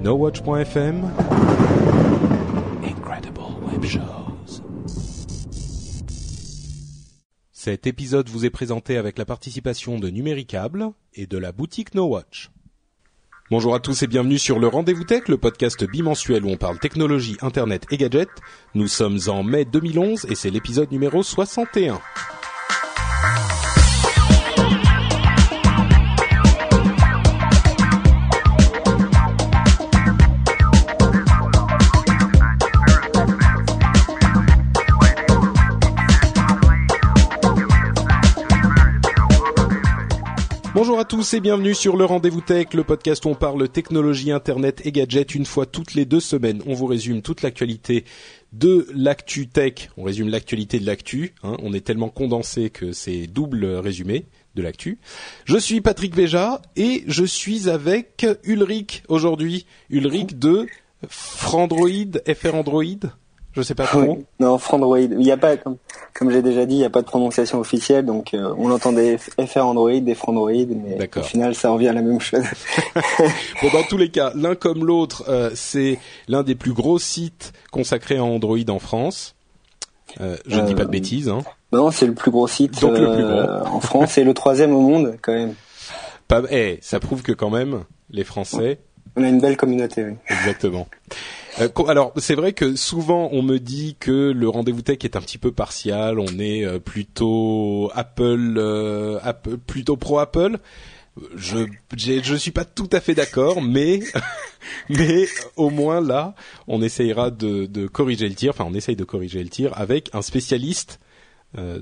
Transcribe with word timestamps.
NoWatch.fm 0.00 1.10
Incredible 2.84 3.40
Web 3.66 3.84
Shows. 3.84 4.62
Cet 7.50 7.88
épisode 7.88 8.28
vous 8.28 8.44
est 8.44 8.50
présenté 8.50 8.96
avec 8.96 9.18
la 9.18 9.24
participation 9.24 9.98
de 9.98 10.08
Numéricable 10.08 10.92
et 11.14 11.26
de 11.26 11.36
la 11.36 11.50
boutique 11.50 11.96
NoWatch. 11.96 12.50
Bonjour 13.50 13.74
à 13.74 13.80
tous 13.80 14.04
et 14.04 14.06
bienvenue 14.06 14.38
sur 14.38 14.60
le 14.60 14.68
Rendez-vous 14.68 15.02
Tech, 15.02 15.26
le 15.26 15.36
podcast 15.36 15.84
bimensuel 15.84 16.44
où 16.44 16.48
on 16.48 16.56
parle 16.56 16.78
technologie, 16.78 17.36
internet 17.40 17.84
et 17.90 17.96
gadgets. 17.96 18.28
Nous 18.76 18.86
sommes 18.86 19.18
en 19.26 19.42
mai 19.42 19.64
2011 19.64 20.26
et 20.30 20.36
c'est 20.36 20.50
l'épisode 20.50 20.92
numéro 20.92 21.24
61. 21.24 22.00
Bonjour 40.78 41.00
à 41.00 41.04
tous 41.04 41.34
et 41.34 41.40
bienvenue 41.40 41.74
sur 41.74 41.96
le 41.96 42.04
Rendez-vous 42.04 42.40
Tech, 42.40 42.72
le 42.72 42.84
podcast 42.84 43.24
où 43.24 43.30
on 43.30 43.34
parle 43.34 43.68
technologie, 43.68 44.30
internet 44.30 44.80
et 44.84 44.92
gadgets 44.92 45.34
une 45.34 45.44
fois 45.44 45.66
toutes 45.66 45.94
les 45.94 46.04
deux 46.04 46.20
semaines. 46.20 46.62
On 46.66 46.74
vous 46.74 46.86
résume 46.86 47.20
toute 47.20 47.42
l'actualité 47.42 48.04
de 48.52 48.86
l'actu 48.94 49.48
tech. 49.48 49.90
On 49.96 50.04
résume 50.04 50.28
l'actualité 50.28 50.78
de 50.78 50.86
l'actu. 50.86 51.34
hein. 51.42 51.56
On 51.64 51.72
est 51.72 51.84
tellement 51.84 52.10
condensé 52.10 52.70
que 52.70 52.92
c'est 52.92 53.26
double 53.26 53.64
résumé 53.64 54.26
de 54.54 54.62
l'actu. 54.62 55.00
Je 55.46 55.58
suis 55.58 55.80
Patrick 55.80 56.14
Béja 56.14 56.62
et 56.76 57.02
je 57.08 57.24
suis 57.24 57.68
avec 57.68 58.24
Ulrich 58.44 59.02
aujourd'hui. 59.08 59.66
Ulrich 59.90 60.38
de 60.38 60.68
Frandroid, 61.08 62.20
FR 62.24 62.54
Android. 62.54 62.84
Je 63.58 63.64
sais 63.64 63.74
pas 63.74 63.86
trop. 63.86 64.02
Oui. 64.02 64.24
Non, 64.38 64.56
Frandroid. 64.56 65.00
Il 65.00 65.18
n'y 65.18 65.32
a 65.32 65.36
pas, 65.36 65.56
comme, 65.56 65.78
comme 66.14 66.30
j'ai 66.30 66.42
déjà 66.42 66.64
dit, 66.64 66.76
il 66.76 66.78
n'y 66.78 66.84
a 66.84 66.90
pas 66.90 67.00
de 67.00 67.06
prononciation 67.06 67.58
officielle, 67.58 68.06
donc 68.06 68.32
euh, 68.32 68.54
on 68.56 68.70
entendait 68.70 69.18
FR 69.18 69.66
Android, 69.66 69.98
des 69.98 70.14
Frandroid, 70.14 70.52
mais 70.52 70.94
D'accord. 70.94 71.24
au 71.24 71.26
final, 71.26 71.56
ça 71.56 71.70
revient 71.70 71.88
à 71.88 71.92
la 71.92 72.02
même 72.02 72.20
chose. 72.20 72.44
Bon, 73.60 73.68
dans 73.72 73.82
tous 73.82 73.96
les 73.96 74.10
cas, 74.10 74.30
l'un 74.36 74.54
comme 74.54 74.84
l'autre, 74.84 75.24
euh, 75.28 75.50
c'est 75.54 75.98
l'un 76.28 76.44
des 76.44 76.54
plus 76.54 76.72
gros 76.72 77.00
sites 77.00 77.52
consacrés 77.72 78.18
à 78.18 78.24
Android 78.24 78.58
en 78.68 78.78
France. 78.78 79.34
Euh, 80.20 80.36
je 80.46 80.60
ne 80.60 80.66
dis 80.66 80.76
pas 80.76 80.84
de 80.84 80.90
bêtises. 80.90 81.28
Hein. 81.28 81.40
non, 81.72 81.90
c'est 81.90 82.06
le 82.06 82.14
plus 82.14 82.30
gros 82.30 82.46
site 82.46 82.80
Donc 82.80 82.96
le 82.96 83.12
plus 83.12 83.24
en 83.24 83.80
France 83.80 84.16
et 84.18 84.24
le 84.24 84.34
troisième 84.34 84.72
au 84.72 84.80
monde, 84.80 85.16
quand 85.20 85.32
même. 85.32 85.54
Pas, 86.28 86.42
eh, 86.50 86.78
ça 86.80 87.00
prouve 87.00 87.22
que 87.22 87.32
quand 87.32 87.50
même, 87.50 87.82
les 88.10 88.22
Français, 88.22 88.78
On 89.18 89.24
a 89.24 89.28
une 89.28 89.40
belle 89.40 89.56
communauté. 89.56 90.04
Oui. 90.04 90.12
exactement. 90.30 90.86
Euh, 91.60 91.68
alors, 91.88 92.12
c'est 92.18 92.36
vrai 92.36 92.52
que 92.52 92.76
souvent 92.76 93.30
on 93.32 93.42
me 93.42 93.58
dit 93.58 93.96
que 93.98 94.30
le 94.30 94.48
rendez-vous 94.48 94.82
tech 94.82 94.98
est 95.02 95.16
un 95.16 95.20
petit 95.20 95.38
peu 95.38 95.50
partial. 95.50 96.20
On 96.20 96.38
est 96.38 96.64
euh, 96.64 96.78
plutôt 96.78 97.90
Apple, 97.94 98.54
euh, 98.58 99.18
plutôt 99.66 99.96
pro 99.96 100.20
Apple. 100.20 100.58
Je 101.34 101.66
je 101.96 102.34
suis 102.36 102.52
pas 102.52 102.64
tout 102.64 102.88
à 102.92 103.00
fait 103.00 103.14
d'accord, 103.14 103.60
mais 103.60 104.02
mais 104.88 105.26
au 105.56 105.70
moins 105.70 106.00
là, 106.00 106.36
on 106.68 106.80
essayera 106.80 107.32
de, 107.32 107.88
corriger 107.88 108.28
le 108.28 108.36
tir. 108.36 108.50
Enfin, 108.50 108.66
on 108.68 108.74
essaye 108.74 108.94
de 108.94 109.02
corriger 109.02 109.42
le 109.42 109.48
tir 109.48 109.72
avec 109.74 110.10
un 110.12 110.22
spécialiste 110.22 111.00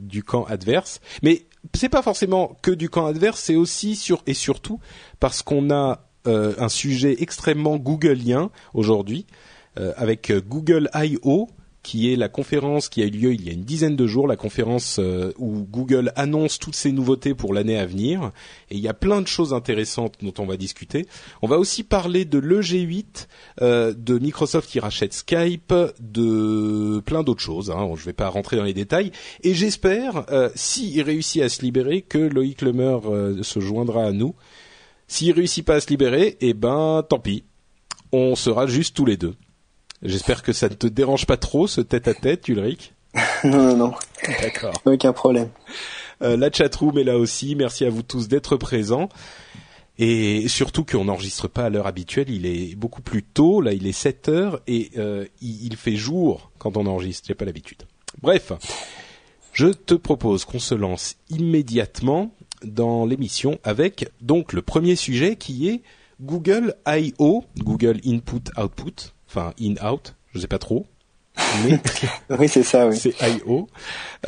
du 0.01 0.23
camp 0.23 0.45
adverse. 0.45 1.01
Mais 1.23 1.43
c'est 1.75 1.91
pas 1.91 2.01
forcément 2.01 2.57
que 2.63 2.71
du 2.71 2.89
camp 2.89 3.05
adverse, 3.05 3.41
c'est 3.41 3.57
aussi 3.57 3.95
sur 3.95 4.23
et 4.27 4.33
surtout 4.33 4.81
parce 5.21 5.43
qu'on 5.43 5.71
a 5.71 6.06
euh, 6.27 6.55
un 6.59 6.69
sujet 6.69 7.17
extrêmement 7.21 7.77
googlien 7.77 8.51
aujourd'hui 8.75 9.27
euh, 9.79 9.93
avec 9.97 10.31
euh, 10.31 10.41
Google 10.41 10.89
I.O. 10.95 11.49
qui 11.83 12.13
est 12.13 12.17
la 12.17 12.29
conférence 12.29 12.89
qui 12.89 13.03
a 13.03 13.05
eu 13.05 13.11
lieu 13.11 13.35
il 13.35 13.47
y 13.47 13.51
a 13.51 13.53
une 13.53 13.63
dizaine 13.63 13.95
de 13.95 14.07
jours, 14.07 14.27
la 14.27 14.37
conférence 14.37 14.99
où 15.39 15.65
Google 15.71 16.13
annonce 16.17 16.59
toutes 16.59 16.75
ses 16.75 16.91
nouveautés 16.91 17.33
pour 17.33 17.55
l'année 17.55 17.79
à 17.79 17.87
venir. 17.87 18.33
Et 18.71 18.75
il 18.75 18.81
y 18.81 18.89
a 18.89 18.95
plein 18.95 19.23
de 19.23 19.29
choses 19.29 19.55
intéressantes 19.55 20.15
dont 20.21 20.35
on 20.39 20.47
va 20.47 20.57
discuter. 20.57 21.07
On 21.43 21.47
va 21.47 21.59
aussi 21.59 21.85
parler 21.85 22.25
de 22.25 22.41
l'EG8, 22.41 23.29
euh, 23.63 23.95
de 23.97 24.19
Microsoft 24.19 24.69
qui 24.69 24.81
rachète 24.81 25.13
Skype, 25.13 25.73
de 26.01 27.01
plein 27.07 27.23
d'autres 27.23 27.43
choses. 27.43 27.71
Hein. 27.71 27.87
Je 27.95 28.01
ne 28.01 28.07
vais 28.07 28.13
pas 28.13 28.31
rentrer 28.31 28.57
dans 28.57 28.65
les 28.65 28.75
détails. 28.75 29.13
Et 29.45 29.55
j'espère, 29.55 30.27
s'il 30.57 31.01
réussit 31.03 31.43
à 31.43 31.49
se 31.49 31.63
libérer, 31.63 32.03
que 32.03 32.19
Loïc 32.19 32.63
Lemer 32.63 32.99
se 33.43 33.61
joindra 33.61 34.07
à 34.07 34.11
nous. 34.11 34.35
S'il 35.09 35.33
réussit 35.33 35.65
pas 35.65 35.77
à 35.77 35.81
se 35.81 35.89
libérer, 35.89 36.37
eh 36.41 36.55
ben 36.55 37.05
tant 37.09 37.19
pis. 37.19 37.45
On 38.13 38.35
sera 38.35 38.67
juste 38.67 38.97
tous 38.97 39.05
les 39.05 39.17
deux. 39.17 39.35
J'espère 40.03 40.43
que 40.43 40.53
ça 40.53 40.69
ne 40.69 40.75
te 40.75 40.87
dérange 40.87 41.27
pas 41.27 41.37
trop 41.37 41.67
ce 41.67 41.81
tête-à-tête, 41.81 42.49
Ulrich. 42.49 42.93
non, 43.45 43.63
non, 43.63 43.77
non, 43.77 43.95
D'accord. 44.43 44.75
aucun 44.85 45.13
problème. 45.13 45.49
Euh, 46.23 46.37
la 46.37 46.51
chatroom 46.51 46.99
est 46.99 47.05
là 47.05 47.17
aussi. 47.17 47.55
Merci 47.55 47.85
à 47.85 47.91
vous 47.91 48.03
tous 48.03 48.29
d'être 48.29 48.57
présents. 48.57 49.09
Et 49.99 50.47
surtout 50.49 50.85
qu'on 50.85 51.05
n'enregistre 51.05 51.49
pas 51.49 51.65
à 51.65 51.71
l'heure 51.71 51.87
habituelle, 51.87 52.29
il 52.29 52.45
est 52.45 52.75
beaucoup 52.75 53.01
plus 53.01 53.23
tôt, 53.23 53.63
là 53.63 53.73
il 53.73 53.87
est 53.87 53.93
7 53.93 54.29
heures 54.29 54.61
et 54.67 54.91
euh, 54.99 55.25
il, 55.41 55.65
il 55.65 55.77
fait 55.77 55.97
jour 55.97 56.51
quand 56.59 56.77
on 56.77 56.85
enregistre, 56.85 57.27
j'ai 57.27 57.35
pas 57.35 57.47
l'habitude. 57.47 57.83
Bref, 58.21 58.53
je 59.55 59.69
te 59.69 59.95
propose 59.95 60.45
qu'on 60.45 60.59
se 60.59 60.75
lance 60.75 61.17
immédiatement 61.31 62.35
dans 62.67 63.07
l'émission 63.07 63.59
avec 63.65 64.11
donc 64.21 64.53
le 64.53 64.63
premier 64.63 64.97
sujet 64.97 65.37
qui 65.37 65.69
est 65.69 65.83
Google 66.21 66.75
I.O., 66.87 67.45
Google 67.59 68.01
Input 68.05 68.51
Output, 68.59 69.13
enfin 69.29 69.53
In-Out, 69.61 70.15
je 70.33 70.41
sais 70.41 70.47
pas 70.47 70.59
trop, 70.59 70.87
mais 71.65 71.81
Oui, 72.39 72.49
c'est 72.49 72.63
ça, 72.63 72.89
oui. 72.89 72.97
c'est 72.97 73.15
I.O., 73.21 73.69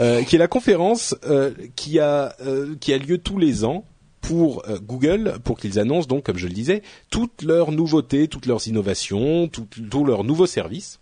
euh, 0.00 0.22
qui 0.22 0.37
est 0.37 0.38
la 0.38 0.48
conférence 0.48 1.15
euh, 1.25 1.53
qui 1.77 1.98
a 1.98 2.34
euh, 2.41 2.75
qui 2.81 2.93
a 2.93 2.98
lieu 2.98 3.19
tous 3.19 3.38
les 3.38 3.65
ans 3.65 3.84
pour 4.21 4.69
euh, 4.69 4.78
Google, 4.78 5.38
pour 5.44 5.59
qu'ils 5.59 5.78
annoncent 5.78 6.06
donc, 6.06 6.25
comme 6.25 6.37
je 6.37 6.47
le 6.47 6.53
disais, 6.53 6.82
toutes 7.10 7.43
leurs 7.43 7.72
nouveautés, 7.72 8.28
toutes 8.28 8.47
leurs 8.47 8.66
innovations, 8.69 9.48
tous 9.48 10.04
leurs 10.04 10.25
nouveaux 10.25 10.47
services. 10.47 11.00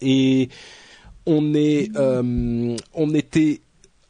Et 0.00 0.48
on 1.26 1.54
est, 1.54 1.90
on 1.96 3.14
était 3.14 3.60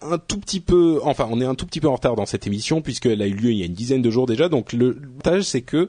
un 0.00 0.18
tout 0.18 0.38
petit 0.38 0.60
peu, 0.60 1.00
enfin, 1.02 1.28
on 1.30 1.40
est 1.40 1.44
un 1.44 1.54
tout 1.54 1.66
petit 1.66 1.80
peu 1.80 1.88
en 1.88 1.94
retard 1.94 2.14
dans 2.14 2.26
cette 2.26 2.46
émission 2.46 2.80
puisqu'elle 2.82 3.20
a 3.22 3.26
eu 3.26 3.34
lieu 3.34 3.50
il 3.50 3.58
y 3.58 3.62
a 3.62 3.66
une 3.66 3.74
dizaine 3.74 4.02
de 4.02 4.10
jours 4.10 4.26
déjà. 4.26 4.48
Donc 4.48 4.72
le 4.72 4.92
l'avantage 4.92 5.42
c'est 5.42 5.62
que 5.62 5.88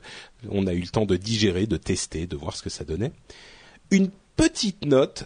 on 0.49 0.67
a 0.67 0.73
eu 0.73 0.81
le 0.81 0.87
temps 0.87 1.05
de 1.05 1.15
digérer, 1.15 1.67
de 1.67 1.77
tester, 1.77 2.25
de 2.25 2.35
voir 2.35 2.55
ce 2.55 2.63
que 2.63 2.69
ça 2.69 2.83
donnait. 2.83 3.11
Une 3.91 4.09
petite 4.35 4.85
note 4.85 5.25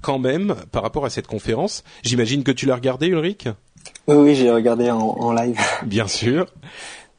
quand 0.00 0.18
même 0.18 0.54
par 0.70 0.82
rapport 0.82 1.04
à 1.04 1.10
cette 1.10 1.26
conférence. 1.26 1.84
J'imagine 2.02 2.44
que 2.44 2.52
tu 2.52 2.66
l'as 2.66 2.76
regardé, 2.76 3.08
Ulrich? 3.08 3.48
Oui, 4.06 4.16
oui, 4.16 4.34
j'ai 4.34 4.50
regardé 4.50 4.90
en, 4.90 4.98
en 4.98 5.32
live. 5.32 5.58
Bien 5.86 6.06
sûr. 6.06 6.46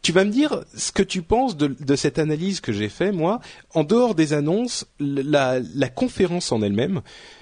Tu 0.02 0.12
vas 0.14 0.24
me 0.24 0.32
dire 0.32 0.64
ce 0.76 0.92
que 0.92 1.04
tu 1.04 1.22
penses 1.22 1.58
de, 1.58 1.68
de 1.68 1.96
cette 1.96 2.20
analyse 2.20 2.62
que 2.62 2.72
j'ai 2.72 2.88
fait, 2.88 3.12
moi. 3.12 3.42
En 3.74 3.84
dehors 3.84 4.16
des 4.16 4.34
annonces, 4.34 4.86
la, 5.00 5.60
la 5.60 5.90
conférence 5.90 6.52
en 6.52 6.62
elle-même, 6.62 7.02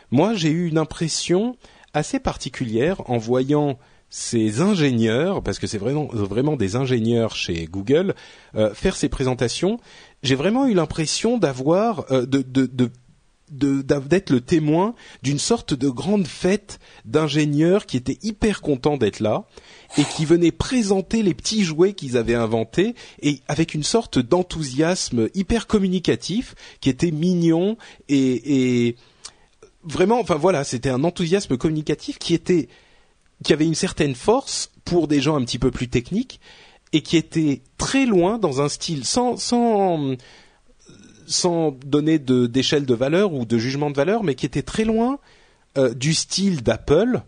moi 0.10 0.34
j'ai 0.34 0.50
eu 0.50 0.68
une 0.68 0.80
impression 0.80 1.56
assez 1.98 2.20
particulière 2.20 3.02
en 3.10 3.18
voyant 3.18 3.78
ces 4.10 4.62
ingénieurs, 4.62 5.44
parce 5.44 5.60
que 5.60 5.68
c'est 5.68 5.78
vraiment, 5.78 6.08
vraiment 6.12 6.56
des 6.56 6.76
ingénieurs 6.76 7.36
chez 7.36 7.66
Google, 7.66 8.16
euh, 8.56 8.74
faire 8.74 8.96
ces 8.96 9.10
présentations. 9.10 9.80
J'ai 10.24 10.36
vraiment 10.36 10.66
eu 10.66 10.74
l'impression 10.74 11.38
d'avoir, 11.38 12.06
euh, 12.12 12.26
de, 12.26 12.42
de, 12.42 12.66
de 12.68 12.90
d'être 13.50 14.30
le 14.30 14.42
témoin 14.42 14.94
d'une 15.24 15.40
sorte 15.40 15.74
de 15.74 15.88
grande 15.88 16.28
fête 16.28 16.80
d'ingénieurs 17.06 17.86
qui 17.86 17.96
étaient 17.96 18.18
hyper 18.22 18.60
contents 18.60 18.98
d'être 18.98 19.22
là 19.22 19.46
et 19.98 20.04
qui 20.04 20.26
venaient 20.26 20.52
présenter 20.52 21.24
les 21.24 21.34
petits 21.34 21.64
jouets 21.64 21.94
qu'ils 21.94 22.18
avaient 22.18 22.36
inventés 22.36 22.94
et 23.22 23.40
avec 23.48 23.74
une 23.74 23.84
sorte 23.84 24.20
d'enthousiasme 24.20 25.30
hyper 25.34 25.66
communicatif 25.66 26.56
qui 26.82 26.90
était 26.90 27.12
mignon 27.12 27.78
et 28.10 28.98
vraiment 29.88 30.20
enfin 30.20 30.36
voilà 30.36 30.64
c'était 30.64 30.90
un 30.90 31.04
enthousiasme 31.04 31.58
communicatif 31.58 32.20
qui 32.20 32.34
était 32.34 32.68
qui 33.44 33.54
avait 33.54 33.66
une 33.66 33.76
certaine 33.76 34.16
force 34.16 34.72
pour 34.86 35.08
des 35.08 35.22
gens 35.22 35.36
un 35.36 35.44
petit 35.44 35.60
peu 35.60 35.72
plus 35.72 35.88
techniques 35.88 36.40
et 36.94 37.02
qui 37.02 37.18
était 37.18 37.62
très 37.78 38.06
loin 38.06 38.38
dans 38.38 38.62
un 38.62 38.70
style 38.70 39.06
sans 39.06 39.38
sans 39.38 40.16
sans 41.28 41.78
donner 41.86 42.20
d'échelle 42.20 42.86
de 42.86 42.94
valeur 42.94 43.34
ou 43.34 43.46
de 43.46 43.58
jugement 43.58 43.92
de 43.92 43.96
valeur, 43.96 44.24
mais 44.24 44.34
qui 44.34 44.46
était 44.46 44.62
très 44.62 44.86
loin 44.86 45.20
euh, 45.78 45.94
du 45.94 46.14
style 46.14 46.64
d'Apple, 46.64 47.22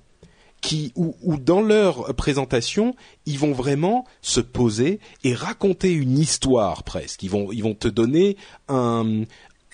qui 0.61 0.91
où, 0.95 1.15
où, 1.21 1.38
dans 1.38 1.61
leur 1.61 2.15
présentation 2.15 2.95
ils 3.25 3.38
vont 3.38 3.51
vraiment 3.51 4.06
se 4.21 4.39
poser 4.39 5.00
et 5.23 5.33
raconter 5.33 5.91
une 5.91 6.17
histoire 6.17 6.83
presque. 6.83 7.23
Ils 7.23 7.29
vont 7.29 7.51
ils 7.51 7.63
vont 7.63 7.75
te 7.75 7.88
donner 7.88 8.38
un 8.67 9.23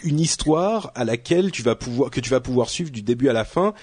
une 0.05 0.19
histoire 0.19 0.91
à 0.95 1.03
laquelle 1.03 1.51
tu 1.51 1.63
vas 1.63 1.75
pouvoir 1.75 2.09
que 2.09 2.21
tu 2.21 2.29
vas 2.29 2.39
pouvoir 2.39 2.69
suivre 2.69 2.91
du 2.91 3.01
début 3.01 3.27
à 3.27 3.33
la 3.33 3.43
fin 3.43 3.73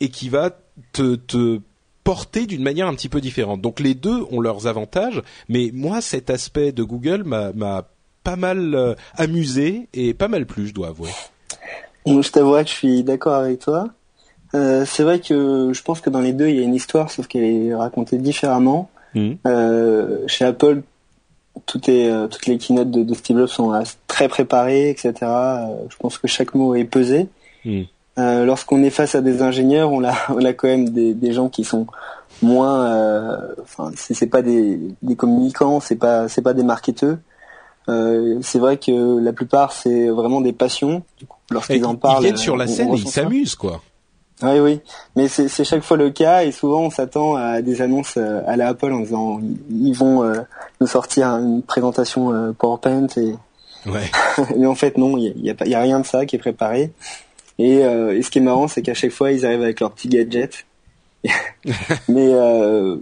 et 0.00 0.08
qui 0.08 0.28
va 0.28 0.50
te, 0.92 1.16
te 1.16 1.60
porter 2.04 2.46
d'une 2.46 2.62
manière 2.62 2.86
un 2.86 2.94
petit 2.94 3.08
peu 3.08 3.20
différente. 3.20 3.60
Donc 3.60 3.80
les 3.80 3.94
deux 3.94 4.24
ont 4.30 4.40
leurs 4.40 4.66
avantages, 4.66 5.22
mais 5.48 5.70
moi 5.72 6.00
cet 6.00 6.30
aspect 6.30 6.72
de 6.72 6.82
Google 6.82 7.24
m'a 7.24 7.84
pas 8.22 8.36
mal 8.36 8.74
euh, 8.74 8.94
amusé 9.16 9.88
et 9.92 10.14
pas 10.14 10.28
mal 10.28 10.46
plu, 10.46 10.66
je 10.66 10.74
dois 10.74 10.88
avouer. 10.88 11.10
Je 12.06 12.30
t'avouerai 12.30 12.64
que 12.64 12.70
je 12.70 12.74
suis 12.74 13.02
d'accord 13.02 13.34
avec 13.34 13.60
toi. 13.60 13.88
Euh, 14.54 14.84
c'est 14.86 15.02
vrai 15.02 15.20
que 15.20 15.72
je 15.72 15.82
pense 15.82 16.00
que 16.00 16.10
dans 16.10 16.20
les 16.20 16.32
deux 16.32 16.48
il 16.48 16.56
y 16.56 16.60
a 16.60 16.62
une 16.62 16.74
histoire, 16.74 17.10
sauf 17.10 17.26
qu'elle 17.26 17.44
est 17.44 17.74
racontée 17.74 18.18
différemment. 18.18 18.90
Mmh. 19.14 19.32
Euh, 19.46 20.26
chez 20.26 20.44
Apple, 20.44 20.82
tout 21.66 21.90
est, 21.90 22.10
euh, 22.10 22.26
toutes 22.26 22.46
les 22.46 22.58
keynotes 22.58 22.90
de, 22.90 23.02
de 23.02 23.14
Steve 23.14 23.38
Jobs 23.38 23.48
sont 23.48 23.72
euh, 23.72 23.82
très 24.06 24.28
préparées, 24.28 24.90
etc. 24.90 25.12
je 25.22 25.96
pense 25.98 26.18
que 26.18 26.28
chaque 26.28 26.54
mot 26.54 26.74
est 26.74 26.84
pesé. 26.84 27.28
Mmh. 27.64 27.82
Euh, 28.16 28.44
lorsqu'on 28.44 28.82
est 28.84 28.90
face 28.90 29.14
à 29.14 29.20
des 29.20 29.42
ingénieurs, 29.42 29.90
on 29.90 30.04
a, 30.04 30.14
on 30.28 30.44
a 30.44 30.52
quand 30.52 30.68
même 30.68 30.90
des, 30.90 31.14
des 31.14 31.32
gens 31.32 31.48
qui 31.48 31.64
sont 31.64 31.86
moins, 32.42 32.86
euh, 32.86 33.54
enfin, 33.62 33.90
c'est 33.96 34.26
pas 34.26 34.42
des, 34.42 34.78
des 35.02 35.16
communicants, 35.16 35.80
c'est 35.80 35.96
pas, 35.96 36.28
c'est 36.28 36.42
pas 36.42 36.54
des 36.54 36.64
marketeurs. 36.64 37.18
Euh, 37.88 38.38
c'est 38.40 38.58
vrai 38.58 38.78
que 38.78 39.18
la 39.18 39.34
plupart 39.34 39.72
c'est 39.72 40.08
vraiment 40.08 40.40
des 40.40 40.54
passions. 40.54 41.02
Lorsqu'ils 41.50 41.84
en 41.84 41.96
parlent, 41.96 42.22
ils 42.22 42.26
viennent 42.26 42.36
sur 42.38 42.56
la 42.56 42.66
scène 42.66 42.94
et 42.94 42.98
ils 42.98 43.08
s'amusent 43.08 43.56
quoi. 43.56 43.82
Oui, 44.42 44.58
oui, 44.58 44.80
mais 45.14 45.28
c'est 45.28 45.64
chaque 45.64 45.84
fois 45.84 45.96
le 45.96 46.10
cas 46.10 46.42
et 46.42 46.50
souvent 46.50 46.80
on 46.80 46.90
s'attend 46.90 47.36
à 47.36 47.62
des 47.62 47.80
annonces 47.82 48.14
euh, 48.16 48.42
à 48.46 48.56
la 48.56 48.68
Apple 48.68 48.92
en 48.92 48.98
disant 49.00 49.40
ils 49.70 49.92
vont 49.92 50.24
euh, 50.24 50.40
nous 50.80 50.88
sortir 50.88 51.28
une 51.28 51.62
présentation 51.62 52.34
euh, 52.34 52.52
PowerPoint 52.52 53.06
et 53.16 53.34
ouais. 53.86 54.10
mais 54.56 54.66
en 54.66 54.74
fait 54.74 54.98
non, 54.98 55.16
il 55.16 55.40
y 55.40 55.50
a, 55.50 55.66
y 55.66 55.74
a, 55.74 55.80
rien 55.80 56.00
de 56.00 56.06
ça 56.06 56.26
qui 56.26 56.34
est 56.34 56.40
préparé. 56.40 56.90
Et, 57.60 57.76
et 57.76 58.22
ce 58.22 58.30
qui 58.30 58.38
est 58.38 58.42
marrant, 58.42 58.66
c'est 58.66 58.82
qu'à 58.82 58.94
chaque 58.94 59.12
fois 59.12 59.30
ils 59.30 59.46
arrivent 59.46 59.62
avec 59.62 59.78
leurs 59.78 59.92
petits 59.92 60.08
gadgets. 60.08 60.66
mais 62.08 62.32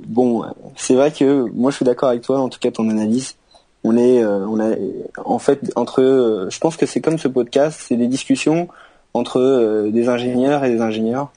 bon, 0.06 0.44
c'est 0.76 0.94
vrai 0.94 1.10
que 1.10 1.48
moi 1.54 1.70
je 1.70 1.76
suis 1.76 1.86
d'accord 1.86 2.10
avec 2.10 2.20
toi, 2.20 2.40
en 2.40 2.50
tout 2.50 2.58
cas 2.58 2.70
ton 2.70 2.90
analyse 2.90 3.36
on 3.84 3.96
est 3.96 4.24
on 4.24 4.60
a 4.60 4.76
en 5.24 5.38
fait 5.38 5.72
entre 5.74 6.46
je 6.50 6.58
pense 6.58 6.76
que 6.76 6.86
c'est 6.86 7.00
comme 7.00 7.18
ce 7.18 7.26
podcast 7.26 7.80
c'est 7.88 7.96
des 7.96 8.06
discussions 8.06 8.68
entre 9.14 9.40
euh, 9.40 9.90
des 9.90 10.08
ingénieurs 10.08 10.64
et 10.64 10.70
des 10.70 10.80
ingénieurs. 10.80 11.32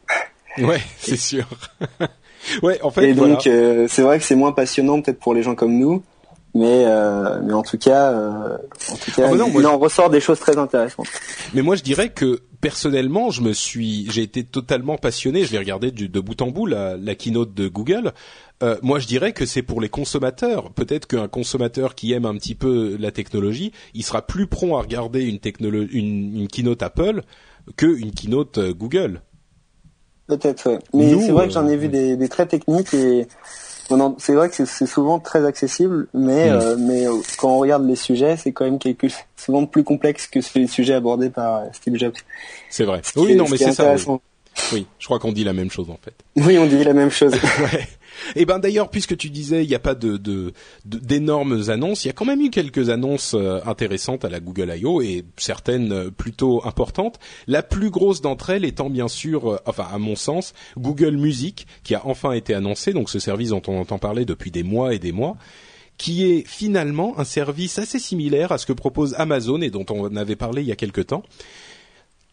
Ouais, 0.57 0.81
c'est 0.97 1.17
sûr. 1.17 1.45
ouais, 2.63 2.81
en 2.81 2.91
fait. 2.91 3.09
Et 3.09 3.13
donc, 3.13 3.47
euh, 3.47 3.87
c'est 3.89 4.01
vrai 4.01 4.19
que 4.19 4.25
c'est 4.25 4.35
moins 4.35 4.51
passionnant 4.51 5.01
peut-être 5.01 5.19
pour 5.19 5.33
les 5.33 5.43
gens 5.43 5.55
comme 5.55 5.77
nous, 5.77 6.03
mais 6.53 6.85
euh, 6.85 7.41
mais 7.43 7.53
en 7.53 7.63
tout 7.63 7.77
cas, 7.77 8.13
en 8.13 8.95
tout 8.95 9.11
cas, 9.11 9.29
ah, 9.29 9.49
il, 9.57 9.67
en 9.67 9.77
ressort 9.77 10.09
des 10.09 10.21
choses 10.21 10.39
très 10.39 10.57
intéressantes. 10.57 11.07
Mais 11.53 11.61
moi, 11.61 11.75
je 11.75 11.83
dirais 11.83 12.09
que 12.09 12.41
personnellement, 12.65 13.29
je 13.29 13.41
me 13.41 13.53
suis, 13.53 14.09
j'ai 14.09 14.23
été 14.23 14.43
totalement 14.43 14.97
passionné. 14.97 15.45
Je 15.45 15.51
l'ai 15.51 15.59
regardé 15.59 15.91
de 15.91 16.19
bout 16.19 16.41
en 16.41 16.47
bout 16.47 16.65
la, 16.65 16.97
la 16.97 17.13
keynote 17.13 17.53
de 17.53 17.67
Google. 17.67 18.11
Euh, 18.63 18.77
moi, 18.81 18.99
je 18.99 19.07
dirais 19.07 19.33
que 19.33 19.45
c'est 19.45 19.61
pour 19.61 19.81
les 19.81 19.89
consommateurs. 19.89 20.71
Peut-être 20.71 21.07
qu'un 21.07 21.27
consommateur 21.27 21.93
qui 21.93 22.13
aime 22.13 22.25
un 22.25 22.35
petit 22.35 22.55
peu 22.55 22.97
la 22.99 23.11
technologie, 23.11 23.71
il 23.93 24.03
sera 24.03 24.25
plus 24.25 24.47
prompt 24.47 24.77
à 24.77 24.81
regarder 24.81 25.25
une, 25.25 25.39
une, 25.59 26.41
une 26.41 26.47
keynote 26.47 26.81
Apple 26.81 27.21
qu'une 27.77 28.11
keynote 28.11 28.57
euh, 28.57 28.73
Google. 28.73 29.21
Peut-être, 30.27 30.69
ouais. 30.69 30.79
Mais 30.93 31.09
c'est 31.19 31.31
vrai 31.31 31.47
que 31.47 31.53
j'en 31.53 31.67
ai 31.67 31.77
vu 31.77 31.89
euh, 31.93 32.15
des, 32.15 32.29
très 32.29 32.47
techniques 32.47 32.93
et 32.93 33.27
c'est 34.17 34.33
vrai 34.33 34.49
que 34.49 34.65
c'est 34.65 34.87
souvent 34.87 35.19
très 35.19 35.45
accessible, 35.45 36.07
mais 36.13 36.49
hmm. 36.49 36.53
euh, 36.53 36.75
mais 36.77 37.05
quand 37.37 37.49
on 37.49 37.59
regarde 37.59 37.85
les 37.85 37.95
sujets, 37.95 38.35
c'est 38.35 38.51
quand 38.51 38.65
même 38.65 38.79
quelque 38.79 39.07
souvent 39.35 39.65
plus 39.65 39.83
complexe 39.83 40.25
que 40.25 40.39
les 40.55 40.67
sujets 40.67 40.95
abordés 40.95 41.29
par 41.29 41.63
Steve 41.73 41.95
Jobs. 41.97 42.15
C'est 42.69 42.85
vrai. 42.85 43.01
oui, 43.15 43.35
non, 43.35 43.45
mais 43.49 43.57
c'est 43.57 43.73
ça. 43.73 43.95
Oui, 44.71 44.87
je 44.99 45.05
crois 45.05 45.19
qu'on 45.19 45.33
dit 45.33 45.43
la 45.43 45.53
même 45.53 45.69
chose 45.69 45.89
en 45.89 45.99
fait. 46.01 46.13
Oui, 46.37 46.57
on 46.57 46.65
dit 46.65 46.83
la 46.83 46.93
même 46.93 47.11
chose. 47.11 47.33
ouais. 47.59 47.87
Eh 48.35 48.45
ben 48.45 48.59
d'ailleurs, 48.59 48.89
puisque 48.89 49.17
tu 49.17 49.29
disais 49.29 49.63
il 49.63 49.69
n'y 49.69 49.75
a 49.75 49.79
pas 49.79 49.95
de, 49.95 50.53
d'énormes 50.85 51.69
annonces, 51.69 52.05
il 52.05 52.07
y 52.07 52.11
a 52.11 52.13
quand 52.13 52.25
même 52.25 52.41
eu 52.41 52.49
quelques 52.49 52.89
annonces 52.89 53.33
euh, 53.33 53.59
intéressantes 53.65 54.25
à 54.25 54.29
la 54.29 54.39
Google 54.39 54.73
I.O. 54.75 55.01
et 55.01 55.25
certaines 55.37 55.91
euh, 55.91 56.11
plutôt 56.11 56.65
importantes. 56.65 57.19
La 57.47 57.63
plus 57.63 57.89
grosse 57.89 58.21
d'entre 58.21 58.49
elles 58.49 58.65
étant 58.65 58.89
bien 58.89 59.07
sûr, 59.07 59.53
euh, 59.53 59.59
enfin 59.65 59.87
à 59.91 59.97
mon 59.97 60.15
sens, 60.15 60.53
Google 60.77 61.17
Music, 61.17 61.67
qui 61.83 61.95
a 61.95 62.05
enfin 62.05 62.31
été 62.31 62.53
annoncé, 62.53 62.93
donc 62.93 63.09
ce 63.09 63.19
service 63.19 63.49
dont 63.49 63.61
on 63.67 63.79
entend 63.79 63.99
parler 63.99 64.25
depuis 64.25 64.51
des 64.51 64.63
mois 64.63 64.93
et 64.93 64.99
des 64.99 65.11
mois 65.11 65.37
qui 65.97 66.25
est 66.25 66.45
finalement 66.45 67.17
un 67.17 67.23
service 67.23 67.79
assez 67.79 67.99
similaire 67.99 68.51
à 68.51 68.57
ce 68.57 68.65
que 68.65 68.73
propose 68.73 69.13
Amazon 69.17 69.61
et 69.61 69.69
dont 69.69 69.85
on 69.89 70.13
avait 70.17 70.35
parlé 70.35 70.61
il 70.61 70.67
y 70.67 70.71
a 70.73 70.75
quelque 70.75 70.99
temps, 70.99 71.23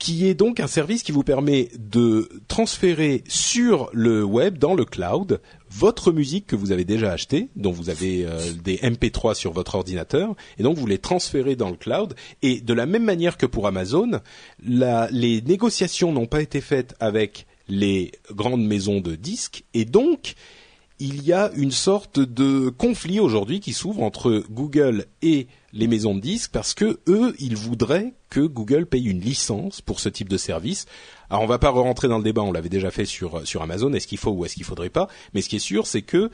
qui 0.02 0.26
est 0.26 0.34
donc 0.34 0.58
un 0.58 0.66
service 0.66 1.04
qui 1.04 1.12
vous 1.12 1.22
permet 1.22 1.68
de 1.78 2.28
transférer 2.48 3.22
sur 3.28 3.88
le 3.92 4.24
web, 4.24 4.58
dans 4.58 4.74
le 4.74 4.84
cloud, 4.84 5.40
votre 5.70 6.10
musique 6.10 6.48
que 6.48 6.56
vous 6.56 6.72
avez 6.72 6.84
déjà 6.84 7.12
achetée, 7.12 7.50
dont 7.54 7.70
vous 7.70 7.88
avez 7.88 8.26
euh, 8.26 8.40
des 8.64 8.78
MP3 8.78 9.34
sur 9.34 9.52
votre 9.52 9.76
ordinateur, 9.76 10.34
et 10.58 10.64
donc 10.64 10.76
vous 10.76 10.88
les 10.88 10.98
transférez 10.98 11.54
dans 11.54 11.70
le 11.70 11.76
cloud. 11.76 12.16
Et 12.42 12.60
de 12.60 12.74
la 12.74 12.84
même 12.84 13.04
manière 13.04 13.36
que 13.36 13.46
pour 13.46 13.68
Amazon, 13.68 14.20
les 14.64 15.40
négociations 15.40 16.10
n'ont 16.10 16.26
pas 16.26 16.42
été 16.42 16.60
faites 16.60 16.96
avec 16.98 17.46
les 17.68 18.10
grandes 18.32 18.66
maisons 18.66 19.00
de 19.00 19.14
disques, 19.14 19.62
et 19.72 19.84
donc 19.84 20.34
il 21.02 21.24
y 21.24 21.32
a 21.32 21.50
une 21.56 21.72
sorte 21.72 22.20
de 22.20 22.68
conflit 22.68 23.18
aujourd'hui 23.18 23.58
qui 23.58 23.72
s'ouvre 23.72 24.04
entre 24.04 24.44
Google 24.48 25.06
et 25.20 25.48
les 25.72 25.88
maisons 25.88 26.14
de 26.14 26.20
disques 26.20 26.52
parce 26.52 26.74
que 26.74 27.00
eux, 27.08 27.34
ils 27.40 27.56
voudraient 27.56 28.14
que 28.30 28.38
Google 28.40 28.86
paye 28.86 29.06
une 29.06 29.20
licence 29.20 29.80
pour 29.80 29.98
ce 29.98 30.08
type 30.08 30.28
de 30.28 30.36
service. 30.36 30.86
Alors 31.28 31.42
on 31.42 31.46
va 31.46 31.58
pas 31.58 31.70
rentrer 31.70 32.06
dans 32.06 32.18
le 32.18 32.24
débat, 32.24 32.42
on 32.42 32.52
l'avait 32.52 32.68
déjà 32.68 32.92
fait 32.92 33.04
sur 33.04 33.44
sur 33.44 33.62
Amazon, 33.62 33.92
est-ce 33.94 34.06
qu'il 34.06 34.18
faut 34.18 34.30
ou 34.30 34.44
est-ce 34.44 34.54
qu'il 34.54 34.64
faudrait 34.64 34.90
pas, 34.90 35.08
mais 35.34 35.42
ce 35.42 35.48
qui 35.48 35.56
est 35.56 35.66
sûr, 35.72 35.88
c'est 35.88 36.02
que 36.02 36.30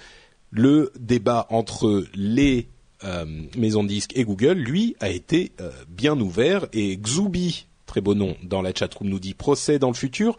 le 0.51 0.93
débat 1.01 1.47
entre 1.49 2.05
les 2.15 2.69
euh, 3.05 3.25
maisons 3.57 3.85
de 3.85 3.89
disques 3.89 4.13
et 4.17 4.25
Google, 4.25 4.59
lui, 4.59 4.97
a 5.01 5.09
été 5.09 5.53
euh, 5.63 5.71
bien 5.89 6.21
ouvert 6.21 6.67
et 6.75 6.99
Xubi, 6.99 7.69
très 7.87 8.03
beau 8.03 8.15
nom 8.15 8.37
dans 8.43 8.61
la 8.61 8.75
chatroom, 8.75 9.09
nous 9.09 9.21
dit 9.21 9.33
procès 9.33 9.79
dans 9.79 9.89
le 9.89 9.95
futur. 9.95 10.37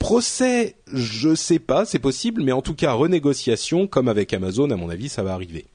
Procès, 0.00 0.76
je 0.92 1.34
sais 1.34 1.58
pas, 1.58 1.84
c'est 1.84 1.98
possible, 1.98 2.42
mais 2.42 2.52
en 2.52 2.62
tout 2.62 2.74
cas 2.74 2.94
renégociation, 2.94 3.86
comme 3.86 4.08
avec 4.08 4.32
Amazon, 4.32 4.70
à 4.70 4.76
mon 4.76 4.88
avis, 4.88 5.10
ça 5.10 5.22
va 5.22 5.34
arriver. 5.34 5.66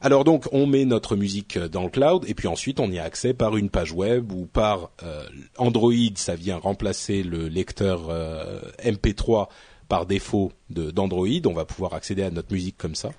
Alors 0.00 0.24
donc, 0.24 0.46
on 0.52 0.66
met 0.66 0.86
notre 0.86 1.14
musique 1.14 1.58
dans 1.58 1.84
le 1.84 1.90
cloud 1.90 2.24
et 2.26 2.32
puis 2.32 2.48
ensuite 2.48 2.80
on 2.80 2.90
y 2.90 2.98
a 2.98 3.04
accès 3.04 3.34
par 3.34 3.58
une 3.58 3.68
page 3.68 3.92
web 3.92 4.32
ou 4.32 4.46
par 4.46 4.90
euh, 5.02 5.24
Android. 5.58 5.92
Ça 6.14 6.36
vient 6.36 6.56
remplacer 6.56 7.22
le 7.22 7.48
lecteur 7.48 8.08
euh, 8.08 8.60
MP3 8.82 9.48
par 9.88 10.06
défaut 10.06 10.52
d'Android. 10.70 11.28
on 11.44 11.52
va 11.52 11.66
pouvoir 11.66 11.92
accéder 11.92 12.22
à 12.22 12.30
notre 12.30 12.52
musique 12.54 12.78
comme 12.78 12.94
ça. 12.94 13.10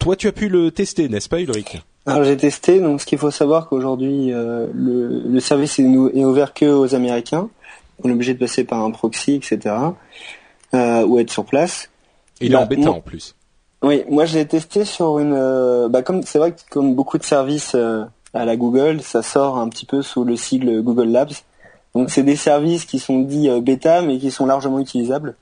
Toi, 0.00 0.16
tu 0.16 0.26
as 0.26 0.32
pu 0.32 0.48
le 0.48 0.72
tester, 0.72 1.08
n'est-ce 1.08 1.28
pas, 1.28 1.40
Ulrich? 1.40 1.80
Alors 2.04 2.24
j'ai 2.24 2.36
testé, 2.36 2.80
donc 2.80 3.00
ce 3.00 3.06
qu'il 3.06 3.18
faut 3.18 3.30
savoir 3.30 3.68
qu'aujourd'hui 3.68 4.32
euh, 4.32 4.66
le, 4.74 5.38
service 5.38 5.78
est, 5.78 5.84
est 5.84 6.24
ouvert 6.24 6.52
que 6.52 6.66
aux 6.66 6.96
Américains 6.96 7.48
on 8.02 8.08
est 8.08 8.12
obligé 8.12 8.34
de 8.34 8.38
passer 8.38 8.64
par 8.64 8.82
un 8.82 8.90
proxy, 8.90 9.34
etc. 9.34 9.74
Euh, 10.74 11.06
ou 11.06 11.18
être 11.18 11.30
sur 11.30 11.44
place. 11.44 11.88
il 12.40 12.52
est 12.52 12.56
en 12.56 12.66
bêta 12.66 12.90
en 12.90 13.00
plus. 13.00 13.34
Oui, 13.82 14.04
moi 14.08 14.24
je 14.24 14.36
l'ai 14.38 14.46
testé 14.46 14.84
sur 14.84 15.18
une. 15.18 15.34
Euh, 15.34 15.88
bah 15.88 16.02
comme 16.02 16.22
c'est 16.22 16.38
vrai 16.38 16.52
que 16.52 16.60
comme 16.70 16.94
beaucoup 16.94 17.18
de 17.18 17.24
services 17.24 17.74
euh, 17.74 18.04
à 18.34 18.44
la 18.44 18.56
Google, 18.56 19.00
ça 19.02 19.22
sort 19.22 19.58
un 19.58 19.68
petit 19.68 19.86
peu 19.86 20.02
sous 20.02 20.24
le 20.24 20.36
sigle 20.36 20.82
Google 20.82 21.08
Labs. 21.08 21.32
Donc 21.94 22.10
c'est 22.10 22.22
des 22.22 22.36
services 22.36 22.84
qui 22.84 22.98
sont 22.98 23.20
dits 23.20 23.48
bêta 23.60 24.02
mais 24.02 24.18
qui 24.18 24.30
sont 24.30 24.46
largement 24.46 24.78
utilisables. 24.78 25.36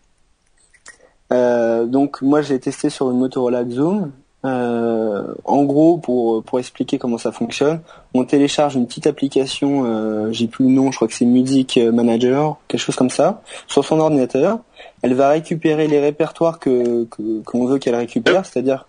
donc 1.31 2.23
moi 2.23 2.43
je 2.43 2.53
l'ai 2.53 2.61
testé 2.61 2.91
sur 2.91 3.11
une 3.11 3.19
Motorola 3.19 3.65
Zoom 3.69 4.13
en 4.45 5.65
gros, 5.65 5.99
pour, 5.99 6.43
pour 6.43 6.59
expliquer 6.59 6.99
comment 6.99 7.19
ça 7.19 7.33
fonctionne, 7.33 7.81
on 8.13 8.25
télécharge 8.25 8.75
une 8.75 8.87
petite 8.87 9.07
application, 9.07 9.85
euh, 9.87 10.33
j'ai 10.33 10.47
plus 10.47 10.67
le 10.67 10.71
nom, 10.71 10.91
je 10.91 10.97
crois 10.97 11.09
que 11.09 11.15
c'est 11.15 11.25
Music 11.25 11.79
Manager, 11.79 12.57
quelque 12.69 12.81
chose 12.81 12.97
comme 12.97 13.11
ça, 13.11 13.43
sur 13.67 13.85
son 13.85 14.01
ordinateur. 14.01 14.59
Elle 15.03 15.15
va 15.15 15.31
récupérer 15.31 15.89
les 15.89 16.01
répertoires 16.01 16.59
que 16.59 17.05
qu'on 17.45 17.67
veut 17.67 17.79
qu'elle 17.79 17.97
récupère, 17.97 18.45
c'est-à-dire. 18.45 18.87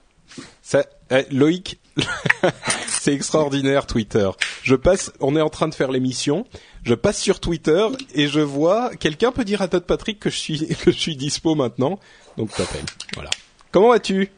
Ça, 0.61 0.83
eh, 1.11 1.25
Loïc, 1.31 1.79
c'est 2.87 3.13
extraordinaire 3.13 3.85
Twitter. 3.85 4.29
Je 4.63 4.75
passe, 4.75 5.11
on 5.19 5.35
est 5.35 5.41
en 5.41 5.49
train 5.49 5.67
de 5.67 5.75
faire 5.75 5.91
l'émission. 5.91 6.45
Je 6.83 6.93
passe 6.93 7.19
sur 7.19 7.39
Twitter 7.39 7.87
et 8.13 8.27
je 8.27 8.41
vois 8.41 8.91
quelqu'un 8.95 9.31
peut 9.31 9.45
dire 9.45 9.61
à 9.61 9.67
Todd 9.67 9.83
Patrick 9.83 10.19
que 10.19 10.29
je 10.29 10.37
suis 10.37 10.67
que 10.83 10.91
je 10.91 10.97
suis 10.97 11.15
dispo 11.15 11.55
maintenant. 11.55 11.99
Donc 12.37 12.51
t'appelles. 12.51 12.85
Voilà. 13.13 13.29
Comment 13.71 13.89
vas-tu? 13.89 14.31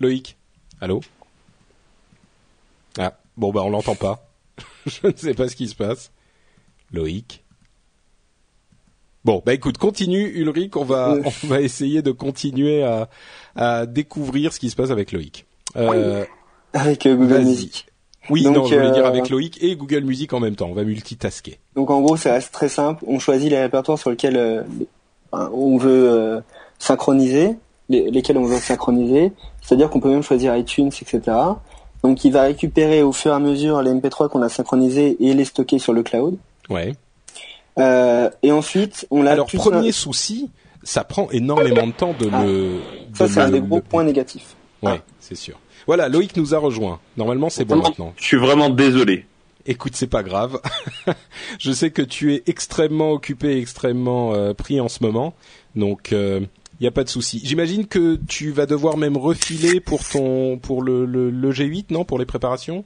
Loïc 0.00 0.36
Allô? 0.80 1.00
Ah, 2.98 3.14
bon 3.36 3.52
bah 3.52 3.62
on 3.64 3.70
l'entend 3.70 3.94
pas. 3.94 4.28
Je 4.86 5.06
ne 5.06 5.16
sais 5.16 5.34
pas 5.34 5.48
ce 5.48 5.56
qui 5.56 5.68
se 5.68 5.74
passe. 5.74 6.10
Loïc 6.92 7.44
Bon, 9.24 9.42
bah 9.44 9.54
écoute, 9.54 9.78
continue 9.78 10.26
Ulrich, 10.26 10.76
on 10.76 10.84
va 10.84 11.16
on 11.44 11.46
va 11.46 11.62
essayer 11.62 12.02
de 12.02 12.12
continuer 12.12 12.82
à, 12.82 13.08
à 13.56 13.86
découvrir 13.86 14.52
ce 14.52 14.60
qui 14.60 14.68
se 14.68 14.76
passe 14.76 14.90
avec 14.90 15.12
Loïc. 15.12 15.46
Euh, 15.76 16.24
avec 16.74 17.06
euh, 17.06 17.16
Google 17.16 17.40
Music. 17.40 17.86
Oui, 18.28 18.44
non, 18.44 18.66
je 18.66 18.74
voulais 18.74 18.90
dire 18.90 19.06
avec 19.06 19.30
Loïc 19.30 19.62
et 19.62 19.76
Google 19.76 20.04
Music 20.04 20.32
en 20.32 20.40
même 20.40 20.56
temps. 20.56 20.68
On 20.68 20.74
va 20.74 20.84
multitasker. 20.84 21.58
Donc 21.74 21.90
en 21.90 22.00
gros, 22.02 22.16
ça 22.16 22.34
reste 22.34 22.52
très 22.52 22.68
simple. 22.68 23.02
On 23.06 23.18
choisit 23.18 23.50
les 23.50 23.60
répertoires 23.60 23.98
sur 23.98 24.10
lesquels 24.10 24.36
euh, 24.36 24.62
on 25.32 25.78
veut 25.78 26.42
synchroniser, 26.78 27.56
lesquels 27.88 28.38
on 28.38 28.44
veut 28.44 28.58
synchroniser. 28.58 29.32
C'est-à-dire 29.60 29.90
qu'on 29.90 30.00
peut 30.00 30.10
même 30.10 30.22
choisir 30.22 30.56
iTunes, 30.56 30.88
etc. 30.88 31.20
Donc 32.02 32.24
il 32.24 32.32
va 32.32 32.42
récupérer 32.42 33.02
au 33.02 33.12
fur 33.12 33.32
et 33.32 33.34
à 33.34 33.38
mesure 33.38 33.80
les 33.82 33.90
MP3 33.90 34.28
qu'on 34.28 34.42
a 34.42 34.48
synchronisés 34.48 35.16
et 35.20 35.34
les 35.34 35.44
stocker 35.44 35.78
sur 35.78 35.92
le 35.92 36.02
cloud. 36.02 36.36
Ouais. 36.68 36.94
Euh, 37.78 38.30
et 38.42 38.52
ensuite, 38.52 39.06
on 39.10 39.26
a. 39.26 39.32
Alors 39.32 39.46
premier 39.46 39.90
souci, 39.90 40.50
ça 40.82 41.02
prend 41.04 41.30
énormément 41.30 41.86
de 41.86 41.92
temps 41.92 42.14
de 42.18 42.28
ah. 42.32 42.44
le. 42.44 42.80
ça 43.14 43.28
c'est 43.28 43.40
un 43.40 43.50
des 43.50 43.60
gros 43.60 43.80
points 43.80 44.04
négatifs. 44.04 44.54
Ouais, 44.82 45.00
ah. 45.00 45.12
c'est 45.18 45.34
sûr. 45.34 45.58
Voilà, 45.86 46.08
Loïc 46.08 46.36
nous 46.36 46.54
a 46.54 46.58
rejoint. 46.58 47.00
Normalement, 47.16 47.50
c'est 47.50 47.64
bon 47.64 47.76
maintenant. 47.76 48.12
Je 48.16 48.24
suis 48.24 48.36
vraiment 48.36 48.70
désolé. 48.70 49.26
Écoute, 49.66 49.96
c'est 49.96 50.06
pas 50.06 50.22
grave. 50.22 50.60
je 51.58 51.72
sais 51.72 51.90
que 51.90 52.02
tu 52.02 52.34
es 52.34 52.42
extrêmement 52.46 53.12
occupé, 53.12 53.58
extrêmement 53.58 54.34
euh, 54.34 54.52
pris 54.52 54.78
en 54.80 54.88
ce 54.88 55.02
moment, 55.02 55.34
donc 55.74 56.12
il 56.80 56.84
euh, 56.84 56.84
y 56.84 56.86
a 56.86 56.90
pas 56.90 57.04
de 57.04 57.08
souci. 57.08 57.40
J'imagine 57.44 57.86
que 57.86 58.18
tu 58.28 58.50
vas 58.50 58.66
devoir 58.66 58.96
même 58.96 59.16
refiler 59.16 59.80
pour 59.80 60.06
ton 60.06 60.58
pour 60.58 60.82
le, 60.82 61.04
le, 61.04 61.30
le 61.30 61.52
G8, 61.52 61.86
non, 61.90 62.04
pour 62.04 62.18
les 62.18 62.26
préparations? 62.26 62.84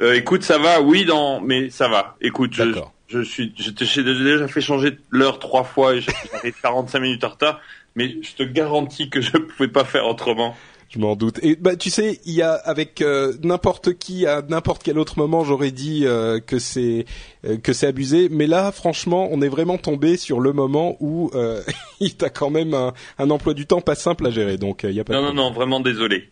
Euh, 0.00 0.14
écoute, 0.14 0.42
ça 0.42 0.58
va, 0.58 0.80
oui, 0.80 1.04
non, 1.06 1.40
mais 1.40 1.70
ça 1.70 1.88
va. 1.88 2.16
Écoute, 2.20 2.52
je, 2.54 2.72
je 3.08 3.20
suis, 3.22 3.52
j'ai 3.56 4.02
déjà 4.04 4.46
fait 4.46 4.60
changer 4.60 4.98
l'heure 5.10 5.38
trois 5.38 5.64
fois 5.64 5.94
et 5.96 6.00
j'arrive 6.00 6.54
45 6.62 7.00
minutes 7.00 7.24
en 7.24 7.30
retard, 7.30 7.60
mais 7.96 8.16
je 8.22 8.34
te 8.34 8.42
garantis 8.42 9.10
que 9.10 9.20
je 9.20 9.36
ne 9.36 9.42
pouvais 9.42 9.68
pas 9.68 9.84
faire 9.84 10.06
autrement. 10.06 10.56
Je 10.88 10.98
m'en 10.98 11.16
doute. 11.16 11.38
Et 11.42 11.54
bah 11.54 11.76
tu 11.76 11.90
sais, 11.90 12.18
il 12.24 12.32
y 12.32 12.40
a 12.40 12.52
avec 12.52 13.02
euh, 13.02 13.34
n'importe 13.42 13.98
qui 13.98 14.26
à 14.26 14.40
n'importe 14.48 14.82
quel 14.82 14.98
autre 14.98 15.18
moment, 15.18 15.44
j'aurais 15.44 15.70
dit 15.70 16.06
euh, 16.06 16.40
que 16.40 16.58
c'est 16.58 17.04
euh, 17.44 17.58
que 17.58 17.74
c'est 17.74 17.86
abusé, 17.86 18.28
mais 18.30 18.46
là 18.46 18.72
franchement, 18.72 19.28
on 19.30 19.42
est 19.42 19.48
vraiment 19.48 19.76
tombé 19.76 20.16
sur 20.16 20.40
le 20.40 20.54
moment 20.54 20.96
où 21.00 21.30
il 22.00 22.14
t'a 22.14 22.30
quand 22.30 22.48
même 22.48 22.72
un, 22.72 22.94
un, 23.18 23.30
emploi 23.30 23.52
du 23.52 23.66
temps 23.66 23.82
pas 23.82 23.96
simple 23.96 24.26
à 24.26 24.30
gérer. 24.30 24.56
Donc 24.56 24.80
il 24.84 24.92
y 24.92 25.00
a 25.00 25.04
pas 25.04 25.12
Non 25.12 25.22
non 25.22 25.34
non, 25.34 25.52
vraiment 25.52 25.80
désolé. 25.80 26.30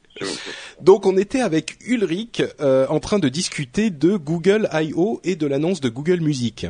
Donc 0.81 1.05
on 1.05 1.19
était 1.19 1.43
avec 1.43 1.77
Ulrich 1.87 2.43
en 2.59 3.01
train 3.01 3.19
de 3.19 3.29
discuter 3.29 3.91
de 3.91 4.17
Google 4.17 4.71
I.O. 4.73 5.21
et 5.23 5.37
de 5.37 5.47
l'annonce 5.47 5.83
de 5.83 5.91
Google 5.91 6.21
Music. 6.21 6.67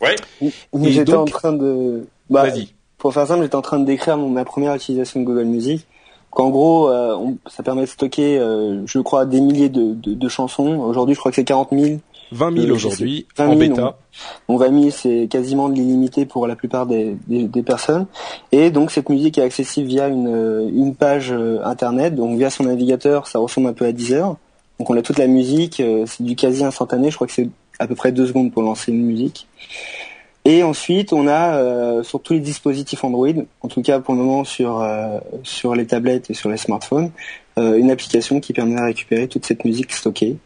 Ouais. 0.00 0.14
J'étais 0.84 1.14
en 1.14 1.24
train 1.24 1.52
de 1.52 2.06
bah, 2.30 2.44
Vas-y. 2.44 2.68
Pour 2.98 3.14
faire 3.14 3.26
simple, 3.26 3.42
j'étais 3.42 3.56
en 3.56 3.62
train 3.62 3.80
de 3.80 3.84
décrire 3.84 4.16
ma 4.16 4.44
première 4.44 4.76
utilisation 4.76 5.20
de 5.20 5.24
Google 5.24 5.46
Music 5.46 5.84
qu'en 6.30 6.50
gros, 6.50 6.88
euh, 6.88 7.16
ça 7.46 7.62
permet 7.62 7.82
de 7.82 7.86
stocker, 7.86 8.38
euh, 8.38 8.82
je 8.86 8.98
crois, 9.00 9.26
des 9.26 9.40
milliers 9.40 9.68
de, 9.68 9.94
de, 9.94 10.14
de 10.14 10.28
chansons. 10.28 10.78
Aujourd'hui, 10.80 11.14
je 11.14 11.20
crois 11.20 11.32
que 11.32 11.36
c'est 11.36 11.44
40 11.44 11.70
000. 11.72 11.98
20 12.30 12.60
000 12.60 12.74
aujourd'hui, 12.74 13.26
en 13.38 13.56
bêta. 13.56 13.96
On, 14.48 14.58
20 14.58 14.80
000, 14.80 14.90
c'est 14.90 15.28
quasiment 15.30 15.70
de 15.70 15.74
l'illimité 15.74 16.26
pour 16.26 16.46
la 16.46 16.56
plupart 16.56 16.84
des, 16.84 17.16
des, 17.26 17.44
des, 17.44 17.62
personnes. 17.62 18.04
Et 18.52 18.70
donc, 18.70 18.90
cette 18.90 19.08
musique 19.08 19.38
est 19.38 19.42
accessible 19.42 19.88
via 19.88 20.08
une, 20.08 20.28
euh, 20.28 20.68
une 20.70 20.94
page 20.94 21.32
internet. 21.64 22.14
Donc, 22.14 22.36
via 22.36 22.50
son 22.50 22.64
navigateur, 22.64 23.26
ça 23.26 23.38
ressemble 23.38 23.68
un 23.68 23.72
peu 23.72 23.86
à 23.86 23.92
Deezer. 23.92 24.36
Donc, 24.78 24.90
on 24.90 24.96
a 24.96 25.00
toute 25.00 25.18
la 25.18 25.26
musique. 25.26 25.82
c'est 26.06 26.22
du 26.22 26.36
quasi 26.36 26.62
instantané. 26.64 27.10
Je 27.10 27.16
crois 27.16 27.26
que 27.26 27.32
c'est 27.32 27.48
à 27.78 27.86
peu 27.86 27.94
près 27.94 28.12
deux 28.12 28.26
secondes 28.26 28.52
pour 28.52 28.62
lancer 28.62 28.92
une 28.92 29.04
musique. 29.04 29.48
Et 30.48 30.62
ensuite, 30.62 31.12
on 31.12 31.28
a 31.28 31.56
euh, 31.56 32.02
sur 32.02 32.22
tous 32.22 32.32
les 32.32 32.40
dispositifs 32.40 33.04
Android, 33.04 33.28
en 33.60 33.68
tout 33.68 33.82
cas 33.82 34.00
pour 34.00 34.14
le 34.14 34.20
moment 34.20 34.44
sur 34.44 34.80
euh, 34.80 35.18
sur 35.42 35.74
les 35.74 35.86
tablettes 35.86 36.30
et 36.30 36.34
sur 36.34 36.48
les 36.48 36.56
smartphones, 36.56 37.10
euh, 37.58 37.76
une 37.76 37.90
application 37.90 38.40
qui 38.40 38.54
permet 38.54 38.76
de 38.76 38.80
récupérer 38.80 39.28
toute 39.28 39.44
cette 39.44 39.66
musique 39.66 39.92
stockée. 39.92 40.38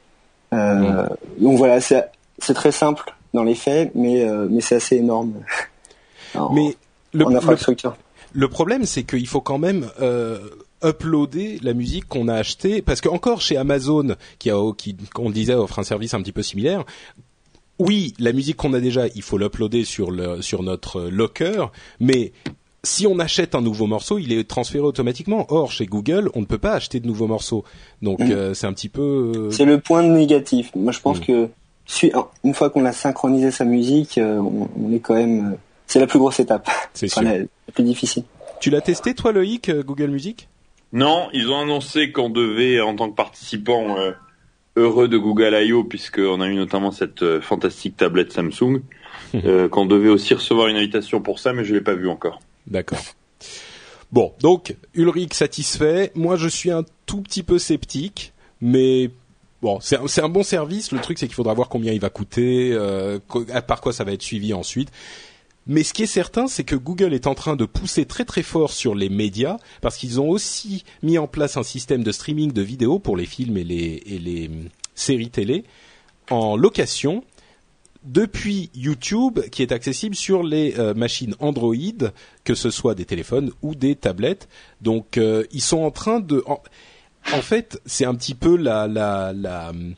Mmh. 0.51 1.07
Donc 1.39 1.57
voilà, 1.57 1.81
c'est 1.81 2.55
très 2.55 2.73
simple 2.73 3.15
dans 3.33 3.45
les 3.45 3.55
faits, 3.55 3.93
mais 3.95 4.27
mais 4.51 4.61
c'est 4.61 4.75
assez 4.75 4.97
énorme. 4.97 5.35
mais 6.53 6.77
le, 7.13 7.25
infrastructure. 7.37 7.97
Le, 8.33 8.49
problème, 8.49 8.85
c'est 8.85 9.05
qu'il 9.05 9.29
faut 9.29 9.41
quand 9.41 9.59
même 9.59 9.89
uploader 10.85 11.61
la 11.63 11.75
musique 11.75 12.09
qu'on 12.09 12.27
a 12.27 12.35
achetée 12.35 12.83
parce 12.83 13.01
que 13.01 13.09
encore 13.09 13.41
chez 13.41 13.57
Amazon 13.57 14.17
qui 14.41 14.51
a 14.51 14.73
qui 14.77 14.97
disait 15.31 15.55
offre 15.55 15.79
un 15.79 15.85
service 15.85 16.13
un 16.13 16.21
petit 16.21 16.33
peu 16.33 16.43
similaire 16.43 16.85
oui, 17.79 18.15
la 18.19 18.33
musique 18.33 18.57
qu'on 18.57 18.75
a 18.75 18.81
déjà, 18.81 19.07
il 19.15 19.23
faut 19.23 19.39
l'uploader 19.39 19.85
sur 19.85 20.11
le 20.11 20.43
sur 20.43 20.63
notre 20.63 21.03
locker, 21.03 21.71
mais 22.01 22.33
si 22.85 23.07
on 23.07 23.19
achète 23.19 23.55
un 23.55 23.61
nouveau 23.61 23.87
morceau, 23.87 24.19
il 24.19 24.33
est 24.33 24.49
transféré 24.49 24.85
automatiquement. 24.85 25.47
Or, 25.51 25.71
chez 25.71 25.87
Google, 25.87 26.31
on 26.35 26.41
ne 26.41 26.47
peut 26.47 26.59
pas 26.59 26.73
acheter 26.73 27.01
de 27.01 27.07
nouveaux 27.07 27.27
morceaux. 27.27 27.65
Donc, 28.01 28.21
mm. 28.21 28.31
euh, 28.31 28.55
c'est 28.55 28.67
un 28.67 28.73
petit 28.73 28.89
peu. 28.89 29.33
Euh, 29.37 29.51
c'est 29.51 29.65
le 29.65 29.81
point 29.81 30.03
négatif. 30.03 30.71
Moi, 30.75 30.93
je 30.93 31.01
pense 31.01 31.21
mm. 31.21 31.25
que 31.25 31.51
une 32.45 32.55
fois 32.55 32.71
qu'on 32.71 32.85
a 32.85 32.93
synchronisé 32.93 33.51
sa 33.51 33.65
musique, 33.65 34.19
euh, 34.19 34.41
on, 34.41 34.93
est 34.93 35.01
quand 35.01 35.15
même. 35.15 35.57
C'est 35.87 36.01
la 36.01 36.07
plus 36.07 36.19
grosse 36.19 36.41
étape. 36.41 36.69
C'est 36.95 37.09
sûr. 37.09 37.23
La, 37.23 37.39
plus 37.73 37.85
difficile. 37.85 38.25
Tu 38.61 38.71
l'as 38.71 38.81
testé, 38.81 39.15
toi, 39.15 39.33
Loïc, 39.33 39.71
Google 39.71 40.09
Music? 40.09 40.49
Non, 40.93 41.29
ils 41.33 41.49
ont 41.49 41.61
annoncé 41.61 42.13
qu'on 42.13 42.31
devait, 42.31 42.81
en 42.81 42.95
tant 42.95 43.11
que 43.11 43.15
participant, 43.15 43.97
heureux 44.77 45.09
de 45.09 45.19
Google 45.19 45.55
I.O. 45.55 45.85
puisqu'on 45.85 46.41
a 46.41 46.49
eu 46.49 46.55
notamment 46.55 46.91
cette 46.91 47.23
euh, 47.23 47.41
fantastique 47.41 47.97
tablette 47.97 48.33
Samsung, 48.33 48.83
euh, 49.35 49.69
qu'on 49.69 49.87
devait 49.87 50.09
aussi 50.09 50.35
recevoir 50.35 50.69
une 50.69 50.77
invitation 50.77 51.21
pour 51.21 51.39
ça, 51.39 51.53
mais 51.53 51.65
je 51.65 51.75
l'ai 51.75 51.81
pas 51.81 51.95
vu 51.95 52.09
encore. 52.09 52.41
D'accord. 52.67 53.03
Bon, 54.11 54.33
donc 54.41 54.77
Ulrich 54.95 55.35
satisfait. 55.35 56.13
Moi, 56.15 56.37
je 56.37 56.49
suis 56.49 56.71
un 56.71 56.85
tout 57.07 57.23
petit 57.23 57.43
peu 57.43 57.59
sceptique, 57.59 58.33
mais 58.61 59.11
bon, 59.63 59.81
c'est 59.81 59.97
un, 59.97 60.25
un, 60.25 60.29
bon 60.29 60.43
service. 60.43 60.93
Le 60.93 61.01
truc, 61.01 61.19
c'est 61.19 61.27
qu'il 61.27 61.35
faudra 61.35 61.55
voir 61.55 61.69
combien 61.69 61.93
il 61.93 62.01
va 62.01 62.11
coûter, 62.11 62.73
euh, 62.73 63.19
par 63.67 63.81
quoi 63.81 63.93
ça 63.93 64.05
va 64.05 64.13
être 64.13 64.23
suivi 64.23 64.53
ensuite. 64.53 64.91
Mais 65.67 65.85
ce 65.85 65.93
qui 65.93 66.03
est 66.03 66.07
certain, 66.07 66.49
c'est 66.49 66.65
que 66.65 66.75
Google 66.75 67.15
est 67.15 67.27
en 67.27 67.35
train 67.35 67.55
de 67.55 67.65
pousser 67.65 68.05
très 68.05 68.25
très 68.25 68.43
fort 68.43 68.73
sur 68.73 68.95
les 68.95 69.09
médias 69.09 69.59
parce 69.81 69.97
qu'ils 69.97 70.21
ont 70.21 70.29
aussi 70.29 70.85
mis 71.03 71.19
en 71.19 71.29
place 71.29 71.57
un 71.57 71.63
système 71.63 72.03
de 72.03 72.11
streaming 72.11 72.53
de 72.53 72.63
vidéos 72.63 72.99
pour 72.99 73.17
les 73.17 73.27
films 73.27 73.57
et 73.57 73.65
les, 73.65 74.03
et 74.07 74.19
les 74.19 74.49
hum, 74.49 74.69
séries 74.95 75.31
télé 75.31 75.65
en 76.31 76.57
location 76.57 77.25
depuis 78.05 78.71
YouTube 78.75 79.41
qui 79.53 79.63
est 79.63 79.71
accessible 79.71 80.17
sur 80.17 80.43
les 80.43 80.75
euh, 80.79 80.95
machines 80.95 81.37
Android, 81.39 81.77
que 82.43 82.55
ce 82.57 82.71
soit 82.71 82.97
des 82.97 83.05
téléphones 83.05 83.53
ou 83.63 83.77
des 83.77 83.95
tablettes. 83.95 84.49
Donc 84.81 85.17
euh, 85.17 85.45
ils 85.53 85.63
sont 85.63 85.83
en 85.83 85.93
train 85.93 86.19
de... 86.19 86.43
En, 86.47 86.61
en 87.33 87.43
fait, 87.43 87.81
c'est 87.87 88.05
un 88.05 88.17
petit 88.17 88.35
peu 88.35 88.57
la, 88.57 88.89
la, 88.89 89.33
la 89.33 89.71
hum, 89.71 89.95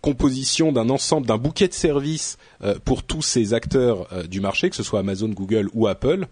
composition 0.00 0.72
d'un 0.72 0.90
ensemble, 0.90 1.26
d'un 1.26 1.38
bouquet 1.38 1.68
de 1.68 1.72
services 1.72 2.38
euh, 2.62 2.74
pour 2.84 3.02
tous 3.02 3.22
ces 3.22 3.54
acteurs 3.54 4.08
euh, 4.12 4.22
du 4.24 4.40
marché, 4.40 4.70
que 4.70 4.76
ce 4.76 4.82
soit 4.82 5.00
Amazon, 5.00 5.28
Google 5.28 5.68
ou 5.74 5.86
Apple, 5.86 6.26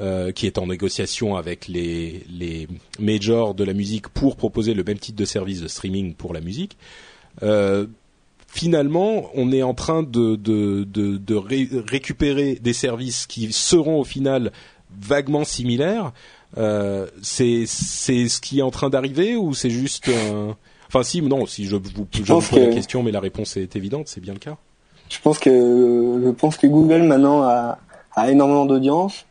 euh, 0.00 0.32
qui 0.32 0.46
est 0.46 0.58
en 0.58 0.66
négociation 0.66 1.36
avec 1.36 1.66
les, 1.66 2.68
majors 2.98 3.54
de 3.54 3.64
la 3.64 3.72
musique 3.72 4.08
pour 4.08 4.36
proposer 4.36 4.74
le 4.74 4.84
même 4.84 4.98
type 4.98 5.16
de 5.16 5.24
service 5.24 5.60
de 5.60 5.68
streaming 5.68 6.14
pour 6.14 6.32
la 6.32 6.40
musique. 6.40 6.76
finalement, 8.46 9.30
on 9.34 9.52
est 9.52 9.62
en 9.62 9.74
train 9.74 10.02
de, 10.02 10.38
récupérer 11.90 12.58
des 12.60 12.72
services 12.72 13.26
qui 13.26 13.52
seront 13.52 14.00
au 14.00 14.04
final 14.04 14.52
vaguement 15.00 15.44
similaires. 15.44 16.12
c'est 16.54 17.66
ce 17.66 18.40
qui 18.40 18.60
est 18.60 18.62
en 18.62 18.70
train 18.70 18.90
d'arriver 18.90 19.36
ou 19.36 19.54
c'est 19.54 19.70
juste 19.70 20.08
un 20.08 20.56
Enfin, 20.92 21.04
si, 21.04 21.22
non, 21.22 21.46
si 21.46 21.66
je 21.66 21.76
vous, 21.76 22.08
je 22.12 22.22
pose 22.24 22.50
la 22.50 22.66
question, 22.66 23.04
mais 23.04 23.12
la 23.12 23.20
réponse 23.20 23.56
est 23.56 23.76
évidente, 23.76 24.08
c'est 24.08 24.20
bien 24.20 24.32
le 24.32 24.40
cas. 24.40 24.56
Je 25.08 25.18
pense 25.20 25.38
que 25.38 26.20
je 26.24 26.30
pense 26.30 26.56
que 26.56 26.66
Google 26.66 27.02
maintenant 27.02 27.42
a, 27.42 27.78
a 28.16 28.30
énormément 28.30 28.66
d'audience 28.66 29.24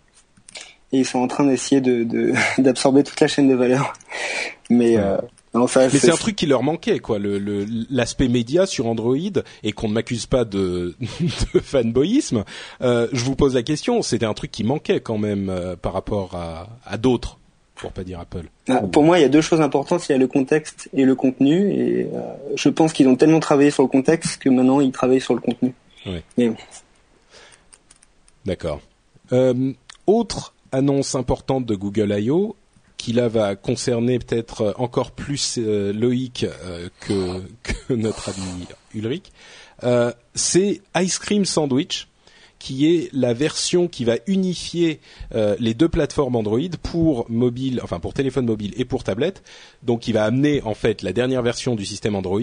et 0.93 0.99
ils 0.99 1.05
sont 1.05 1.19
en 1.19 1.27
train 1.27 1.43
d'essayer 1.43 1.81
de 1.81 2.33
d'absorber 2.61 3.03
toute 3.03 3.19
la 3.19 3.27
chaîne 3.27 3.49
de 3.49 3.55
valeur. 3.55 3.93
Mais 4.69 4.95
euh, 4.97 5.17
non, 5.53 5.67
ça, 5.67 5.81
mais 5.91 5.99
c'est 5.99 6.11
un 6.11 6.15
truc 6.15 6.37
qui 6.37 6.45
leur 6.45 6.63
manquait, 6.63 6.99
quoi, 6.99 7.19
le 7.19 7.65
l'aspect 7.89 8.27
média 8.29 8.65
sur 8.65 8.87
Android, 8.87 9.15
et 9.63 9.71
qu'on 9.73 9.89
ne 9.89 9.93
m'accuse 9.93 10.27
pas 10.27 10.45
de, 10.45 10.95
de 11.53 11.59
fanboyisme. 11.59 12.45
Euh, 12.81 13.07
je 13.11 13.25
vous 13.25 13.35
pose 13.35 13.55
la 13.55 13.63
question, 13.63 14.01
c'était 14.01 14.25
un 14.25 14.33
truc 14.33 14.51
qui 14.51 14.63
manquait 14.63 15.01
quand 15.01 15.17
même 15.17 15.49
euh, 15.49 15.75
par 15.75 15.91
rapport 15.91 16.35
à, 16.35 16.69
à 16.85 16.97
d'autres 16.97 17.38
pour 17.79 17.91
pas 17.91 18.03
dire 18.03 18.19
Apple. 18.19 18.43
Ah, 18.67 18.81
pour 18.81 19.03
moi, 19.03 19.17
il 19.19 19.21
y 19.21 19.25
a 19.25 19.29
deux 19.29 19.41
choses 19.41 19.61
importantes, 19.61 20.07
il 20.09 20.11
y 20.11 20.15
a 20.15 20.17
le 20.17 20.27
contexte 20.27 20.89
et 20.93 21.05
le 21.05 21.15
contenu. 21.15 21.71
Et 21.71 22.09
euh, 22.13 22.33
je 22.55 22.69
pense 22.69 22.93
qu'ils 22.93 23.07
ont 23.07 23.15
tellement 23.15 23.39
travaillé 23.39 23.71
sur 23.71 23.83
le 23.83 23.89
contexte 23.89 24.41
que 24.41 24.49
maintenant 24.49 24.81
ils 24.81 24.91
travaillent 24.91 25.21
sur 25.21 25.33
le 25.33 25.41
contenu. 25.41 25.73
Oui. 26.05 26.51
D'accord. 28.45 28.81
Euh, 29.31 29.73
autre 30.07 30.53
annonce 30.71 31.15
importante 31.15 31.65
de 31.65 31.75
Google 31.75 32.15
I.O. 32.17 32.55
qui 32.97 33.13
là 33.13 33.27
va 33.27 33.55
concerner 33.55 34.19
peut-être 34.19 34.75
encore 34.77 35.11
plus 35.11 35.57
Loïc 35.57 36.45
que, 36.99 37.41
que, 37.63 37.93
notre 37.93 38.29
ami 38.29 38.67
Ulrich. 38.93 39.31
c'est 40.35 40.81
Ice 40.97 41.19
Cream 41.19 41.45
Sandwich 41.45 42.08
qui 42.59 42.93
est 42.93 43.09
la 43.13 43.33
version 43.33 43.87
qui 43.87 44.05
va 44.05 44.17
unifier 44.27 44.99
euh, 45.33 45.55
les 45.59 45.73
deux 45.73 45.89
plateformes 45.89 46.35
Android 46.35 46.59
pour 46.83 47.25
mobile, 47.29 47.79
enfin 47.83 47.99
pour 47.99 48.13
téléphone 48.13 48.45
mobile 48.45 48.73
et 48.77 48.85
pour 48.85 49.03
tablette. 49.03 49.43
Donc, 49.83 50.01
qui 50.01 50.11
va 50.11 50.25
amener 50.25 50.61
en 50.63 50.73
fait 50.73 51.01
la 51.01 51.13
dernière 51.13 51.41
version 51.41 51.75
du 51.75 51.85
système 51.85 52.15
Android 52.15 52.41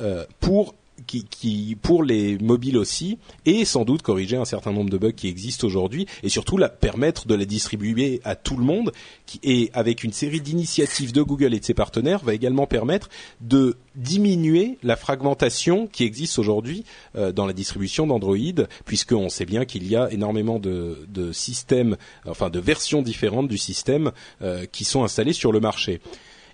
euh, 0.00 0.24
pour 0.40 0.74
qui, 1.06 1.76
pour 1.80 2.02
les 2.02 2.38
mobiles 2.38 2.76
aussi, 2.76 3.18
et 3.44 3.64
sans 3.64 3.84
doute 3.84 4.02
corriger 4.02 4.36
un 4.36 4.44
certain 4.44 4.72
nombre 4.72 4.90
de 4.90 4.98
bugs 4.98 5.12
qui 5.12 5.28
existent 5.28 5.66
aujourd'hui, 5.66 6.06
et 6.22 6.28
surtout 6.28 6.56
la, 6.56 6.68
permettre 6.68 7.26
de 7.26 7.34
la 7.34 7.44
distribuer 7.44 8.20
à 8.24 8.34
tout 8.34 8.56
le 8.56 8.64
monde, 8.64 8.92
qui, 9.26 9.40
et 9.42 9.70
avec 9.72 10.04
une 10.04 10.12
série 10.12 10.40
d'initiatives 10.40 11.12
de 11.12 11.22
Google 11.22 11.54
et 11.54 11.60
de 11.60 11.64
ses 11.64 11.74
partenaires, 11.74 12.24
va 12.24 12.34
également 12.34 12.66
permettre 12.66 13.08
de 13.40 13.76
diminuer 13.94 14.78
la 14.82 14.96
fragmentation 14.96 15.86
qui 15.86 16.04
existe 16.04 16.38
aujourd'hui 16.38 16.84
euh, 17.16 17.32
dans 17.32 17.46
la 17.46 17.52
distribution 17.52 18.06
d'Android, 18.06 18.36
puisqu'on 18.84 19.28
sait 19.28 19.46
bien 19.46 19.64
qu'il 19.64 19.88
y 19.88 19.96
a 19.96 20.10
énormément 20.10 20.58
de, 20.58 21.06
de, 21.08 21.32
systèmes, 21.32 21.96
enfin 22.26 22.50
de 22.50 22.60
versions 22.60 23.02
différentes 23.02 23.48
du 23.48 23.58
système 23.58 24.12
euh, 24.42 24.66
qui 24.66 24.84
sont 24.84 25.04
installées 25.04 25.32
sur 25.32 25.52
le 25.52 25.60
marché. 25.60 26.00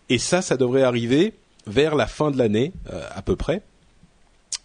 Et 0.08 0.18
ça, 0.18 0.42
ça 0.42 0.56
devrait 0.56 0.82
arriver 0.82 1.34
vers 1.66 1.94
la 1.94 2.06
fin 2.06 2.30
de 2.30 2.38
l'année, 2.38 2.72
euh, 2.92 3.02
à 3.14 3.22
peu 3.22 3.36
près 3.36 3.62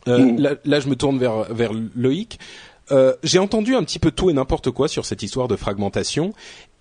euh, 0.08 0.18
mm. 0.18 0.58
là, 0.64 0.80
je 0.80 0.88
me 0.88 0.96
tourne 0.96 1.18
vers, 1.18 1.54
vers 1.54 1.72
Loïc. 1.96 2.40
Euh, 2.92 3.14
j'ai 3.24 3.40
entendu 3.40 3.76
un 3.76 3.84
petit 3.84 4.00
peu 4.00 4.12
tout 4.12 4.30
et 4.30 4.34
n'importe 4.34 4.72
quoi 4.72 4.88
sur 4.88 5.06
cette 5.06 5.22
histoire 5.22 5.50
de 5.50 5.58
fragmentation 5.58 6.32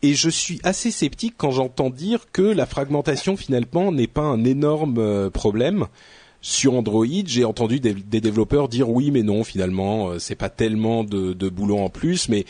et 0.03 0.15
je 0.15 0.31
suis 0.31 0.61
assez 0.63 0.93
sceptique 0.93 1.35
quand 1.37 1.51
j'entends 1.51 1.91
dire 1.91 2.31
que 2.31 2.43
la 2.43 2.65
fragmentation 2.65 3.37
finalement 3.37 3.91
n'est 3.91 4.07
pas 4.07 4.23
un 4.23 4.45
énorme 4.45 4.99
euh, 4.99 5.31
problème 5.31 5.87
sur 6.43 6.75
Android. 6.75 7.07
J'ai 7.25 7.45
entendu 7.45 7.81
des, 7.81 7.93
développeurs 7.93 8.69
dire 8.69 8.89
oui 8.89 9.11
mais 9.11 9.25
non 9.25 9.43
finalement 9.43 10.17
c'est 10.21 10.37
pas 10.37 10.49
tellement 10.49 11.03
de, 11.03 11.33
de 11.33 11.49
boulot 11.49 11.79
en 11.79 11.89
plus 11.89 12.29
mais 12.29 12.45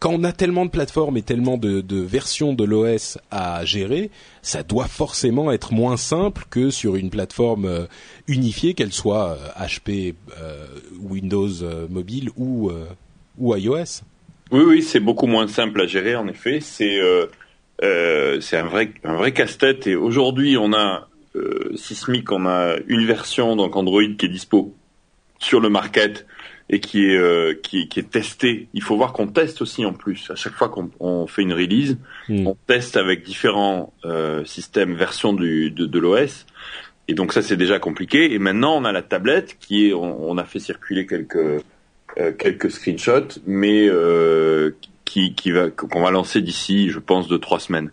quand 0.00 0.14
on 0.14 0.24
a 0.24 0.32
tellement 0.32 0.64
de 0.64 0.70
plateformes 0.70 1.18
et 1.18 1.22
tellement 1.22 1.58
de, 1.58 1.84
versions 2.00 2.54
de 2.54 2.64
l'OS 2.64 3.18
à 3.30 3.64
gérer, 3.66 4.10
ça 4.40 4.62
doit 4.62 4.86
forcément 4.86 5.52
être 5.52 5.74
moins 5.74 5.98
simple 5.98 6.44
que 6.50 6.70
sur 6.70 6.96
une 6.96 7.10
plateforme 7.10 7.66
euh, 7.66 7.84
unifiée, 8.26 8.72
qu'elle 8.72 8.94
soit 8.94 9.36
HP, 9.58 10.14
euh, 10.30 10.40
euh, 10.40 10.66
Windows 11.00 11.50
mobile 11.90 12.30
ou, 12.36 12.72
ou 13.38 13.54
iOS. 13.54 14.02
Oui, 14.50 14.62
oui, 14.66 14.82
c'est 14.82 15.00
beaucoup 15.00 15.26
moins 15.26 15.46
simple 15.46 15.80
à 15.82 15.86
gérer. 15.86 16.16
En 16.16 16.26
effet, 16.28 16.60
c'est 16.60 16.98
c'est 17.82 18.56
un 18.56 18.66
vrai 18.66 18.92
un 19.04 19.14
vrai 19.14 19.32
casse-tête. 19.32 19.86
Et 19.86 19.96
aujourd'hui, 19.96 20.56
on 20.56 20.72
a 20.72 21.08
Sysmic, 21.76 22.32
on 22.32 22.46
a 22.46 22.76
une 22.88 23.06
version 23.06 23.54
donc 23.54 23.76
Android 23.76 24.02
qui 24.18 24.26
est 24.26 24.30
dispo 24.30 24.74
sur 25.38 25.60
le 25.60 25.68
market 25.68 26.26
et 26.70 26.78
qui 26.78 27.04
est, 27.04 27.16
euh, 27.16 27.52
qui, 27.60 27.88
qui, 27.88 27.98
est 27.98 28.10
testé. 28.10 28.68
Il 28.72 28.82
faut 28.82 28.96
voir 28.96 29.12
qu'on 29.12 29.26
teste 29.26 29.60
aussi 29.60 29.84
en 29.84 29.92
plus. 29.92 30.30
À 30.30 30.36
chaque 30.36 30.54
fois 30.54 30.68
qu'on 30.68 31.26
fait 31.26 31.42
une 31.42 31.52
release, 31.52 31.98
hmm. 32.28 32.46
on 32.46 32.56
teste 32.66 32.96
avec 32.96 33.24
différents 33.24 33.92
euh, 34.04 34.44
systèmes, 34.44 34.94
versions 34.94 35.32
du, 35.32 35.72
de, 35.72 35.84
de 35.84 35.98
l'OS. 35.98 36.46
Et 37.08 37.14
donc 37.14 37.32
ça 37.32 37.42
c'est 37.42 37.56
déjà 37.56 37.80
compliqué. 37.80 38.32
Et 38.32 38.38
maintenant 38.38 38.76
on 38.76 38.84
a 38.84 38.92
la 38.92 39.02
tablette 39.02 39.56
qui 39.58 39.88
est, 39.88 39.92
on, 39.92 40.38
a 40.38 40.44
fait 40.44 40.60
circuler 40.60 41.06
quelques 41.06 41.62
euh, 42.18 42.32
quelques 42.38 42.70
screenshots, 42.70 43.40
mais 43.46 43.88
euh, 43.88 44.70
qui, 45.04 45.34
qui 45.34 45.50
va 45.50 45.70
qu'on 45.70 46.02
va 46.02 46.12
lancer 46.12 46.40
d'ici, 46.40 46.88
je 46.90 47.00
pense, 47.00 47.26
de 47.26 47.36
trois 47.36 47.58
semaines 47.58 47.90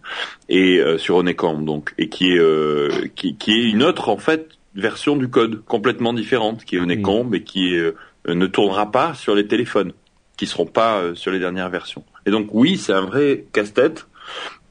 et 0.49 0.77
euh, 0.77 0.99
sur 0.99 1.15
Onecom 1.15 1.65
donc 1.65 1.95
et 1.97 2.09
qui 2.09 2.33
est 2.33 3.15
qui, 3.15 3.35
qui 3.35 3.51
est 3.53 3.71
une 3.71 3.81
autre 3.81 4.09
en 4.09 4.17
fait 4.17 4.57
version 4.77 5.15
du 5.15 5.27
code 5.27 5.63
complètement 5.65 6.13
différente 6.13 6.63
qui 6.63 6.75
est 6.75 6.79
hmm. 6.79 7.33
et 7.33 7.43
qui 7.43 7.73
est 7.73 7.79
euh, 7.79 7.95
ne 8.27 8.47
tournera 8.47 8.91
pas 8.91 9.13
sur 9.13 9.35
les 9.35 9.47
téléphones 9.47 9.93
qui 10.37 10.45
seront 10.45 10.65
pas 10.65 10.99
euh, 10.99 11.15
sur 11.15 11.31
les 11.31 11.39
dernières 11.39 11.69
versions. 11.69 12.03
Et 12.25 12.31
donc 12.31 12.49
oui, 12.53 12.77
c'est 12.77 12.93
un 12.93 13.01
vrai 13.01 13.45
casse-tête. 13.51 14.07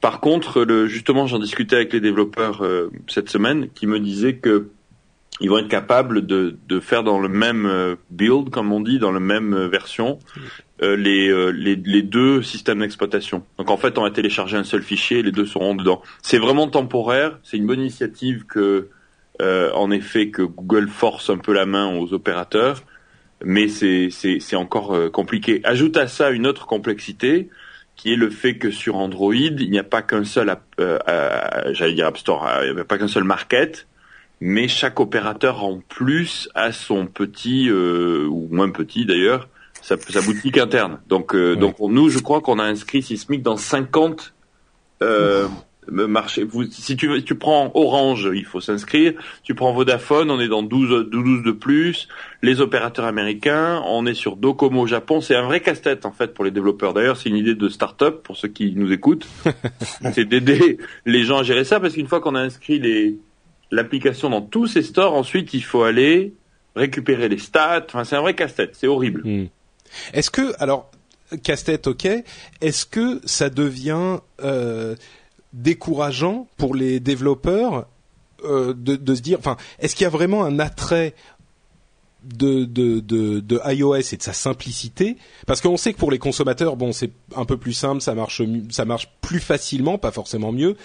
Par 0.01 0.19
contre, 0.19 0.63
le, 0.63 0.87
justement, 0.87 1.27
j'en 1.27 1.39
discutais 1.39 1.75
avec 1.75 1.93
les 1.93 1.99
développeurs 1.99 2.63
euh, 2.63 2.89
cette 3.07 3.29
semaine 3.29 3.69
qui 3.75 3.85
me 3.85 3.99
disaient 3.99 4.37
que 4.37 4.69
ils 5.39 5.51
vont 5.51 5.59
être 5.59 5.67
capables 5.67 6.25
de, 6.25 6.57
de 6.67 6.79
faire 6.79 7.03
dans 7.03 7.19
le 7.19 7.29
même 7.29 7.95
build, 8.09 8.49
comme 8.49 8.73
on 8.73 8.79
dit, 8.79 8.97
dans 8.97 9.11
la 9.11 9.19
même 9.19 9.67
version, 9.67 10.17
les, 10.81 11.51
les, 11.53 11.75
les, 11.75 12.01
deux 12.01 12.41
systèmes 12.41 12.79
d'exploitation. 12.79 13.43
Donc 13.59 13.69
en 13.69 13.77
fait, 13.77 13.99
on 13.99 14.01
va 14.01 14.09
télécharger 14.09 14.57
un 14.57 14.63
seul 14.63 14.81
fichier, 14.81 15.21
les 15.21 15.31
deux 15.31 15.45
seront 15.45 15.75
dedans. 15.75 16.01
C'est 16.23 16.39
vraiment 16.39 16.67
temporaire. 16.67 17.37
C'est 17.43 17.57
une 17.57 17.67
bonne 17.67 17.81
initiative 17.81 18.47
que, 18.47 18.89
en 19.39 19.91
effet, 19.91 20.31
que 20.31 20.41
Google 20.41 20.87
force 20.87 21.29
un 21.29 21.37
peu 21.37 21.53
la 21.53 21.67
main 21.67 21.95
aux 21.95 22.13
opérateurs 22.13 22.81
mais 23.43 23.67
c'est 23.67 24.55
encore 24.55 24.95
euh, 24.95 25.09
compliqué. 25.09 25.61
Ajoute 25.63 25.97
à 25.97 26.07
ça 26.07 26.31
une 26.31 26.47
autre 26.47 26.65
complexité 26.65 27.49
qui 27.95 28.13
est 28.13 28.15
le 28.15 28.29
fait 28.29 28.57
que 28.57 28.69
sur 28.69 28.95
Android, 28.95 29.33
il 29.33 29.71
n'y 29.71 29.79
a 29.79 29.83
pas 29.83 30.03
qu'un 30.03 30.23
seul, 30.23 30.55
euh, 30.79 30.99
euh, 31.07 31.73
j'allais 31.73 31.93
dire 31.93 32.07
App 32.07 32.17
Store, 32.17 32.47
il 32.63 32.73
n'y 32.73 32.79
a 32.79 32.85
pas 32.85 32.97
qu'un 32.99 33.07
seul 33.07 33.23
market, 33.23 33.87
mais 34.39 34.67
chaque 34.67 34.99
opérateur 34.99 35.63
en 35.63 35.79
plus 35.79 36.47
a 36.53 36.71
son 36.71 37.07
petit 37.07 37.71
ou 37.71 38.47
moins 38.51 38.69
petit 38.69 39.05
d'ailleurs 39.05 39.49
sa, 39.81 39.97
sa, 39.97 40.21
boutique 40.21 40.59
interne. 40.59 40.99
Donc, 41.07 41.35
donc 41.35 41.79
nous, 41.79 42.09
je 42.09 42.19
crois 42.19 42.41
qu'on 42.41 42.59
a 42.59 42.63
inscrit 42.63 43.01
Sismic 43.01 43.41
dans 43.41 43.57
50 43.57 44.33
euh, 45.03 45.47
marché. 45.89 46.43
Vous, 46.43 46.65
si 46.69 46.95
tu, 46.95 47.23
tu 47.23 47.35
prends 47.35 47.71
Orange, 47.73 48.29
il 48.33 48.45
faut 48.45 48.61
s'inscrire. 48.61 49.13
Tu 49.43 49.55
prends 49.55 49.73
Vodafone, 49.73 50.29
on 50.31 50.39
est 50.39 50.47
dans 50.47 50.63
12, 50.63 51.09
12 51.09 51.43
de 51.43 51.51
plus. 51.51 52.07
Les 52.41 52.61
opérateurs 52.61 53.05
américains, 53.05 53.81
on 53.87 54.05
est 54.05 54.13
sur 54.13 54.35
Docomo 54.35 54.81
au 54.81 54.87
Japon. 54.87 55.21
C'est 55.21 55.35
un 55.35 55.43
vrai 55.43 55.61
casse-tête 55.61 56.05
en 56.05 56.11
fait 56.11 56.33
pour 56.33 56.45
les 56.45 56.51
développeurs. 56.51 56.93
D'ailleurs, 56.93 57.17
c'est 57.17 57.29
une 57.29 57.35
idée 57.35 57.55
de 57.55 57.69
start-up 57.69 58.23
pour 58.23 58.37
ceux 58.37 58.47
qui 58.47 58.73
nous 58.75 58.91
écoutent. 58.91 59.27
c'est 60.13 60.25
d'aider 60.25 60.77
les 61.05 61.23
gens 61.23 61.39
à 61.39 61.43
gérer 61.43 61.63
ça 61.63 61.79
parce 61.79 61.93
qu'une 61.93 62.07
fois 62.07 62.19
qu'on 62.19 62.35
a 62.35 62.41
inscrit 62.41 62.79
les 62.79 63.17
l'application 63.69 64.29
dans 64.29 64.41
tous 64.41 64.67
ces 64.67 64.81
stores, 64.81 65.13
ensuite 65.13 65.53
il 65.53 65.63
faut 65.63 65.83
aller 65.83 66.33
récupérer 66.75 67.27
les 67.27 67.37
stats. 67.37 67.85
Enfin, 67.85 68.03
c'est 68.03 68.15
un 68.15 68.21
vrai 68.21 68.33
casse-tête. 68.33 68.75
C'est 68.75 68.87
horrible. 68.87 69.23
Hmm. 69.25 69.47
Est-ce 70.13 70.31
que 70.31 70.53
alors 70.61 70.89
casse-tête, 71.43 71.87
ok. 71.87 72.07
Est-ce 72.61 72.85
que 72.85 73.19
ça 73.25 73.49
devient 73.49 74.19
euh, 74.43 74.95
décourageant 75.53 76.47
pour 76.57 76.75
les 76.75 76.99
développeurs 76.99 77.87
euh, 78.43 78.73
de, 78.73 78.95
de, 78.95 79.15
se 79.15 79.21
dire, 79.21 79.39
enfin, 79.39 79.57
est-ce 79.79 79.95
qu'il 79.95 80.03
y 80.03 80.07
a 80.07 80.11
vraiment 80.11 80.43
un 80.43 80.59
attrait 80.59 81.15
de, 82.23 82.65
de, 82.65 82.99
de, 82.99 83.39
de, 83.39 83.59
iOS 83.65 84.13
et 84.13 84.17
de 84.17 84.21
sa 84.21 84.33
simplicité? 84.33 85.17
Parce 85.47 85.61
qu'on 85.61 85.77
sait 85.77 85.93
que 85.93 85.97
pour 85.97 86.11
les 86.11 86.19
consommateurs, 86.19 86.75
bon, 86.75 86.91
c'est 86.91 87.11
un 87.35 87.45
peu 87.45 87.57
plus 87.57 87.73
simple, 87.73 88.01
ça 88.01 88.13
marche, 88.13 88.41
ça 88.69 88.85
marche 88.85 89.09
plus 89.21 89.39
facilement, 89.39 89.97
pas 89.97 90.11
forcément 90.11 90.51
mieux. 90.51 90.75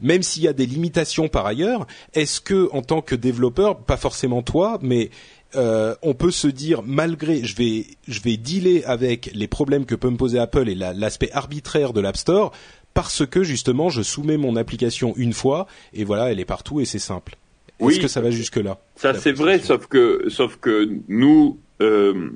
Même 0.00 0.22
s'il 0.22 0.44
y 0.44 0.48
a 0.48 0.52
des 0.52 0.66
limitations 0.66 1.28
par 1.28 1.46
ailleurs, 1.46 1.86
est-ce 2.14 2.40
que 2.40 2.68
en 2.72 2.82
tant 2.82 3.00
que 3.00 3.14
développeur, 3.14 3.78
pas 3.78 3.96
forcément 3.96 4.42
toi, 4.42 4.78
mais 4.80 5.10
euh, 5.56 5.94
on 6.02 6.14
peut 6.14 6.30
se 6.30 6.46
dire 6.46 6.82
malgré 6.84 7.42
je 7.42 7.56
vais 7.56 7.86
je 8.06 8.20
vais 8.20 8.36
dealer 8.36 8.84
avec 8.84 9.30
les 9.32 9.48
problèmes 9.48 9.86
que 9.86 9.94
peut 9.94 10.10
me 10.10 10.18
poser 10.18 10.38
Apple 10.38 10.68
et 10.68 10.74
l'aspect 10.74 11.30
arbitraire 11.32 11.94
de 11.94 12.02
l'App 12.02 12.18
Store 12.18 12.52
parce 12.94 13.26
que 13.26 13.42
justement 13.42 13.90
je 13.90 14.02
soumets 14.02 14.36
mon 14.36 14.56
application 14.56 15.14
une 15.16 15.32
fois 15.32 15.66
et 15.92 16.04
voilà 16.04 16.30
elle 16.30 16.40
est 16.40 16.44
partout 16.44 16.80
et 16.80 16.84
c'est 16.84 16.98
simple. 16.98 17.36
Oui, 17.80 17.92
Est-ce 17.92 18.00
que 18.00 18.08
ça 18.08 18.20
va 18.20 18.30
jusque 18.30 18.56
là 18.56 18.78
Ça 18.96 19.14
c'est 19.14 19.32
vrai, 19.32 19.60
sauf 19.60 19.86
que 19.86 20.24
sauf 20.28 20.56
que 20.56 20.88
nous, 21.06 21.58
euh, 21.80 22.30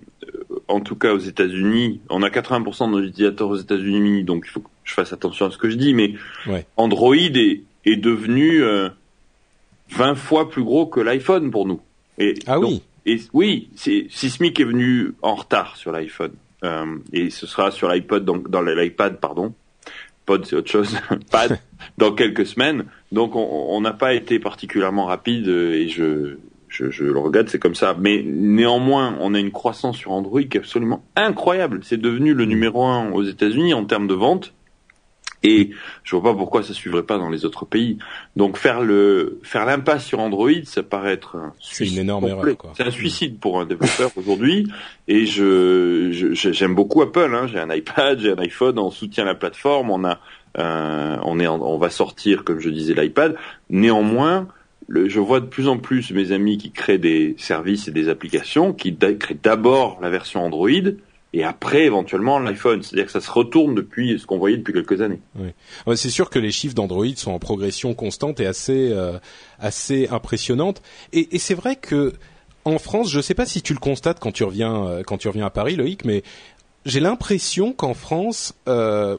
en 0.68 0.80
tout 0.80 0.94
cas 0.94 1.12
aux 1.12 1.18
États-Unis, 1.18 2.00
on 2.10 2.22
a 2.22 2.28
80% 2.28 2.86
de 2.86 2.92
nos 2.92 3.02
utilisateurs 3.02 3.48
aux 3.48 3.56
États-Unis, 3.56 4.22
donc 4.22 4.44
il 4.46 4.50
faut 4.50 4.60
que 4.60 4.68
je 4.84 4.94
fasse 4.94 5.12
attention 5.12 5.46
à 5.46 5.50
ce 5.50 5.58
que 5.58 5.68
je 5.68 5.76
dis, 5.76 5.94
mais 5.94 6.14
Android 6.76 7.16
est, 7.16 7.62
est 7.84 7.96
devenu 7.96 8.62
euh, 8.62 8.88
20 9.90 10.14
fois 10.14 10.48
plus 10.48 10.62
gros 10.62 10.86
que 10.86 11.00
l'iPhone 11.00 11.50
pour 11.50 11.66
nous. 11.66 11.80
Et 12.18 12.34
ah 12.46 12.60
oui. 12.60 12.82
Et 13.04 13.20
oui, 13.32 13.68
c'est 13.74 14.06
Sismic 14.10 14.60
est 14.60 14.64
venu 14.64 15.14
en 15.22 15.34
retard 15.34 15.76
sur 15.76 15.90
l'iPhone. 15.90 16.32
Euh, 16.62 16.98
et 17.12 17.30
ce 17.30 17.46
sera 17.46 17.72
sur 17.72 17.88
l'iPod, 17.88 18.24
donc 18.24 18.48
dans 18.48 18.62
l'iPad, 18.62 19.18
pardon, 19.18 19.52
pod 20.26 20.44
c'est 20.46 20.56
autre 20.56 20.70
chose, 20.70 20.96
pad, 21.30 21.58
dans 21.98 22.12
quelques 22.12 22.46
semaines. 22.46 22.84
Donc 23.10 23.32
on 23.34 23.80
n'a 23.80 23.92
pas 23.92 24.14
été 24.14 24.38
particulièrement 24.38 25.06
rapide 25.06 25.48
et 25.48 25.88
je, 25.88 26.36
je, 26.72 26.90
je 26.90 27.04
le 27.04 27.18
regarde, 27.18 27.48
c'est 27.48 27.58
comme 27.58 27.74
ça. 27.74 27.94
Mais 27.98 28.22
néanmoins, 28.24 29.16
on 29.20 29.34
a 29.34 29.38
une 29.38 29.50
croissance 29.50 29.96
sur 29.96 30.12
Android 30.12 30.42
qui 30.42 30.56
est 30.56 30.60
absolument 30.60 31.04
incroyable. 31.16 31.80
C'est 31.82 32.00
devenu 32.00 32.34
le 32.34 32.46
numéro 32.46 32.84
un 32.84 33.10
aux 33.12 33.22
États-Unis 33.22 33.74
en 33.74 33.84
termes 33.84 34.08
de 34.08 34.14
vente. 34.14 34.54
Et 35.42 35.70
je 36.04 36.16
vois 36.16 36.32
pas 36.32 36.38
pourquoi 36.38 36.62
ça 36.62 36.72
suivrait 36.72 37.02
pas 37.02 37.18
dans 37.18 37.28
les 37.28 37.44
autres 37.44 37.64
pays. 37.64 37.98
Donc 38.36 38.56
faire 38.56 38.80
le 38.80 39.40
faire 39.42 39.66
l'impasse 39.66 40.04
sur 40.04 40.20
Android, 40.20 40.50
ça 40.64 40.82
paraît 40.82 41.12
être 41.12 41.36
un 41.36 41.52
une 41.80 41.98
énorme 41.98 42.28
erreur. 42.28 42.56
C'est 42.76 42.84
un 42.84 42.90
suicide 42.90 43.38
pour 43.38 43.60
un 43.60 43.66
développeur 43.66 44.10
aujourd'hui. 44.16 44.68
Et 45.08 45.26
je 45.26 46.32
j'aime 46.32 46.74
beaucoup 46.74 47.02
Apple. 47.02 47.32
Hein. 47.34 47.46
J'ai 47.48 47.58
un 47.58 47.70
iPad, 47.74 48.20
j'ai 48.20 48.32
un 48.32 48.38
iPhone, 48.38 48.78
on 48.78 48.90
soutient 48.90 49.24
la 49.24 49.34
plateforme, 49.34 49.90
on 49.90 50.04
a 50.04 50.20
euh, 50.58 51.16
on 51.22 51.40
est 51.40 51.48
on 51.48 51.78
va 51.78 51.90
sortir 51.90 52.44
comme 52.44 52.60
je 52.60 52.70
disais 52.70 52.94
l'iPad. 52.94 53.36
Néanmoins, 53.70 54.48
le, 54.86 55.08
je 55.08 55.20
vois 55.20 55.40
de 55.40 55.46
plus 55.46 55.68
en 55.68 55.78
plus 55.78 56.10
mes 56.12 56.32
amis 56.32 56.58
qui 56.58 56.70
créent 56.70 56.98
des 56.98 57.34
services 57.38 57.88
et 57.88 57.90
des 57.90 58.08
applications 58.08 58.72
qui 58.72 58.96
créent 58.96 59.38
d'abord 59.42 59.98
la 60.02 60.10
version 60.10 60.44
Android 60.44 60.68
et 61.32 61.44
après 61.44 61.84
éventuellement 61.84 62.38
l'iPhone. 62.38 62.82
C'est-à-dire 62.82 63.06
que 63.06 63.12
ça 63.12 63.20
se 63.20 63.30
retourne 63.30 63.74
depuis 63.74 64.18
ce 64.18 64.26
qu'on 64.26 64.38
voyait 64.38 64.56
depuis 64.56 64.72
quelques 64.72 65.00
années. 65.00 65.20
Oui. 65.36 65.96
c'est 65.96 66.10
sûr 66.10 66.30
que 66.30 66.38
les 66.38 66.50
chiffres 66.50 66.74
d'Android 66.74 67.06
sont 67.16 67.32
en 67.32 67.38
progression 67.38 67.94
constante 67.94 68.40
et 68.40 68.46
assez 68.46 68.90
euh, 68.92 69.18
assez 69.58 70.08
impressionnante. 70.08 70.82
Et, 71.12 71.34
et 71.34 71.38
c'est 71.38 71.54
vrai 71.54 71.76
que 71.76 72.12
en 72.64 72.78
France, 72.78 73.10
je 73.10 73.16
ne 73.16 73.22
sais 73.22 73.34
pas 73.34 73.46
si 73.46 73.62
tu 73.62 73.72
le 73.72 73.80
constates 73.80 74.20
quand 74.20 74.32
tu 74.32 74.44
reviens 74.44 74.86
euh, 74.86 75.02
quand 75.02 75.18
tu 75.18 75.28
reviens 75.28 75.46
à 75.46 75.50
Paris, 75.50 75.76
Loïc, 75.76 76.04
mais 76.04 76.22
j'ai 76.84 77.00
l'impression 77.00 77.72
qu'en 77.72 77.94
France, 77.94 78.54
euh, 78.68 79.16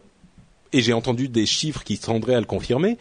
et 0.71 0.81
j'ai 0.81 0.93
entendu 0.93 1.29
des 1.29 1.45
chiffres 1.45 1.83
qui 1.83 1.97
tendraient 1.97 2.35
à 2.35 2.39
le 2.39 2.45
confirmer, 2.45 2.97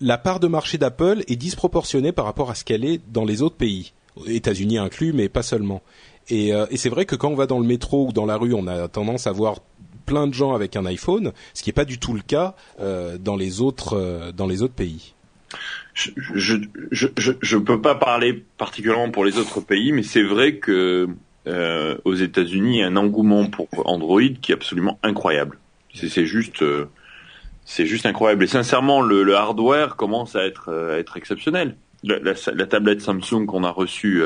la 0.00 0.18
part 0.18 0.40
de 0.40 0.46
marché 0.46 0.78
d'Apple 0.78 1.24
est 1.28 1.36
disproportionnée 1.36 2.12
par 2.12 2.26
rapport 2.26 2.50
à 2.50 2.54
ce 2.54 2.64
qu'elle 2.64 2.84
est 2.84 3.00
dans 3.10 3.24
les 3.24 3.42
autres 3.42 3.56
pays, 3.56 3.92
États-Unis 4.26 4.78
inclus, 4.78 5.12
mais 5.12 5.28
pas 5.28 5.42
seulement. 5.42 5.82
Euh, 6.32 6.66
et, 6.70 6.76
c'est 6.76 6.88
vrai 6.88 7.04
que 7.04 7.16
quand 7.16 7.28
on 7.28 7.34
va 7.34 7.46
dans 7.46 7.58
le 7.58 7.66
métro 7.66 8.08
ou 8.08 8.12
dans 8.12 8.26
la 8.26 8.36
rue, 8.36 8.54
on 8.54 8.66
a 8.66 8.88
tendance 8.88 9.26
à 9.26 9.32
voir 9.32 9.56
plein 10.06 10.26
de 10.26 10.34
gens 10.34 10.54
avec 10.54 10.76
un 10.76 10.86
iPhone, 10.86 11.32
ce 11.54 11.62
qui 11.62 11.68
n'est 11.68 11.74
pas 11.74 11.84
du 11.84 11.98
tout 11.98 12.14
le 12.14 12.20
cas 12.20 12.54
euh, 12.80 13.18
dans 13.18 13.36
les 13.36 13.60
autres 13.60 13.94
euh, 13.94 14.32
dans 14.32 14.46
les 14.46 14.62
autres 14.62 14.74
pays. 14.74 15.14
Je 15.94 16.10
je, 16.90 17.06
je 17.40 17.56
peux 17.56 17.80
pas 17.80 17.94
parler 17.94 18.44
particulièrement 18.58 19.10
pour 19.10 19.24
les 19.24 19.38
autres 19.38 19.60
pays, 19.60 19.92
mais 19.92 20.02
c'est 20.02 20.22
vrai 20.22 20.56
que 20.56 21.08
aux 22.04 22.14
États-Unis, 22.14 22.78
il 22.78 22.80
y 22.80 22.82
a 22.82 22.88
un 22.88 22.96
engouement 22.96 23.46
pour 23.46 23.68
Android 23.84 24.20
qui 24.42 24.50
est 24.50 24.54
absolument 24.54 24.98
incroyable. 25.04 25.58
C'est 25.94 26.26
juste 26.26 26.62
c'est 27.64 27.86
juste 27.86 28.04
incroyable. 28.04 28.44
Et 28.44 28.48
sincèrement, 28.48 29.00
le, 29.00 29.22
le, 29.22 29.36
hardware 29.36 29.94
commence 29.94 30.34
à 30.34 30.44
être 30.44 30.72
à 30.72 30.98
être 30.98 31.16
exceptionnel. 31.16 31.76
La, 32.02 32.18
la, 32.18 32.34
la 32.52 32.66
tablette 32.66 33.00
Samsung 33.00 33.46
qu'on 33.46 33.62
a 33.62 33.70
reçue 33.70 34.22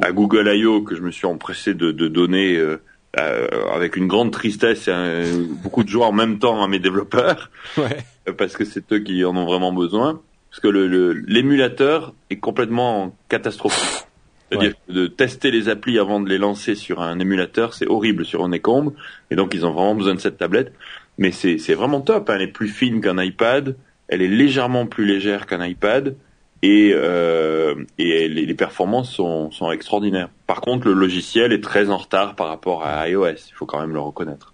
à 0.00 0.12
Google 0.12 0.50
I.O. 0.54 0.82
que 0.82 0.96
je 0.96 1.02
me 1.02 1.10
suis 1.10 1.26
empressé 1.26 1.74
de, 1.74 1.92
de 1.92 2.08
donner 2.08 2.56
euh, 2.56 2.80
euh, 3.18 3.48
avec 3.74 3.96
une 3.96 4.06
grande 4.06 4.30
tristesse 4.30 4.88
et 4.88 5.24
beaucoup 5.62 5.82
de 5.82 5.88
joie 5.88 6.06
en 6.06 6.12
même 6.12 6.38
temps 6.38 6.62
à 6.62 6.68
mes 6.68 6.78
développeurs, 6.78 7.50
ouais. 7.76 7.98
parce 8.36 8.56
que 8.56 8.64
c'est 8.64 8.92
eux 8.92 9.00
qui 9.00 9.24
en 9.24 9.36
ont 9.36 9.46
vraiment 9.46 9.72
besoin. 9.72 10.20
Parce 10.50 10.60
que 10.60 10.68
l'émulateur 10.68 12.14
le, 12.28 12.34
est 12.34 12.38
complètement 12.40 13.16
catastrophique. 13.28 14.06
C'est-à-dire 14.50 14.74
de 14.88 15.06
tester 15.06 15.52
les 15.52 15.68
applis 15.68 15.98
avant 16.00 16.18
de 16.18 16.28
les 16.28 16.38
lancer 16.38 16.74
sur 16.74 17.00
un 17.00 17.20
émulateur, 17.20 17.72
c'est 17.72 17.86
horrible 17.86 18.24
sur 18.24 18.42
un 18.42 18.50
écombe. 18.50 18.94
Et 19.30 19.36
donc 19.36 19.54
ils 19.54 19.64
ont 19.64 19.70
vraiment 19.70 19.94
besoin 19.94 20.14
de 20.14 20.18
cette 20.18 20.38
tablette. 20.38 20.72
Mais 21.18 21.30
c'est 21.30 21.74
vraiment 21.74 22.00
top. 22.00 22.28
Hein. 22.28 22.34
Elle 22.36 22.42
est 22.42 22.46
plus 22.48 22.68
fine 22.68 23.00
qu'un 23.00 23.22
iPad. 23.22 23.76
Elle 24.08 24.22
est 24.22 24.28
légèrement 24.28 24.86
plus 24.86 25.04
légère 25.04 25.46
qu'un 25.46 25.64
iPad 25.64 26.16
et, 26.62 26.92
euh, 26.94 27.74
et 27.98 28.28
les, 28.28 28.46
les, 28.46 28.54
performances 28.54 29.10
sont, 29.10 29.50
sont, 29.50 29.70
extraordinaires. 29.70 30.28
Par 30.46 30.60
contre, 30.60 30.86
le 30.86 30.92
logiciel 30.92 31.52
est 31.52 31.62
très 31.62 31.88
en 31.88 31.96
retard 31.96 32.34
par 32.34 32.48
rapport 32.48 32.84
à 32.84 33.08
iOS, 33.08 33.28
il 33.28 33.54
faut 33.54 33.66
quand 33.66 33.80
même 33.80 33.92
le 33.92 34.00
reconnaître. 34.00 34.52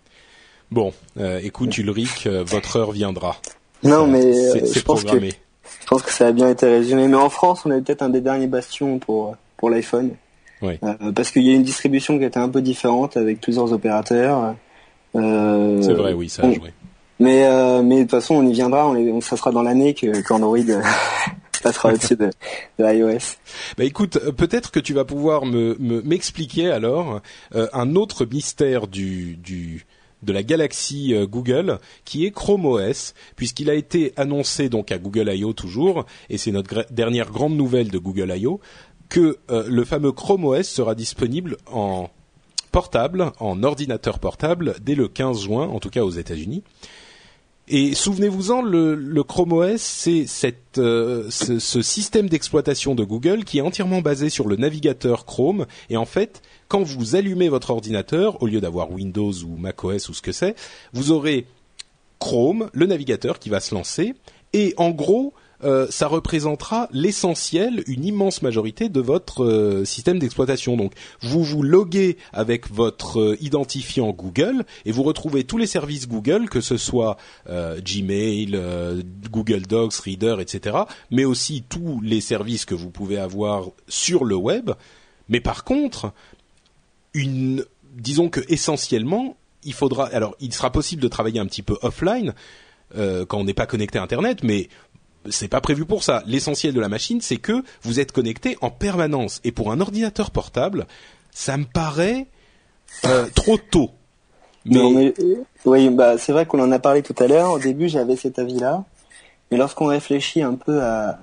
Bon, 0.70 0.92
euh, 1.18 1.40
écoute 1.42 1.76
Ulrich, 1.78 2.26
euh, 2.26 2.42
votre 2.44 2.76
heure 2.76 2.90
viendra. 2.90 3.36
Non, 3.84 4.06
mais 4.06 4.24
euh, 4.24 4.66
je 4.72 4.80
pense 4.80 5.04
que 5.04 5.18
je 5.18 5.86
pense 5.86 6.02
que 6.02 6.10
ça 6.10 6.28
a 6.28 6.32
bien 6.32 6.48
été 6.48 6.66
résumé. 6.66 7.06
Mais 7.06 7.16
en 7.16 7.28
France, 7.28 7.62
on 7.64 7.70
est 7.70 7.80
peut-être 7.80 8.02
un 8.02 8.08
des 8.08 8.20
derniers 8.20 8.48
bastions 8.48 8.98
pour 8.98 9.36
pour 9.56 9.70
l'iPhone, 9.70 10.10
oui. 10.62 10.78
Euh, 10.82 11.12
parce 11.12 11.30
qu'il 11.30 11.42
y 11.42 11.50
a 11.50 11.54
une 11.54 11.62
distribution 11.62 12.18
qui 12.18 12.24
était 12.24 12.38
un 12.38 12.48
peu 12.48 12.62
différente 12.62 13.16
avec 13.16 13.40
plusieurs 13.40 13.72
opérateurs. 13.72 14.54
C'est 15.14 15.92
vrai, 15.92 16.12
oui, 16.12 16.28
ça 16.28 16.42
a 16.42 16.52
joué. 16.52 16.72
Mais 17.20 17.48
mais 17.82 17.98
de 17.98 18.02
toute 18.02 18.10
façon, 18.10 18.34
on 18.34 18.46
y 18.46 18.52
viendra. 18.52 18.88
On, 18.88 19.20
ça 19.20 19.36
sera 19.36 19.52
dans 19.52 19.62
l'année 19.62 19.94
que 19.94 20.20
qu'Android 20.26 20.58
passera 21.66 21.92
au-dessus 21.92 22.16
de, 22.16 22.30
de, 22.78 22.84
iOS. 22.84 23.36
Bah 23.76 23.84
écoute, 23.84 24.16
euh, 24.16 24.32
peut-être 24.32 24.70
que 24.70 24.80
tu 24.80 24.94
vas 24.94 25.04
pouvoir 25.04 25.46
me 25.46 25.76
m'expliquer 25.78 26.70
alors 26.70 27.20
euh, 27.54 27.68
un 27.72 27.94
autre 27.96 28.24
mystère 28.24 28.86
du 28.86 29.36
du 29.36 29.86
de 30.22 30.32
la 30.32 30.42
galaxie 30.42 31.14
euh, 31.14 31.26
Google, 31.26 31.78
qui 32.04 32.24
est 32.24 32.30
Chrome 32.30 32.66
OS, 32.66 33.14
puisqu'il 33.36 33.68
a 33.68 33.74
été 33.74 34.12
annoncé 34.16 34.68
donc 34.68 34.90
à 34.90 34.98
Google 34.98 35.30
I.O. 35.32 35.52
toujours, 35.52 36.06
et 36.30 36.38
c'est 36.38 36.52
notre 36.52 36.86
dernière 36.90 37.30
grande 37.30 37.56
nouvelle 37.56 37.90
de 37.90 37.98
Google 37.98 38.32
I.O., 38.34 38.60
que 39.08 39.38
le 39.48 39.84
fameux 39.84 40.10
Chrome 40.10 40.46
OS 40.46 40.66
sera 40.66 40.96
disponible 40.96 41.58
en 41.70 42.10
portable, 42.72 43.30
en 43.38 43.62
ordinateur 43.62 44.18
portable, 44.18 44.74
dès 44.82 44.96
le 44.96 45.06
15 45.06 45.42
juin, 45.42 45.68
en 45.68 45.78
tout 45.78 45.90
cas 45.90 46.02
aux 46.02 46.10
États-Unis. 46.10 46.64
Et 47.68 47.94
souvenez-vous-en, 47.94 48.62
le, 48.62 48.94
le, 48.94 49.22
Chrome 49.24 49.52
OS, 49.52 49.80
c'est 49.80 50.26
euh, 50.78 51.26
ce, 51.30 51.58
ce, 51.58 51.82
système 51.82 52.28
d'exploitation 52.28 52.94
de 52.94 53.02
Google 53.02 53.44
qui 53.44 53.58
est 53.58 53.60
entièrement 53.60 54.02
basé 54.02 54.30
sur 54.30 54.46
le 54.46 54.54
navigateur 54.54 55.26
Chrome. 55.26 55.66
Et 55.90 55.96
en 55.96 56.04
fait, 56.04 56.42
quand 56.68 56.82
vous 56.84 57.16
allumez 57.16 57.48
votre 57.48 57.70
ordinateur, 57.70 58.40
au 58.40 58.46
lieu 58.46 58.60
d'avoir 58.60 58.92
Windows 58.92 59.32
ou 59.32 59.56
macOS 59.56 60.08
ou 60.08 60.14
ce 60.14 60.22
que 60.22 60.30
c'est, 60.30 60.54
vous 60.92 61.10
aurez 61.10 61.46
Chrome, 62.20 62.70
le 62.72 62.86
navigateur 62.86 63.40
qui 63.40 63.48
va 63.48 63.58
se 63.58 63.74
lancer. 63.74 64.14
Et 64.52 64.72
en 64.76 64.90
gros, 64.90 65.34
euh, 65.64 65.86
ça 65.90 66.06
représentera 66.06 66.88
l'essentiel, 66.92 67.82
une 67.86 68.04
immense 68.04 68.42
majorité 68.42 68.88
de 68.88 69.00
votre 69.00 69.44
euh, 69.44 69.84
système 69.84 70.18
d'exploitation. 70.18 70.76
Donc, 70.76 70.92
vous 71.20 71.42
vous 71.42 71.62
loguez 71.62 72.18
avec 72.32 72.70
votre 72.70 73.20
euh, 73.20 73.36
identifiant 73.40 74.10
Google 74.10 74.64
et 74.84 74.92
vous 74.92 75.02
retrouvez 75.02 75.44
tous 75.44 75.58
les 75.58 75.66
services 75.66 76.08
Google, 76.08 76.48
que 76.48 76.60
ce 76.60 76.76
soit 76.76 77.16
Gmail, 77.46 78.58
Google 79.30 79.62
Docs, 79.62 79.94
Reader, 79.94 80.36
etc., 80.40 80.76
mais 81.10 81.24
aussi 81.24 81.62
tous 81.68 82.00
les 82.02 82.20
services 82.20 82.64
que 82.64 82.74
vous 82.74 82.90
pouvez 82.90 83.18
avoir 83.18 83.66
sur 83.88 84.24
le 84.24 84.36
web. 84.36 84.70
Mais 85.28 85.40
par 85.40 85.64
contre, 85.64 86.12
disons 87.14 88.28
que 88.28 88.40
essentiellement, 88.48 89.36
il 89.64 89.72
faudra, 89.72 90.06
alors, 90.06 90.36
il 90.40 90.52
sera 90.52 90.70
possible 90.70 91.02
de 91.02 91.08
travailler 91.08 91.40
un 91.40 91.46
petit 91.46 91.62
peu 91.62 91.78
offline. 91.82 92.34
quand 92.94 93.38
on 93.38 93.44
n'est 93.44 93.54
pas 93.54 93.66
connecté 93.66 93.98
à 93.98 94.02
Internet, 94.02 94.42
mais 94.42 94.68
c'est 95.30 95.48
pas 95.48 95.60
prévu 95.60 95.84
pour 95.84 96.02
ça. 96.02 96.22
L'essentiel 96.26 96.74
de 96.74 96.80
la 96.80 96.88
machine, 96.88 97.20
c'est 97.20 97.36
que 97.36 97.62
vous 97.82 98.00
êtes 98.00 98.12
connecté 98.12 98.56
en 98.60 98.70
permanence. 98.70 99.40
Et 99.44 99.52
pour 99.52 99.72
un 99.72 99.80
ordinateur 99.80 100.30
portable, 100.30 100.86
ça 101.30 101.56
me 101.56 101.64
paraît 101.64 102.26
euh, 103.04 103.26
trop 103.34 103.58
tôt. 103.58 103.90
Mais... 104.64 105.14
oui, 105.64 105.90
bah 105.90 106.18
c'est 106.18 106.32
vrai 106.32 106.46
qu'on 106.46 106.60
en 106.60 106.72
a 106.72 106.78
parlé 106.78 107.02
tout 107.02 107.14
à 107.18 107.26
l'heure. 107.26 107.52
Au 107.52 107.58
début, 107.58 107.88
j'avais 107.88 108.16
cet 108.16 108.38
avis-là, 108.38 108.84
mais 109.50 109.58
lorsqu'on 109.58 109.86
réfléchit 109.86 110.42
un 110.42 110.54
peu 110.54 110.82
à, 110.82 111.18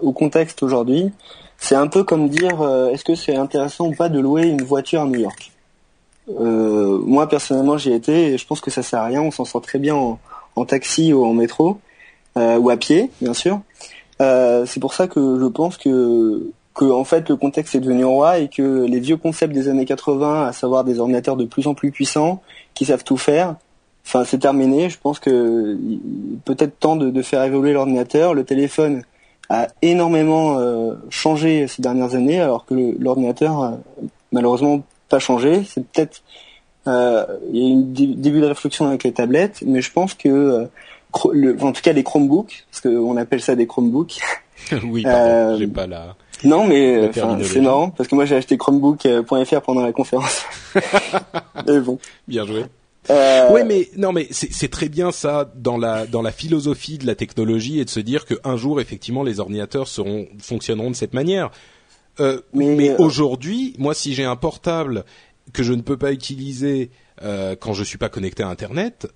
au 0.00 0.12
contexte 0.12 0.62
aujourd'hui, 0.62 1.12
c'est 1.58 1.74
un 1.74 1.88
peu 1.88 2.04
comme 2.04 2.28
dire 2.28 2.62
euh, 2.62 2.90
est-ce 2.90 3.04
que 3.04 3.14
c'est 3.14 3.36
intéressant 3.36 3.88
ou 3.88 3.94
pas 3.94 4.08
de 4.08 4.18
louer 4.18 4.46
une 4.46 4.62
voiture 4.62 5.02
à 5.02 5.06
New 5.06 5.20
York? 5.20 5.52
Euh, 6.40 6.98
moi 7.04 7.28
personnellement, 7.28 7.76
j'y 7.76 7.92
été 7.92 8.32
et 8.32 8.38
je 8.38 8.46
pense 8.46 8.60
que 8.60 8.70
ça 8.70 8.82
sert 8.82 9.00
à 9.00 9.06
rien. 9.06 9.20
On 9.20 9.30
s'en 9.30 9.44
sort 9.44 9.62
très 9.62 9.78
bien 9.78 9.94
en, 9.94 10.18
en 10.56 10.64
taxi 10.64 11.12
ou 11.12 11.24
en 11.24 11.34
métro. 11.34 11.80
Euh, 12.36 12.58
ou 12.58 12.70
à 12.70 12.76
pied, 12.76 13.10
bien 13.20 13.34
sûr. 13.34 13.60
Euh, 14.20 14.66
c'est 14.66 14.80
pour 14.80 14.94
ça 14.94 15.06
que 15.06 15.38
je 15.40 15.46
pense 15.46 15.76
que 15.76 16.50
que 16.74 16.84
en 16.84 17.02
fait 17.02 17.28
le 17.28 17.34
contexte 17.34 17.74
est 17.74 17.80
devenu 17.80 18.04
roi 18.04 18.38
et 18.38 18.48
que 18.48 18.84
les 18.84 19.00
vieux 19.00 19.16
concepts 19.16 19.52
des 19.52 19.68
années 19.68 19.84
80, 19.84 20.46
à 20.46 20.52
savoir 20.52 20.84
des 20.84 21.00
ordinateurs 21.00 21.36
de 21.36 21.44
plus 21.44 21.66
en 21.66 21.74
plus 21.74 21.90
puissants 21.90 22.40
qui 22.74 22.84
savent 22.84 23.02
tout 23.02 23.16
faire, 23.16 23.56
enfin 24.06 24.24
c'est 24.24 24.38
terminé. 24.38 24.88
Je 24.88 24.98
pense 24.98 25.18
que 25.18 25.76
peut-être 26.44 26.78
temps 26.78 26.94
de, 26.94 27.10
de, 27.10 27.22
faire 27.22 27.42
évoluer 27.42 27.72
l'ordinateur. 27.72 28.32
Le 28.32 28.44
téléphone 28.44 29.02
a 29.48 29.66
énormément 29.82 30.58
euh, 30.58 30.94
changé 31.10 31.66
ces 31.66 31.82
dernières 31.82 32.14
années, 32.14 32.40
alors 32.40 32.64
que 32.64 32.74
l'ordinateur 33.00 33.78
malheureusement 34.30 34.82
pas 35.08 35.18
changé. 35.18 35.64
C'est 35.64 35.84
peut-être 35.84 36.22
euh, 36.86 37.26
il 37.52 37.62
y 37.62 37.66
a 37.66 37.70
eu 37.70 37.74
un 37.74 38.14
début 38.16 38.40
de 38.40 38.46
réflexion 38.46 38.86
avec 38.86 39.02
les 39.02 39.12
tablettes, 39.12 39.62
mais 39.66 39.80
je 39.80 39.92
pense 39.92 40.14
que 40.14 40.68
en 41.12 41.72
tout 41.72 41.82
cas 41.82 41.92
les 41.92 42.02
Chromebooks, 42.02 42.66
parce 42.70 42.80
qu'on 42.80 43.16
appelle 43.16 43.40
ça 43.40 43.56
des 43.56 43.66
Chromebooks. 43.66 44.18
oui, 44.84 45.02
pardon, 45.02 45.18
euh, 45.18 45.58
j'ai 45.58 45.66
pas 45.66 45.86
la. 45.86 46.16
Non, 46.44 46.66
mais 46.66 47.10
c'est 47.12 47.60
marrant 47.60 47.90
parce 47.90 48.08
que 48.08 48.14
moi 48.14 48.24
j'ai 48.24 48.36
acheté 48.36 48.56
Chromebook.fr 48.56 49.60
pendant 49.62 49.82
la 49.82 49.92
conférence. 49.92 50.44
mais 51.66 51.80
bon. 51.80 51.98
Bien 52.28 52.46
joué. 52.46 52.64
Euh... 53.10 53.48
Oui, 53.52 53.62
mais 53.66 53.88
non, 53.96 54.12
mais 54.12 54.28
c'est 54.30 54.70
très 54.70 54.88
bien 54.88 55.10
ça 55.10 55.50
dans 55.56 55.78
la 55.78 56.06
dans 56.06 56.22
la 56.22 56.30
philosophie 56.30 56.98
de 56.98 57.06
la 57.06 57.14
technologie 57.14 57.80
et 57.80 57.84
de 57.84 57.90
se 57.90 58.00
dire 58.00 58.26
qu'un 58.26 58.56
jour 58.56 58.80
effectivement 58.80 59.22
les 59.22 59.40
ordinateurs 59.40 59.88
seront 59.88 60.26
fonctionneront 60.38 60.90
de 60.90 60.96
cette 60.96 61.14
manière. 61.14 61.50
Euh, 62.20 62.40
mais, 62.52 62.74
mais 62.74 62.90
euh, 62.90 62.96
aujourd'hui, 62.98 63.74
moi, 63.78 63.94
si 63.94 64.14
j'ai 64.14 64.24
un 64.24 64.36
portable 64.36 65.04
que 65.52 65.62
je 65.62 65.72
ne 65.72 65.82
peux 65.82 65.96
pas 65.96 66.12
utiliser 66.12 66.90
euh, 67.22 67.56
quand 67.56 67.72
je 67.72 67.84
suis 67.84 67.98
pas 67.98 68.08
connecté 68.08 68.42
à 68.42 68.48
Internet, 68.48 69.08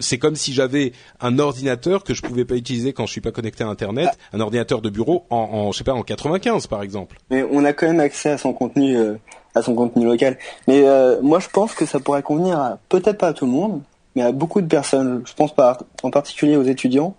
c'est 0.00 0.18
comme 0.18 0.36
si 0.36 0.52
j'avais 0.52 0.92
un 1.20 1.38
ordinateur 1.38 2.04
que 2.04 2.14
je 2.14 2.22
pouvais 2.22 2.44
pas 2.44 2.54
utiliser 2.54 2.92
quand 2.92 3.06
je 3.06 3.12
suis 3.12 3.20
pas 3.20 3.32
connecté 3.32 3.64
à 3.64 3.68
Internet, 3.68 4.10
un 4.32 4.40
ordinateur 4.40 4.80
de 4.80 4.90
bureau 4.90 5.24
en, 5.30 5.36
en 5.36 5.72
je 5.72 5.78
sais 5.78 5.84
pas 5.84 5.92
en 5.92 6.02
95 6.02 6.66
par 6.66 6.82
exemple. 6.82 7.18
Mais 7.30 7.44
on 7.50 7.64
a 7.64 7.72
quand 7.72 7.86
même 7.86 8.00
accès 8.00 8.30
à 8.30 8.38
son 8.38 8.52
contenu, 8.52 8.96
euh, 8.96 9.14
à 9.54 9.62
son 9.62 9.74
contenu 9.74 10.04
local. 10.04 10.38
Mais 10.68 10.86
euh, 10.86 11.20
moi, 11.22 11.40
je 11.40 11.48
pense 11.48 11.74
que 11.74 11.86
ça 11.86 12.00
pourrait 12.00 12.22
convenir 12.22 12.58
à 12.58 12.78
peut-être 12.88 13.18
pas 13.18 13.28
à 13.28 13.32
tout 13.32 13.46
le 13.46 13.52
monde, 13.52 13.82
mais 14.14 14.22
à 14.22 14.32
beaucoup 14.32 14.60
de 14.60 14.66
personnes. 14.66 15.22
Je 15.26 15.34
pense 15.34 15.54
par, 15.54 15.82
en 16.02 16.10
particulier 16.10 16.56
aux 16.56 16.64
étudiants 16.64 17.14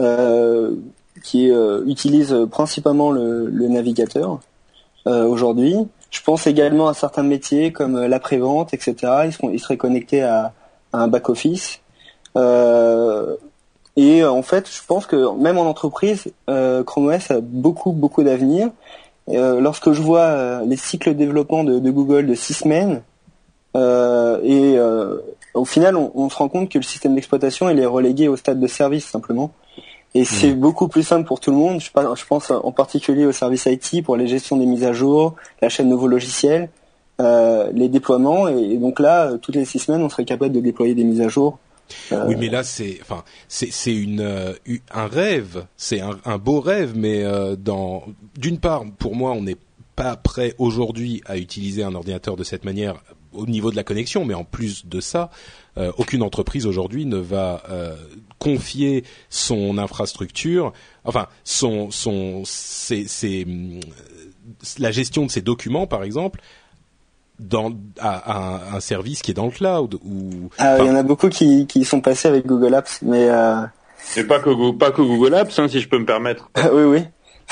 euh, 0.00 0.74
qui 1.22 1.50
utilisent 1.86 2.36
principalement 2.50 3.10
le, 3.10 3.46
le 3.46 3.68
navigateur 3.68 4.40
aujourd'hui. 5.04 5.76
Je 6.10 6.22
pense 6.22 6.46
également 6.46 6.88
à 6.88 6.94
certains 6.94 7.22
métiers 7.22 7.72
comme 7.72 8.06
l'après-vente, 8.06 8.72
etc. 8.72 8.94
Ils, 9.26 9.32
seront, 9.32 9.50
ils 9.50 9.60
seraient 9.60 9.76
connectés 9.76 10.22
à, 10.22 10.54
à 10.92 10.98
un 10.98 11.08
back-office. 11.08 11.79
Euh, 12.36 13.36
et 13.96 14.24
en 14.24 14.42
fait, 14.42 14.68
je 14.70 14.80
pense 14.86 15.06
que 15.06 15.36
même 15.36 15.58
en 15.58 15.68
entreprise, 15.68 16.32
euh, 16.48 16.84
Chrome 16.84 17.08
OS 17.08 17.30
a 17.30 17.40
beaucoup 17.40 17.92
beaucoup 17.92 18.22
d'avenir. 18.22 18.70
Euh, 19.28 19.60
lorsque 19.60 19.92
je 19.92 20.00
vois 20.00 20.20
euh, 20.20 20.64
les 20.64 20.76
cycles 20.76 21.10
de 21.10 21.18
développement 21.18 21.64
de, 21.64 21.78
de 21.78 21.90
Google 21.90 22.26
de 22.26 22.34
six 22.34 22.54
semaines, 22.54 23.02
euh, 23.76 24.40
et 24.42 24.76
euh, 24.76 25.18
au 25.54 25.64
final, 25.64 25.96
on, 25.96 26.10
on, 26.14 26.28
se 26.28 26.36
rend 26.36 26.48
compte 26.48 26.68
que 26.68 26.78
le 26.78 26.82
système 26.82 27.14
d'exploitation 27.14 27.68
il 27.70 27.78
est 27.78 27.86
relégué 27.86 28.26
au 28.26 28.36
stade 28.36 28.58
de 28.58 28.66
service 28.66 29.06
simplement. 29.06 29.52
Et 30.14 30.24
c'est 30.24 30.50
mmh. 30.50 30.58
beaucoup 30.58 30.88
plus 30.88 31.04
simple 31.04 31.24
pour 31.24 31.38
tout 31.38 31.52
le 31.52 31.56
monde. 31.56 31.80
Je, 31.80 31.90
je 32.16 32.26
pense 32.26 32.50
en 32.50 32.72
particulier 32.72 33.26
au 33.26 33.32
service 33.32 33.66
IT 33.66 34.04
pour 34.04 34.16
les 34.16 34.26
gestions 34.26 34.56
des 34.56 34.66
mises 34.66 34.82
à 34.82 34.92
jour, 34.92 35.36
la 35.62 35.68
chaîne 35.68 35.86
de 35.86 35.92
nouveaux 35.92 36.08
logiciels. 36.08 36.68
Euh, 37.20 37.70
les 37.74 37.88
déploiements. 37.88 38.48
Et, 38.48 38.76
donc 38.76 38.98
là, 38.98 39.32
euh, 39.32 39.36
toutes 39.36 39.56
les 39.56 39.66
six 39.66 39.78
semaines, 39.78 40.02
on 40.02 40.08
serait 40.08 40.24
capable 40.24 40.54
de 40.54 40.60
déployer 40.60 40.94
des 40.94 41.04
mises 41.04 41.20
à 41.20 41.28
jour. 41.28 41.58
Euh, 42.12 42.24
oui, 42.26 42.36
mais 42.38 42.48
là, 42.48 42.62
c'est, 42.62 42.98
enfin, 43.02 43.24
c'est, 43.48 43.94
une, 43.94 44.54
un 44.92 45.06
rêve, 45.06 45.66
c'est 45.76 46.00
un, 46.00 46.38
beau 46.38 46.60
rêve, 46.60 46.92
mais 46.96 47.24
dans, 47.56 48.04
d'une 48.38 48.58
part, 48.58 48.84
pour 48.98 49.14
moi, 49.14 49.32
on 49.32 49.42
n'est 49.42 49.56
pas 49.96 50.16
prêt 50.16 50.54
aujourd'hui 50.58 51.20
à 51.26 51.36
utiliser 51.36 51.82
un 51.82 51.94
ordinateur 51.94 52.36
de 52.36 52.44
cette 52.44 52.64
manière 52.64 53.02
au 53.32 53.46
niveau 53.46 53.70
de 53.70 53.76
la 53.76 53.84
connexion, 53.84 54.24
mais 54.24 54.34
en 54.34 54.44
plus 54.44 54.86
de 54.86 55.00
ça, 55.00 55.30
euh, 55.78 55.92
aucune 55.98 56.22
entreprise 56.22 56.66
aujourd'hui 56.66 57.06
ne 57.06 57.16
va 57.16 57.62
euh, 57.70 57.96
confier 58.38 59.04
son 59.28 59.78
infrastructure, 59.78 60.72
enfin 61.04 61.28
son 61.44 61.90
son 61.90 62.42
c'est 62.44 63.46
la 64.78 64.90
gestion 64.90 65.26
de 65.26 65.30
ses 65.30 65.42
documents 65.42 65.86
par 65.86 66.02
exemple 66.02 66.40
dans 67.40 67.72
à, 67.98 68.74
un, 68.76 68.80
service 68.80 69.22
qui 69.22 69.30
est 69.30 69.34
dans 69.34 69.46
le 69.46 69.50
cloud 69.50 69.94
ou 70.04 70.50
ah, 70.58 70.78
il 70.78 70.86
y 70.86 70.90
en 70.90 70.94
a 70.94 71.02
beaucoup 71.02 71.30
qui, 71.30 71.66
qui 71.66 71.84
sont 71.84 72.00
passés 72.00 72.28
avec 72.28 72.46
Google 72.46 72.74
Apps 72.74 73.00
mais 73.02 73.28
euh... 73.30 73.62
mais 74.16 74.24
pas 74.24 74.40
que 74.40 74.72
pas 74.72 74.90
que 74.90 75.00
Google 75.00 75.34
Apps 75.34 75.58
hein, 75.58 75.66
si 75.68 75.80
je 75.80 75.88
peux 75.88 75.98
me 75.98 76.06
permettre. 76.06 76.50
Oui 76.72 76.82
oui. 76.84 77.00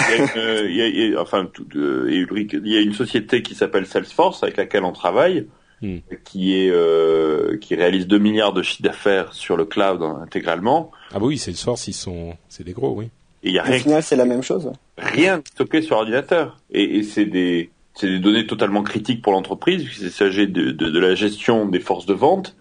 Il 0.00 0.10
y 0.10 0.12
a 0.12 0.16
une, 0.16 0.70
il 0.70 1.10
y 1.10 1.16
a, 1.16 1.20
enfin 1.20 1.48
tout, 1.52 1.66
euh, 1.74 2.06
il 2.08 2.72
y 2.72 2.76
a 2.76 2.80
une 2.80 2.92
société 2.92 3.42
qui 3.42 3.56
s'appelle 3.56 3.84
Salesforce 3.84 4.44
avec 4.44 4.56
laquelle 4.56 4.84
on 4.84 4.92
travaille 4.92 5.46
hmm. 5.82 5.96
qui 6.24 6.54
est 6.54 6.70
euh, 6.70 7.56
qui 7.58 7.74
réalise 7.74 8.06
2 8.06 8.18
milliards 8.18 8.52
de 8.52 8.62
chiffre 8.62 8.82
d'affaires 8.82 9.32
sur 9.32 9.56
le 9.56 9.64
cloud 9.64 10.02
intégralement. 10.22 10.92
Ah 11.10 11.18
bah 11.18 11.26
oui 11.26 11.38
Salesforce 11.38 11.88
ils 11.88 11.94
sont 11.94 12.36
c'est 12.48 12.62
des 12.62 12.74
gros 12.74 12.92
oui. 12.94 13.06
Et 13.42 13.48
il 13.48 13.54
y 13.54 13.58
a 13.58 13.62
rien 13.62 13.76
au 13.76 13.80
final 13.80 14.02
c'est 14.02 14.16
la 14.16 14.26
même 14.26 14.42
chose. 14.42 14.70
Rien 14.98 15.42
stocké 15.52 15.82
sur 15.82 15.96
ordinateur. 15.96 16.58
Et, 16.70 16.98
et 16.98 17.02
c'est 17.02 17.26
des 17.26 17.70
c'est 17.98 18.08
des 18.08 18.20
données 18.20 18.46
totalement 18.46 18.82
critiques 18.82 19.22
pour 19.22 19.32
l'entreprise, 19.32 19.84
puisqu'il 19.84 20.10
s'agit 20.10 20.46
de, 20.46 20.70
de, 20.70 20.88
de, 20.88 20.98
la 21.00 21.14
gestion 21.14 21.66
des 21.66 21.80
forces 21.80 22.06
de 22.06 22.14
vente, 22.14 22.56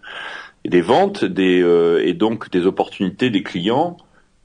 et 0.64 0.68
des 0.68 0.80
ventes, 0.80 1.24
des, 1.24 1.62
euh, 1.62 2.04
et 2.04 2.12
donc 2.12 2.50
des 2.50 2.66
opportunités 2.66 3.30
des 3.30 3.44
clients 3.44 3.96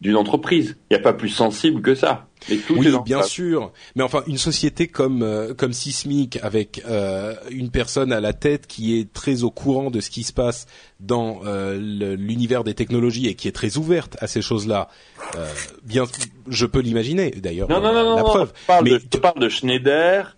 d'une 0.03 0.17
entreprise. 0.17 0.77
Il 0.91 0.93
n'y 0.93 0.99
a 0.99 1.03
pas 1.03 1.13
plus 1.13 1.29
sensible 1.29 1.81
que 1.81 1.95
ça. 1.95 2.27
oui, 2.69 2.93
bien 3.05 3.23
sûr. 3.23 3.71
Mais 3.95 4.03
enfin, 4.03 4.21
une 4.27 4.37
société 4.37 4.87
comme 4.87 5.23
euh, 5.23 5.53
comme 5.53 5.71
Sismic, 5.71 6.37
avec 6.43 6.83
euh, 6.85 7.33
une 7.49 7.71
personne 7.71 8.11
à 8.11 8.19
la 8.19 8.33
tête 8.33 8.67
qui 8.67 8.99
est 8.99 9.11
très 9.13 9.43
au 9.43 9.49
courant 9.49 9.89
de 9.89 10.01
ce 10.01 10.09
qui 10.09 10.23
se 10.23 10.33
passe 10.33 10.67
dans 10.99 11.39
euh, 11.45 11.77
l'univers 12.17 12.65
des 12.65 12.73
technologies 12.73 13.27
et 13.27 13.35
qui 13.35 13.47
est 13.47 13.53
très 13.53 13.77
ouverte 13.77 14.17
à 14.19 14.27
ces 14.27 14.41
choses-là, 14.41 14.89
bien, 15.83 16.03
je 16.49 16.65
peux 16.65 16.81
l'imaginer. 16.81 17.31
D'ailleurs, 17.31 17.69
non, 17.69 17.79
non, 17.79 17.93
non, 17.93 18.15
la 18.17 18.23
preuve. 18.23 18.51
Je 18.61 18.67
parle, 18.67 18.83
Mais... 18.83 18.99
de, 18.99 19.17
parle 19.17 19.39
de 19.39 19.49
Schneider, 19.49 20.35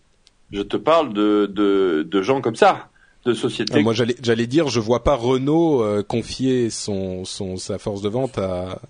je 0.52 0.62
te 0.62 0.78
parle 0.78 1.14
de, 1.14 1.52
de, 1.54 2.08
de 2.10 2.22
gens 2.22 2.42
comme 2.42 2.56
ça, 2.56 2.90
de 3.26 3.34
sociétés. 3.34 3.74
Ah, 3.76 3.82
moi, 3.82 3.94
j'allais, 3.94 4.48
dire, 4.48 4.68
je 4.68 4.80
vois 4.80 5.04
pas 5.04 5.16
Renault 5.16 5.82
euh, 5.84 6.04
confier 6.04 6.70
son, 6.70 7.26
son, 7.26 7.58
sa 7.58 7.78
force 7.78 8.02
de 8.02 8.10
vente 8.10 8.38
à, 8.38 8.82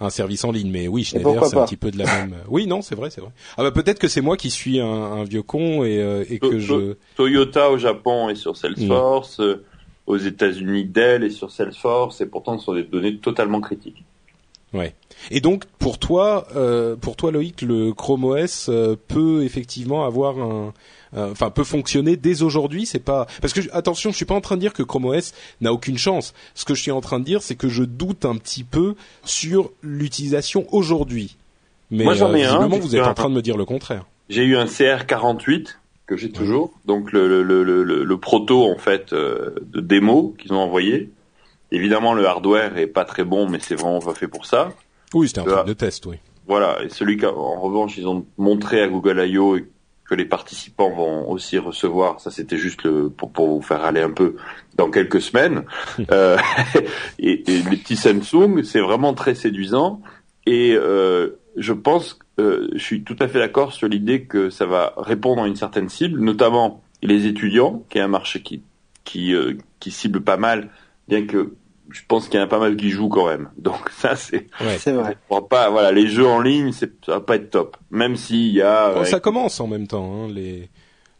un 0.00 0.10
service 0.10 0.44
en 0.44 0.52
ligne. 0.52 0.70
Mais 0.70 0.88
oui, 0.88 1.04
Schneider, 1.04 1.44
c'est 1.46 1.56
un 1.56 1.64
petit 1.64 1.76
peu 1.76 1.90
de 1.90 1.98
la 1.98 2.06
même. 2.06 2.36
Oui, 2.48 2.66
non, 2.66 2.82
c'est 2.82 2.94
vrai, 2.94 3.10
c'est 3.10 3.20
vrai. 3.20 3.30
Ah 3.56 3.62
bah 3.62 3.70
peut-être 3.70 3.98
que 3.98 4.08
c'est 4.08 4.22
moi 4.22 4.36
qui 4.36 4.50
suis 4.50 4.80
un, 4.80 4.86
un 4.86 5.24
vieux 5.24 5.42
con 5.42 5.84
et, 5.84 6.00
euh, 6.00 6.24
et 6.28 6.38
que 6.38 6.58
je. 6.58 6.94
Toyota 7.16 7.70
au 7.70 7.78
Japon 7.78 8.28
est 8.28 8.34
sur 8.34 8.56
Salesforce. 8.56 9.40
Mm. 9.40 9.60
Aux 10.06 10.16
États-Unis, 10.16 10.86
Dell 10.86 11.22
est 11.22 11.30
sur 11.30 11.52
Salesforce, 11.52 12.20
et 12.20 12.26
pourtant 12.26 12.58
ce 12.58 12.64
sont 12.64 12.74
des 12.74 12.82
données 12.82 13.18
totalement 13.18 13.60
critiques. 13.60 14.02
Ouais. 14.72 14.94
Et 15.30 15.40
donc 15.40 15.66
pour 15.78 15.98
toi, 15.98 16.48
euh, 16.56 16.96
pour 16.96 17.14
toi 17.14 17.30
Loïc, 17.30 17.62
le 17.62 17.92
Chrome 17.92 18.24
OS 18.24 18.68
euh, 18.68 18.96
peut 19.08 19.44
effectivement 19.44 20.04
avoir 20.04 20.38
un, 20.38 20.72
euh, 21.16 21.30
enfin 21.32 21.50
peut 21.50 21.64
fonctionner 21.64 22.16
dès 22.16 22.42
aujourd'hui. 22.42 22.86
C'est 22.86 22.98
pas 22.98 23.26
parce 23.40 23.52
que 23.52 23.60
attention, 23.72 24.10
je 24.10 24.16
suis 24.16 24.24
pas 24.24 24.34
en 24.34 24.40
train 24.40 24.56
de 24.56 24.60
dire 24.60 24.72
que 24.72 24.82
Chrome 24.82 25.06
OS 25.06 25.32
n'a 25.60 25.72
aucune 25.72 25.98
chance. 25.98 26.34
Ce 26.54 26.64
que 26.64 26.74
je 26.74 26.82
suis 26.82 26.90
en 26.90 27.00
train 27.00 27.20
de 27.20 27.24
dire, 27.24 27.42
c'est 27.42 27.56
que 27.56 27.68
je 27.68 27.84
doute 27.84 28.24
un 28.24 28.36
petit 28.36 28.64
peu 28.64 28.94
sur 29.24 29.70
l'utilisation 29.82 30.66
aujourd'hui. 30.72 31.36
Mais 31.90 32.04
Moi, 32.04 32.14
j'en 32.14 32.32
ai 32.34 32.42
visiblement, 32.42 32.78
vous 32.78 32.94
êtes 32.94 33.02
en 33.02 33.14
train 33.14 33.28
de 33.28 33.34
me 33.34 33.42
dire 33.42 33.56
le 33.56 33.64
contraire. 33.64 34.06
J'ai 34.28 34.44
eu 34.44 34.56
un 34.56 34.66
CR48 34.66 35.76
que 36.06 36.16
j'ai 36.16 36.30
toujours, 36.30 36.72
donc 36.86 37.12
le, 37.12 37.28
le, 37.28 37.42
le, 37.42 37.84
le, 37.84 38.16
proto 38.16 38.64
en 38.64 38.78
fait 38.78 39.12
de 39.12 39.80
démo 39.80 40.34
qu'ils 40.38 40.52
ont 40.52 40.58
envoyé. 40.58 41.10
Évidemment, 41.72 42.14
le 42.14 42.26
hardware 42.26 42.78
est 42.78 42.88
pas 42.88 43.04
très 43.04 43.24
bon, 43.24 43.48
mais 43.48 43.58
c'est 43.60 43.76
vraiment 43.76 44.00
pas 44.00 44.14
fait 44.14 44.26
pour 44.26 44.44
ça. 44.44 44.72
Oui, 45.14 45.28
c'était 45.28 45.40
un 45.40 45.44
truc 45.44 45.66
de 45.66 45.72
test, 45.72 46.06
oui. 46.06 46.16
Voilà, 46.46 46.82
et 46.82 46.88
celui 46.88 47.16
qu'en 47.16 47.60
revanche 47.60 47.96
ils 47.96 48.08
ont 48.08 48.26
montré 48.36 48.82
à 48.82 48.88
Google 48.88 49.24
I.O. 49.24 49.56
et 49.56 49.66
que 50.10 50.16
les 50.16 50.24
participants 50.24 50.90
vont 50.90 51.30
aussi 51.30 51.56
recevoir, 51.56 52.18
ça 52.18 52.32
c'était 52.32 52.56
juste 52.56 52.82
le, 52.82 53.10
pour, 53.10 53.30
pour 53.30 53.46
vous 53.46 53.62
faire 53.62 53.84
aller 53.84 54.00
un 54.00 54.10
peu 54.10 54.34
dans 54.74 54.90
quelques 54.90 55.22
semaines. 55.22 55.62
euh, 56.10 56.36
et, 57.20 57.48
et, 57.48 57.62
les 57.62 57.76
petits 57.76 57.94
Samsung, 57.94 58.64
c'est 58.64 58.80
vraiment 58.80 59.14
très 59.14 59.36
séduisant. 59.36 60.02
Et 60.46 60.72
euh, 60.74 61.38
je 61.56 61.72
pense, 61.72 62.18
euh, 62.40 62.68
je 62.72 62.82
suis 62.82 63.04
tout 63.04 63.14
à 63.20 63.28
fait 63.28 63.38
d'accord 63.38 63.72
sur 63.72 63.86
l'idée 63.86 64.24
que 64.24 64.50
ça 64.50 64.66
va 64.66 64.94
répondre 64.96 65.44
à 65.44 65.46
une 65.46 65.54
certaine 65.54 65.88
cible, 65.88 66.18
notamment 66.18 66.82
les 67.02 67.26
étudiants, 67.26 67.84
qui 67.88 67.98
est 67.98 68.02
un 68.02 68.08
marché 68.08 68.42
qui 68.42 68.62
qui, 69.04 69.32
euh, 69.32 69.54
qui 69.78 69.92
cible 69.92 70.22
pas 70.22 70.36
mal, 70.36 70.70
bien 71.08 71.26
que 71.26 71.54
je 71.90 72.00
pense 72.06 72.28
qu'il 72.28 72.38
y 72.38 72.42
en 72.42 72.46
a 72.46 72.48
pas 72.48 72.58
mal 72.58 72.76
qui 72.76 72.90
jouent 72.90 73.08
quand 73.08 73.26
même. 73.26 73.50
Donc 73.58 73.90
ça 73.90 74.16
c'est 74.16 74.46
ouais. 74.60 74.78
c'est 74.78 74.92
vrai. 74.92 75.16
Pas 75.48 75.70
voilà 75.70 75.92
les 75.92 76.06
jeux 76.06 76.26
en 76.26 76.40
ligne, 76.40 76.72
c'est 76.72 76.92
ça 77.04 77.12
va 77.12 77.20
pas 77.20 77.36
être 77.36 77.50
top. 77.50 77.76
Même 77.90 78.16
s'il 78.16 78.52
y 78.52 78.62
a 78.62 78.94
oh, 78.96 79.04
ça 79.04 79.20
commence 79.20 79.60
en 79.60 79.66
même 79.66 79.86
temps 79.86 80.12
hein, 80.12 80.28
les 80.32 80.68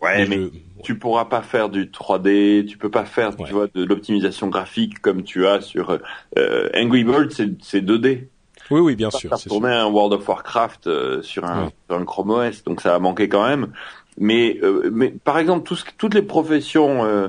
Ouais, 0.02 0.26
mais 0.26 0.38
tu 0.82 0.98
pourras 0.98 1.26
pas 1.26 1.42
faire 1.42 1.68
du 1.68 1.84
3D, 1.84 2.64
tu 2.64 2.78
peux 2.78 2.88
pas 2.88 3.04
faire 3.04 3.36
tu 3.36 3.52
vois 3.52 3.66
de 3.74 3.84
l'optimisation 3.84 4.48
graphique 4.48 5.00
comme 5.00 5.24
tu 5.24 5.46
as 5.46 5.60
sur 5.60 5.98
euh, 6.38 6.68
Angry 6.74 7.04
Birds 7.04 7.30
c'est 7.30 7.50
c'est 7.62 7.82
2D. 7.82 8.28
Oui 8.70 8.80
oui, 8.80 8.94
bien 8.94 9.10
sûr, 9.10 9.30
faire 9.30 9.38
tourner 9.38 9.72
un 9.72 9.86
World 9.86 10.12
of 10.14 10.28
Warcraft 10.28 10.86
euh, 10.86 11.22
sur 11.22 11.44
un 11.44 11.70
sur 11.88 11.98
un 11.98 12.04
Chrome 12.04 12.30
OS, 12.30 12.62
donc 12.64 12.80
ça 12.80 12.92
va 12.92 12.98
manquer 12.98 13.28
quand 13.28 13.46
même. 13.46 13.72
Mais 14.16 14.58
euh, 14.62 14.90
mais 14.92 15.10
par 15.10 15.38
exemple 15.38 15.66
tout 15.66 15.78
toutes 15.98 16.14
les 16.14 16.22
professions 16.22 17.04
euh, 17.04 17.28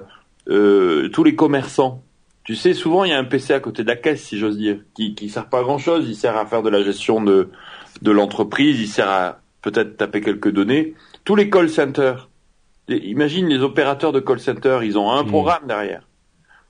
euh, 0.49 1.09
tous 1.09 1.23
les 1.23 1.35
commerçants 1.35 2.03
tu 2.43 2.55
sais, 2.55 2.73
souvent 2.73 3.03
il 3.03 3.11
y 3.11 3.13
a 3.13 3.19
un 3.19 3.23
PC 3.23 3.53
à 3.53 3.59
côté 3.59 3.83
de 3.83 3.87
la 3.87 3.95
caisse, 3.95 4.23
si 4.23 4.37
j'ose 4.37 4.57
dire, 4.57 4.79
qui 4.95 5.13
qui 5.15 5.29
sert 5.29 5.47
pas 5.47 5.59
à 5.59 5.63
grand 5.63 5.77
chose. 5.77 6.07
Il 6.07 6.15
sert 6.15 6.37
à 6.37 6.45
faire 6.45 6.63
de 6.63 6.69
la 6.69 6.83
gestion 6.83 7.21
de 7.21 7.49
de 8.01 8.11
l'entreprise. 8.11 8.79
Il 8.79 8.87
sert 8.87 9.09
à 9.09 9.39
peut-être 9.61 9.97
taper 9.97 10.21
quelques 10.21 10.51
données. 10.51 10.95
Tous 11.23 11.35
les 11.35 11.49
call 11.49 11.69
centers. 11.69 12.29
Imagine 12.89 13.47
les 13.47 13.59
opérateurs 13.59 14.11
de 14.11 14.19
call 14.19 14.39
center, 14.39 14.79
ils 14.83 14.97
ont 14.97 15.11
un 15.11 15.23
hmm. 15.23 15.27
programme 15.27 15.67
derrière. 15.67 16.07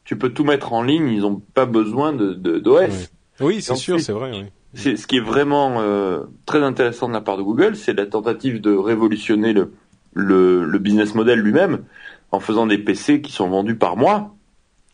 Tu 0.03 0.17
peux 0.17 0.29
tout 0.29 0.43
mettre 0.43 0.73
en 0.73 0.83
ligne. 0.83 1.09
Ils 1.09 1.25
ont 1.25 1.41
pas 1.53 1.65
besoin 1.65 2.11
de 2.13 2.33
d'OS. 2.33 3.09
Oui, 3.39 3.61
c'est 3.61 3.75
sûr, 3.75 3.99
c'est 3.99 4.11
vrai. 4.11 4.31
Oui. 4.31 4.45
C'est 4.73 4.95
ce 4.95 5.07
qui 5.07 5.17
est 5.17 5.21
vraiment 5.21 5.81
euh, 5.81 6.21
très 6.45 6.63
intéressant 6.63 7.07
de 7.07 7.13
la 7.13 7.21
part 7.21 7.37
de 7.37 7.41
Google, 7.41 7.75
c'est 7.75 7.93
la 7.93 8.05
tentative 8.05 8.61
de 8.61 8.73
révolutionner 8.73 9.51
le, 9.51 9.73
le, 10.13 10.63
le 10.63 10.79
business 10.79 11.13
model 11.13 11.39
lui-même 11.39 11.83
en 12.31 12.39
faisant 12.39 12.67
des 12.67 12.77
PC 12.77 13.21
qui 13.21 13.33
sont 13.33 13.49
vendus 13.49 13.75
par 13.75 13.97
mois 13.97 14.33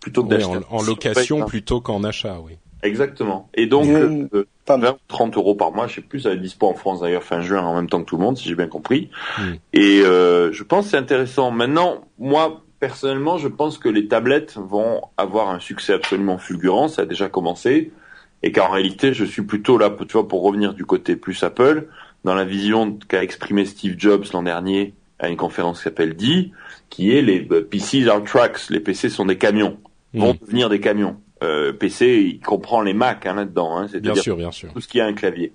plutôt 0.08 0.24
que 0.24 0.30
d'acheter 0.30 0.60
en, 0.70 0.82
location 0.82 1.46
plutôt 1.46 1.82
qu'en 1.82 2.04
achat, 2.04 2.38
oui. 2.44 2.54
Exactement. 2.84 3.50
Et 3.56 3.66
donc, 3.66 3.88
mmh, 3.88 4.30
euh, 4.34 4.48
20 4.68 4.98
30 5.08 5.38
euros 5.38 5.56
par 5.56 5.72
mois, 5.72 5.88
je 5.88 5.96
sais 5.96 6.02
plus, 6.02 6.22
ça 6.22 6.30
va 6.30 6.36
être 6.36 6.42
dispo 6.42 6.68
en 6.68 6.74
France 6.74 7.02
d'ailleurs 7.02 7.24
fin 7.24 7.42
juin 7.42 7.62
en 7.62 7.76
même 7.76 7.90
temps 7.90 8.00
que 8.00 8.06
tout 8.06 8.18
le 8.18 8.24
monde, 8.24 8.38
si 8.38 8.48
j'ai 8.48 8.56
bien 8.56 8.68
compris. 8.68 9.10
Mmh. 9.38 9.42
Et 9.74 10.02
euh, 10.02 10.52
je 10.54 10.64
pense 10.64 10.86
que 10.86 10.92
c'est 10.92 10.98
intéressant. 10.98 11.52
Maintenant, 11.52 12.06
moi, 12.20 12.64
personnellement, 12.80 13.38
je 13.38 13.48
pense 13.48 13.78
que 13.78 13.90
les 13.90 14.08
tablettes 14.08 14.58
vont 14.58 15.02
avoir 15.18 15.50
un 15.50 15.60
succès 15.60 15.94
absolument 15.94 16.38
fulgurant. 16.38 16.88
Ça 16.88 17.02
a 17.02 17.06
déjà 17.06 17.30
commencé. 17.30 17.92
Et 18.44 18.52
qu'en 18.52 18.70
réalité, 18.70 19.14
je 19.14 19.26
suis 19.26 19.42
plutôt 19.42 19.78
là, 19.80 19.92
tu 20.08 20.14
vois, 20.14 20.28
pour 20.28 20.44
revenir 20.44 20.76
du 20.76 20.86
côté 20.86 21.16
plus 21.16 21.42
Apple, 21.44 21.88
dans 22.24 22.36
la 22.36 22.46
vision 22.46 22.98
qu'a 23.08 23.24
exprimé 23.24 23.66
Steve 23.66 23.96
Jobs 23.98 24.26
l'an 24.32 24.44
dernier 24.44 24.94
à 25.20 25.30
une 25.30 25.38
conférence 25.38 25.80
qui 25.80 25.86
s'appelle 25.86 26.16
D, 26.16 26.52
qui 26.90 27.16
est 27.16 27.22
les 27.22 27.48
euh, 27.52 27.68
PCs 27.68 28.08
are 28.08 28.24
trucks. 28.24 28.70
Les 28.70 28.80
PC 28.80 29.10
sont 29.10 29.26
des 29.26 29.38
camions, 29.38 29.78
mmh. 30.14 30.20
vont 30.20 30.38
devenir 30.42 30.70
des 30.70 30.80
camions. 30.80 31.18
Euh, 31.44 31.72
PC, 31.72 32.24
il 32.34 32.40
comprend 32.40 32.82
les 32.82 32.94
Mac 32.94 33.26
hein, 33.26 33.36
là-dedans. 33.36 33.78
Hein, 33.78 33.88
bien 34.02 34.16
sûr, 34.16 34.36
bien 34.36 34.52
sûr. 34.52 34.74
Tout 34.74 34.82
ce 34.82 34.88
qui 34.88 35.00
a 35.00 35.06
un 35.06 35.14
clavier. 35.14 35.54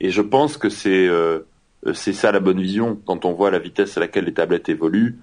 Et 0.00 0.10
je 0.10 0.20
pense 0.20 0.56
que 0.56 0.68
c'est 0.68 1.06
euh, 1.06 1.40
c'est 1.94 2.12
ça 2.12 2.32
la 2.32 2.40
bonne 2.40 2.60
vision 2.60 3.00
quand 3.06 3.24
on 3.24 3.32
voit 3.32 3.50
la 3.50 3.58
vitesse 3.58 3.96
à 3.96 4.00
laquelle 4.00 4.24
les 4.24 4.34
tablettes 4.34 4.68
évoluent 4.68 5.18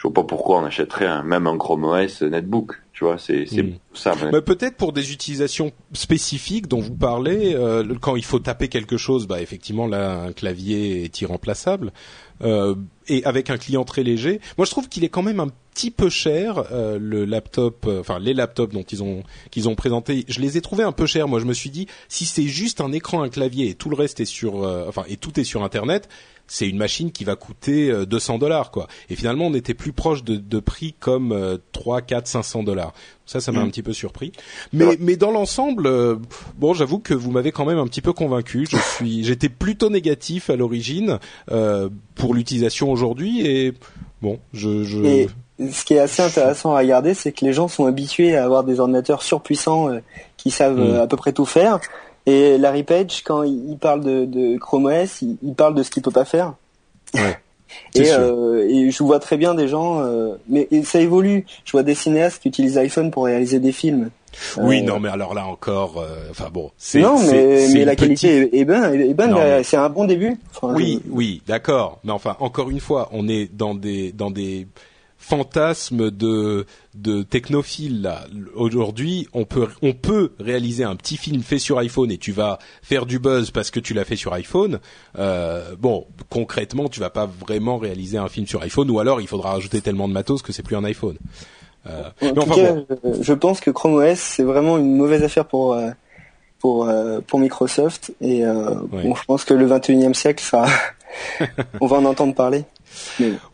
je 0.00 0.08
vois 0.08 0.14
pas 0.14 0.24
pourquoi 0.24 0.60
on 0.60 0.64
achèterait 0.64 1.06
un, 1.06 1.22
même 1.22 1.46
un 1.46 1.58
Chrome 1.58 1.84
OS 1.84 2.22
netbook. 2.22 2.72
Tu 2.94 3.04
vois, 3.04 3.18
c'est 3.18 3.44
hmm. 3.52 3.74
ça. 3.92 4.14
Mais... 4.32 4.40
peut-être 4.40 4.78
pour 4.78 4.94
des 4.94 5.12
utilisations 5.12 5.72
spécifiques 5.92 6.68
dont 6.68 6.80
vous 6.80 6.94
parlez, 6.94 7.54
euh, 7.54 7.84
quand 8.00 8.16
il 8.16 8.24
faut 8.24 8.38
taper 8.38 8.68
quelque 8.68 8.96
chose, 8.96 9.26
bah 9.26 9.42
effectivement 9.42 9.86
là 9.86 10.22
un 10.22 10.32
clavier 10.32 11.04
est 11.04 11.20
irremplaçable. 11.20 11.92
Euh, 12.42 12.74
et 13.08 13.24
avec 13.24 13.50
un 13.50 13.58
client 13.58 13.84
très 13.84 14.02
léger. 14.02 14.40
Moi, 14.56 14.64
je 14.64 14.70
trouve 14.70 14.88
qu'il 14.88 15.04
est 15.04 15.08
quand 15.08 15.22
même 15.22 15.40
un 15.40 15.48
petit 15.74 15.90
peu 15.90 16.08
cher 16.08 16.64
euh, 16.72 16.98
le 17.00 17.24
laptop, 17.24 17.86
euh, 17.86 18.00
enfin 18.00 18.18
les 18.18 18.34
laptops 18.34 18.72
dont 18.72 18.82
ils 18.82 19.02
ont 19.02 19.22
qu'ils 19.50 19.68
ont 19.68 19.74
présenté. 19.74 20.24
Je 20.28 20.40
les 20.40 20.56
ai 20.56 20.60
trouvés 20.60 20.84
un 20.84 20.92
peu 20.92 21.06
chers. 21.06 21.28
Moi, 21.28 21.40
je 21.40 21.44
me 21.44 21.52
suis 21.52 21.70
dit 21.70 21.86
si 22.08 22.24
c'est 22.24 22.46
juste 22.46 22.80
un 22.80 22.92
écran, 22.92 23.22
un 23.22 23.28
clavier 23.28 23.68
et 23.68 23.74
tout 23.74 23.90
le 23.90 23.96
reste 23.96 24.20
est 24.20 24.26
sur, 24.26 24.64
euh, 24.64 24.84
enfin 24.88 25.04
et 25.08 25.16
tout 25.16 25.38
est 25.40 25.44
sur 25.44 25.64
Internet, 25.64 26.08
c'est 26.52 26.68
une 26.68 26.76
machine 26.76 27.12
qui 27.12 27.24
va 27.24 27.36
coûter 27.36 27.92
200 28.06 28.38
dollars 28.38 28.70
quoi. 28.70 28.88
Et 29.08 29.16
finalement, 29.16 29.46
on 29.46 29.54
était 29.54 29.74
plus 29.74 29.92
proche 29.92 30.24
de, 30.24 30.36
de 30.36 30.60
prix 30.60 30.94
comme 30.98 31.58
3, 31.72 32.02
4, 32.02 32.26
500 32.26 32.62
dollars. 32.64 32.92
Ça, 33.24 33.40
ça 33.40 33.52
m'a 33.52 33.60
mm. 33.60 33.66
un 33.66 33.68
petit 33.68 33.82
peu 33.84 33.92
surpris. 33.92 34.32
Mais, 34.72 34.96
mais 34.98 35.16
dans 35.16 35.30
l'ensemble, 35.30 35.88
bon, 36.58 36.74
j'avoue 36.74 36.98
que 36.98 37.14
vous 37.14 37.30
m'avez 37.30 37.52
quand 37.52 37.64
même 37.64 37.78
un 37.78 37.86
petit 37.86 38.00
peu 38.00 38.12
convaincu. 38.12 38.66
Je 38.68 38.76
suis, 38.76 39.24
j'étais 39.30 39.48
plutôt 39.48 39.88
négatif 39.88 40.50
à 40.50 40.56
l'origine 40.56 41.18
euh, 41.50 41.88
pour 42.14 42.34
l'utilisation 42.34 42.90
aujourd'hui 42.90 43.46
et 43.46 43.74
bon, 44.22 44.38
je, 44.52 44.84
je... 44.84 45.26
ce 45.70 45.84
qui 45.84 45.94
est 45.94 45.98
assez 45.98 46.22
intéressant 46.22 46.74
à 46.74 46.78
regarder, 46.78 47.14
c'est 47.14 47.32
que 47.32 47.44
les 47.44 47.52
gens 47.52 47.68
sont 47.68 47.86
habitués 47.86 48.36
à 48.36 48.44
avoir 48.44 48.64
des 48.64 48.80
ordinateurs 48.80 49.22
surpuissants 49.22 49.88
euh, 49.88 50.00
qui 50.36 50.50
savent 50.50 50.76
mm. 50.76 50.82
euh, 50.82 51.02
à 51.02 51.06
peu 51.06 51.16
près 51.16 51.32
tout 51.32 51.46
faire. 51.46 51.80
Et 52.26 52.58
Larry 52.58 52.82
Page, 52.82 53.22
quand 53.24 53.42
il 53.42 53.76
parle 53.78 54.02
de, 54.02 54.24
de 54.24 54.58
Chrome 54.58 54.86
OS, 54.86 55.22
il, 55.22 55.54
parle 55.54 55.74
de 55.74 55.82
ce 55.82 55.90
qu'il 55.90 56.02
peut 56.02 56.10
pas 56.10 56.24
faire. 56.24 56.54
Ouais. 57.14 57.38
Et, 57.94 58.10
euh, 58.10 58.68
et, 58.68 58.90
je 58.90 59.02
vois 59.04 59.20
très 59.20 59.36
bien 59.36 59.54
des 59.54 59.68
gens, 59.68 60.00
euh, 60.00 60.34
mais 60.48 60.66
ça 60.82 61.00
évolue. 61.00 61.46
Je 61.64 61.70
vois 61.70 61.84
des 61.84 61.94
cinéastes 61.94 62.42
qui 62.42 62.48
utilisent 62.48 62.76
iPhone 62.76 63.12
pour 63.12 63.26
réaliser 63.26 63.60
des 63.60 63.70
films. 63.70 64.10
Oui, 64.56 64.82
non, 64.82 64.98
mais 64.98 65.08
alors 65.08 65.34
là 65.34 65.46
encore, 65.46 66.04
enfin 66.30 66.48
bon, 66.52 66.72
c'est 66.76 67.00
non, 67.00 67.16
mais, 67.30 67.68
mais 67.72 67.84
la 67.84 67.94
qualité 67.94 68.58
est, 68.58 68.64
bien, 68.64 68.92
est 68.92 69.14
bonne. 69.14 69.62
C'est 69.62 69.76
un 69.76 69.88
bon 69.88 70.04
début. 70.04 70.36
oui, 70.62 71.00
oui, 71.10 71.42
d'accord. 71.46 72.00
Mais 72.02 72.10
enfin, 72.10 72.36
encore 72.40 72.70
une 72.70 72.80
fois, 72.80 73.08
on 73.12 73.28
est 73.28 73.48
dans 73.54 73.76
des 73.76 74.10
dans 74.10 74.32
des 74.32 74.66
fantasme 75.20 76.10
de 76.10 76.66
de 76.94 77.22
technophile 77.22 78.02
là. 78.02 78.24
Aujourd'hui, 78.56 79.28
on 79.32 79.44
peut 79.44 79.68
on 79.82 79.92
peut 79.92 80.32
réaliser 80.40 80.82
un 80.82 80.96
petit 80.96 81.16
film 81.16 81.42
fait 81.42 81.58
sur 81.58 81.78
iPhone 81.78 82.10
et 82.10 82.18
tu 82.18 82.32
vas 82.32 82.58
faire 82.82 83.06
du 83.06 83.18
buzz 83.18 83.50
parce 83.50 83.70
que 83.70 83.78
tu 83.78 83.94
l'as 83.94 84.04
fait 84.04 84.16
sur 84.16 84.32
iPhone. 84.32 84.80
Euh, 85.18 85.76
bon, 85.78 86.06
concrètement, 86.30 86.88
tu 86.88 86.98
vas 86.98 87.10
pas 87.10 87.26
vraiment 87.26 87.78
réaliser 87.78 88.18
un 88.18 88.28
film 88.28 88.46
sur 88.46 88.62
iPhone 88.62 88.90
ou 88.90 88.98
alors 88.98 89.20
il 89.20 89.28
faudra 89.28 89.52
rajouter 89.52 89.82
tellement 89.82 90.08
de 90.08 90.14
matos 90.14 90.42
que 90.42 90.52
c'est 90.52 90.62
plus 90.62 90.74
un 90.74 90.84
iPhone. 90.84 91.16
Euh, 91.86 92.10
en 92.22 92.32
tout 92.32 92.54
cas, 92.54 92.74
je 93.20 93.32
pense 93.32 93.60
que 93.60 93.70
Chrome 93.70 93.94
OS 93.94 94.18
c'est 94.18 94.42
vraiment 94.42 94.78
une 94.78 94.96
mauvaise 94.96 95.22
affaire 95.22 95.44
pour 95.44 95.74
euh, 95.74 95.90
pour 96.58 96.88
euh, 96.88 97.20
pour 97.26 97.38
Microsoft 97.38 98.12
et 98.22 98.44
euh, 98.44 98.74
bon, 98.90 99.14
je 99.14 99.24
pense 99.24 99.44
que 99.44 99.54
le 99.54 99.68
21e 99.68 100.14
siècle 100.14 100.42
ça 100.42 100.64
on 101.80 101.86
va 101.86 101.98
en 101.98 102.04
entendre 102.06 102.34
parler. 102.34 102.64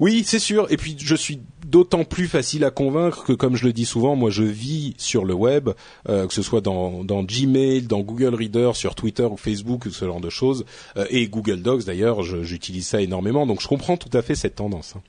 Oui, 0.00 0.24
c'est 0.24 0.38
sûr. 0.38 0.66
Et 0.70 0.76
puis 0.76 0.96
je 0.98 1.14
suis 1.14 1.40
d'autant 1.66 2.04
plus 2.04 2.28
facile 2.28 2.64
à 2.64 2.70
convaincre 2.70 3.24
que, 3.24 3.32
comme 3.32 3.56
je 3.56 3.64
le 3.64 3.72
dis 3.72 3.84
souvent, 3.84 4.16
moi 4.16 4.30
je 4.30 4.44
vis 4.44 4.94
sur 4.98 5.24
le 5.24 5.34
web, 5.34 5.70
euh, 6.08 6.26
que 6.26 6.32
ce 6.32 6.42
soit 6.42 6.60
dans, 6.60 7.04
Gmail, 7.04 7.82
dans 7.82 8.00
Google 8.00 8.34
Reader, 8.34 8.72
sur 8.74 8.94
Twitter 8.94 9.24
ou 9.24 9.36
Facebook, 9.36 9.86
ce 9.90 10.04
genre 10.04 10.20
de 10.20 10.30
choses, 10.30 10.64
euh, 10.96 11.06
et 11.10 11.26
Google 11.28 11.62
Docs 11.62 11.84
d'ailleurs, 11.84 12.22
j'utilise 12.22 12.86
ça 12.86 13.00
énormément, 13.00 13.46
donc 13.46 13.60
je 13.60 13.68
comprends 13.68 13.96
tout 13.96 14.16
à 14.16 14.22
fait 14.22 14.34
cette 14.34 14.56
tendance. 14.56 14.94
Hein. 14.96 15.02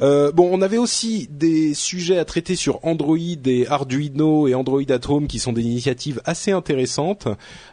Euh, 0.00 0.32
bon, 0.32 0.48
on 0.52 0.62
avait 0.62 0.78
aussi 0.78 1.28
des 1.30 1.74
sujets 1.74 2.18
à 2.18 2.24
traiter 2.24 2.56
sur 2.56 2.84
Android 2.84 3.16
et 3.18 3.66
Arduino 3.68 4.48
et 4.48 4.54
Android 4.54 4.82
at 4.88 5.00
qui 5.28 5.38
sont 5.38 5.52
des 5.52 5.62
initiatives 5.62 6.20
assez 6.24 6.52
intéressantes. 6.52 7.28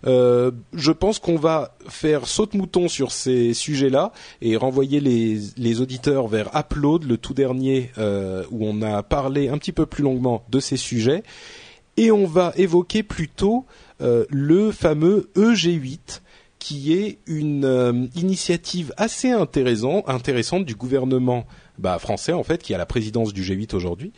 Euh, 0.06 0.52
je 0.74 0.92
pense 0.92 1.20
qu'on 1.20 1.38
va 1.38 1.76
faire 1.88 2.28
saute-mouton 2.28 2.88
sur 2.88 3.12
ces 3.12 3.54
sujets-là 3.54 4.12
et 4.42 4.58
renvoyer 4.58 5.00
les, 5.00 5.82
auditeurs 5.82 6.28
vers 6.28 6.50
Upload, 6.56 7.06
le 7.06 7.18
tout 7.18 7.34
dernier 7.34 7.92
euh, 7.98 8.44
où 8.52 8.66
on 8.66 8.82
a 8.82 9.04
parlé 9.04 9.50
un 9.50 9.58
petit 9.58 9.72
peu 9.72 9.86
plus 9.86 10.04
longuement 10.04 10.44
de 10.50 10.60
ces 10.60 10.78
sujets. 10.78 11.24
Et 11.98 12.12
on 12.12 12.26
va 12.26 12.54
évoquer 12.56 13.04
plutôt 13.04 13.66
le 14.00 14.72
fameux 14.72 15.30
EG8 15.36 16.22
qui 16.60 16.94
est 16.94 17.18
une 17.26 18.10
initiative 18.16 18.94
assez 18.98 19.32
intéressant, 19.32 20.04
intéressante 20.08 20.66
du 20.66 20.76
gouvernement 20.76 21.46
bah, 21.80 21.98
français 22.00 22.34
en 22.34 22.44
fait 22.44 22.62
qui 22.62 22.74
a 22.74 22.78
la 22.78 22.86
présidence 22.86 23.34
du 23.34 23.42
G8 23.42 23.76
aujourd'hui. 23.76 24.14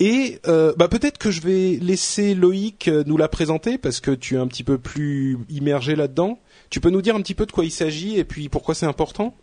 Et 0.00 0.40
euh, 0.48 0.72
bah, 0.78 0.88
peut-être 0.88 1.18
que 1.18 1.30
je 1.30 1.42
vais 1.42 1.78
laisser 1.80 2.34
Loïc 2.34 2.88
euh, 2.88 3.04
nous 3.06 3.18
la 3.18 3.28
présenter 3.28 3.76
parce 3.76 4.00
que 4.00 4.10
tu 4.10 4.34
es 4.34 4.38
un 4.38 4.46
petit 4.46 4.64
peu 4.64 4.78
plus 4.78 5.36
immergé 5.50 5.94
là-dedans. 5.94 6.38
Tu 6.70 6.80
peux 6.80 6.88
nous 6.88 7.02
dire 7.02 7.14
un 7.14 7.20
petit 7.20 7.34
peu 7.34 7.44
de 7.44 7.52
quoi 7.52 7.66
il 7.66 7.70
s'agit 7.70 8.18
et 8.18 8.24
puis 8.24 8.48
pourquoi 8.48 8.74
c'est 8.74 8.86
important? 8.86 9.36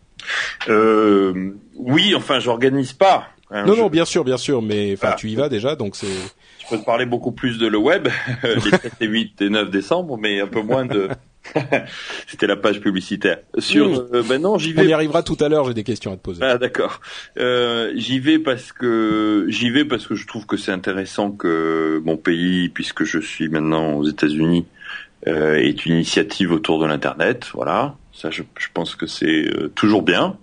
Euh, 0.68 1.52
Oui, 1.76 2.12
enfin, 2.16 2.40
j'organise 2.40 2.92
pas. 2.92 3.28
Hein, 3.50 3.64
non, 3.66 3.76
non, 3.76 3.88
bien 3.88 4.04
sûr, 4.04 4.24
bien 4.24 4.36
sûr, 4.36 4.60
mais 4.60 4.94
enfin, 4.94 5.12
tu 5.12 5.30
y 5.30 5.36
vas 5.36 5.48
déjà, 5.48 5.76
donc 5.76 5.96
c'est. 5.96 6.06
Je 6.06 6.68
peux 6.68 6.78
te 6.78 6.84
parler 6.84 7.06
beaucoup 7.06 7.32
plus 7.32 7.56
de 7.58 7.66
le 7.66 7.78
web, 7.78 8.08
les 8.42 8.60
7 8.60 8.92
et 9.00 9.06
8 9.06 9.40
et 9.42 9.48
9 9.48 9.70
décembre, 9.70 10.18
mais 10.18 10.40
un 10.40 10.48
peu 10.48 10.60
moins 10.60 10.84
de 10.84 11.08
C'était 12.26 12.46
la 12.46 12.56
page 12.56 12.80
publicitaire. 12.80 13.38
Sur, 13.58 13.88
mmh. 13.88 14.08
euh, 14.14 14.22
ben 14.28 14.40
non, 14.40 14.58
j'y 14.58 14.72
vais. 14.72 14.82
On 14.82 14.88
y 14.88 14.92
arrivera 14.92 15.22
tout 15.22 15.36
à 15.40 15.48
l'heure. 15.48 15.64
J'ai 15.66 15.74
des 15.74 15.84
questions 15.84 16.12
à 16.12 16.16
te 16.16 16.22
poser. 16.22 16.42
Ah 16.42 16.58
d'accord. 16.58 17.00
Euh, 17.38 17.92
j'y 17.94 18.20
vais 18.20 18.38
parce 18.38 18.72
que 18.72 19.46
j'y 19.48 19.70
vais 19.70 19.84
parce 19.84 20.06
que 20.06 20.14
je 20.14 20.26
trouve 20.26 20.46
que 20.46 20.56
c'est 20.56 20.72
intéressant 20.72 21.30
que 21.30 22.00
mon 22.04 22.16
pays, 22.16 22.68
puisque 22.68 23.04
je 23.04 23.18
suis 23.18 23.48
maintenant 23.48 23.94
aux 23.94 24.04
États-Unis, 24.04 24.66
euh, 25.26 25.54
est 25.54 25.86
une 25.86 25.94
initiative 25.94 26.52
autour 26.52 26.80
de 26.80 26.86
l'internet. 26.86 27.48
Voilà, 27.54 27.96
ça, 28.12 28.30
je, 28.30 28.42
je 28.58 28.68
pense 28.72 28.94
que 28.94 29.06
c'est 29.06 29.48
euh, 29.48 29.68
toujours 29.74 30.02
bien. 30.02 30.36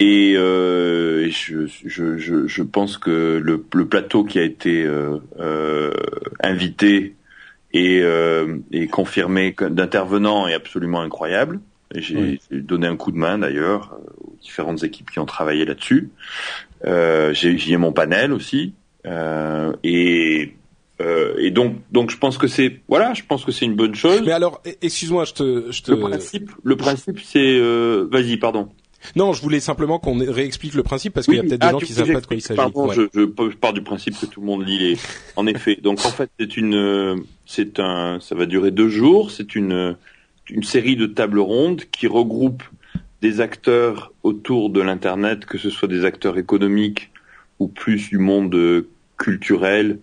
Et 0.00 0.34
euh, 0.36 1.28
je, 1.30 1.66
je, 1.66 2.16
je, 2.18 2.46
je, 2.46 2.62
pense 2.62 2.98
que 2.98 3.40
le, 3.42 3.64
le, 3.74 3.86
plateau 3.86 4.22
qui 4.22 4.38
a 4.38 4.44
été 4.44 4.84
euh, 4.84 5.18
euh, 5.40 5.92
invité 6.40 7.16
et, 7.72 8.00
euh, 8.02 8.58
et 8.72 8.86
confirmé 8.86 9.54
d'intervenants 9.58 10.48
est 10.48 10.54
absolument 10.54 11.00
incroyable. 11.00 11.60
J'ai 11.94 12.38
donné 12.50 12.86
un 12.86 12.96
coup 12.96 13.12
de 13.12 13.16
main 13.16 13.38
d'ailleurs 13.38 13.98
aux 14.20 14.36
différentes 14.42 14.84
équipes 14.84 15.10
qui 15.10 15.18
ont 15.18 15.26
travaillé 15.26 15.64
là-dessus. 15.64 16.10
Euh, 16.84 17.32
J'y 17.32 17.72
ai, 17.72 17.76
mon 17.76 17.92
panel 17.92 18.32
aussi. 18.32 18.74
Euh, 19.06 19.72
et 19.84 20.54
euh, 21.00 21.34
et 21.38 21.50
donc, 21.50 21.76
donc 21.92 22.10
je 22.10 22.18
pense 22.18 22.38
que 22.38 22.48
c'est 22.48 22.80
voilà, 22.88 23.14
je 23.14 23.22
pense 23.26 23.44
que 23.44 23.52
c'est 23.52 23.64
une 23.64 23.76
bonne 23.76 23.94
chose. 23.94 24.22
Mais 24.26 24.32
alors, 24.32 24.60
e, 24.66 24.70
excuse-moi, 24.82 25.24
je 25.24 25.32
te, 25.32 25.70
je 25.70 25.82
te... 25.82 25.92
Le 25.92 26.00
principe, 26.00 26.50
le 26.62 26.76
principe, 26.76 27.20
c'est 27.22 27.58
euh, 27.58 28.08
vas-y, 28.10 28.36
pardon. 28.36 28.68
Non, 29.16 29.32
je 29.32 29.42
voulais 29.42 29.60
simplement 29.60 29.98
qu'on 29.98 30.18
réexplique 30.18 30.74
le 30.74 30.82
principe 30.82 31.14
parce 31.14 31.26
qu'il 31.26 31.36
y 31.36 31.38
a 31.38 31.42
peut-être 31.42 31.60
des 31.60 31.66
ah, 31.66 31.70
gens 31.72 31.78
qui 31.78 31.92
savent 31.92 32.12
pas 32.12 32.20
de 32.20 32.26
quoi 32.26 32.36
il 32.36 32.42
s'agit. 32.42 32.56
Pardon, 32.56 32.90
je, 32.92 33.02
je, 33.14 33.24
pars 33.56 33.72
du 33.72 33.82
principe 33.82 34.18
que 34.18 34.26
tout 34.26 34.40
le 34.40 34.46
monde 34.46 34.66
lit 34.66 34.78
les. 34.78 34.96
En 35.36 35.46
effet, 35.48 35.76
donc 35.82 36.04
en 36.04 36.10
fait, 36.10 36.30
c'est 36.38 36.56
une, 36.56 37.22
c'est 37.46 37.78
un, 37.78 38.18
ça 38.20 38.34
va 38.34 38.46
durer 38.46 38.70
deux 38.70 38.88
jours. 38.88 39.30
C'est 39.30 39.54
une, 39.54 39.96
une 40.50 40.62
série 40.62 40.96
de 40.96 41.06
tables 41.06 41.38
rondes 41.38 41.82
qui 41.92 42.06
regroupe 42.06 42.62
des 43.20 43.40
acteurs 43.40 44.12
autour 44.22 44.70
de 44.70 44.80
l'internet, 44.80 45.44
que 45.44 45.58
ce 45.58 45.70
soit 45.70 45.88
des 45.88 46.04
acteurs 46.04 46.38
économiques 46.38 47.10
ou 47.58 47.68
plus 47.68 48.08
du 48.10 48.18
monde 48.18 48.84
culturel, 49.16 49.98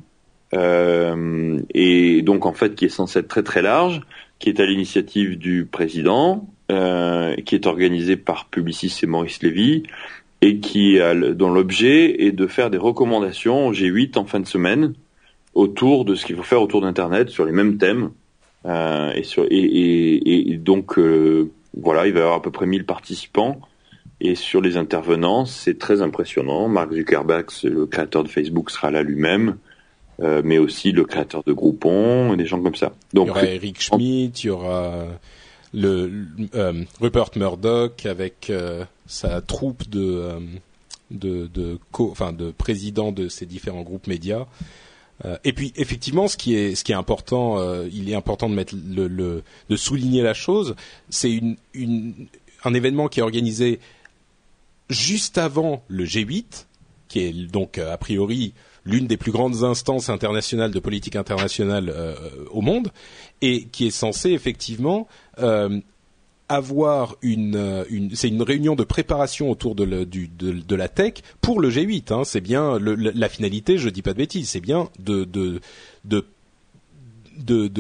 euh, 0.54 1.60
et 1.74 2.22
donc 2.22 2.46
en 2.46 2.54
fait 2.54 2.76
qui 2.76 2.86
est 2.86 2.90
censé 2.90 3.20
être 3.20 3.28
très 3.28 3.44
très 3.44 3.62
large, 3.62 4.02
qui 4.40 4.50
est 4.50 4.60
à 4.60 4.66
l'initiative 4.66 5.38
du 5.38 5.66
président, 5.66 6.48
euh, 6.72 7.36
qui 7.38 7.56
est 7.56 7.68
organisé 7.68 8.18
par 8.18 8.46
Publicis 8.46 9.00
et 9.04 9.06
Maurice 9.06 9.44
Lévy, 9.44 9.84
et 10.42 10.60
qui 10.60 11.00
a, 11.00 11.14
dont 11.16 11.52
l'objet 11.52 12.26
est 12.26 12.32
de 12.32 12.48
faire 12.48 12.70
des 12.70 12.78
recommandations 12.78 13.68
au 13.68 13.74
G8 13.74 14.18
en 14.18 14.26
fin 14.26 14.40
de 14.40 14.48
semaine 14.48 14.94
autour 15.54 16.06
de 16.06 16.16
ce 16.16 16.26
qu'il 16.26 16.36
faut 16.36 16.44
faire 16.44 16.62
autour 16.62 16.82
d'Internet 16.82 17.30
sur 17.30 17.46
les 17.46 17.52
mêmes 17.52 17.78
thèmes. 17.78 18.12
Euh, 18.66 19.12
et, 19.14 19.24
sur, 19.24 19.46
et, 19.46 19.58
et, 19.58 20.52
et, 20.52 20.58
donc 20.58 20.98
euh, 20.98 21.52
voilà, 21.80 22.08
il 22.08 22.14
va 22.14 22.20
y 22.20 22.22
avoir 22.24 22.38
à 22.38 22.42
peu 22.42 22.50
près 22.52 22.66
1000 22.66 22.84
participants 22.84 23.62
Et 24.20 24.34
sur 24.34 24.60
les 24.60 24.76
intervenants, 24.76 25.46
c'est 25.46 25.78
très 25.78 26.02
impressionnant. 26.02 26.68
Mark 26.68 26.92
Zuckerberg, 26.92 27.46
le 27.64 27.86
créateur 27.86 28.24
de 28.24 28.30
Facebook, 28.30 28.72
sera 28.72 28.92
là 28.92 29.04
lui-même. 29.04 29.58
Euh, 30.22 30.42
mais 30.46 30.58
aussi 30.58 30.94
le 30.94 31.04
créateur 31.04 31.44
de 31.46 31.52
Groupon 31.52 32.34
et 32.34 32.38
des 32.38 32.46
gens 32.46 32.62
comme 32.62 32.76
ça. 32.76 32.94
Donc, 33.14 33.26
il 33.26 33.28
y 33.28 33.32
aura 33.32 33.46
Eric 33.46 33.82
Schmidt, 33.82 34.44
il 34.44 34.48
y 34.48 34.50
aura 34.50 35.08
le, 35.76 36.26
euh, 36.56 36.84
Rupert 37.02 37.32
Murdoch 37.36 38.06
avec 38.06 38.50
euh, 38.50 38.86
sa 39.08 39.42
troupe 39.42 39.88
de 39.90 40.02
euh, 40.02 40.40
de 41.12 41.48
de 41.48 41.78
co, 41.92 42.10
enfin 42.12 42.34
de 42.34 42.52
présidents 42.52 43.12
de 43.12 43.28
ces 43.28 43.46
différents 43.46 43.84
groupes 43.84 44.08
médias. 44.08 44.46
et 45.44 45.54
puis 45.54 45.72
effectivement, 45.76 46.28
ce 46.28 46.36
qui 46.36 46.56
est 46.56 46.76
ce 46.76 46.84
qui 46.84 46.92
est 46.92 46.96
important, 46.96 47.62
il 47.86 48.10
est 48.10 48.16
important 48.16 48.50
de 48.50 48.56
mettre 48.56 48.74
le, 48.76 49.44
de 49.70 49.76
souligner 49.76 50.24
la 50.24 50.34
chose. 50.34 50.76
C'est 51.10 51.32
une, 51.32 52.28
un 52.64 52.74
événement 52.74 53.08
qui 53.08 53.20
est 53.20 53.24
organisé 53.24 53.80
juste 54.90 55.38
avant 55.38 55.84
le 55.88 56.06
G8, 56.06 56.66
qui 57.08 57.20
est 57.20 57.34
donc 57.52 57.78
a 57.78 57.98
priori 57.98 58.54
l'une 58.84 59.08
des 59.08 59.18
plus 59.18 59.32
grandes 59.32 59.64
instances 59.64 60.10
internationales 60.10 60.72
de 60.72 60.80
politique 60.80 61.16
internationale 61.16 61.94
au 62.50 62.62
monde 62.62 62.92
et 63.42 63.66
qui 63.66 63.88
est 63.88 63.92
censée 63.92 64.32
effectivement 64.32 65.08
euh, 65.40 65.80
avoir 66.48 67.16
une, 67.22 67.56
euh, 67.56 67.84
une 67.90 68.16
c'est 68.16 68.28
une 68.28 68.42
réunion 68.42 68.76
de 68.76 68.84
préparation 68.84 69.50
autour 69.50 69.76
de, 69.76 69.84
le, 69.84 70.06
du, 70.06 70.28
de, 70.28 70.52
de, 70.52 70.76
la 70.76 70.88
tech 70.88 71.14
pour 71.42 71.60
le 71.60 71.70
G8. 71.70 72.14
Hein. 72.14 72.24
C'est 72.24 72.42
bien 72.42 72.78
le, 72.78 72.96
la 72.96 73.30
finalité, 73.30 73.78
je 73.78 73.90
dis 73.90 74.02
pas 74.02 74.14
de 74.14 74.18
bêtises, 74.18 74.50
c'est 74.50 74.62
bien 74.62 74.90
de, 75.00 75.24
de, 75.24 75.62
de 76.04 76.26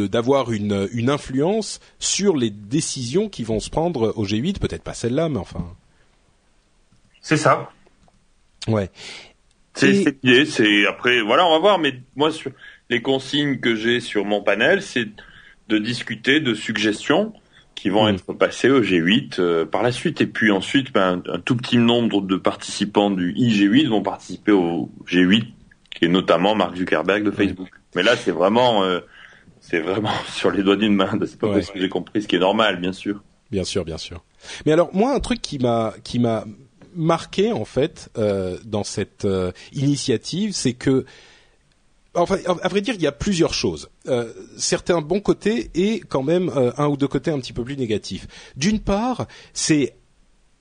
d'avoir 0.07 0.51
une, 0.51 0.89
une 0.91 1.09
influence 1.09 1.79
sur 1.99 2.35
les 2.35 2.49
décisions 2.49 3.29
qui 3.29 3.43
vont 3.43 3.59
se 3.59 3.69
prendre 3.69 4.13
au 4.17 4.25
G8, 4.25 4.59
peut-être 4.59 4.83
pas 4.83 4.93
celle-là, 4.93 5.29
mais 5.29 5.37
enfin. 5.37 5.65
C'est 7.21 7.37
ça. 7.37 7.71
Ouais. 8.67 8.89
C'est 9.73 9.91
l'idée, 9.91 10.45
c'est 10.45 10.85
après 10.87 11.21
voilà, 11.21 11.45
on 11.45 11.51
va 11.51 11.59
voir. 11.59 11.79
Mais 11.79 11.93
moi, 12.15 12.31
sur 12.31 12.51
les 12.89 13.01
consignes 13.01 13.59
que 13.59 13.75
j'ai 13.75 13.99
sur 13.99 14.25
mon 14.25 14.41
panel, 14.41 14.81
c'est 14.81 15.07
de 15.67 15.77
discuter 15.77 16.39
de 16.39 16.53
suggestions 16.53 17.33
qui 17.75 17.89
vont 17.89 18.05
hmm. 18.05 18.15
être 18.15 18.33
passées 18.33 18.69
au 18.69 18.81
G8 18.81 19.39
euh, 19.39 19.65
par 19.65 19.83
la 19.83 19.91
suite. 19.91 20.21
Et 20.21 20.27
puis 20.27 20.51
ensuite, 20.51 20.93
ben, 20.93 21.21
un 21.27 21.39
tout 21.39 21.55
petit 21.55 21.77
nombre 21.77 22.21
de 22.21 22.35
participants 22.35 23.11
du 23.11 23.33
IG8 23.33 23.89
vont 23.89 24.01
participer 24.01 24.51
au 24.51 24.89
G8, 25.07 25.45
qui 25.91 26.05
est 26.05 26.09
notamment 26.09 26.55
Mark 26.55 26.75
Zuckerberg 26.75 27.23
de 27.23 27.31
Facebook. 27.31 27.69
Mais 27.95 28.03
là, 28.03 28.15
c'est 28.15 28.31
vraiment, 28.31 28.83
euh, 28.83 28.99
c'est 29.59 29.79
vraiment 29.79 30.11
sur 30.33 30.51
les 30.51 30.63
doigts 30.63 30.77
d'une 30.77 30.95
main. 30.95 31.11
C'est 31.25 31.39
pas 31.39 31.61
ce 31.61 31.71
que 31.71 31.79
j'ai 31.79 31.89
compris, 31.89 32.21
ce 32.21 32.27
qui 32.27 32.35
est 32.35 32.39
normal, 32.39 32.79
bien 32.79 32.93
sûr. 32.93 33.21
Bien 33.51 33.63
sûr, 33.63 33.85
bien 33.85 33.97
sûr. 33.97 34.23
Mais 34.65 34.71
alors, 34.71 34.89
moi, 34.93 35.13
un 35.13 35.19
truc 35.19 35.41
qui 35.41 35.59
m'a, 35.59 35.93
qui 36.03 36.19
m'a 36.19 36.45
marqué 36.95 37.51
en 37.51 37.65
fait 37.65 38.09
euh, 38.17 38.57
dans 38.65 38.83
cette 38.83 39.25
euh, 39.25 39.51
initiative, 39.73 40.53
c'est 40.53 40.73
que 40.73 41.05
enfin, 42.15 42.37
à 42.47 42.67
vrai 42.67 42.81
dire, 42.81 42.95
il 42.95 43.01
y 43.01 43.07
a 43.07 43.11
plusieurs 43.11 43.53
choses. 43.53 43.89
Euh, 44.07 44.31
certains 44.57 45.01
bons 45.01 45.21
côtés 45.21 45.69
et 45.75 45.99
quand 45.99 46.23
même 46.23 46.49
euh, 46.49 46.71
un 46.77 46.87
ou 46.87 46.97
deux 46.97 47.07
côtés 47.07 47.31
un 47.31 47.39
petit 47.39 47.53
peu 47.53 47.63
plus 47.63 47.77
négatifs. 47.77 48.27
D'une 48.55 48.79
part, 48.79 49.27
c'est 49.53 49.95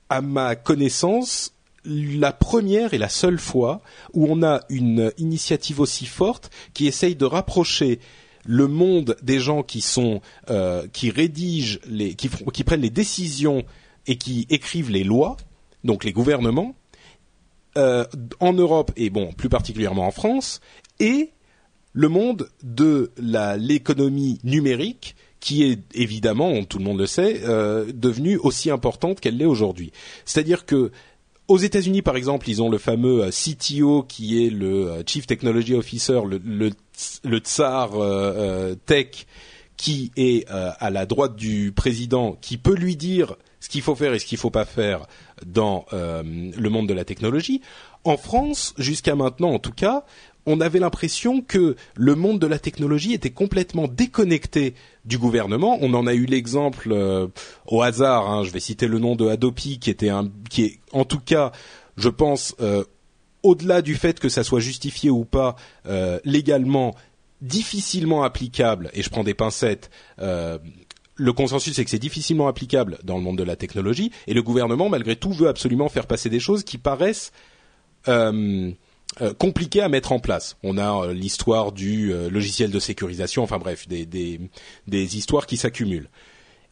à 0.09 0.21
ma 0.21 0.55
connaissance 0.55 1.53
la 1.85 2.31
première 2.31 2.93
et 2.93 2.97
la 2.97 3.09
seule 3.09 3.37
fois 3.37 3.81
où 4.13 4.27
on 4.29 4.41
a 4.43 4.61
une 4.69 5.11
initiative 5.17 5.79
aussi 5.79 6.05
forte 6.05 6.49
qui 6.73 6.87
essaye 6.87 7.15
de 7.15 7.25
rapprocher 7.25 7.99
le 8.43 8.67
monde 8.67 9.15
des 9.21 9.39
gens 9.39 9.61
qui 9.61 9.81
sont 9.81 10.21
euh, 10.49 10.87
qui 10.93 11.11
rédigent 11.11 11.79
les 11.87 12.15
qui, 12.15 12.63
prennent 12.63 12.81
les 12.81 12.89
décisions 12.89 13.63
et 14.07 14.17
qui 14.17 14.47
écrivent 14.49 14.89
les 14.89 15.03
lois 15.03 15.37
donc 15.83 16.03
les 16.03 16.11
gouvernements, 16.11 16.75
en 17.75 18.53
Europe 18.53 18.91
et 18.95 19.11
bon 19.11 19.31
plus 19.33 19.49
particulièrement 19.49 20.07
en 20.07 20.11
France, 20.11 20.61
et 20.99 21.31
le 21.95 22.09
monde 22.09 22.49
de 22.61 23.09
l'économie 23.57 24.39
numérique 24.43 25.15
qui 25.39 25.63
est 25.63 25.79
évidemment, 25.93 26.63
tout 26.65 26.77
le 26.79 26.83
monde 26.83 26.99
le 26.99 27.05
sait, 27.05 27.41
euh, 27.43 27.85
devenue 27.93 28.37
aussi 28.37 28.69
importante 28.69 29.19
qu'elle 29.19 29.37
l'est 29.37 29.45
aujourd'hui. 29.45 29.91
C'est-à-dire 30.25 30.65
que 30.65 30.91
aux 31.47 31.59
États-Unis, 31.59 32.01
par 32.01 32.17
exemple, 32.17 32.49
ils 32.49 32.63
ont 32.63 32.69
le 32.69 32.79
fameux 32.79 33.23
euh, 33.23 33.29
CTO 33.29 34.03
qui 34.03 34.43
est 34.43 34.49
le 34.49 34.89
euh, 34.89 35.03
Chief 35.05 35.27
Technology 35.27 35.75
Officer, 35.75 36.21
le, 36.27 36.41
le, 36.43 36.71
le 37.23 37.37
tsar 37.37 37.91
tech, 38.85 39.27
qui 39.77 40.11
est 40.15 40.47
à 40.49 40.89
la 40.89 41.05
droite 41.05 41.35
du 41.35 41.73
président, 41.73 42.37
qui 42.41 42.57
peut 42.57 42.75
lui 42.75 42.95
dire 42.95 43.35
ce 43.65 43.69
qu'il 43.69 43.81
faut 43.81 43.95
faire 43.95 44.13
et 44.13 44.19
ce 44.19 44.25
qu'il 44.27 44.37
faut 44.37 44.51
pas 44.51 44.63
faire 44.63 45.07
dans 45.43 45.85
euh, 45.91 46.21
le 46.23 46.69
monde 46.69 46.87
de 46.87 46.93
la 46.93 47.03
technologie. 47.03 47.61
En 48.03 48.15
France, 48.15 48.75
jusqu'à 48.77 49.15
maintenant 49.15 49.49
en 49.49 49.59
tout 49.59 49.71
cas, 49.71 50.05
on 50.45 50.61
avait 50.61 50.79
l'impression 50.79 51.41
que 51.41 51.75
le 51.95 52.15
monde 52.15 52.39
de 52.39 52.47
la 52.47 52.59
technologie 52.59 53.13
était 53.13 53.31
complètement 53.31 53.87
déconnecté 53.87 54.75
du 55.05 55.17
gouvernement. 55.17 55.77
On 55.81 55.93
en 55.93 56.07
a 56.07 56.13
eu 56.13 56.25
l'exemple 56.25 56.91
euh, 56.91 57.27
au 57.67 57.81
hasard. 57.81 58.29
Hein, 58.29 58.43
je 58.43 58.51
vais 58.51 58.59
citer 58.59 58.87
le 58.87 58.99
nom 58.99 59.15
de 59.15 59.27
Adopi, 59.27 59.79
qui 59.79 59.89
était 59.89 60.09
un, 60.09 60.29
qui 60.49 60.63
est 60.63 60.79
en 60.91 61.05
tout 61.05 61.19
cas, 61.19 61.51
je 61.97 62.09
pense, 62.09 62.55
euh, 62.59 62.83
au-delà 63.43 63.81
du 63.81 63.95
fait 63.95 64.19
que 64.19 64.29
ça 64.29 64.43
soit 64.43 64.59
justifié 64.59 65.09
ou 65.09 65.25
pas 65.25 65.55
légalement, 66.23 66.95
difficilement 67.41 68.23
applicable. 68.23 68.89
Et 68.93 69.03
je 69.03 69.09
prends 69.09 69.23
des 69.23 69.35
pincettes 69.35 69.89
le 71.15 71.33
consensus 71.33 71.77
est 71.79 71.85
que 71.85 71.89
c'est 71.89 71.99
difficilement 71.99 72.47
applicable 72.47 72.99
dans 73.03 73.17
le 73.17 73.23
monde 73.23 73.37
de 73.37 73.43
la 73.43 73.55
technologie 73.55 74.11
et 74.27 74.33
le 74.33 74.43
gouvernement, 74.43 74.89
malgré 74.89 75.15
tout, 75.15 75.31
veut 75.31 75.47
absolument 75.47 75.89
faire 75.89 76.07
passer 76.07 76.29
des 76.29 76.39
choses 76.39 76.63
qui 76.63 76.77
paraissent 76.77 77.31
euh, 78.07 78.71
euh 79.21 79.33
compliquées 79.33 79.81
à 79.81 79.89
mettre 79.89 80.11
en 80.11 80.19
place. 80.19 80.57
On 80.63 80.77
a 80.77 81.05
euh, 81.05 81.13
l'histoire 81.13 81.71
du 81.71 82.11
euh, 82.11 82.29
logiciel 82.29 82.71
de 82.71 82.79
sécurisation, 82.79 83.43
enfin 83.43 83.57
bref, 83.57 83.87
des, 83.87 84.05
des, 84.05 84.39
des 84.87 85.17
histoires 85.17 85.45
qui 85.45 85.57
s'accumulent. 85.57 86.09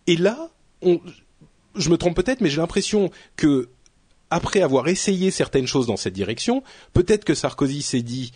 Et 0.08 0.18
là, 0.18 0.50
je 0.82 1.90
me 1.90 1.98
trompe 1.98 2.16
peut-être, 2.16 2.42
mais 2.42 2.50
j'ai 2.50 2.58
l'impression 2.58 3.10
que 3.38 3.70
après 4.30 4.62
avoir 4.62 4.88
essayé 4.88 5.32
certaines 5.32 5.68
choses 5.68 5.88
dans 5.88 5.98
cette 5.98 6.14
direction, 6.14 6.64
peut-être 6.94 7.24
que 7.24 7.34
Sarkozy 7.34 7.82
s'est 7.82 8.02
dit 8.02 8.32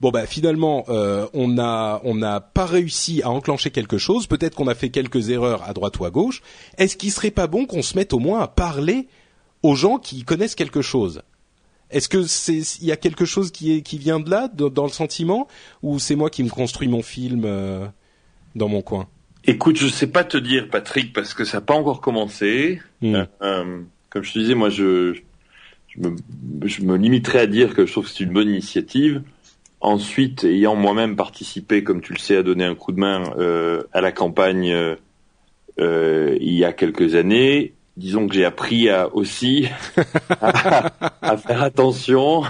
bon 0.00 0.10
bah 0.10 0.26
finalement 0.26 0.84
on 0.88 1.48
n'a 1.48 2.00
on 2.02 2.14
n'a 2.14 2.40
pas 2.40 2.66
réussi 2.66 3.22
à 3.22 3.30
enclencher 3.30 3.70
quelque 3.70 3.98
chose. 3.98 4.26
Peut-être 4.26 4.56
qu'on 4.56 4.68
a 4.68 4.74
fait 4.74 4.90
quelques 4.90 5.28
erreurs 5.28 5.62
à 5.62 5.74
droite 5.74 6.00
ou 6.00 6.04
à 6.06 6.10
gauche. 6.10 6.42
Est-ce 6.78 6.96
qu'il 6.96 7.12
serait 7.12 7.30
pas 7.30 7.46
bon 7.46 7.66
qu'on 7.66 7.82
se 7.82 7.96
mette 7.96 8.12
au 8.12 8.18
moins 8.18 8.40
à 8.40 8.48
parler 8.48 9.06
aux 9.62 9.76
gens 9.76 9.98
qui 9.98 10.24
connaissent 10.24 10.56
quelque 10.56 10.82
chose? 10.82 11.22
Est-ce 11.90 12.08
que 12.08 12.22
c'est 12.24 12.58
il 12.80 12.86
y 12.86 12.92
a 12.92 12.96
quelque 12.96 13.24
chose 13.24 13.50
qui 13.50 13.74
est 13.74 13.82
qui 13.82 13.98
vient 13.98 14.20
de 14.20 14.30
là 14.30 14.48
dans 14.48 14.84
le 14.84 14.90
sentiment 14.90 15.48
ou 15.82 15.98
c'est 15.98 16.16
moi 16.16 16.28
qui 16.28 16.42
me 16.42 16.50
construis 16.50 16.88
mon 16.88 17.02
film 17.02 17.42
euh, 17.44 17.86
dans 18.54 18.68
mon 18.68 18.82
coin? 18.82 19.08
Écoute, 19.44 19.76
je 19.78 19.86
sais 19.86 20.08
pas 20.08 20.24
te 20.24 20.36
dire 20.36 20.68
Patrick 20.68 21.14
parce 21.14 21.32
que 21.32 21.44
ça 21.44 21.58
n'a 21.58 21.60
pas 21.62 21.74
encore 21.74 22.00
commencé. 22.00 22.80
Hmm. 23.00 23.24
Euh, 23.42 23.80
comme 24.10 24.22
je 24.22 24.32
te 24.32 24.38
disais, 24.38 24.54
moi 24.54 24.68
je 24.68 25.14
je 25.86 26.00
me, 26.00 26.16
je 26.64 26.82
me 26.82 26.96
limiterai 26.96 27.40
à 27.40 27.46
dire 27.46 27.74
que 27.74 27.86
je 27.86 27.92
trouve 27.92 28.04
que 28.04 28.10
c'est 28.10 28.24
une 28.24 28.32
bonne 28.32 28.50
initiative. 28.50 29.22
Ensuite, 29.80 30.44
ayant 30.44 30.74
moi-même 30.74 31.16
participé, 31.16 31.84
comme 31.84 32.02
tu 32.02 32.12
le 32.12 32.18
sais, 32.18 32.36
à 32.36 32.42
donner 32.42 32.64
un 32.64 32.74
coup 32.74 32.92
de 32.92 32.98
main 32.98 33.22
euh, 33.38 33.84
à 33.92 34.00
la 34.00 34.12
campagne 34.12 34.96
il 35.78 36.54
y 36.54 36.64
a 36.64 36.72
quelques 36.72 37.14
années, 37.14 37.74
disons 37.98 38.26
que 38.28 38.34
j'ai 38.34 38.44
appris 38.44 38.88
à, 38.88 39.14
aussi 39.14 39.66
à, 40.40 41.36
faire 41.36 41.62
attention 41.62 42.42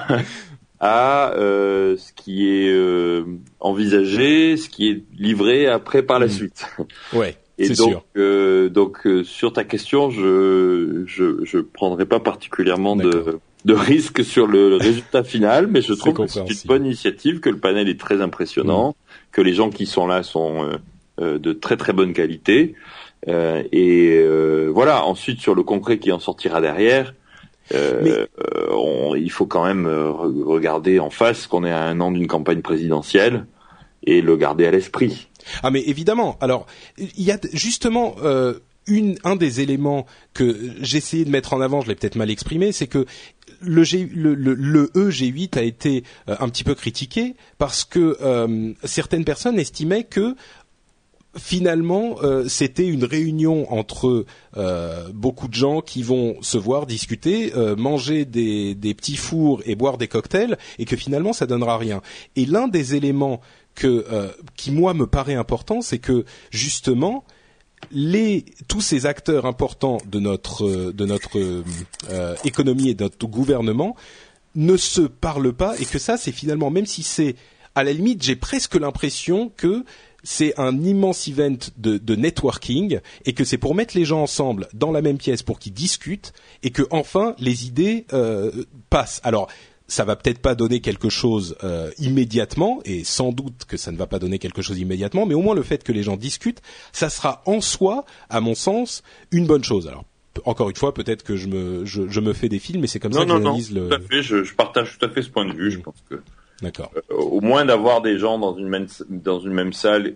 à 0.81 1.33
ce 1.35 2.13
qui 2.15 2.49
est 2.49 3.25
envisagé, 3.61 4.57
ce 4.57 4.69
qui 4.69 4.89
est 4.89 5.03
livré 5.19 5.67
après 5.67 6.03
par 6.03 6.19
la 6.19 6.27
mmh. 6.27 6.31
suite. 6.31 6.67
Ouais. 7.13 7.37
Et 7.61 7.71
donc, 7.71 8.05
sûr. 8.15 8.71
donc 8.71 9.09
sur 9.25 9.53
ta 9.53 9.65
question, 9.65 10.11
je 10.11 11.03
je, 11.07 11.45
je 11.45 11.59
prendrai 11.59 12.07
pas 12.07 12.21
particulièrement 12.21 12.95
de 12.95 13.41
de 13.65 13.75
risque 13.75 14.25
sur 14.25 14.47
le 14.47 14.77
résultat 14.77 15.25
final, 15.25 15.67
mais 15.67 15.83
je 15.83 15.93
trouve 15.93 16.15
que 16.15 16.27
c'est 16.27 16.41
une 16.41 16.67
bonne 16.67 16.87
initiative, 16.87 17.41
que 17.41 17.51
le 17.51 17.59
panel 17.59 17.89
est 17.89 17.99
très 17.99 18.21
impressionnant, 18.21 18.91
mm. 18.91 18.95
que 19.33 19.41
les 19.43 19.55
gens 19.55 19.71
qui 19.71 19.87
sont 19.87 20.07
là 20.07 20.23
sont 20.23 20.65
euh, 20.65 20.77
euh, 21.21 21.39
de 21.39 21.53
très 21.53 21.77
très 21.77 21.93
bonne 21.93 22.13
qualité. 22.13 22.75
Euh, 23.27 23.63
et 23.73 24.19
euh, 24.19 24.71
voilà, 24.73 25.05
ensuite 25.05 25.41
sur 25.41 25.55
le 25.55 25.63
concret 25.63 25.99
qui 25.99 26.13
en 26.13 26.21
sortira 26.21 26.61
derrière, 26.61 27.15
on, 28.71 29.15
il 29.15 29.31
faut 29.31 29.47
quand 29.47 29.65
même 29.65 29.87
regarder 29.87 31.01
en 31.01 31.11
face 31.11 31.47
qu'on 31.47 31.65
est 31.65 31.71
à 31.71 31.83
un 31.83 32.01
an 32.01 32.11
d'une 32.11 32.27
campagne 32.27 32.63
présidentielle 32.63 33.47
et 34.05 34.23
le 34.23 34.37
garder 34.37 34.67
à 34.67 34.71
l'esprit. 34.71 35.29
Ah 35.63 35.71
mais 35.71 35.83
évidemment. 35.83 36.39
Alors 36.41 36.67
il 36.97 37.23
y 37.23 37.31
a 37.31 37.39
justement 37.53 38.15
une, 38.89 39.19
un 39.25 39.37
des 39.37 39.61
éléments 39.61 40.07
que 40.35 40.57
j'essayais 40.81 41.25
de 41.25 41.31
mettre 41.31 41.53
en 41.53 41.61
avant, 41.61 41.81
je 41.81 41.89
l'ai 41.89 41.95
peut-être 41.95 42.17
mal 42.17 42.31
exprimé, 42.31 42.73
c'est 42.73 42.87
que 42.87 43.05
le, 43.61 43.85
G, 43.85 44.09
le, 44.15 44.35
le, 44.35 44.55
le 44.55 44.87
EG8 44.95 45.59
a 45.59 45.63
été 45.63 46.05
euh, 46.29 46.37
un 46.41 46.49
petit 46.49 46.65
peu 46.65 46.75
critiqué 46.75 47.35
parce 47.59 47.85
que 47.85 48.17
euh, 48.21 48.73
certaines 48.85 49.25
personnes 49.25 49.59
estimaient 49.59 50.05
que 50.05 50.37
finalement, 51.39 52.17
euh, 52.23 52.49
c'était 52.49 52.87
une 52.87 53.05
réunion 53.05 53.73
entre 53.73 54.27
euh, 54.57 55.09
beaucoup 55.13 55.49
de 55.49 55.55
gens 55.55 55.81
qui 55.81 56.03
vont 56.03 56.37
se 56.43 56.59
voir 56.59 56.87
discuter, 56.87 57.53
euh, 57.57 57.77
manger 57.77 58.25
des, 58.25 58.75
des, 58.75 58.95
petits 58.95 59.17
fours 59.17 59.63
et 59.65 59.75
boire 59.75 59.99
des 59.99 60.09
cocktails, 60.09 60.59
et 60.79 60.85
que 60.85 60.97
finalement, 60.97 61.33
ça 61.33 61.47
donnera 61.47 61.79
rien. 61.79 62.03
Et 62.37 62.45
l'un 62.45 62.69
des 62.69 62.95
éléments 62.95 63.41
que, 63.75 64.05
qui 64.57 64.73
moi 64.73 64.93
me 64.93 65.07
paraît 65.07 65.37
important, 65.37 65.83
c'est 65.83 66.01
que 66.01 66.25
justement, 66.51 67.25
les, 67.93 68.45
tous 68.67 68.81
ces 68.81 69.07
acteurs 69.07 69.47
importants 69.47 69.99
de 70.05 70.19
notre, 70.19 70.91
de 70.91 71.05
notre 71.07 71.63
économie 72.45 72.89
et 72.89 72.95
de 72.95 73.05
notre 73.05 73.29
gouvernement 73.29 73.95
ne 74.57 74.77
se 74.77 75.03
parlent 75.03 75.53
pas, 75.53 75.79
et 75.79 75.85
que 75.85 76.01
ça, 76.01 76.17
c'est 76.17 76.33
finalement, 76.33 76.71
même 76.71 76.87
si 76.87 77.05
c'est 77.05 77.37
à 77.77 77.85
la 77.85 77.93
limite, 77.93 78.25
j'ai 78.25 78.35
presque 78.35 78.75
l'impression 78.75 79.53
que 79.57 79.85
c'est 80.23 80.59
un 80.59 80.83
immense 80.83 81.29
event 81.29 81.57
de, 81.77 82.15
networking 82.15 83.01
et 83.25 83.33
que 83.33 83.45
c'est 83.45 83.59
pour 83.59 83.75
mettre 83.75 83.97
les 83.97 84.05
gens 84.05 84.23
ensemble 84.23 84.69
dans 84.75 84.91
la 84.91 85.03
même 85.03 85.19
pièce 85.19 85.43
pour 85.43 85.59
qu'ils 85.59 85.73
discutent 85.73 86.33
et 86.63 86.71
que 86.71 86.83
enfin 86.91 87.35
les 87.39 87.67
idées 87.67 88.07
euh, 88.13 88.51
passent. 88.91 89.21
Alors 89.25 89.49
ça 89.87 90.05
va 90.05 90.17
peut-être 90.17 90.41
pas 90.41 90.55
donner 90.55 90.81
quelque 90.81 91.09
chose 91.09 91.57
euh, 91.65 91.91
immédiatement 91.99 92.81
et 92.85 93.05
sans 93.05 93.33
doute 93.33 93.65
que 93.67 93.77
ça 93.77 93.91
ne 93.91 93.97
va 93.97 94.07
pas 94.07 94.19
donner 94.19 94.39
quelque 94.39 94.61
chose 94.61 94.79
immédiatement, 94.79 95.25
mais 95.25 95.35
au 95.35 95.41
moins 95.41 95.55
le 95.55 95.63
fait 95.63 95.83
que 95.83 95.93
les 95.93 96.03
gens 96.03 96.17
discutent, 96.17 96.61
ça 96.93 97.09
sera 97.09 97.43
en 97.47 97.61
soi, 97.61 98.05
à 98.29 98.41
mon 98.41 98.55
sens, 98.55 99.03
une 99.31 99.47
bonne 99.47 99.65
chose. 99.65 99.89
Alors 99.89 100.05
encore 100.45 100.71
une 100.71 100.77
fois, 100.77 100.95
peut-être 100.95 101.25
que 101.25 101.37
je 101.37 101.49
me 101.49 101.85
je, 101.85 102.21
me 102.21 102.33
fais 102.33 102.49
des 102.49 102.59
films, 102.59 102.83
mais 102.83 102.87
c'est 102.87 103.01
comme 103.01 103.13
ça 103.13 103.25
que 103.25 103.29
j'analyse 103.31 103.73
le. 103.73 103.89
Tout 103.89 103.95
à 103.95 104.01
fait, 104.01 104.23
je, 104.23 104.45
je, 104.45 104.55
partage 104.55 104.99
tout 104.99 105.05
à 105.05 105.09
fait 105.09 105.23
ce 105.23 105.31
point 105.31 105.47
de 105.47 105.53
vue. 105.53 105.71
Je 105.71 105.81
pense 105.81 106.03
que 106.09 106.23
D'accord. 106.63 106.91
Euh, 106.97 107.15
au 107.15 107.41
moins 107.41 107.65
d'avoir 107.65 108.03
des 108.03 108.19
gens 108.19 108.39
dans 108.39 108.57
une 108.57 108.69
même 108.69 108.87
dans 109.09 109.41
une 109.41 109.53
même 109.53 109.73
salle, 109.73 110.15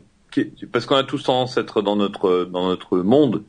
parce 0.72 0.86
qu'on 0.86 0.96
a 0.96 1.04
tous 1.04 1.22
tendance 1.22 1.58
à 1.58 1.60
être 1.60 1.82
dans 1.82 1.96
notre 1.96 2.44
dans 2.44 2.68
notre 2.68 2.98
monde, 2.98 3.42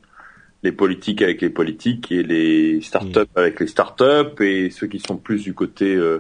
les 0.64 0.72
politiques 0.72 1.22
avec 1.22 1.42
les 1.42 1.50
politiques 1.50 2.12
et 2.12 2.24
les 2.24 2.82
startups 2.82 3.20
mm. 3.20 3.38
avec 3.38 3.60
les 3.60 3.68
startups 3.68 4.42
et 4.42 4.70
ceux 4.70 4.88
qui 4.88 5.00
sont 5.00 5.18
plus 5.18 5.44
du 5.44 5.54
côté 5.54 5.96
euh, 5.96 6.20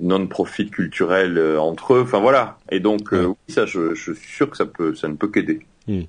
non-profit 0.00 0.70
culturel 0.70 1.36
euh, 1.36 1.60
entre 1.60 1.94
eux. 1.94 2.02
Enfin 2.02 2.20
voilà. 2.20 2.58
Et 2.70 2.80
donc 2.80 3.12
oui, 3.12 3.34
ça, 3.48 3.66
je, 3.66 3.94
je, 3.94 4.12
suis 4.12 4.32
sûr 4.32 4.48
que 4.48 4.56
ça 4.56 4.66
peut 4.66 4.94
ça 4.94 5.08
ne 5.08 5.14
peut 5.14 5.28
qu'aider. 5.28 5.66
Mm. 5.86 6.02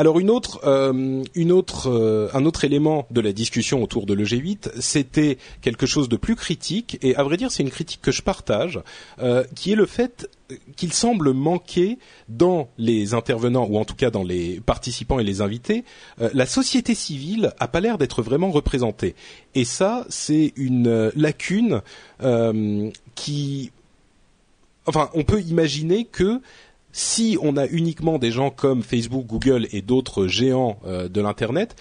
Alors 0.00 0.20
une 0.20 0.30
autre, 0.30 0.60
euh, 0.62 1.24
une 1.34 1.50
autre, 1.50 1.90
euh, 1.90 2.28
un 2.32 2.44
autre 2.44 2.62
élément 2.62 3.08
de 3.10 3.20
la 3.20 3.32
discussion 3.32 3.82
autour 3.82 4.06
de 4.06 4.14
l'EG8, 4.14 4.70
c'était 4.78 5.38
quelque 5.60 5.86
chose 5.86 6.08
de 6.08 6.16
plus 6.16 6.36
critique, 6.36 6.98
et 7.02 7.16
à 7.16 7.24
vrai 7.24 7.36
dire 7.36 7.50
c'est 7.50 7.64
une 7.64 7.70
critique 7.70 8.00
que 8.00 8.12
je 8.12 8.22
partage, 8.22 8.80
euh, 9.18 9.42
qui 9.56 9.72
est 9.72 9.74
le 9.74 9.86
fait 9.86 10.30
qu'il 10.76 10.92
semble 10.92 11.32
manquer 11.32 11.98
dans 12.28 12.68
les 12.78 13.12
intervenants, 13.12 13.66
ou 13.68 13.76
en 13.76 13.84
tout 13.84 13.96
cas 13.96 14.10
dans 14.10 14.22
les 14.22 14.60
participants 14.60 15.18
et 15.18 15.24
les 15.24 15.40
invités, 15.40 15.84
la 16.32 16.46
société 16.46 16.94
civile 16.94 17.52
a 17.58 17.68
pas 17.68 17.80
l'air 17.80 17.98
d'être 17.98 18.22
vraiment 18.22 18.50
représentée. 18.50 19.14
Et 19.54 19.66
ça, 19.66 20.06
c'est 20.08 20.54
une 20.56 21.10
lacune 21.16 21.82
qui... 23.14 23.72
Enfin, 24.86 25.10
on 25.12 25.22
peut 25.22 25.42
imaginer 25.42 26.06
que 26.06 26.40
si 26.98 27.38
on 27.40 27.56
a 27.56 27.66
uniquement 27.68 28.18
des 28.18 28.32
gens 28.32 28.50
comme 28.50 28.82
Facebook, 28.82 29.24
Google 29.24 29.68
et 29.70 29.82
d'autres 29.82 30.26
géants 30.26 30.80
euh, 30.84 31.08
de 31.08 31.20
l'internet, 31.20 31.76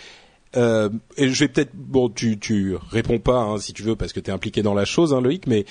euh, 0.56 0.90
et 1.18 1.28
je 1.28 1.40
vais 1.40 1.48
peut-être 1.48 1.72
bon, 1.74 2.08
tu 2.08 2.38
tu 2.38 2.76
réponds 2.92 3.18
pas 3.18 3.40
hein, 3.40 3.58
si 3.58 3.74
tu 3.74 3.82
veux 3.82 3.96
parce 3.96 4.14
que 4.14 4.20
tu 4.20 4.30
es 4.30 4.34
impliqué 4.34 4.62
dans 4.62 4.76
la 4.76 4.86
chose, 4.86 5.16
hein, 5.16 5.22
Loïc, 5.22 5.48
mais 5.48 5.66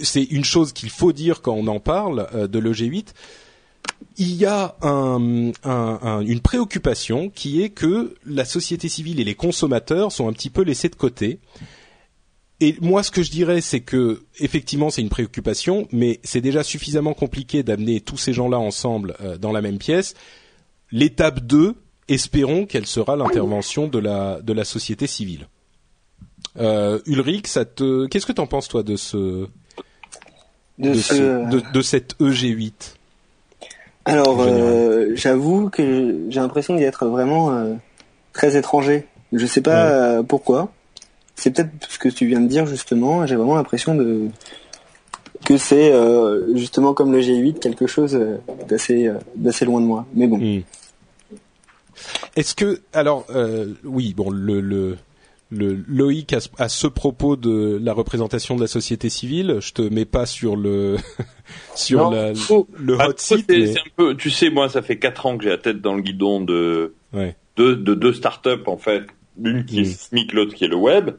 c'est 0.00 0.22
une 0.22 0.44
chose 0.44 0.72
qu'il 0.72 0.88
faut 0.88 1.12
dire 1.12 1.42
quand 1.42 1.52
on 1.52 1.66
en 1.66 1.78
parle 1.78 2.26
euh, 2.34 2.46
de 2.46 2.58
l'EG8. 2.58 3.08
Il 4.16 4.34
y 4.34 4.46
a 4.46 4.76
un, 4.80 5.52
une 6.22 6.40
préoccupation 6.40 7.28
qui 7.28 7.62
est 7.62 7.68
que 7.68 8.14
la 8.24 8.46
société 8.46 8.88
civile 8.88 9.20
et 9.20 9.24
les 9.24 9.34
consommateurs 9.34 10.10
sont 10.10 10.26
un 10.26 10.32
petit 10.32 10.48
peu 10.48 10.62
laissés 10.62 10.88
de 10.88 10.94
côté 10.94 11.38
et 12.60 12.76
moi, 12.80 13.02
ce 13.02 13.10
que 13.10 13.22
je 13.22 13.30
dirais, 13.30 13.62
c'est 13.62 13.80
que 13.80 14.22
effectivement, 14.38 14.90
c'est 14.90 15.00
une 15.00 15.08
préoccupation, 15.08 15.88
mais 15.92 16.20
c'est 16.22 16.42
déjà 16.42 16.62
suffisamment 16.62 17.14
compliqué 17.14 17.62
d'amener 17.62 18.00
tous 18.00 18.18
ces 18.18 18.34
gens-là 18.34 18.58
ensemble 18.58 19.16
euh, 19.22 19.38
dans 19.38 19.52
la 19.52 19.62
même 19.62 19.78
pièce. 19.78 20.14
L'étape 20.92 21.40
2, 21.40 21.74
espérons 22.08 22.66
qu'elle 22.66 22.86
sera 22.86 23.16
l'intervention 23.16 23.88
de 23.88 23.98
la 23.98 24.40
de 24.42 24.52
la 24.52 24.64
société 24.64 25.06
civile. 25.06 25.46
Euh, 26.58 26.98
Ulrich, 27.06 27.46
ça 27.46 27.64
te, 27.64 28.06
qu'est-ce 28.06 28.26
que 28.26 28.32
tu 28.32 28.40
en 28.40 28.46
penses 28.46 28.68
toi 28.68 28.82
de 28.82 28.96
ce 28.96 29.46
de, 30.78 30.94
ce... 30.94 31.72
de, 31.72 31.80
cette 31.82 32.18
EG8 32.18 32.72
Alors, 34.04 34.40
euh, 34.40 35.12
j'avoue 35.14 35.70
que 35.70 36.26
j'ai 36.28 36.40
l'impression 36.40 36.74
d'y 36.74 36.82
être 36.82 37.06
vraiment 37.06 37.52
euh, 37.52 37.74
très 38.32 38.56
étranger. 38.56 39.06
Je 39.32 39.46
sais 39.46 39.60
pas 39.60 40.22
pourquoi 40.24 40.72
c'est 41.40 41.50
peut-être 41.52 41.70
ce 41.88 41.98
que 41.98 42.10
tu 42.10 42.26
viens 42.26 42.40
de 42.40 42.48
dire 42.48 42.66
justement. 42.66 43.26
J'ai 43.26 43.34
vraiment 43.34 43.54
l'impression 43.54 43.94
de 43.94 44.28
que 45.46 45.56
c'est 45.56 45.90
euh, 45.90 46.54
justement 46.54 46.92
comme 46.92 47.12
le 47.12 47.20
G8 47.20 47.60
quelque 47.60 47.86
chose 47.86 48.14
euh, 48.14 48.36
d'assez 48.68 49.06
euh, 49.06 49.14
d'assez 49.36 49.64
loin 49.64 49.80
de 49.80 49.86
moi. 49.86 50.06
Mais 50.14 50.26
bon. 50.26 50.36
Hmm. 50.36 50.62
Est-ce 52.36 52.54
que 52.54 52.82
alors 52.92 53.26
oui 53.84 54.14
bon 54.14 54.30
le 54.30 54.60
le 54.60 54.96
le 55.52 55.82
Loïc 55.88 56.34
à, 56.58 56.68
ce 56.68 56.86
propos 56.86 57.34
de 57.34 57.80
la 57.82 57.92
représentation 57.92 58.54
de 58.54 58.60
la 58.60 58.68
société 58.68 59.08
civile, 59.08 59.56
je 59.60 59.72
te 59.72 59.82
mets 59.82 60.04
pas 60.04 60.24
sur 60.24 60.54
le 60.54 60.96
sur 61.74 62.10
la, 62.10 62.32
le 62.32 62.94
hot 62.94 63.14
site. 63.16 63.50
Un 63.50 63.74
peu, 63.96 64.16
tu 64.16 64.30
sais, 64.30 64.48
moi, 64.48 64.68
ça 64.68 64.80
fait 64.80 65.00
quatre 65.00 65.26
ans 65.26 65.36
que 65.36 65.42
j'ai 65.42 65.50
la 65.50 65.58
tête 65.58 65.80
dans 65.80 65.94
le 65.94 66.02
guidon 66.02 66.40
de 66.40 66.94
de, 67.56 67.74
de 67.74 67.94
deux 67.94 68.12
startups 68.12 68.62
en 68.66 68.76
fait, 68.76 69.02
l'une 69.40 69.64
qui 69.64 69.80
est 69.80 69.90
hmm. 69.90 70.18
SMIC, 70.18 70.32
l'autre 70.34 70.54
qui 70.54 70.66
est 70.66 70.68
le 70.68 70.76
web 70.76 71.10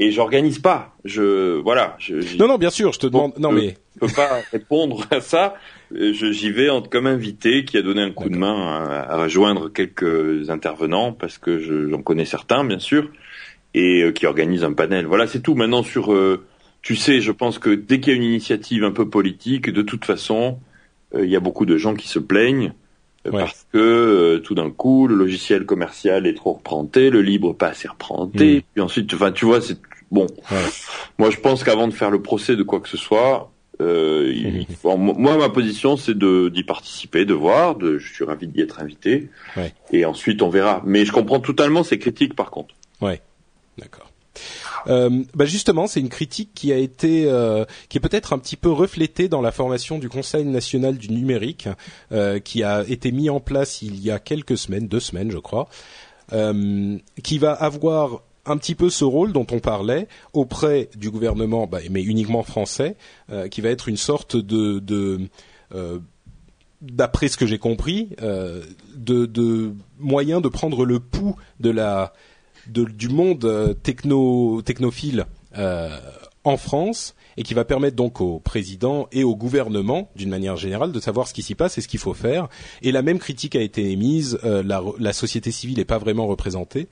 et 0.00 0.10
j'organise 0.10 0.58
pas. 0.58 0.96
Je 1.04 1.60
voilà. 1.60 1.94
Je, 1.98 2.36
non 2.38 2.48
non 2.48 2.56
bien 2.56 2.70
sûr, 2.70 2.92
je 2.92 2.98
te 2.98 3.06
demande. 3.06 3.34
Non 3.38 3.52
mais 3.52 3.76
je 3.94 4.00
peux 4.00 4.12
pas 4.12 4.40
répondre 4.50 5.06
à 5.10 5.20
ça. 5.20 5.54
J'y 5.92 6.50
vais 6.50 6.70
en, 6.70 6.80
comme 6.80 7.06
invité 7.06 7.64
qui 7.66 7.76
a 7.76 7.82
donné 7.82 8.00
un 8.00 8.10
coup 8.10 8.30
de 8.30 8.36
main 8.36 8.88
à, 8.88 9.16
rejoindre 9.18 9.68
quelques 9.68 10.48
intervenants 10.48 11.12
parce 11.12 11.36
que 11.36 11.58
j'en 11.58 12.02
connais 12.02 12.24
certains 12.24 12.64
bien 12.64 12.78
sûr 12.78 13.10
et 13.74 14.02
euh, 14.02 14.10
qui 14.10 14.26
organise 14.26 14.64
un 14.64 14.72
panel. 14.72 15.04
Voilà 15.06 15.26
c'est 15.26 15.42
tout. 15.42 15.54
Maintenant 15.54 15.82
sur 15.82 16.14
euh, 16.14 16.46
tu 16.80 16.96
sais, 16.96 17.20
je 17.20 17.30
pense 17.30 17.58
que 17.58 17.68
dès 17.68 18.00
qu'il 18.00 18.14
y 18.14 18.16
a 18.16 18.16
une 18.16 18.24
initiative 18.24 18.84
un 18.84 18.92
peu 18.92 19.10
politique, 19.10 19.68
de 19.68 19.82
toute 19.82 20.06
façon, 20.06 20.58
euh, 21.14 21.26
il 21.26 21.30
y 21.30 21.36
a 21.36 21.40
beaucoup 21.40 21.66
de 21.66 21.76
gens 21.76 21.94
qui 21.94 22.08
se 22.08 22.18
plaignent 22.18 22.72
parce 23.24 23.66
que 23.72 24.38
tout 24.38 24.54
d'un 24.54 24.70
coup 24.70 25.06
le 25.06 25.14
logiciel 25.14 25.66
commercial 25.66 26.26
est 26.26 26.34
trop 26.34 26.54
représenté, 26.54 27.10
le 27.10 27.22
libre 27.22 27.52
pas 27.52 27.68
assez 27.68 27.88
représenté. 27.88 28.58
Hmm. 28.58 28.62
Puis 28.74 28.82
ensuite, 28.82 29.14
enfin 29.14 29.32
tu 29.32 29.44
vois, 29.44 29.60
c'est 29.60 29.78
Bon, 30.10 30.26
moi 31.18 31.30
je 31.30 31.36
pense 31.36 31.62
qu'avant 31.62 31.86
de 31.86 31.92
faire 31.92 32.10
le 32.10 32.20
procès 32.20 32.56
de 32.56 32.64
quoi 32.64 32.80
que 32.80 32.88
ce 32.88 32.96
soit, 32.96 33.52
euh, 33.80 34.32
moi 34.84 35.36
ma 35.36 35.48
position 35.48 35.96
c'est 35.96 36.18
de 36.18 36.48
d'y 36.48 36.64
participer, 36.64 37.24
de 37.24 37.34
voir, 37.34 37.76
de, 37.76 37.98
je 37.98 38.12
suis 38.12 38.24
ravi 38.24 38.48
d'y 38.48 38.60
être 38.60 38.80
invité, 38.80 39.28
et 39.92 40.04
ensuite 40.04 40.42
on 40.42 40.48
verra. 40.48 40.82
Mais 40.84 41.04
je 41.04 41.12
comprends 41.12 41.38
totalement 41.38 41.84
ces 41.84 41.98
critiques 41.98 42.34
par 42.34 42.50
contre. 42.50 42.74
Ouais, 43.00 43.20
d'accord. 43.78 44.09
Euh, 44.86 45.24
bah 45.34 45.44
justement, 45.44 45.86
c'est 45.86 46.00
une 46.00 46.08
critique 46.08 46.50
qui 46.54 46.72
a 46.72 46.76
été, 46.76 47.24
euh, 47.26 47.64
qui 47.88 47.98
est 47.98 48.00
peut-être 48.00 48.32
un 48.32 48.38
petit 48.38 48.56
peu 48.56 48.70
reflétée 48.70 49.28
dans 49.28 49.40
la 49.40 49.52
formation 49.52 49.98
du 49.98 50.08
Conseil 50.08 50.44
national 50.44 50.96
du 50.96 51.10
numérique, 51.10 51.68
euh, 52.12 52.38
qui 52.38 52.62
a 52.62 52.84
été 52.88 53.12
mis 53.12 53.30
en 53.30 53.40
place 53.40 53.82
il 53.82 54.00
y 54.00 54.10
a 54.10 54.18
quelques 54.18 54.58
semaines, 54.58 54.88
deux 54.88 55.00
semaines 55.00 55.30
je 55.30 55.38
crois, 55.38 55.68
euh, 56.32 56.98
qui 57.22 57.38
va 57.38 57.52
avoir 57.52 58.22
un 58.46 58.56
petit 58.56 58.74
peu 58.74 58.88
ce 58.88 59.04
rôle 59.04 59.32
dont 59.32 59.46
on 59.52 59.58
parlait 59.58 60.08
auprès 60.32 60.88
du 60.96 61.10
gouvernement, 61.10 61.66
bah, 61.66 61.80
mais 61.90 62.02
uniquement 62.02 62.42
français, 62.42 62.96
euh, 63.30 63.48
qui 63.48 63.60
va 63.60 63.68
être 63.68 63.88
une 63.88 63.96
sorte 63.96 64.36
de, 64.36 64.78
de 64.78 65.28
euh, 65.74 65.98
d'après 66.80 67.28
ce 67.28 67.36
que 67.36 67.46
j'ai 67.46 67.58
compris, 67.58 68.08
de, 68.20 69.26
de 69.26 69.74
moyen 69.98 70.40
de 70.40 70.48
prendre 70.48 70.86
le 70.86 70.98
pouls 70.98 71.36
de 71.60 71.68
la 71.68 72.14
de, 72.66 72.84
du 72.84 73.08
monde 73.08 73.76
techno 73.82 74.62
technophile 74.62 75.26
en 76.44 76.56
France 76.56 77.14
et 77.36 77.42
qui 77.42 77.54
va 77.54 77.64
permettre 77.64 77.96
donc 77.96 78.20
au 78.20 78.38
président 78.38 79.08
et 79.12 79.24
au 79.24 79.36
gouvernement, 79.36 80.10
d'une 80.16 80.30
manière 80.30 80.56
générale, 80.56 80.92
de 80.92 81.00
savoir 81.00 81.28
ce 81.28 81.34
qui 81.34 81.42
s'y 81.42 81.54
passe 81.54 81.78
et 81.78 81.80
ce 81.80 81.88
qu'il 81.88 82.00
faut 82.00 82.14
faire. 82.14 82.48
Et 82.82 82.92
la 82.92 83.02
même 83.02 83.18
critique 83.18 83.56
a 83.56 83.60
été 83.60 83.90
émise. 83.90 84.38
la, 84.42 84.82
la 84.98 85.12
société 85.12 85.50
civile 85.50 85.78
n'est 85.78 85.84
pas 85.84 85.98
vraiment 85.98 86.26
représentée. 86.26 86.88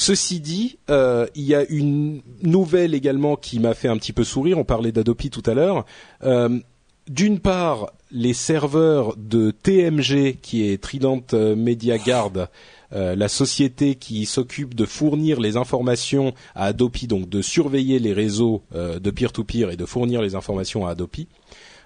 Ceci 0.00 0.38
dit, 0.38 0.78
euh, 0.90 1.26
il 1.34 1.42
y 1.42 1.56
a 1.56 1.68
une 1.68 2.22
nouvelle 2.44 2.94
également 2.94 3.34
qui 3.34 3.58
m'a 3.58 3.74
fait 3.74 3.88
un 3.88 3.96
petit 3.96 4.12
peu 4.12 4.22
sourire. 4.22 4.56
On 4.56 4.62
parlait 4.64 4.92
d'Adopi 4.92 5.28
tout 5.28 5.42
à 5.44 5.54
l'heure. 5.54 5.84
Euh, 6.22 6.60
d'une 7.08 7.40
part, 7.40 7.92
les 8.12 8.32
serveurs 8.32 9.16
de 9.16 9.50
TMG, 9.50 10.36
qui 10.40 10.68
est 10.68 10.80
Trident 10.80 11.24
Media 11.32 11.98
Guard, 11.98 12.48
euh, 12.92 13.14
la 13.14 13.28
société 13.28 13.94
qui 13.94 14.26
s'occupe 14.26 14.74
de 14.74 14.84
fournir 14.86 15.40
les 15.40 15.56
informations 15.56 16.34
à 16.54 16.66
Adopi, 16.66 17.06
donc 17.06 17.28
de 17.28 17.42
surveiller 17.42 17.98
les 17.98 18.12
réseaux 18.12 18.62
de 18.72 19.10
peer-to-peer 19.10 19.68
-peer 19.68 19.72
et 19.72 19.76
de 19.76 19.86
fournir 19.86 20.22
les 20.22 20.34
informations 20.34 20.86
à 20.86 20.90
Adopi, 20.90 21.28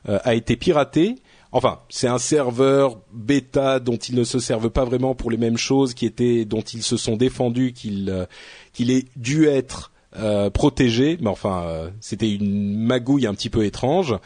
a 0.06 0.34
été 0.34 0.56
piraté 0.56 1.16
enfin, 1.52 1.80
c'est 1.88 2.08
un 2.08 2.18
serveur 2.18 2.98
bêta 3.12 3.78
dont 3.78 3.96
ils 3.96 4.16
ne 4.16 4.24
se 4.24 4.38
servent 4.38 4.70
pas 4.70 4.84
vraiment 4.84 5.14
pour 5.14 5.30
les 5.30 5.36
mêmes 5.36 5.58
choses, 5.58 5.94
qui 5.94 6.06
étaient, 6.06 6.44
dont 6.44 6.62
ils 6.62 6.82
se 6.82 6.96
sont 6.96 7.16
défendus 7.16 7.72
qu'il 7.72 8.10
euh, 8.10 8.26
qu'il 8.72 8.90
ait 8.90 9.04
dû 9.16 9.46
être 9.46 9.92
euh, 10.16 10.50
protégé, 10.50 11.18
mais 11.20 11.28
enfin, 11.28 11.64
euh, 11.66 11.90
c'était 12.00 12.30
une 12.30 12.78
magouille 12.78 13.26
un 13.26 13.34
petit 13.34 13.50
peu 13.50 13.64
étrange. 13.64 14.16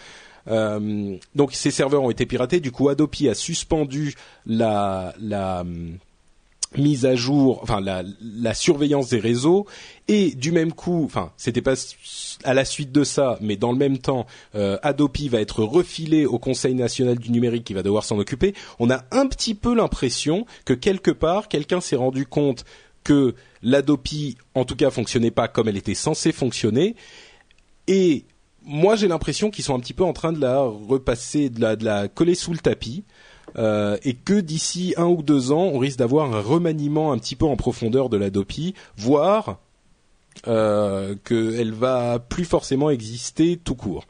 donc 0.46 1.52
ces 1.52 1.72
serveurs 1.72 2.04
ont 2.04 2.10
été 2.10 2.24
piratés. 2.24 2.60
Du 2.60 2.70
coup, 2.70 2.88
Adopi 2.88 3.28
a 3.28 3.34
suspendu 3.34 4.14
la, 4.46 5.12
la 5.20 5.64
mise 6.76 7.06
à 7.06 7.14
jour, 7.14 7.60
enfin 7.62 7.80
la, 7.80 8.02
la, 8.20 8.54
surveillance 8.54 9.08
des 9.08 9.20
réseaux 9.20 9.66
et 10.08 10.32
du 10.32 10.52
même 10.52 10.72
coup, 10.72 11.04
enfin 11.04 11.32
c'était 11.36 11.62
pas 11.62 11.74
à 12.44 12.54
la 12.54 12.64
suite 12.64 12.92
de 12.92 13.04
ça, 13.04 13.38
mais 13.40 13.56
dans 13.56 13.72
le 13.72 13.78
même 13.78 13.98
temps, 13.98 14.26
euh, 14.54 14.78
Adopi 14.82 15.28
va 15.28 15.40
être 15.40 15.62
refilé 15.62 16.26
au 16.26 16.38
Conseil 16.38 16.74
national 16.74 17.18
du 17.18 17.30
numérique 17.30 17.64
qui 17.64 17.74
va 17.74 17.82
devoir 17.82 18.04
s'en 18.04 18.18
occuper. 18.18 18.54
On 18.78 18.90
a 18.90 19.04
un 19.10 19.26
petit 19.26 19.54
peu 19.54 19.74
l'impression 19.74 20.46
que 20.64 20.74
quelque 20.74 21.10
part, 21.10 21.48
quelqu'un 21.48 21.80
s'est 21.80 21.96
rendu 21.96 22.26
compte 22.26 22.64
que 23.04 23.34
l'Adopi, 23.62 24.36
en 24.54 24.64
tout 24.64 24.76
cas, 24.76 24.90
fonctionnait 24.90 25.30
pas 25.30 25.48
comme 25.48 25.68
elle 25.68 25.76
était 25.76 25.94
censée 25.94 26.32
fonctionner, 26.32 26.96
et 27.86 28.24
moi 28.62 28.96
j'ai 28.96 29.06
l'impression 29.08 29.50
qu'ils 29.50 29.64
sont 29.64 29.74
un 29.74 29.80
petit 29.80 29.94
peu 29.94 30.04
en 30.04 30.12
train 30.12 30.32
de 30.32 30.40
la 30.40 30.60
repasser, 30.60 31.48
de 31.48 31.84
la 31.84 32.08
coller 32.08 32.34
sous 32.34 32.52
le 32.52 32.58
tapis. 32.58 33.04
Euh, 33.56 33.96
et 34.04 34.14
que 34.14 34.38
d'ici 34.38 34.94
un 34.96 35.06
ou 35.06 35.22
deux 35.22 35.52
ans, 35.52 35.70
on 35.72 35.78
risque 35.78 35.98
d'avoir 35.98 36.34
un 36.34 36.40
remaniement 36.40 37.12
un 37.12 37.18
petit 37.18 37.36
peu 37.36 37.46
en 37.46 37.56
profondeur 37.56 38.08
de 38.08 38.16
l'Adopi, 38.16 38.74
voire 38.96 39.58
euh, 40.46 41.14
qu'elle 41.24 41.72
va 41.72 42.18
plus 42.18 42.44
forcément 42.44 42.90
exister 42.90 43.58
tout 43.62 43.74
court. 43.74 44.04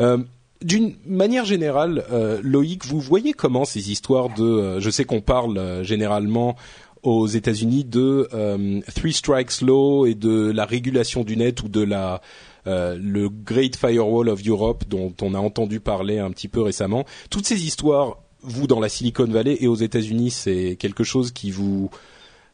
Euh, 0.00 0.18
d'une 0.62 0.94
manière 1.06 1.44
générale, 1.44 2.04
euh, 2.10 2.40
Loïc, 2.42 2.84
vous 2.86 3.00
voyez 3.00 3.32
comment 3.32 3.64
ces 3.64 3.92
histoires 3.92 4.28
de, 4.34 4.80
je 4.80 4.90
sais 4.90 5.04
qu'on 5.04 5.20
parle 5.20 5.84
généralement 5.84 6.56
aux 7.02 7.26
États-Unis 7.26 7.84
de 7.84 8.28
Three 8.94 9.12
Strikes 9.12 9.60
Law 9.60 10.06
et 10.06 10.14
de 10.14 10.50
la 10.50 10.64
régulation 10.64 11.22
du 11.22 11.36
net 11.36 11.62
ou 11.62 11.68
de 11.68 11.82
la 11.82 12.20
le 12.64 13.28
Great 13.28 13.76
Firewall 13.76 14.28
of 14.28 14.40
Europe 14.46 14.84
dont 14.88 15.12
on 15.20 15.34
a 15.34 15.38
entendu 15.38 15.80
parler 15.80 16.18
un 16.18 16.30
petit 16.30 16.48
peu 16.48 16.62
récemment. 16.62 17.04
Toutes 17.28 17.46
ces 17.46 17.64
histoires, 17.66 18.18
vous 18.42 18.66
dans 18.66 18.80
la 18.80 18.88
Silicon 18.88 19.26
Valley 19.26 19.58
et 19.60 19.68
aux 19.68 19.76
États-Unis, 19.76 20.30
c'est 20.30 20.76
quelque 20.78 21.04
chose 21.04 21.32
qui 21.32 21.50
vous 21.50 21.90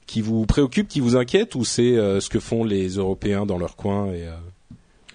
qui 0.07 0.23
vous 0.23 0.47
préoccupe, 0.47 0.89
qui 0.89 1.01
vous 1.01 1.17
inquiète, 1.17 1.55
ou 1.55 1.65
c'est 1.65 1.97
euh, 1.97 2.19
ce 2.21 2.31
que 2.31 2.41
font 2.41 2.65
les 2.65 2.97
Européens 2.97 3.45
dans 3.45 3.59
leur 3.59 3.77
coin 3.77 4.07
et, 4.07 4.27
euh... 4.27 4.33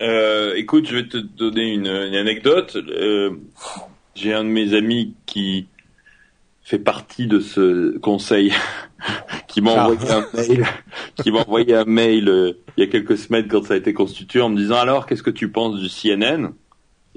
Euh, 0.01 0.53
Écoute, 0.55 0.88
je 0.88 0.95
vais 0.97 1.07
te 1.07 1.17
donner 1.17 1.74
une, 1.74 1.88
une 1.88 2.15
anecdote. 2.15 2.76
Euh, 2.76 3.32
j'ai 4.15 4.34
un 4.34 4.43
de 4.43 4.49
mes 4.49 4.74
amis 4.76 5.13
qui 5.26 5.67
fait 6.61 6.80
partie 6.80 7.28
de 7.28 7.39
ce 7.39 7.97
conseil, 7.99 8.53
qui 9.47 9.61
m'a 9.61 9.71
ah. 9.76 9.89
envoyé 9.89 10.11
un 10.11 10.26
mail, 10.34 10.65
qui 11.15 11.32
m'a 11.32 11.39
envoyé 11.39 11.76
un 11.76 11.86
mail 11.86 12.55
il 12.78 12.84
y 12.84 12.88
a 12.88 12.89
quelques 12.89 13.17
semaines 13.17 13.47
quand 13.47 13.65
ça 13.65 13.76
a 13.76 13.78
été 13.78 13.93
constitué 13.93 14.41
en 14.41 14.49
me 14.49 14.57
disant 14.57 14.78
alors 14.78 15.05
qu'est-ce 15.05 15.24
que 15.24 15.30
tu 15.30 15.49
penses 15.49 15.80
du 15.80 15.89
CNN 15.89 16.49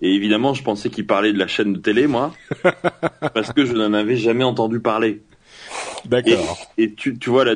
Et 0.03 0.15
évidemment, 0.15 0.53
je 0.55 0.63
pensais 0.63 0.91
qu'il 0.91 1.07
parlait 1.07 1.33
de 1.33 1.39
la 1.39 1.47
chaîne 1.47 1.73
de 1.73 1.79
télé, 1.79 2.07
moi, 2.07 2.35
parce 3.35 3.53
que 3.53 3.65
je 3.65 3.73
n'en 3.73 3.95
avais 3.95 4.17
jamais 4.17 4.45
entendu 4.45 4.81
parler. 4.81 5.23
D'accord. 6.05 6.59
Et, 6.77 6.93
tu, 6.93 7.19
tu 7.19 7.31
vois 7.31 7.45
la, 7.45 7.55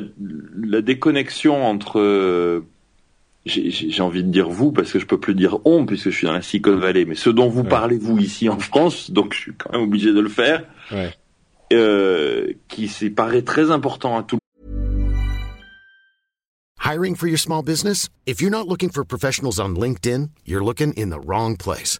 la 0.55 0.81
déconnexion 0.81 1.65
entre 1.65 1.99
euh, 1.99 2.65
j'ai 3.45 4.01
envie 4.01 4.23
de 4.23 4.29
dire 4.29 4.49
vous 4.49 4.71
parce 4.71 4.91
que 4.91 4.99
je 4.99 5.05
peux 5.05 5.19
plus 5.19 5.33
dire 5.33 5.57
on 5.65 5.85
puisque 5.85 6.09
je 6.09 6.15
suis 6.15 6.27
dans 6.27 6.33
la 6.33 6.41
Silicon 6.41 6.75
Valley, 6.75 7.05
mais 7.05 7.15
ce 7.15 7.29
dont 7.29 7.49
vous 7.49 7.63
parlez 7.63 7.97
vous 7.97 8.17
ici 8.19 8.49
en 8.49 8.59
France, 8.59 9.11
donc 9.11 9.33
je 9.33 9.39
suis 9.39 9.53
quand 9.53 9.71
même 9.71 9.81
obligé 9.81 10.13
de 10.13 10.19
le 10.19 10.29
faire, 10.29 10.63
ouais. 10.91 11.11
euh, 11.73 12.53
qui 12.67 12.87
paraît 13.09 13.41
très 13.41 13.71
important 13.71 14.17
à 14.17 14.23
tout. 14.23 14.37
Hiring 16.83 17.15
for 17.15 17.27
your 17.27 17.39
small 17.39 17.63
business? 17.63 18.09
If 18.25 18.41
you're 18.41 18.51
not 18.51 18.67
looking 18.67 18.89
for 18.89 19.03
professionals 19.05 19.59
on 19.59 19.75
LinkedIn, 19.75 20.29
you're 20.45 20.63
looking 20.63 20.93
in 20.97 21.09
the 21.09 21.19
wrong 21.19 21.55
place. 21.57 21.99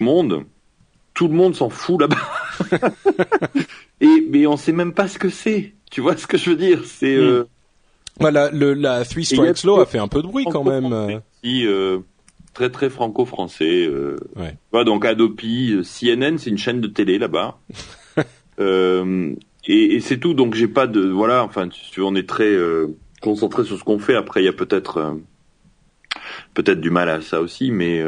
Monde, 0.00 0.44
tout 1.14 1.28
le 1.28 1.34
monde 1.34 1.54
s'en 1.54 1.70
fout 1.70 2.00
là-bas. 2.00 2.16
Et 4.00 4.26
mais 4.30 4.46
on 4.46 4.56
sait 4.56 4.72
même 4.72 4.92
pas 4.92 5.08
ce 5.08 5.18
que 5.18 5.28
c'est. 5.28 5.74
Tu 5.90 6.00
vois 6.00 6.16
ce 6.16 6.26
que 6.26 6.38
je 6.38 6.50
veux 6.50 6.56
dire? 6.56 6.82
C'est 6.84 7.16
mm. 7.16 7.20
euh... 7.20 7.44
voilà, 8.18 8.50
le, 8.50 8.74
la 8.74 9.04
Three 9.04 9.24
Strikes 9.24 9.64
Law 9.64 9.80
a 9.80 9.86
fait 9.86 9.98
un 9.98 10.08
peu 10.08 10.22
de 10.22 10.26
bruit 10.26 10.46
quand 10.50 10.64
même. 10.64 11.20
Qui, 11.42 11.66
euh, 11.66 11.98
très 12.54 12.70
très 12.70 12.90
franco-français. 12.90 13.86
Euh, 13.86 14.16
ouais. 14.36 14.56
Voilà, 14.70 14.84
donc 14.84 15.04
Adopi, 15.04 15.72
euh, 15.72 15.82
CNN, 15.82 16.38
c'est 16.38 16.50
une 16.50 16.58
chaîne 16.58 16.80
de 16.80 16.88
télé 16.88 17.18
là-bas. 17.18 17.58
euh, 18.60 19.34
et, 19.66 19.94
et 19.94 20.00
c'est 20.00 20.18
tout. 20.18 20.34
Donc 20.34 20.54
j'ai 20.54 20.68
pas 20.68 20.86
de 20.86 21.00
voilà. 21.00 21.44
Enfin, 21.44 21.68
tu, 21.68 22.00
on 22.00 22.14
est 22.14 22.28
très 22.28 22.50
euh, 22.50 22.88
concentré 23.20 23.64
sur 23.64 23.78
ce 23.78 23.84
qu'on 23.84 23.98
fait. 23.98 24.16
Après, 24.16 24.42
il 24.42 24.46
y 24.46 24.48
a 24.48 24.52
peut-être 24.52 24.96
euh, 24.98 25.14
peut-être 26.54 26.80
du 26.80 26.90
mal 26.90 27.08
à 27.08 27.20
ça 27.20 27.40
aussi, 27.40 27.70
mais 27.70 28.02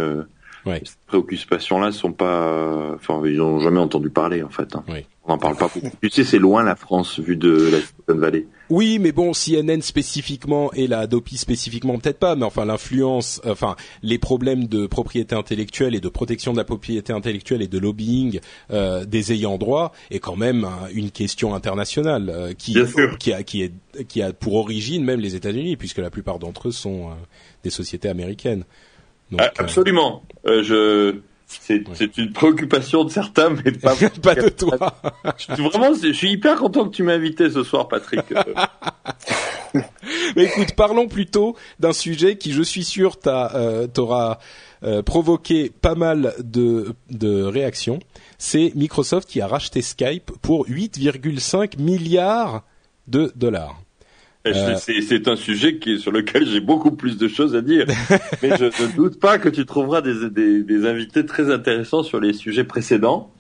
Ouais. 0.65 0.83
Ces 0.85 0.95
préoccupations-là 1.07 1.93
sont 1.93 2.13
pas, 2.13 2.93
enfin, 2.95 3.21
ils 3.25 3.37
n'ont 3.37 3.61
jamais 3.61 3.81
entendu 3.81 4.11
parler 4.11 4.43
en 4.43 4.51
fait. 4.51 4.77
Hein. 4.77 4.85
Oui. 4.89 5.05
On 5.25 5.33
n'en 5.33 5.39
parle 5.39 5.57
pas 5.57 5.71
beaucoup. 5.73 5.95
tu 6.03 6.11
sais, 6.11 6.25
c'est 6.25 6.39
loin 6.39 6.65
la 6.65 6.75
France 6.75 7.21
vu 7.21 7.37
de 7.37 7.71
la 7.71 7.79
Silicon 7.81 8.17
Valley. 8.17 8.47
Oui, 8.71 8.99
mais 8.99 9.13
bon, 9.13 9.33
CNN 9.33 9.81
spécifiquement 9.81 10.73
et 10.73 10.89
la 10.89 11.01
Adopi 11.01 11.37
spécifiquement 11.37 11.97
peut-être 11.99 12.19
pas, 12.19 12.35
mais 12.35 12.45
enfin 12.45 12.65
l'influence, 12.65 13.41
enfin 13.47 13.77
les 14.03 14.19
problèmes 14.19 14.67
de 14.67 14.87
propriété 14.89 15.37
intellectuelle 15.37 15.95
et 15.95 16.01
de 16.01 16.09
protection 16.09 16.53
de 16.53 16.59
la 16.59 16.65
propriété 16.65 17.13
intellectuelle 17.13 17.63
et 17.63 17.69
de 17.69 17.79
lobbying 17.79 18.41
euh, 18.73 19.05
des 19.05 19.33
ayants 19.33 19.59
droit 19.59 19.93
est 20.11 20.19
quand 20.19 20.37
même 20.37 20.67
une 20.93 21.13
question 21.13 21.55
internationale 21.55 22.29
euh, 22.29 22.53
qui 22.53 22.77
qui 23.21 23.33
a 23.33 23.45
qui 23.45 23.63
est 23.63 23.73
qui 24.09 24.23
a 24.23 24.33
pour 24.33 24.55
origine 24.55 25.05
même 25.05 25.21
les 25.21 25.37
États-Unis 25.37 25.77
puisque 25.77 25.99
la 25.99 26.11
plupart 26.11 26.41
d'entre 26.41 26.69
eux 26.69 26.73
sont 26.73 27.11
euh, 27.11 27.15
des 27.63 27.71
sociétés 27.71 28.09
américaines. 28.09 28.65
Donc, 29.31 29.41
ah, 29.41 29.53
absolument. 29.59 30.23
Euh, 30.47 30.63
je 30.63 31.21
c'est 31.47 31.85
c'est 31.95 32.17
une 32.19 32.33
préoccupation 32.33 33.05
de 33.05 33.11
certains, 33.11 33.51
mais 33.51 33.73
pas 33.83 33.95
pas 34.23 34.35
de 34.35 34.49
toi. 34.49 34.95
je 35.37 35.55
suis 35.55 35.63
vraiment, 35.63 35.95
je 35.95 36.13
suis 36.13 36.33
hyper 36.33 36.57
content 36.57 36.89
que 36.89 36.95
tu 36.95 37.03
m'aies 37.03 37.13
invité 37.13 37.51
ce 37.51 37.63
soir, 37.63 37.89
Patrick. 37.89 38.23
mais 39.75 40.45
écoute, 40.45 40.75
parlons 40.77 41.09
plutôt 41.09 41.57
d'un 41.79 41.93
sujet 41.93 42.37
qui, 42.37 42.53
je 42.53 42.63
suis 42.63 42.85
sûr, 42.85 43.19
t'a 43.19 43.55
euh, 43.55 43.87
t'aura 43.87 44.39
euh, 44.83 45.03
provoqué 45.03 45.71
pas 45.71 45.95
mal 45.95 46.35
de 46.39 46.95
de 47.11 47.43
réactions. 47.43 48.01
C'est 48.39 48.73
Microsoft 48.75 49.29
qui 49.29 49.41
a 49.41 49.47
racheté 49.47 49.83
Skype 49.83 50.33
pour 50.41 50.67
8,5 50.69 51.79
milliards 51.81 52.65
de 53.07 53.33
dollars. 53.37 53.82
Euh... 54.47 54.75
C'est 54.77 55.29
un 55.29 55.37
sujet 55.37 55.79
qui, 55.79 55.99
sur 55.99 56.11
lequel 56.11 56.47
j'ai 56.47 56.61
beaucoup 56.61 56.91
plus 56.91 57.17
de 57.17 57.29
choses 57.29 57.55
à 57.55 57.63
dire. 57.63 57.87
Mais 58.43 58.57
je 58.57 58.65
ne 58.65 58.97
doute 58.97 59.21
pas 59.21 59.39
que 59.39 59.49
tu 59.49 59.65
trouveras 59.67 60.01
des, 60.01 60.31
des, 60.31 60.63
des, 60.63 60.87
invités 60.87 61.25
très 61.25 61.51
intéressants 61.51 62.03
sur 62.03 62.21
les 62.21 62.33
sujets 62.33 62.65
précédents 62.65 63.33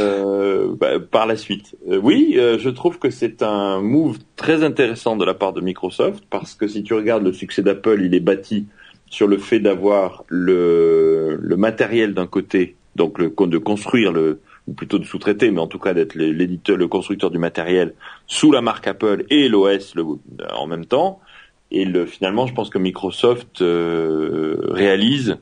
euh, 0.00 0.74
bah, 0.78 0.98
par 0.98 1.26
la 1.26 1.36
suite. 1.36 1.76
Euh, 1.90 2.00
oui, 2.02 2.34
euh, 2.36 2.58
je 2.58 2.70
trouve 2.70 2.98
que 2.98 3.10
c'est 3.10 3.42
un 3.42 3.80
move 3.80 4.18
très 4.36 4.64
intéressant 4.64 5.16
de 5.16 5.24
la 5.24 5.34
part 5.34 5.52
de 5.52 5.60
Microsoft 5.60 6.24
parce 6.30 6.54
que 6.54 6.68
si 6.68 6.82
tu 6.82 6.94
regardes 6.94 7.24
le 7.24 7.32
succès 7.32 7.62
d'Apple, 7.62 8.00
il 8.02 8.14
est 8.14 8.20
bâti 8.20 8.66
sur 9.10 9.28
le 9.28 9.38
fait 9.38 9.60
d'avoir 9.60 10.24
le, 10.28 11.38
le 11.40 11.56
matériel 11.56 12.14
d'un 12.14 12.26
côté 12.26 12.76
donc 12.96 13.18
le, 13.18 13.32
de 13.46 13.58
construire 13.58 14.10
le, 14.10 14.40
ou 14.66 14.72
plutôt 14.72 14.98
de 14.98 15.04
sous-traiter, 15.04 15.50
mais 15.50 15.60
en 15.60 15.66
tout 15.66 15.78
cas 15.78 15.94
d'être 15.94 16.14
l'éditeur, 16.14 16.76
le 16.76 16.88
constructeur 16.88 17.30
du 17.30 17.38
matériel 17.38 17.94
sous 18.26 18.50
la 18.50 18.60
marque 18.60 18.86
Apple 18.86 19.24
et 19.30 19.48
l'OS 19.48 19.94
en 20.52 20.66
même 20.66 20.86
temps. 20.86 21.20
Et 21.70 21.84
le, 21.84 22.06
finalement, 22.06 22.46
je 22.46 22.54
pense 22.54 22.70
que 22.70 22.78
Microsoft 22.78 23.60
euh, 23.60 24.56
réalise 24.70 25.38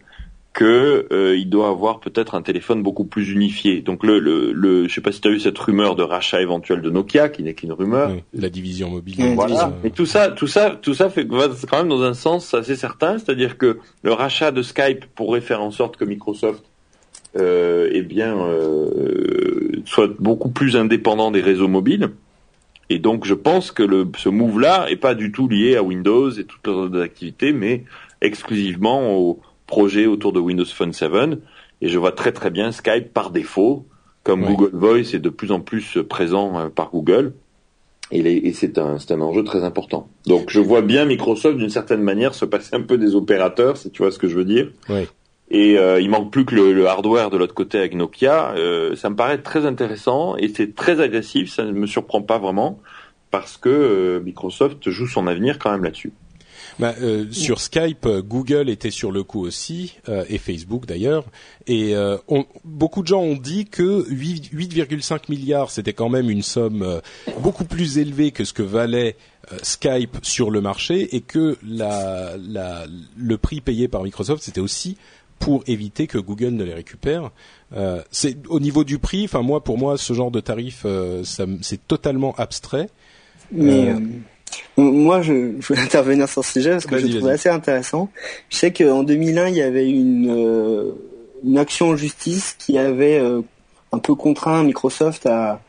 que 0.54 1.08
euh, 1.12 1.36
il 1.36 1.50
doit 1.50 1.68
avoir 1.68 1.98
peut-être 1.98 2.36
un 2.36 2.42
téléphone 2.42 2.82
beaucoup 2.82 3.04
plus 3.04 3.30
unifié. 3.30 3.80
Donc 3.80 4.04
le, 4.04 4.20
le, 4.20 4.52
le 4.52 4.86
je 4.88 4.94
sais 4.94 5.00
pas 5.00 5.10
si 5.10 5.20
tu 5.20 5.26
as 5.26 5.32
eu 5.32 5.40
cette 5.40 5.58
rumeur 5.58 5.96
de 5.96 6.04
rachat 6.04 6.40
éventuel 6.40 6.80
de 6.80 6.90
Nokia, 6.90 7.28
qui 7.28 7.42
n'est 7.42 7.54
qu'une 7.54 7.72
rumeur. 7.72 8.12
la 8.32 8.48
division 8.48 8.88
mobile. 8.88 9.34
voilà. 9.34 9.76
Et 9.82 9.90
tout 9.90 10.06
ça, 10.06 10.30
tout 10.30 10.46
ça, 10.46 10.70
tout 10.80 10.94
ça 10.94 11.10
fait 11.10 11.24
va 11.24 11.48
quand 11.68 11.78
même 11.78 11.88
dans 11.88 12.02
un 12.02 12.14
sens 12.14 12.54
assez 12.54 12.76
certain, 12.76 13.18
c'est-à-dire 13.18 13.58
que 13.58 13.78
le 14.02 14.12
rachat 14.12 14.52
de 14.52 14.62
Skype 14.62 15.06
pourrait 15.16 15.40
faire 15.40 15.60
en 15.60 15.72
sorte 15.72 15.96
que 15.96 16.04
Microsoft, 16.04 16.64
euh, 17.36 17.88
eh 17.92 18.02
bien, 18.02 18.36
euh, 18.36 19.82
soit 19.86 20.10
beaucoup 20.18 20.50
plus 20.50 20.76
indépendant 20.76 21.30
des 21.30 21.40
réseaux 21.40 21.68
mobiles. 21.68 22.10
Et 22.90 22.98
donc, 22.98 23.24
je 23.24 23.34
pense 23.34 23.72
que 23.72 23.82
le, 23.82 24.06
ce 24.16 24.28
move-là 24.28 24.86
est 24.90 24.96
pas 24.96 25.14
du 25.14 25.32
tout 25.32 25.48
lié 25.48 25.76
à 25.76 25.82
Windows 25.82 26.30
et 26.30 26.44
toutes 26.44 26.66
leurs 26.66 26.76
autres 26.76 27.00
activités, 27.00 27.52
mais 27.52 27.84
exclusivement 28.20 29.16
au 29.16 29.40
projet 29.66 30.06
autour 30.06 30.32
de 30.32 30.40
Windows 30.40 30.64
Phone 30.64 30.92
7 30.92 31.10
et 31.80 31.88
je 31.88 31.98
vois 31.98 32.12
très 32.12 32.32
très 32.32 32.50
bien 32.50 32.72
Skype 32.72 33.12
par 33.12 33.30
défaut, 33.30 33.86
comme 34.22 34.44
Google 34.44 34.70
Voice 34.72 35.14
est 35.14 35.18
de 35.18 35.28
plus 35.28 35.52
en 35.52 35.60
plus 35.60 35.98
présent 36.08 36.58
euh, 36.58 36.68
par 36.68 36.90
Google. 36.90 37.34
Et, 38.10 38.52
c'est 38.52 38.78
un, 38.78 38.96
un 39.10 39.20
enjeu 39.20 39.44
très 39.44 39.64
important. 39.64 40.08
Donc 40.26 40.50
je 40.50 40.60
vois 40.60 40.82
bien 40.82 41.04
Microsoft 41.04 41.56
d'une 41.56 41.70
certaine 41.70 42.02
manière 42.02 42.34
se 42.34 42.44
passer 42.44 42.76
un 42.76 42.82
peu 42.82 42.96
des 42.96 43.14
opérateurs, 43.14 43.76
si 43.76 43.90
tu 43.90 44.02
vois 44.02 44.12
ce 44.12 44.18
que 44.18 44.28
je 44.28 44.36
veux 44.36 44.44
dire. 44.44 44.70
Et 45.50 45.78
euh, 45.78 46.00
il 46.00 46.08
manque 46.08 46.30
plus 46.30 46.44
que 46.44 46.54
le, 46.54 46.86
hardware 46.86 47.30
de 47.30 47.36
l'autre 47.36 47.54
côté 47.54 47.78
avec 47.78 47.94
Nokia. 47.94 48.54
Euh, 48.56 48.96
ça 48.96 49.10
me 49.10 49.16
paraît 49.16 49.38
très 49.38 49.66
intéressant 49.66 50.36
et 50.36 50.48
c'est 50.48 50.74
très 50.74 51.00
agressif. 51.00 51.52
Ça 51.52 51.64
ne 51.64 51.72
me 51.72 51.86
surprend 51.86 52.22
pas 52.22 52.38
vraiment 52.38 52.80
parce 53.30 53.56
que 53.56 54.22
Microsoft 54.24 54.88
joue 54.88 55.06
son 55.06 55.26
avenir 55.26 55.58
quand 55.58 55.70
même 55.70 55.84
là-dessus. 55.84 56.12
Bah, 56.78 56.94
euh, 57.00 57.26
sur 57.30 57.60
Skype, 57.60 58.06
euh, 58.06 58.20
Google 58.20 58.68
était 58.68 58.90
sur 58.90 59.12
le 59.12 59.22
coup 59.22 59.40
aussi, 59.40 59.94
euh, 60.08 60.24
et 60.28 60.38
Facebook 60.38 60.86
d'ailleurs. 60.86 61.24
Et 61.66 61.94
beaucoup 62.64 63.02
de 63.02 63.06
gens 63.06 63.20
ont 63.20 63.36
dit 63.36 63.66
que 63.66 64.06
8,5 64.10 65.30
milliards, 65.30 65.70
c'était 65.70 65.92
quand 65.92 66.08
même 66.08 66.28
une 66.28 66.42
somme 66.42 67.00
beaucoup 67.40 67.64
plus 67.64 67.98
élevée 67.98 68.32
que 68.32 68.44
ce 68.44 68.52
que 68.52 68.62
valait 68.62 69.16
Skype 69.62 70.18
sur 70.22 70.50
le 70.50 70.60
marché, 70.60 71.16
et 71.16 71.20
que 71.22 71.56
la, 71.66 72.34
la, 72.36 72.84
le 73.16 73.38
prix 73.38 73.60
payé 73.60 73.88
par 73.88 74.02
Microsoft, 74.02 74.42
c'était 74.42 74.60
aussi 74.60 74.98
pour 75.38 75.62
éviter 75.66 76.06
que 76.06 76.18
Google 76.18 76.50
ne 76.50 76.64
les 76.64 76.74
récupère. 76.74 77.30
Euh, 77.76 78.02
c'est 78.10 78.36
au 78.48 78.60
niveau 78.60 78.84
du 78.84 78.98
prix. 78.98 79.24
Enfin 79.24 79.42
moi, 79.42 79.62
pour 79.62 79.78
moi, 79.78 79.98
ce 79.98 80.12
genre 80.12 80.30
de 80.30 80.40
tarif, 80.40 80.86
c'est 81.24 81.86
totalement 81.86 82.34
abstrait. 82.36 82.88
Mais 83.52 83.94
moi, 84.76 85.22
je, 85.22 85.52
je 85.60 85.66
voulais 85.66 85.80
intervenir 85.84 86.28
sur 86.28 86.44
ce 86.44 86.52
sujet 86.52 86.70
parce 86.70 86.86
que 86.86 86.98
je 86.98 87.06
le 87.06 87.18
trouve 87.18 87.28
assez 87.28 87.48
intéressant. 87.48 88.10
Je 88.50 88.56
sais 88.56 88.72
qu'en 88.72 89.02
2001, 89.02 89.48
il 89.48 89.56
y 89.56 89.62
avait 89.62 89.88
une, 89.88 90.30
euh, 90.30 90.92
une 91.44 91.58
action 91.58 91.88
en 91.88 91.96
justice 91.96 92.56
qui 92.58 92.78
avait 92.78 93.18
euh, 93.18 93.42
un 93.92 93.98
peu 93.98 94.14
contraint 94.14 94.62
Microsoft 94.64 95.26
à, 95.26 95.60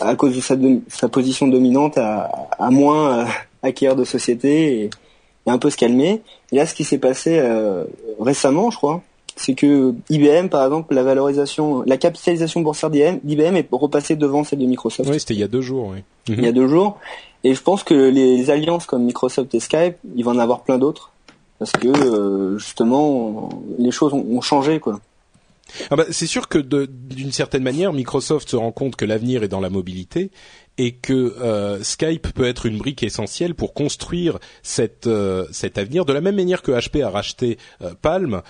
à 0.00 0.14
cause 0.14 0.36
de 0.36 0.40
sa, 0.40 0.56
sa 0.88 1.08
position 1.08 1.48
dominante, 1.48 1.98
à, 1.98 2.30
à 2.58 2.70
moins 2.70 3.20
euh, 3.20 3.24
acquérir 3.62 3.96
de 3.96 4.04
sociétés 4.04 4.82
et, 4.82 4.90
et, 5.48 5.50
un 5.50 5.58
peu 5.58 5.70
se 5.70 5.76
calmer. 5.76 6.22
Et 6.52 6.56
là, 6.56 6.66
ce 6.66 6.74
qui 6.74 6.84
s'est 6.84 6.98
passé 6.98 7.42
récemment, 8.20 8.70
je 8.70 8.76
crois, 8.76 9.02
c'est 9.36 9.54
que 9.54 9.94
IBM, 10.10 10.48
par 10.48 10.64
exemple, 10.64 10.94
la 10.94 11.02
valorisation, 11.02 11.82
la 11.86 11.96
capitalisation 11.96 12.60
boursière 12.60 12.90
d'IBM 12.90 13.56
est 13.56 13.68
repassée 13.70 14.16
devant 14.16 14.44
celle 14.44 14.58
de 14.58 14.66
Microsoft. 14.66 15.08
Oui, 15.08 15.20
c'était 15.20 15.34
il 15.34 15.40
y 15.40 15.44
a 15.44 15.48
deux 15.48 15.60
jours. 15.60 15.92
Oui. 15.94 16.02
Il 16.28 16.44
y 16.44 16.48
a 16.48 16.52
deux 16.52 16.68
jours. 16.68 16.98
Et 17.44 17.54
je 17.54 17.62
pense 17.62 17.84
que 17.84 17.94
les 17.94 18.50
alliances 18.50 18.86
comme 18.86 19.04
Microsoft 19.04 19.54
et 19.54 19.60
Skype, 19.60 19.96
il 20.16 20.24
va 20.24 20.32
en 20.32 20.38
avoir 20.38 20.62
plein 20.62 20.78
d'autres 20.78 21.12
parce 21.58 21.72
que 21.72 21.88
euh, 21.88 22.58
justement 22.58 23.48
les 23.78 23.90
choses 23.90 24.12
ont, 24.12 24.40
changé 24.40 24.80
quoi. 24.80 25.00
Ah 25.90 25.96
bah, 25.96 26.04
c'est 26.10 26.26
sûr 26.26 26.48
que 26.48 26.58
d'une 26.58 27.32
certaine 27.32 27.62
manière, 27.62 27.92
Microsoft 27.92 28.48
se 28.48 28.56
rend 28.56 28.72
compte 28.72 28.96
que 28.96 29.04
l'avenir 29.04 29.42
est 29.42 29.48
dans 29.48 29.60
la 29.60 29.70
mobilité 29.70 30.30
et 30.78 30.92
que 30.92 31.12
euh, 31.12 31.82
Skype 31.82 32.32
peut 32.32 32.46
être 32.46 32.66
une 32.66 32.78
brique 32.78 33.02
essentielle 33.02 33.54
pour 33.54 33.74
construire 33.74 34.38
cette, 34.62 35.06
euh, 35.06 35.46
cet 35.50 35.76
avenir. 35.76 36.04
De 36.04 36.12
la 36.12 36.20
même 36.20 36.36
manière 36.36 36.62
que 36.62 36.72
HP 36.72 37.02
a 37.02 37.10
racheté 37.10 37.58
Palm, 38.00 38.42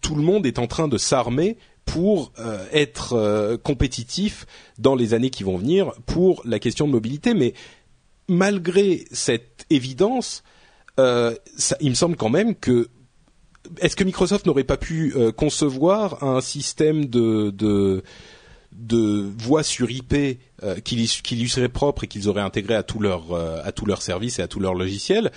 tout 0.00 0.14
le 0.14 0.22
monde 0.22 0.46
est 0.46 0.58
en 0.58 0.66
train 0.66 0.88
de 0.88 0.98
s'armer 0.98 1.56
pour 1.84 2.32
être 2.72 3.56
compétitif 3.62 4.46
dans 4.78 4.94
les 4.94 5.14
années 5.14 5.30
qui 5.30 5.42
vont 5.42 5.56
venir 5.56 5.92
pour 6.06 6.42
la 6.44 6.58
question 6.58 6.86
de 6.86 6.92
mobilité. 6.92 7.34
Mais 7.34 7.54
malgré 8.30 9.04
cette 9.10 9.66
évidence, 9.70 10.44
euh, 10.98 11.34
il 11.80 11.90
me 11.90 11.94
semble 11.94 12.16
quand 12.16 12.30
même 12.30 12.54
que 12.54 12.88
est-ce 13.80 13.96
que 13.96 14.04
Microsoft 14.04 14.46
n'aurait 14.46 14.64
pas 14.64 14.76
pu 14.76 15.12
euh, 15.16 15.32
concevoir 15.32 16.22
un 16.22 16.40
système 16.40 17.06
de 17.06 17.50
de, 17.50 18.02
de 18.72 19.30
voix 19.38 19.62
sur 19.62 19.90
IP 19.90 20.38
euh, 20.62 20.76
qui, 20.80 20.96
lui 20.96 21.48
serait 21.48 21.68
propre 21.68 22.04
et 22.04 22.06
qu'ils 22.06 22.28
auraient 22.28 22.40
intégré 22.40 22.74
à 22.74 22.82
tous 22.82 23.00
leurs 23.00 23.34
à 23.34 23.72
tous 23.72 23.86
leurs 23.86 24.02
services 24.02 24.38
et 24.38 24.42
à 24.42 24.48
tous 24.48 24.60
leurs 24.60 24.74
logiciels 24.74 25.30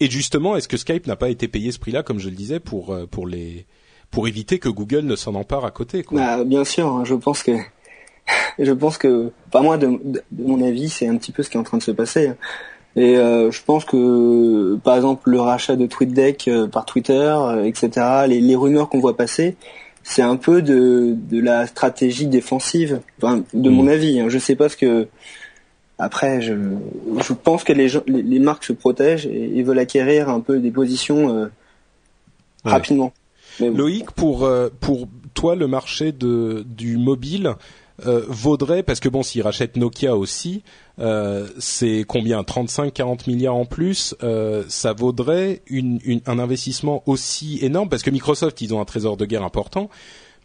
Et 0.00 0.10
justement, 0.10 0.56
est-ce 0.56 0.68
que 0.68 0.76
Skype 0.76 1.06
n'a 1.06 1.16
pas 1.16 1.28
été 1.28 1.48
payé 1.48 1.72
ce 1.72 1.78
prix-là, 1.78 2.02
comme 2.02 2.18
je 2.18 2.28
le 2.28 2.36
disais, 2.36 2.60
pour 2.60 2.96
pour 3.10 3.26
les 3.26 3.66
pour 4.10 4.26
éviter 4.28 4.58
que 4.58 4.68
Google 4.68 5.04
ne 5.04 5.16
s'en 5.16 5.34
empare 5.34 5.64
à 5.64 5.70
côté 5.70 6.02
quoi? 6.02 6.20
Bah, 6.20 6.44
bien 6.44 6.64
sûr, 6.64 6.86
hein, 6.86 7.04
je 7.04 7.14
pense 7.14 7.42
que 7.42 7.52
je 8.58 8.72
pense 8.72 8.98
que, 8.98 9.32
pas 9.50 9.62
moi, 9.62 9.76
de, 9.76 10.00
mon 10.36 10.62
avis, 10.62 10.88
c'est 10.88 11.06
un 11.06 11.16
petit 11.16 11.32
peu 11.32 11.42
ce 11.42 11.50
qui 11.50 11.56
est 11.56 11.60
en 11.60 11.64
train 11.64 11.78
de 11.78 11.82
se 11.82 11.90
passer. 11.90 12.32
Et 12.96 13.16
euh, 13.16 13.50
je 13.50 13.62
pense 13.62 13.84
que, 13.84 14.76
par 14.82 14.96
exemple, 14.96 15.30
le 15.30 15.40
rachat 15.40 15.76
de 15.76 15.86
TweetDeck 15.86 16.48
euh, 16.48 16.66
par 16.66 16.84
Twitter, 16.84 17.12
euh, 17.14 17.64
etc., 17.64 18.24
les, 18.26 18.40
les 18.40 18.56
rumeurs 18.56 18.88
qu'on 18.88 18.98
voit 18.98 19.16
passer, 19.16 19.56
c'est 20.02 20.22
un 20.22 20.36
peu 20.36 20.62
de, 20.62 21.14
de 21.14 21.40
la 21.40 21.66
stratégie 21.66 22.26
défensive, 22.26 23.00
enfin, 23.18 23.42
de 23.52 23.70
mon 23.70 23.84
mm. 23.84 23.88
avis. 23.88 24.20
Hein. 24.20 24.28
Je 24.28 24.38
sais 24.38 24.56
pas 24.56 24.68
ce 24.68 24.76
que. 24.76 25.08
Après, 25.98 26.40
je, 26.40 26.54
je 27.22 27.32
pense 27.34 27.62
que 27.62 27.74
les, 27.74 27.88
gens, 27.88 28.00
les, 28.06 28.38
marques 28.38 28.64
se 28.64 28.72
protègent 28.72 29.26
et, 29.26 29.62
veulent 29.62 29.78
acquérir 29.78 30.30
un 30.30 30.40
peu 30.40 30.58
des 30.58 30.70
positions 30.70 31.50
rapidement. 32.64 33.12
Loïc, 33.60 34.10
pour 34.12 34.50
pour 34.80 35.08
toi, 35.34 35.56
le 35.56 35.66
marché 35.66 36.12
de 36.12 36.64
du 36.66 36.96
mobile, 36.96 37.54
euh, 38.06 38.24
vaudrait 38.28 38.82
parce 38.82 38.98
que 38.98 39.10
bon 39.10 39.22
s'ils 39.22 39.42
rachètent 39.42 39.76
Nokia 39.76 40.16
aussi 40.16 40.62
euh, 41.00 41.48
c'est 41.58 42.04
combien? 42.06 42.42
35-40 42.42 43.28
milliards 43.28 43.56
en 43.56 43.64
plus 43.64 44.14
euh, 44.22 44.64
ça 44.68 44.92
vaudrait 44.92 45.62
une, 45.66 46.00
un 46.26 46.38
investissement 46.38 47.02
aussi 47.06 47.58
énorme 47.62 47.88
parce 47.88 48.02
que 48.02 48.10
Microsoft 48.10 48.60
ils 48.60 48.74
ont 48.74 48.80
un 48.80 48.84
trésor 48.84 49.16
de 49.16 49.24
guerre 49.24 49.44
important 49.44 49.90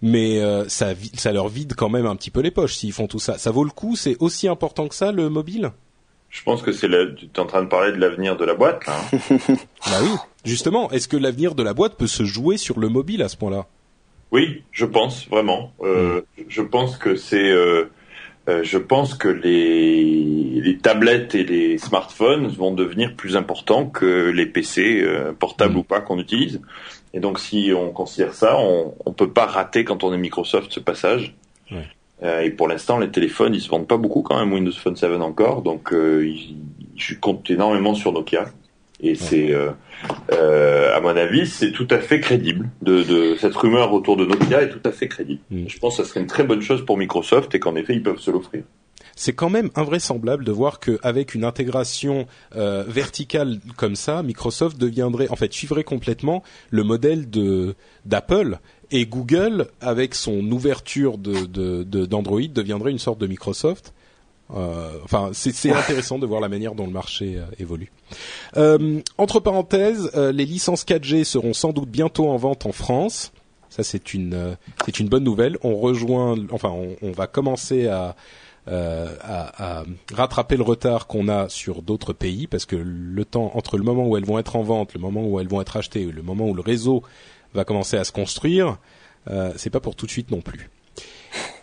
mais 0.02 0.42
ça, 0.68 0.90
ça 1.14 1.32
leur 1.32 1.48
vide 1.48 1.74
quand 1.76 1.90
même 1.90 2.06
un 2.06 2.16
petit 2.16 2.30
peu 2.30 2.42
les 2.42 2.52
poches 2.52 2.76
s'ils 2.76 2.92
font 2.92 3.08
tout 3.08 3.20
ça 3.20 3.38
ça 3.38 3.52
vaut 3.52 3.64
le 3.64 3.72
coup? 3.72 3.96
C'est 3.96 4.18
aussi 4.20 4.48
important 4.48 4.88
que 4.88 4.96
ça 4.96 5.12
le 5.12 5.30
mobile? 5.30 5.72
Je 6.30 6.44
pense 6.44 6.62
que 6.62 6.72
c'est 6.72 6.90
tu 6.90 7.26
es 7.34 7.40
en 7.40 7.46
train 7.46 7.64
de 7.64 7.70
parler 7.70 7.92
de 7.92 7.98
l'avenir 7.98 8.36
de 8.36 8.46
la 8.46 8.56
boîte 8.56 8.86
là. 8.88 8.94
Hein. 9.14 9.18
bah 9.86 10.00
oui 10.02 10.10
justement 10.44 10.92
est-ce 10.92 11.08
que 11.08 11.18
l'avenir 11.18 11.56
de 11.56 11.64
la 11.64 11.74
boîte 11.74 11.96
peut 11.96 12.08
se 12.08 12.24
jouer 12.24 12.58
sur 12.58 12.80
le 12.80 12.90
mobile 12.90 13.22
à 13.22 13.30
ce 13.30 13.38
point-là? 13.38 13.68
Oui, 14.32 14.64
je 14.72 14.86
pense 14.86 15.28
vraiment. 15.30 15.72
Euh, 15.82 16.22
mm. 16.38 16.44
Je 16.50 16.62
pense 16.62 16.98
que 16.98 17.16
c'est. 17.16 17.50
Euh, 17.50 17.90
euh, 18.48 18.64
je 18.64 18.78
pense 18.78 19.16
que 19.16 19.28
les, 19.28 20.62
les 20.62 20.78
tablettes 20.78 21.36
et 21.36 21.44
les 21.44 21.78
smartphones 21.78 22.48
vont 22.48 22.72
devenir 22.72 23.16
plus 23.16 23.36
importants 23.36 23.88
que 23.88 24.30
les 24.30 24.46
PC 24.46 25.04
portables 25.40 25.76
mm. 25.76 25.78
ou 25.78 25.84
pas 25.84 26.02
qu'on 26.02 26.20
utilise. 26.20 26.62
Et 27.14 27.20
donc, 27.20 27.40
si 27.40 27.72
on 27.76 27.92
considère 27.92 28.34
ça, 28.34 28.58
on, 28.58 28.94
on 29.06 29.14
peut 29.14 29.32
pas 29.32 29.46
rater 29.46 29.84
quand 29.84 30.04
on 30.04 30.14
est 30.14 30.18
Microsoft 30.18 30.72
ce 30.72 30.80
passage. 30.80 31.36
et 32.22 32.50
pour 32.52 32.68
l'instant, 32.68 32.98
les 33.00 33.10
téléphones, 33.10 33.54
ils 33.54 33.62
se 33.62 33.70
vendent 33.70 33.88
pas 33.88 33.98
beaucoup 33.98 34.22
quand 34.22 34.38
même, 34.38 34.54
Windows 34.54 34.72
Phone 34.72 34.96
7 34.96 35.12
encore. 35.22 35.62
Donc, 35.62 35.94
je 35.94 37.16
compte 37.20 37.50
énormément 37.50 37.96
sur 37.96 38.12
Nokia. 38.12 38.46
Et 39.02 39.16
c'est, 39.16 39.52
euh, 39.52 39.72
euh, 40.32 40.96
à 40.96 41.02
mon 41.02 41.10
avis, 41.10 41.48
c'est 41.48 41.72
tout 41.72 41.88
à 41.90 42.00
fait 42.00 42.20
crédible. 42.20 42.70
De, 42.82 43.04
de, 43.04 43.36
cette 43.36 43.56
rumeur 43.56 43.94
autour 43.94 44.16
de 44.16 44.26
Nokia 44.26 44.64
est 44.64 44.70
tout 44.70 44.82
à 44.86 44.92
fait 44.92 45.08
crédible. 45.08 45.42
Mm. 45.52 45.66
Je 45.68 45.80
pense 45.80 45.98
que 45.98 46.04
ce 46.04 46.10
serait 46.10 46.22
une 46.22 46.28
très 46.28 46.44
bonne 46.44 46.62
chose 46.62 46.86
pour 46.86 46.98
Microsoft 46.98 47.54
et 47.56 47.60
qu'en 47.60 47.76
effet, 47.76 47.94
ils 47.94 48.04
peuvent 48.04 48.20
se 48.20 48.32
l'offrir. 48.32 48.64
C'est 49.18 49.34
quand 49.34 49.50
même 49.50 49.70
invraisemblable 49.76 50.44
de 50.44 50.52
voir 50.52 50.80
qu'avec 50.80 51.36
une 51.36 51.46
intégration 51.46 52.28
euh, 52.56 52.84
verticale 52.88 53.60
comme 53.78 53.96
ça, 53.96 54.24
Microsoft 54.24 54.78
deviendrait, 54.78 55.30
en 55.30 55.38
fait, 55.38 55.54
suivrait 55.54 55.86
complètement 55.86 56.44
le 56.70 56.84
modèle 56.84 57.30
de 57.30 57.76
d'Apple 58.06 58.60
et 58.92 59.06
Google, 59.06 59.68
avec 59.82 60.16
son 60.16 60.40
ouverture 60.52 61.18
de 61.18 61.46
d'Android, 62.06 62.42
de, 62.42 62.48
deviendrait 62.48 62.92
une 62.92 63.00
sorte 63.00 63.20
de 63.20 63.28
Microsoft. 63.28 63.94
Euh, 64.54 64.92
enfin, 65.04 65.32
c'est 65.34 65.72
intéressant 65.72 66.20
de 66.20 66.26
voir 66.26 66.40
la 66.40 66.50
manière 66.50 66.76
dont 66.76 66.86
le 66.86 66.94
marché 66.94 67.38
euh, 67.38 67.46
évolue. 67.58 67.92
Euh, 68.58 69.02
entre 69.18 69.40
parenthèses, 69.40 70.12
les 70.16 70.46
licences 70.46 70.86
4G 70.86 71.24
seront 71.24 71.54
sans 71.54 71.74
doute 71.74 71.90
bientôt 71.90 72.30
en 72.30 72.38
vente 72.38 72.66
en 72.66 72.72
France. 72.72 73.32
Ça 73.70 73.84
c'est 73.84 74.14
une 74.14 74.56
c'est 74.86 75.00
une 75.00 75.10
bonne 75.10 75.24
nouvelle. 75.24 75.58
On 75.64 75.76
rejoint, 75.76 76.38
enfin 76.52 76.70
on, 76.70 76.96
on 77.02 77.12
va 77.12 77.28
commencer 77.28 77.88
à 77.88 78.16
euh, 78.68 79.16
à, 79.22 79.82
à, 79.82 79.84
rattraper 80.12 80.58
le 80.58 80.64
retard 80.64 81.06
qu'on 81.06 81.28
a 81.28 81.50
sur 81.50 81.84
d'autres 81.84 82.14
pays 82.14 82.48
parce 82.48 82.66
que 82.66 82.76
le 82.76 83.24
temps 83.24 83.52
entre 83.54 83.78
le 83.78 83.84
moment 83.84 84.08
où 84.08 84.18
elles 84.18 84.26
vont 84.26 84.40
être 84.40 84.56
en 84.56 84.64
vente, 84.64 84.96
le 84.96 85.00
moment 85.00 85.24
où 85.24 85.40
elles 85.40 85.48
vont 85.48 85.62
être 85.62 85.78
achetées, 85.78 86.06
le 86.06 86.24
moment 86.24 86.48
où 86.48 86.56
le 86.56 86.64
réseau 86.64 87.04
va 87.54 87.64
commencer 87.64 87.96
à 87.96 88.04
se 88.04 88.12
construire, 88.12 88.80
euh, 89.30 89.54
c'est 89.56 89.70
pas 89.70 89.82
pour 89.82 89.96
tout 89.96 90.08
de 90.08 90.12
suite 90.12 90.32
non 90.32 90.42
plus. 90.42 90.72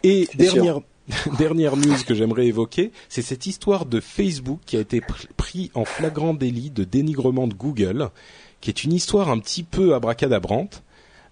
Et 0.04 0.28
dernière 0.34 0.78
dernière 1.38 1.76
news 1.76 1.96
que 2.06 2.14
j'aimerais 2.14 2.46
évoquer, 2.46 2.92
c'est 3.08 3.22
cette 3.22 3.46
histoire 3.46 3.86
de 3.86 4.00
Facebook 4.00 4.60
qui 4.66 4.76
a 4.76 4.80
été 4.80 5.02
pris 5.36 5.70
en 5.74 5.84
flagrant 5.84 6.34
délit 6.34 6.70
de 6.70 6.84
dénigrement 6.84 7.48
de 7.48 7.54
Google, 7.54 8.10
qui 8.60 8.70
est 8.70 8.84
une 8.84 8.92
histoire 8.92 9.28
un 9.28 9.38
petit 9.38 9.64
peu 9.64 9.94
abracadabrante, 9.94 10.82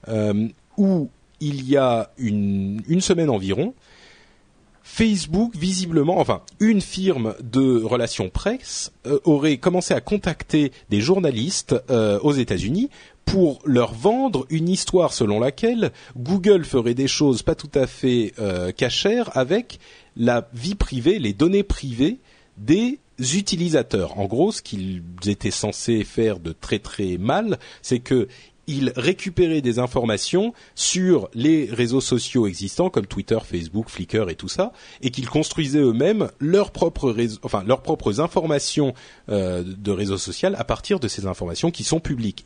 euh, 0.09 0.49
où 0.77 1.11
il 1.41 1.69
y 1.69 1.77
a 1.77 2.11
une, 2.19 3.01
semaine 3.01 3.31
environ, 3.31 3.75
Facebook, 4.83 5.55
visiblement, 5.57 6.19
enfin, 6.19 6.43
une 6.59 6.81
firme 6.81 7.35
de 7.41 7.83
relations 7.83 8.29
presse 8.29 8.93
euh, 9.07 9.21
aurait 9.25 9.59
commencé 9.59 9.95
à 9.95 10.01
contacter 10.01 10.73
des 10.91 11.01
journalistes 11.01 11.77
euh, 11.91 12.19
aux 12.21 12.33
États-Unis 12.33 12.91
pour 13.31 13.61
leur 13.65 13.95
vendre 13.95 14.45
une 14.51 14.69
histoire 14.69 15.13
selon 15.13 15.39
laquelle 15.39 15.93
Google 16.17 16.65
ferait 16.65 16.95
des 16.95 17.07
choses 17.07 17.43
pas 17.43 17.55
tout 17.55 17.71
à 17.75 17.87
fait 17.87 18.33
euh, 18.41 18.73
cachères 18.73 19.37
avec 19.37 19.79
la 20.17 20.49
vie 20.53 20.75
privée, 20.75 21.21
les 21.21 21.33
données 21.33 21.63
privées 21.63 22.19
des 22.57 22.99
utilisateurs. 23.21 24.19
En 24.19 24.25
gros, 24.25 24.51
ce 24.51 24.63
qu'ils 24.63 25.03
étaient 25.27 25.53
censés 25.53 26.03
faire 26.03 26.41
de 26.41 26.53
très 26.53 26.81
très 26.81 27.19
mal, 27.19 27.61
c'est 27.83 28.01
que 28.01 28.27
ils 28.71 28.93
récupéraient 28.95 29.63
des 29.63 29.79
informations 29.79 30.55
sur 30.75 31.29
les 31.35 31.69
réseaux 31.71 32.01
sociaux 32.01 32.47
existants 32.47 32.89
comme 32.89 33.07
Twitter, 33.07 33.39
Facebook, 33.45 33.89
Flickr 33.89 34.29
et 34.29 34.37
tout 34.37 34.49
ça, 34.49 34.73
et 35.03 35.11
qu'ils 35.11 35.29
construisaient 35.29 35.81
eux-mêmes 35.81 36.31
leurs 36.39 36.71
propres 36.71 37.15
enfin 37.43 37.65
leurs 37.67 37.83
propres 37.83 38.21
informations 38.21 38.95
euh, 39.29 39.65
de 39.65 39.91
réseaux 39.91 40.19
sociaux 40.19 40.51
à 40.55 40.65
partir 40.65 41.01
de 41.01 41.09
ces 41.09 41.27
informations 41.27 41.71
qui 41.71 41.83
sont 41.83 42.01
publiques. 42.01 42.45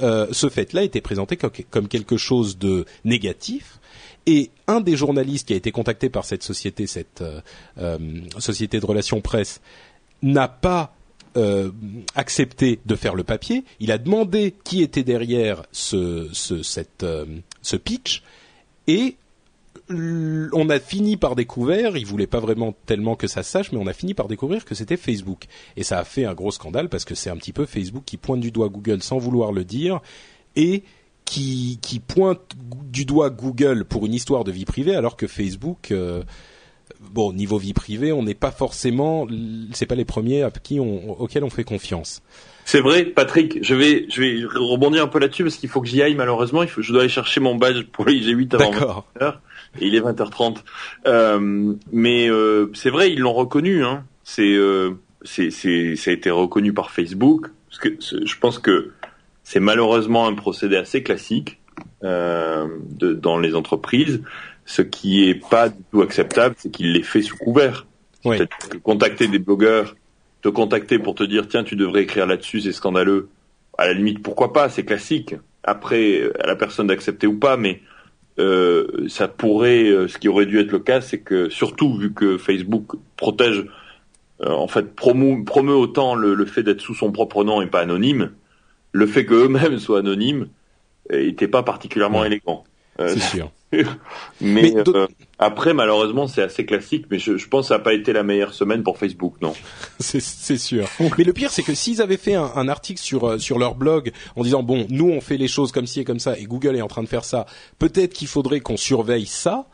Euh, 0.00 0.26
ce 0.32 0.48
fait-là 0.48 0.82
était 0.82 1.00
présenté 1.00 1.36
comme, 1.36 1.88
quelque 1.88 2.16
chose 2.16 2.58
de 2.58 2.84
négatif. 3.04 3.78
Et 4.26 4.50
un 4.66 4.80
des 4.80 4.96
journalistes 4.96 5.48
qui 5.48 5.54
a 5.54 5.56
été 5.56 5.72
contacté 5.72 6.10
par 6.10 6.24
cette 6.24 6.42
société, 6.42 6.86
cette 6.86 7.22
euh, 7.78 7.98
société 8.38 8.78
de 8.78 8.86
relations 8.86 9.20
presse, 9.20 9.60
n'a 10.22 10.48
pas 10.48 10.94
euh, 11.36 11.70
accepté 12.16 12.80
de 12.86 12.96
faire 12.96 13.14
le 13.14 13.22
papier. 13.22 13.64
Il 13.78 13.92
a 13.92 13.98
demandé 13.98 14.52
qui 14.64 14.82
était 14.82 15.04
derrière 15.04 15.62
ce, 15.70 16.28
ce, 16.32 16.64
cette, 16.64 17.04
euh, 17.04 17.24
ce 17.62 17.76
pitch 17.76 18.24
et 18.88 19.16
on 19.90 20.70
a 20.70 20.78
fini 20.78 21.16
par 21.16 21.36
découvrir, 21.36 21.96
il 21.96 22.06
voulait 22.06 22.26
pas 22.26 22.40
vraiment 22.40 22.74
tellement 22.86 23.16
que 23.16 23.26
ça 23.26 23.42
se 23.42 23.50
sache, 23.50 23.72
mais 23.72 23.78
on 23.78 23.86
a 23.86 23.92
fini 23.92 24.14
par 24.14 24.28
découvrir 24.28 24.64
que 24.64 24.74
c'était 24.74 24.96
Facebook. 24.96 25.46
Et 25.76 25.82
ça 25.82 25.98
a 25.98 26.04
fait 26.04 26.24
un 26.24 26.34
gros 26.34 26.50
scandale 26.50 26.88
parce 26.88 27.04
que 27.04 27.14
c'est 27.14 27.30
un 27.30 27.36
petit 27.36 27.52
peu 27.52 27.66
Facebook 27.66 28.04
qui 28.06 28.16
pointe 28.16 28.40
du 28.40 28.50
doigt 28.50 28.68
Google 28.68 29.02
sans 29.02 29.18
vouloir 29.18 29.52
le 29.52 29.64
dire 29.64 30.00
et 30.56 30.82
qui, 31.24 31.78
qui 31.82 32.00
pointe 32.00 32.40
du 32.90 33.04
doigt 33.04 33.30
Google 33.30 33.84
pour 33.84 34.06
une 34.06 34.14
histoire 34.14 34.44
de 34.44 34.52
vie 34.52 34.64
privée 34.64 34.94
alors 34.94 35.16
que 35.16 35.26
Facebook 35.26 35.90
euh, 35.90 36.22
bon, 37.00 37.32
niveau 37.32 37.58
vie 37.58 37.72
privée, 37.72 38.12
on 38.12 38.22
n'est 38.22 38.34
pas 38.34 38.50
forcément, 38.50 39.26
c'est 39.72 39.86
pas 39.86 39.94
les 39.94 40.04
premiers 40.04 40.42
à 40.42 40.50
qui 40.50 40.80
on, 40.80 41.20
auxquels 41.20 41.44
on 41.44 41.50
fait 41.50 41.64
confiance. 41.64 42.22
C'est 42.64 42.80
vrai, 42.80 43.04
Patrick. 43.04 43.58
Je 43.62 43.74
vais, 43.74 44.06
je 44.08 44.20
vais 44.20 44.44
rebondir 44.44 45.02
un 45.02 45.08
peu 45.08 45.18
là-dessus 45.18 45.42
parce 45.42 45.56
qu'il 45.56 45.68
faut 45.68 45.80
que 45.80 45.88
j'y 45.88 46.02
aille 46.02 46.14
malheureusement. 46.14 46.62
Il 46.62 46.68
faut, 46.68 46.82
je 46.82 46.92
dois 46.92 47.02
aller 47.02 47.10
chercher 47.10 47.40
mon 47.40 47.56
badge 47.56 47.84
pour 47.92 48.04
les 48.06 48.20
G8 48.20 48.54
avant 48.54 49.04
20h. 49.20 49.34
Et 49.78 49.86
il 49.86 49.94
est 49.94 50.00
20h30. 50.00 50.58
Euh, 51.06 51.74
mais 51.92 52.28
euh, 52.28 52.70
c'est 52.74 52.90
vrai, 52.90 53.12
ils 53.12 53.20
l'ont 53.20 53.32
reconnu. 53.32 53.84
Hein. 53.84 54.04
C'est, 54.24 54.54
euh, 54.54 54.92
c'est, 55.22 55.50
c'est, 55.50 55.96
ça 55.96 56.10
a 56.10 56.14
été 56.14 56.30
reconnu 56.30 56.72
par 56.72 56.90
Facebook. 56.90 57.48
Parce 57.68 57.78
que 57.78 57.96
je 58.00 58.36
pense 58.38 58.58
que 58.58 58.90
c'est 59.44 59.60
malheureusement 59.60 60.26
un 60.26 60.34
procédé 60.34 60.76
assez 60.76 61.02
classique 61.02 61.60
euh, 62.02 62.66
de, 62.90 63.12
dans 63.12 63.38
les 63.38 63.54
entreprises. 63.54 64.22
Ce 64.66 64.82
qui 64.82 65.28
est 65.28 65.34
pas 65.34 65.68
du 65.68 65.82
tout 65.90 66.02
acceptable, 66.02 66.54
c'est 66.58 66.70
qu'il 66.70 66.92
les 66.92 67.02
fait 67.02 67.22
sous 67.22 67.36
couvert. 67.36 67.86
Oui. 68.24 68.38
Que 68.38 68.76
contacter 68.78 69.28
des 69.28 69.38
blogueurs, 69.38 69.96
te 70.42 70.48
contacter 70.48 70.98
pour 70.98 71.14
te 71.14 71.24
dire 71.24 71.48
tiens 71.48 71.64
tu 71.64 71.74
devrais 71.74 72.02
écrire 72.02 72.26
là-dessus, 72.26 72.60
c'est 72.60 72.72
scandaleux. 72.72 73.28
À 73.78 73.86
la 73.86 73.94
limite 73.94 74.22
pourquoi 74.22 74.52
pas, 74.52 74.68
c'est 74.68 74.84
classique. 74.84 75.34
Après 75.64 76.30
à 76.38 76.46
la 76.46 76.56
personne 76.56 76.86
d'accepter 76.86 77.26
ou 77.26 77.38
pas, 77.38 77.56
mais 77.56 77.80
euh, 78.40 79.08
ça 79.08 79.28
pourrait, 79.28 79.84
euh, 79.88 80.08
ce 80.08 80.18
qui 80.18 80.28
aurait 80.28 80.46
dû 80.46 80.58
être 80.58 80.72
le 80.72 80.78
cas, 80.78 81.00
c'est 81.00 81.20
que 81.20 81.48
surtout 81.48 81.94
vu 81.96 82.12
que 82.12 82.38
Facebook 82.38 82.96
protège, 83.16 83.66
euh, 84.42 84.50
en 84.50 84.68
fait 84.68 84.94
promeut, 84.94 85.44
promeut 85.44 85.74
autant 85.74 86.14
le, 86.14 86.34
le 86.34 86.46
fait 86.46 86.62
d'être 86.62 86.80
sous 86.80 86.94
son 86.94 87.12
propre 87.12 87.44
nom 87.44 87.60
et 87.62 87.66
pas 87.66 87.80
anonyme, 87.80 88.32
le 88.92 89.06
fait 89.06 89.26
qu'eux-mêmes 89.26 89.78
soient 89.78 90.00
anonymes 90.00 90.48
n'était 91.10 91.48
pas 91.48 91.62
particulièrement 91.62 92.24
élégant. 92.24 92.64
C'est 93.08 93.20
sûr. 93.20 93.50
mais, 94.40 94.74
euh, 94.76 95.06
après, 95.38 95.74
malheureusement, 95.74 96.26
c'est 96.26 96.42
assez 96.42 96.66
classique, 96.66 97.06
mais 97.10 97.18
je, 97.18 97.36
je, 97.36 97.48
pense 97.48 97.66
que 97.66 97.68
ça 97.68 97.78
n'a 97.78 97.84
pas 97.84 97.94
été 97.94 98.12
la 98.12 98.22
meilleure 98.22 98.52
semaine 98.52 98.82
pour 98.82 98.98
Facebook, 98.98 99.34
non 99.40 99.54
C'est 100.00 100.58
sûr. 100.58 100.88
mais 101.16 101.24
le 101.24 101.32
pire, 101.32 101.50
c'est 101.50 101.62
que 101.62 101.74
s'ils 101.74 102.02
avaient 102.02 102.16
fait 102.16 102.34
un, 102.34 102.50
un, 102.54 102.68
article 102.68 103.00
sur 103.00 103.28
euh, 103.28 103.38
sur 103.38 103.58
leur 103.58 103.76
blog 103.76 104.12
en 104.34 104.42
disant 104.42 104.62
bon, 104.62 104.86
nous 104.90 105.08
on 105.08 105.20
fait 105.20 105.36
les 105.36 105.48
choses 105.48 105.70
comme 105.72 105.86
ci 105.86 106.00
et 106.00 106.04
comme 106.04 106.18
ça, 106.18 106.36
et 106.36 106.44
Google 106.44 106.76
est 106.76 106.82
en 106.82 106.88
train 106.88 107.02
de 107.02 107.08
faire 107.08 107.24
ça, 107.24 107.46
peut-être 107.78 108.12
qu'il 108.12 108.28
faudrait 108.28 108.60
qu'on 108.60 108.76
surveille 108.76 109.26
ça. 109.26 109.66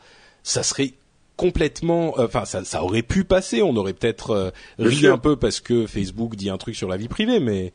Ça 0.43 0.63
serait 0.63 0.93
complètement, 1.35 2.17
euh, 2.19 2.27
enfin 2.27 2.45
ça, 2.45 2.63
ça 2.63 2.83
aurait 2.83 3.01
pu 3.01 3.23
passer. 3.23 3.63
On 3.63 3.75
aurait 3.75 3.93
peut-être 3.93 4.53
ri 4.77 5.07
un 5.07 5.17
peu 5.17 5.35
parce 5.35 5.59
que 5.59 5.87
Facebook 5.87 6.35
dit 6.35 6.49
un 6.49 6.57
truc 6.57 6.75
sur 6.75 6.87
la 6.87 6.97
vie 6.97 7.07
privée, 7.07 7.39
mais 7.39 7.73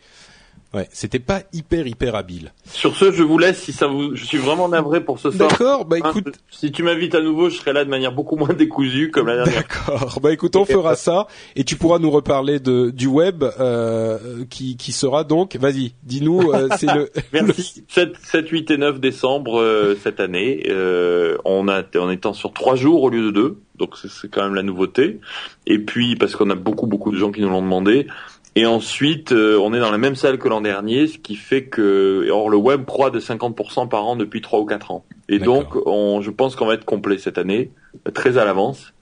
Ouais, 0.75 0.89
c'était 0.91 1.19
pas 1.19 1.43
hyper 1.53 1.87
hyper 1.87 2.15
habile. 2.15 2.53
Sur 2.65 2.97
ce, 2.97 3.13
je 3.13 3.23
vous 3.23 3.37
laisse 3.37 3.61
si 3.61 3.73
ça 3.73 3.87
vous. 3.87 4.17
Je 4.17 4.25
suis 4.25 4.39
vraiment 4.39 4.69
navré 4.69 5.05
pour 5.05 5.19
ce 5.19 5.31
soir. 5.31 5.51
D'accord, 5.51 5.85
bah 5.85 5.97
hein, 6.03 6.11
écoute. 6.11 6.39
si 6.51 6.73
tu 6.73 6.83
m'invites 6.83 7.15
à 7.15 7.21
nouveau, 7.21 7.51
je 7.51 7.57
serai 7.57 7.75
là 7.75 7.85
de 7.85 7.91
manière 7.91 8.13
beaucoup 8.13 8.37
moins 8.37 8.55
décousue 8.55 9.11
comme 9.11 9.27
la 9.27 9.37
dernière. 9.37 9.55
D'accord, 9.63 10.19
bah 10.23 10.33
écoute, 10.33 10.57
on 10.57 10.65
fera 10.65 10.97
ça 10.97 11.27
et 11.57 11.65
tu 11.65 11.77
pourras 11.77 11.99
nous 11.99 12.11
reparler 12.11 12.59
de 12.59 12.89
du 12.89 13.07
web 13.07 13.45
euh, 13.61 14.45
qui 14.49 14.79
qui 14.79 14.93
sera 14.93 15.25
donc. 15.25 15.57
Vas-y, 15.57 15.93
dis-nous. 16.05 16.53
Euh, 16.53 16.69
c'est 16.79 16.93
le. 16.95 17.11
Merci. 17.35 17.85
7, 17.89 18.15
7, 18.23 18.49
8 18.49 18.71
et 18.71 18.79
9 18.79 18.99
décembre 18.99 19.61
euh, 19.61 19.95
cette 20.03 20.21
année. 20.21 20.65
Euh, 20.69 21.37
on 21.45 21.69
a 21.69 21.83
en 21.99 22.11
étant 22.11 22.33
sur 22.33 22.53
trois 22.55 22.77
jours 22.77 23.03
au 23.03 23.11
lieu 23.11 23.27
de 23.27 23.31
deux, 23.31 23.59
donc 23.77 23.97
c'est 23.97 24.31
quand 24.31 24.43
même 24.43 24.55
la 24.55 24.63
nouveauté. 24.63 25.21
Et 25.67 25.79
puis 25.79 26.17
parce 26.17 26.35
qu'on 26.35 26.49
a 26.49 26.55
beaucoup 26.55 26.87
beaucoup 26.87 27.13
de 27.13 27.19
gens 27.19 27.31
qui 27.31 27.43
nous 27.43 27.51
l'ont 27.51 27.63
demandé. 27.63 28.07
Et 28.55 28.67
ensuite, 28.67 29.33
euh, 29.33 29.59
on 29.59 29.73
est 29.73 29.81
dans 29.81 29.91
la 29.91 29.99
même 29.99 30.15
salle 30.15 30.39
que 30.39 30.49
l'an 30.49 30.61
dernier, 30.61 31.07
ce 31.07 31.17
qui 31.17 31.37
fait 31.37 31.65
que 31.65 32.29
or 32.31 32.51
le 32.51 32.59
web 32.59 32.85
croît 32.85 33.11
de 33.11 33.19
50% 33.19 33.89
par 33.89 34.05
an 34.05 34.17
depuis 34.17 34.43
3 34.43 34.61
ou 34.61 34.67
4 34.67 34.91
ans. 34.91 35.05
Et 35.29 35.39
donc, 35.39 35.75
on, 35.87 36.21
je 36.21 36.31
pense 36.31 36.55
qu'on 36.55 36.67
va 36.67 36.75
être 36.75 36.85
complet 36.85 37.17
cette 37.17 37.39
année, 37.39 37.71
très 38.13 38.37
à 38.37 38.45
l'avance. 38.45 38.93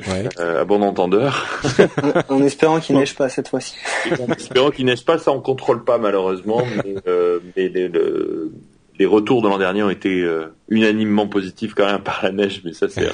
Ouais. 0.00 0.28
Euh, 0.40 0.62
à 0.62 0.64
bon 0.64 0.82
entendeur. 0.82 1.46
en, 2.28 2.42
espérant 2.42 2.80
qu'il 2.80 2.96
neige 2.96 3.14
pas 3.14 3.28
cette 3.28 3.48
fois-ci. 3.48 3.76
en 4.20 4.30
espérant 4.32 4.70
qu'il 4.70 4.84
neige 4.84 5.04
pas, 5.04 5.18
ça 5.18 5.32
on 5.32 5.40
contrôle 5.40 5.84
pas 5.84 5.98
malheureusement, 5.98 6.62
mais, 6.84 6.96
euh, 7.06 7.40
mais 7.56 7.68
les, 7.68 7.88
le, 7.88 8.52
les, 8.98 9.06
retours 9.06 9.40
de 9.40 9.48
l'an 9.48 9.58
dernier 9.58 9.82
ont 9.82 9.90
été 9.90 10.22
euh, 10.22 10.54
unanimement 10.68 11.26
positifs 11.28 11.72
quand 11.74 11.86
même 11.86 12.02
par 12.02 12.20
la 12.22 12.32
neige, 12.32 12.60
mais 12.64 12.74
ça 12.74 12.88
c'est 12.88 13.08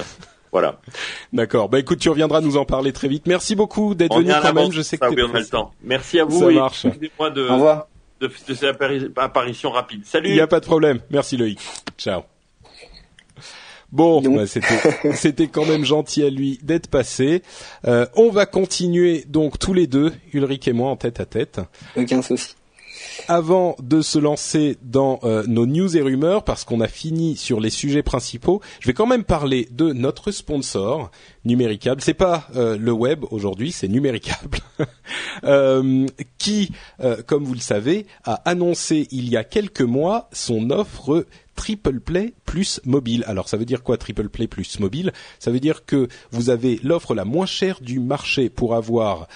voilà. 0.53 0.79
D'accord. 1.33 1.67
Bah 1.67 1.79
écoute, 1.79 1.97
tu 1.97 2.09
reviendras 2.09 2.39
nous 2.39 2.57
en 2.57 2.63
parler 2.63 2.93
très 2.93 3.07
vite. 3.07 3.25
Merci 3.25 3.55
beaucoup 3.55 3.95
d'être 3.95 4.15
venu 4.15 4.31
quand 4.39 4.53
même. 4.53 4.71
Je 4.71 4.83
sais 4.83 4.99
que 4.99 5.05
on 5.05 5.35
a 5.35 5.39
le 5.39 5.45
temps. 5.45 5.73
Merci 5.83 6.19
à 6.19 6.25
vous. 6.25 6.39
Ça 6.39 6.51
marche. 6.51 6.85
Moi 7.19 7.31
de, 7.31 7.41
Au 7.49 7.55
revoir. 7.55 7.87
De, 8.21 8.29
de, 8.47 8.53
cette 8.53 8.79
apparition 9.17 9.71
rapide. 9.71 10.05
Salut. 10.05 10.29
Il 10.29 10.35
n'y 10.35 10.41
a 10.41 10.47
pas 10.47 10.59
de 10.59 10.65
problème. 10.65 10.99
Merci 11.09 11.37
Loïc. 11.37 11.59
Ciao. 11.97 12.21
Bon, 13.91 14.21
bah, 14.21 14.47
c'était 14.47 14.79
c'était 15.13 15.47
quand 15.47 15.65
même 15.65 15.85
gentil 15.85 16.23
à 16.23 16.29
lui 16.29 16.59
d'être 16.61 16.87
passé. 16.87 17.41
Euh, 17.87 18.05
on 18.15 18.29
va 18.29 18.45
continuer 18.45 19.23
donc 19.27 19.57
tous 19.57 19.73
les 19.73 19.87
deux, 19.87 20.13
Ulrich 20.33 20.67
et 20.67 20.73
moi, 20.73 20.89
en 20.89 20.95
tête 20.95 21.19
à 21.19 21.25
tête. 21.25 21.61
Aucun 21.95 22.21
souci 22.21 22.55
avant 23.27 23.75
de 23.81 24.01
se 24.01 24.19
lancer 24.19 24.77
dans 24.81 25.19
euh, 25.23 25.43
nos 25.47 25.65
news 25.65 25.95
et 25.95 26.01
rumeurs, 26.01 26.43
parce 26.43 26.63
qu'on 26.63 26.81
a 26.81 26.87
fini 26.87 27.35
sur 27.35 27.59
les 27.59 27.69
sujets 27.69 28.03
principaux, 28.03 28.61
je 28.79 28.87
vais 28.87 28.93
quand 28.93 29.05
même 29.05 29.23
parler 29.23 29.67
de 29.71 29.93
notre 29.93 30.31
sponsor, 30.31 31.11
Numéricable. 31.45 32.01
C'est 32.01 32.13
pas 32.13 32.47
euh, 32.55 32.77
le 32.77 32.91
web 32.93 33.25
aujourd'hui, 33.29 33.73
c'est 33.73 33.89
Numéricable, 33.89 34.59
euh, 35.43 36.07
qui, 36.37 36.71
comme 37.25 37.43
vous 37.43 37.53
le 37.53 37.59
savez, 37.59 38.05
a 38.23 38.35
annoncé 38.49 39.07
il 39.11 39.29
y 39.29 39.35
a 39.35 39.43
quelques 39.43 39.81
mois 39.81 40.29
son 40.31 40.69
offre 40.69 41.25
Triple 41.55 41.99
Play 41.99 42.33
plus 42.45 42.79
mobile. 42.85 43.25
Alors 43.27 43.49
ça 43.49 43.57
veut 43.57 43.65
dire 43.65 43.83
quoi 43.83 43.97
Triple 43.97 44.29
Play 44.29 44.47
plus 44.47 44.79
mobile? 44.79 45.11
Ça 45.39 45.51
veut 45.51 45.59
dire 45.59 45.85
que 45.85 46.07
vous 46.31 46.49
avez 46.49 46.79
l'offre 46.81 47.13
la 47.13 47.25
moins 47.25 47.45
chère 47.45 47.81
du 47.81 47.99
marché 47.99 48.49
pour 48.49 48.73
avoir 48.73 49.27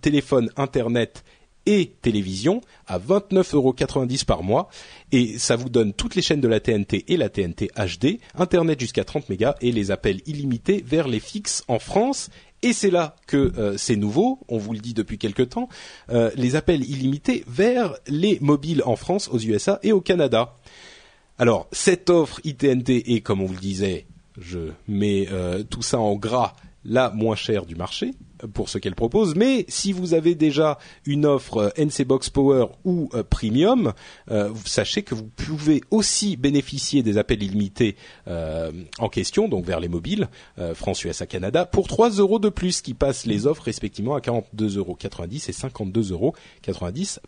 téléphone, 0.00 0.50
internet 0.56 1.24
et 1.68 1.92
télévision 2.00 2.62
à 2.86 2.98
29,90€ 2.98 4.24
par 4.24 4.42
mois. 4.42 4.70
Et 5.12 5.38
ça 5.38 5.54
vous 5.54 5.68
donne 5.68 5.92
toutes 5.92 6.14
les 6.14 6.22
chaînes 6.22 6.40
de 6.40 6.48
la 6.48 6.60
TNT 6.60 7.04
et 7.08 7.18
la 7.18 7.28
TNT 7.28 7.70
HD, 7.76 8.20
internet 8.34 8.80
jusqu'à 8.80 9.04
30 9.04 9.28
mégas 9.28 9.54
et 9.60 9.70
les 9.70 9.90
appels 9.90 10.22
illimités 10.26 10.82
vers 10.84 11.06
les 11.06 11.20
fixes 11.20 11.62
en 11.68 11.78
France. 11.78 12.30
Et 12.62 12.72
c'est 12.72 12.90
là 12.90 13.16
que 13.26 13.52
euh, 13.58 13.76
c'est 13.76 13.96
nouveau, 13.96 14.40
on 14.48 14.56
vous 14.56 14.72
le 14.72 14.80
dit 14.80 14.94
depuis 14.94 15.18
quelque 15.18 15.42
temps, 15.42 15.68
euh, 16.10 16.30
les 16.36 16.56
appels 16.56 16.88
illimités 16.88 17.44
vers 17.46 17.94
les 18.06 18.38
mobiles 18.40 18.82
en 18.86 18.96
France, 18.96 19.28
aux 19.30 19.38
USA 19.38 19.78
et 19.82 19.92
au 19.92 20.00
Canada. 20.00 20.56
Alors, 21.38 21.68
cette 21.70 22.08
offre 22.08 22.40
ITNT 22.44 22.88
est, 22.88 23.20
comme 23.20 23.42
on 23.42 23.46
vous 23.46 23.54
le 23.54 23.60
disait, 23.60 24.06
je 24.40 24.70
mets 24.88 25.28
euh, 25.30 25.62
tout 25.62 25.82
ça 25.82 26.00
en 26.00 26.16
gras, 26.16 26.54
la 26.84 27.10
moins 27.10 27.36
chère 27.36 27.66
du 27.66 27.76
marché, 27.76 28.12
pour 28.52 28.68
ce 28.68 28.78
qu'elle 28.78 28.94
propose. 28.94 29.34
Mais 29.34 29.64
si 29.68 29.92
vous 29.92 30.14
avez 30.14 30.34
déjà 30.34 30.78
une 31.04 31.26
offre 31.26 31.58
euh, 31.58 31.70
NC 31.76 32.04
Box 32.04 32.30
Power 32.30 32.66
ou 32.84 33.08
euh, 33.14 33.22
Premium, 33.22 33.92
euh, 34.30 34.52
sachez 34.64 35.02
que 35.02 35.14
vous 35.14 35.24
pouvez 35.24 35.82
aussi 35.90 36.36
bénéficier 36.36 37.02
des 37.02 37.18
appels 37.18 37.42
illimités 37.42 37.96
en 38.98 39.08
question, 39.08 39.48
donc 39.48 39.64
vers 39.64 39.80
les 39.80 39.88
mobiles, 39.88 40.28
France, 40.74 41.04
USA, 41.04 41.26
Canada, 41.26 41.64
pour 41.64 41.88
3 41.88 42.10
euros 42.10 42.38
de 42.38 42.48
plus, 42.48 42.80
qui 42.80 42.94
passent 42.94 43.26
les 43.26 43.46
offres 43.46 43.64
respectivement 43.64 44.14
à 44.14 44.20
42,90 44.20 44.76
euros 44.78 44.98
et 45.02 45.52
52,90 45.52 46.12
euros 46.12 46.34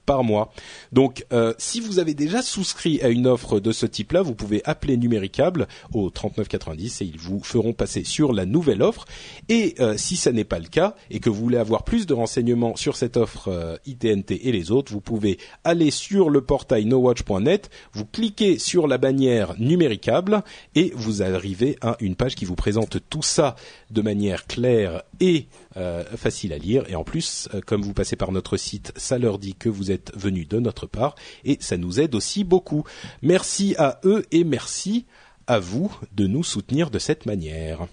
par 0.06 0.24
mois. 0.24 0.52
Donc, 0.92 1.24
si 1.58 1.80
vous 1.80 1.98
avez 1.98 2.14
déjà 2.14 2.42
souscrit 2.42 3.00
à 3.02 3.08
une 3.08 3.26
offre 3.26 3.60
de 3.60 3.72
ce 3.72 3.86
type-là, 3.86 4.22
vous 4.22 4.34
pouvez 4.34 4.62
appeler 4.64 4.96
Numéricable 4.96 5.68
au 5.92 6.10
39,90 6.10 7.02
et 7.02 7.06
ils 7.06 7.18
vous 7.18 7.40
feront 7.42 7.72
passer 7.72 8.04
sur 8.04 8.32
la 8.32 8.46
nouvelle 8.46 8.82
offre. 8.82 9.06
Et 9.48 9.76
si 9.96 10.16
ça 10.16 10.32
n'est 10.32 10.44
pas 10.44 10.58
le 10.58 10.68
cas, 10.68 10.94
et 11.10 11.20
que 11.20 11.30
vous 11.30 11.40
voulez 11.40 11.58
avoir 11.58 11.84
plus 11.84 12.06
de 12.06 12.14
renseignements 12.14 12.76
sur 12.76 12.96
cette 12.96 13.16
offre 13.16 13.48
euh, 13.48 13.76
ITNT 13.86 14.32
et 14.42 14.52
les 14.52 14.70
autres, 14.70 14.92
vous 14.92 15.00
pouvez 15.00 15.38
aller 15.64 15.90
sur 15.90 16.30
le 16.30 16.40
portail 16.40 16.84
nowatch.net, 16.84 17.70
vous 17.92 18.04
cliquez 18.04 18.58
sur 18.58 18.86
la 18.86 18.98
bannière 18.98 19.54
numéricable 19.58 20.42
et 20.74 20.92
vous 20.94 21.22
arrivez 21.22 21.76
à 21.80 21.96
une 22.00 22.16
page 22.16 22.34
qui 22.34 22.44
vous 22.44 22.56
présente 22.56 22.98
tout 23.08 23.22
ça 23.22 23.56
de 23.90 24.02
manière 24.02 24.46
claire 24.46 25.02
et 25.20 25.46
euh, 25.76 26.04
facile 26.16 26.52
à 26.52 26.58
lire. 26.58 26.84
Et 26.88 26.96
en 26.96 27.04
plus, 27.04 27.48
euh, 27.54 27.60
comme 27.64 27.82
vous 27.82 27.94
passez 27.94 28.16
par 28.16 28.32
notre 28.32 28.56
site, 28.56 28.92
ça 28.96 29.18
leur 29.18 29.38
dit 29.38 29.54
que 29.54 29.68
vous 29.68 29.90
êtes 29.90 30.12
venu 30.16 30.44
de 30.44 30.58
notre 30.58 30.86
part 30.86 31.14
et 31.44 31.58
ça 31.60 31.76
nous 31.76 32.00
aide 32.00 32.14
aussi 32.14 32.44
beaucoup. 32.44 32.84
Merci 33.22 33.74
à 33.78 34.00
eux 34.04 34.24
et 34.30 34.44
merci 34.44 35.06
à 35.46 35.58
vous 35.58 35.94
de 36.12 36.26
nous 36.26 36.44
soutenir 36.44 36.90
de 36.90 36.98
cette 36.98 37.26
manière. 37.26 37.86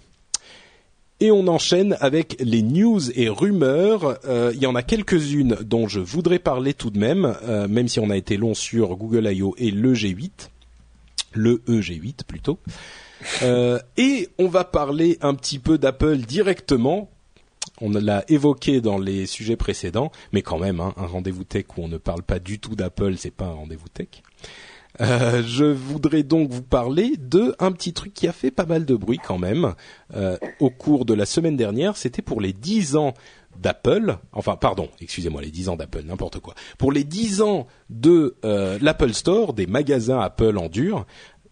Et 1.20 1.32
on 1.32 1.48
enchaîne 1.48 1.98
avec 2.00 2.38
les 2.40 2.62
news 2.62 3.12
et 3.16 3.28
rumeurs. 3.28 4.20
Euh, 4.26 4.52
il 4.54 4.62
y 4.62 4.68
en 4.68 4.76
a 4.76 4.84
quelques-unes 4.84 5.58
dont 5.62 5.88
je 5.88 6.00
voudrais 6.00 6.38
parler 6.38 6.76
tout 6.76 6.92
de 6.92 7.00
même, 7.00 7.36
euh, 7.44 7.68
même 7.68 7.88
si 7.88 8.00
on 8.00 8.12
a 8.12 8.18
été 8.18 8.38
long 8.38 8.54
sur 8.54 8.96
Google 8.96 9.28
I.O. 9.34 9.56
et 9.58 9.72
le 9.72 9.94
G8, 9.94 10.50
le 11.34 11.64
EG8 11.68 12.24
plutôt. 12.24 12.60
Euh, 13.42 13.80
et 13.98 14.30
on 14.38 14.48
va 14.48 14.64
parler 14.64 15.18
un 15.22 15.34
petit 15.34 15.58
peu 15.58 15.80
d'Apple 15.80 16.18
directement. 16.18 17.10
On 17.82 17.90
l'a 17.90 18.24
évoqué 18.28 18.80
dans 18.80 19.00
les 19.00 19.26
sujets 19.26 19.56
précédents, 19.56 20.12
mais 20.32 20.44
quand 20.44 20.60
même, 20.60 20.80
hein, 20.80 20.94
un 20.98 21.08
rendez-vous 21.08 21.44
tech 21.44 21.66
où 21.78 21.84
on 21.84 21.88
ne 21.88 21.98
parle 21.98 22.22
pas 22.22 22.38
du 22.38 22.60
tout 22.60 22.76
d'Apple, 22.76 23.16
c'est 23.18 23.32
pas 23.32 23.46
un 23.46 23.54
rendez-vous 23.54 23.90
tech. 23.90 24.08
Euh, 25.02 25.44
je 25.46 25.66
voudrais 25.66 26.24
donc 26.24 26.50
vous 26.50 26.64
parler 26.64 27.14
de 27.18 27.56
un 27.60 27.72
petit 27.72 27.94
truc 27.94 28.14
qui 28.14 28.28
a 28.28 28.32
fait 28.32 28.52
pas 28.52 28.66
mal 28.66 28.86
de 28.86 28.96
bruit 28.96 29.20
quand 29.24 29.38
même 29.38 29.76
euh, 30.16 30.38
au 30.60 30.70
cours 30.70 31.06
de 31.06 31.14
la 31.14 31.26
semaine 31.26 31.56
dernière. 31.56 31.98
C'était 31.98 32.22
pour 32.22 32.42
les 32.42 32.54
10 32.54 32.96
ans 32.96 33.14
d'Apple, 33.60 34.18
enfin 34.34 34.56
pardon, 34.56 34.90
excusez-moi, 35.02 35.42
les 35.42 35.52
10 35.52 35.70
ans 35.70 35.76
d'Apple, 35.76 36.04
n'importe 36.06 36.40
quoi. 36.40 36.54
Pour 36.78 36.92
les 36.92 37.04
10 37.04 37.42
ans 37.42 37.68
de 37.90 38.36
euh, 38.46 38.78
l'Apple 38.82 39.14
Store, 39.14 39.54
des 39.54 39.68
magasins 39.68 40.20
Apple 40.20 40.58
en 40.58 40.70
dur, 40.70 41.06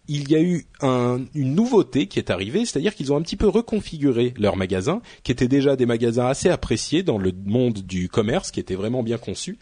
il 0.07 0.29
y 0.29 0.35
a 0.35 0.39
eu 0.39 0.67
une 0.83 1.55
nouveauté 1.55 2.05
qui 2.05 2.19
est 2.19 2.29
arrivée, 2.29 2.65
c'est-à-dire 2.65 2.93
qu'ils 2.93 3.11
ont 3.11 3.17
un 3.17 3.23
petit 3.23 3.37
peu 3.37 3.47
reconfiguré 3.47 4.35
leurs 4.37 4.55
magasins, 4.55 5.01
qui 5.23 5.31
étaient 5.31 5.47
déjà 5.47 5.75
des 5.75 5.87
magasins 5.87 6.27
assez 6.27 6.49
appréciés 6.49 7.01
dans 7.01 7.17
le 7.17 7.31
monde 7.45 7.79
du 7.79 8.07
commerce, 8.07 8.51
qui 8.51 8.59
étaient 8.59 8.75
vraiment 8.75 9.01
bien 9.01 9.17
conçus. 9.17 9.57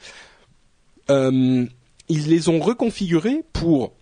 Euh, 1.10 1.66
ils 2.10 2.28
les 2.28 2.50
ont 2.50 2.60
reconfigurés 2.60 3.44
pour 3.54 3.94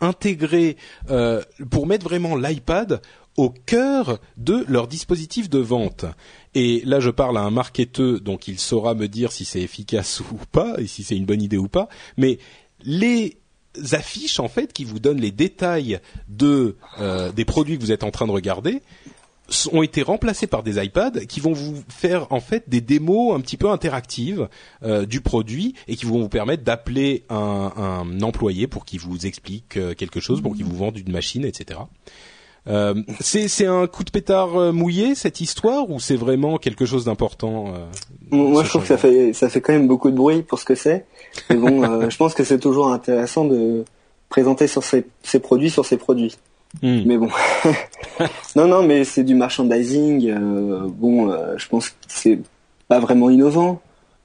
intégrer, 0.00 0.76
euh, 1.10 1.42
pour 1.70 1.86
mettre 1.86 2.04
vraiment 2.04 2.36
l'iPad 2.36 3.00
au 3.36 3.50
cœur 3.50 4.20
de 4.36 4.64
leur 4.68 4.88
dispositif 4.88 5.48
de 5.48 5.58
vente. 5.58 6.04
Et 6.54 6.82
là, 6.84 7.00
je 7.00 7.10
parle 7.10 7.38
à 7.38 7.42
un 7.42 7.50
marketeur, 7.50 8.20
donc 8.20 8.48
il 8.48 8.58
saura 8.58 8.94
me 8.94 9.08
dire 9.08 9.32
si 9.32 9.44
c'est 9.44 9.60
efficace 9.60 10.20
ou 10.32 10.38
pas, 10.50 10.74
et 10.78 10.86
si 10.86 11.02
c'est 11.02 11.16
une 11.16 11.24
bonne 11.24 11.42
idée 11.42 11.56
ou 11.56 11.68
pas. 11.68 11.88
Mais 12.16 12.38
les 12.84 13.38
affiches, 13.92 14.38
en 14.38 14.48
fait, 14.48 14.72
qui 14.72 14.84
vous 14.84 14.98
donnent 14.98 15.20
les 15.20 15.30
détails 15.30 16.00
de 16.28 16.76
euh, 17.00 17.32
des 17.32 17.46
produits 17.46 17.78
que 17.78 17.82
vous 17.82 17.92
êtes 17.92 18.04
en 18.04 18.10
train 18.10 18.26
de 18.26 18.32
regarder, 18.32 18.82
ont 19.72 19.82
été 19.82 20.02
remplacés 20.02 20.46
par 20.46 20.62
des 20.62 20.82
iPads 20.82 21.26
qui 21.28 21.40
vont 21.40 21.52
vous 21.52 21.82
faire 21.88 22.26
en 22.30 22.40
fait 22.40 22.68
des 22.68 22.80
démos 22.80 23.34
un 23.34 23.40
petit 23.40 23.56
peu 23.56 23.70
interactives 23.70 24.48
euh, 24.82 25.06
du 25.06 25.20
produit 25.20 25.74
et 25.88 25.96
qui 25.96 26.06
vont 26.06 26.20
vous 26.20 26.28
permettre 26.28 26.64
d'appeler 26.64 27.24
un, 27.28 27.72
un, 27.76 28.22
employé 28.22 28.66
pour 28.66 28.84
qu'il 28.84 29.00
vous 29.00 29.26
explique 29.26 29.76
euh, 29.76 29.94
quelque 29.94 30.20
chose, 30.20 30.40
pour 30.40 30.54
qu'il 30.54 30.64
vous 30.64 30.76
vende 30.76 30.98
une 30.98 31.12
machine, 31.12 31.44
etc. 31.44 31.80
Euh, 32.68 32.94
c'est 33.20 33.66
un 33.66 33.88
coup 33.88 34.04
de 34.04 34.10
pétard 34.10 34.56
euh, 34.56 34.72
mouillé 34.72 35.16
cette 35.16 35.40
histoire 35.40 35.90
ou 35.90 35.98
c'est 35.98 36.14
vraiment 36.14 36.58
quelque 36.58 36.84
chose 36.86 37.04
d'important 37.04 37.74
Moi, 38.30 38.62
je 38.62 38.68
trouve 38.68 38.82
que 38.82 38.88
ça 38.88 38.98
fait 38.98 39.32
ça 39.32 39.48
fait 39.48 39.60
quand 39.60 39.72
même 39.72 39.88
beaucoup 39.88 40.10
de 40.10 40.16
bruit 40.16 40.42
pour 40.42 40.58
ce 40.58 40.64
que 40.64 40.76
c'est. 40.76 41.06
Mais 41.50 41.56
bon, 41.56 41.82
je 42.08 42.16
pense 42.16 42.34
que 42.34 42.44
c'est 42.44 42.60
toujours 42.60 42.92
intéressant 42.92 43.44
de 43.44 43.84
présenter 44.28 44.66
sur 44.68 44.84
ses, 44.84 45.04
ses 45.22 45.40
produits 45.40 45.70
sur 45.70 45.84
ses 45.84 45.96
produits. 45.96 46.36
Hmm. 46.80 47.02
Mais 47.04 47.18
bon, 47.18 47.28
non, 48.56 48.66
non, 48.66 48.82
mais 48.82 49.04
c'est 49.04 49.24
du 49.24 49.34
merchandising. 49.34 50.30
Euh, 50.30 50.88
bon, 50.88 51.30
euh, 51.30 51.54
je 51.56 51.68
pense 51.68 51.90
que 51.90 51.96
c'est 52.08 52.40
pas 52.88 52.98
vraiment 52.98 53.28
innovant 53.28 53.82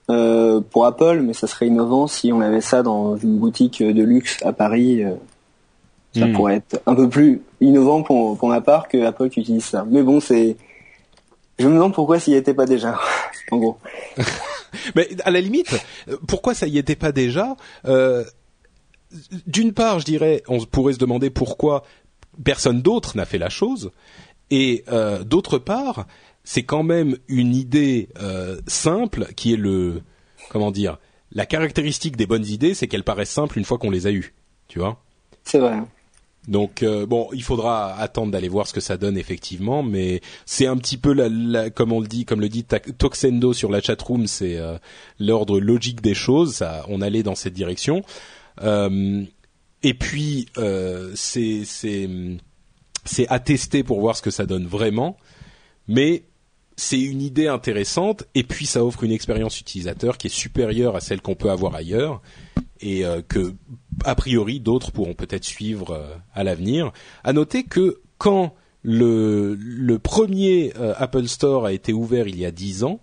euh, 0.10 0.62
pour 0.62 0.86
Apple, 0.86 1.22
mais 1.24 1.34
ça 1.34 1.48
serait 1.48 1.68
innovant 1.68 2.08
si 2.08 2.32
on 2.32 2.40
avait 2.40 2.62
ça 2.62 2.84
dans 2.84 3.18
une 3.18 3.38
boutique 3.38 3.84
de 3.84 4.04
luxe 4.04 4.38
à 4.44 4.54
Paris. 4.54 5.04
ça 6.16 6.26
hmm. 6.26 6.34
pourrait 6.34 6.56
être 6.56 6.82
un 6.86 6.96
peu 6.96 7.10
plus 7.10 7.42
innovant 7.60 8.02
pour, 8.02 8.38
pour 8.38 8.48
ma 8.48 8.62
part 8.62 8.88
que 8.88 9.04
Apple 9.04 9.30
qui 9.30 9.42
utilise 9.42 9.66
ça. 9.66 9.86
Mais 9.90 10.02
bon, 10.02 10.22
c'est, 10.22 10.56
je 11.60 11.68
me 11.68 11.74
demande 11.74 11.94
pourquoi 11.94 12.20
s'y 12.20 12.34
était 12.34 12.54
pas 12.54 12.66
déjà, 12.66 12.98
en 13.52 13.58
gros. 13.58 13.78
mais 14.96 15.10
à 15.26 15.32
la 15.32 15.42
limite, 15.42 15.78
pourquoi 16.28 16.54
ça 16.54 16.66
y 16.66 16.78
était 16.78 16.96
pas 16.96 17.12
déjà 17.12 17.56
d'une 19.46 19.74
part, 19.74 20.00
je 20.00 20.06
dirais, 20.06 20.44
on 20.48 20.60
pourrait 20.66 20.94
se 20.94 20.98
demander 20.98 21.30
pourquoi 21.30 21.84
personne 22.44 22.82
d'autre 22.82 23.18
n'a 23.18 23.26
fait 23.26 23.38
la 23.38 23.50
chose. 23.50 23.92
Et 24.50 24.84
euh, 24.90 25.24
d'autre 25.24 25.58
part, 25.58 26.08
c'est 26.44 26.64
quand 26.64 26.84
même 26.84 27.18
une 27.28 27.56
idée 27.56 28.10
euh, 28.22 28.60
simple 28.68 29.28
qui 29.36 29.54
est 29.54 29.58
le 29.58 30.02
comment 30.50 30.72
dire 30.72 30.98
la 31.34 31.46
caractéristique 31.46 32.16
des 32.16 32.26
bonnes 32.26 32.46
idées, 32.46 32.74
c'est 32.74 32.88
qu'elles 32.88 33.04
paraissent 33.04 33.32
simples 33.32 33.58
une 33.58 33.66
fois 33.66 33.78
qu'on 33.78 33.92
les 33.92 34.08
a 34.08 34.12
eues. 34.12 34.34
Tu 34.70 34.80
vois 34.80 35.04
C'est 35.44 35.60
vrai. 35.60 35.82
Donc 36.48 36.82
euh, 36.84 37.06
bon, 37.06 37.28
il 37.34 37.44
faudra 37.44 37.94
attendre 37.96 38.32
d'aller 38.32 38.48
voir 38.48 38.66
ce 38.66 38.74
que 38.74 38.80
ça 38.80 38.96
donne 38.96 39.18
effectivement, 39.18 39.84
mais 39.84 40.22
c'est 40.46 40.68
un 40.68 40.78
petit 40.78 40.96
peu 40.96 41.12
la, 41.12 41.70
comme 41.70 41.92
on 41.92 42.00
le 42.00 42.08
dit, 42.08 42.24
comme 42.24 42.40
le 42.40 42.48
dit 42.48 42.64
Toxendo 42.64 43.52
sur 43.52 43.70
la 43.70 43.82
chatroom, 43.82 44.28
c'est 44.28 44.58
l'ordre 45.20 45.60
logique 45.60 46.00
des 46.00 46.14
choses. 46.14 46.56
Ça, 46.56 46.86
on 46.88 47.02
allait 47.02 47.24
dans 47.24 47.36
cette 47.36 47.54
direction. 47.54 48.04
Et 49.84 49.94
puis 49.94 50.48
euh, 50.58 51.12
c'est 51.16 51.64
c'est 51.66 52.10
c'est 53.06 53.28
attesté 53.28 53.84
pour 53.84 54.00
voir 54.00 54.18
ce 54.18 54.22
que 54.22 54.32
ça 54.32 54.46
donne 54.46 54.66
vraiment, 54.66 55.18
mais 55.88 56.24
c'est 56.76 57.00
une 57.00 57.22
idée 57.22 57.48
intéressante 57.48 58.26
et 58.36 58.44
puis 58.44 58.66
ça 58.66 58.84
offre 58.84 59.04
une 59.04 59.12
expérience 59.12 59.60
utilisateur 59.60 60.18
qui 60.18 60.28
est 60.28 60.32
supérieure 60.32 60.96
à 60.96 61.00
celle 61.00 61.22
qu'on 61.22 61.36
peut 61.36 61.50
avoir 61.50 61.74
ailleurs 61.76 62.22
et 62.80 63.06
euh, 63.06 63.22
que 63.28 63.54
a 64.04 64.14
priori 64.14 64.60
d'autres 64.60 64.92
pourront 64.92 65.16
peut-être 65.16 65.46
suivre 65.46 65.92
euh, 65.92 66.16
à 66.34 66.44
l'avenir. 66.44 66.92
À 67.24 67.34
noter 67.34 67.64
que 67.64 68.02
quand 68.18 68.54
le, 68.84 69.98
premier 70.02 70.72
Apple 70.98 71.28
Store 71.28 71.66
a 71.66 71.74
été 71.74 71.94
ouvert 71.94 72.28
il 72.28 72.40
y 72.40 72.46
a 72.46 72.52
dix 72.52 72.84
ans, 72.84 73.02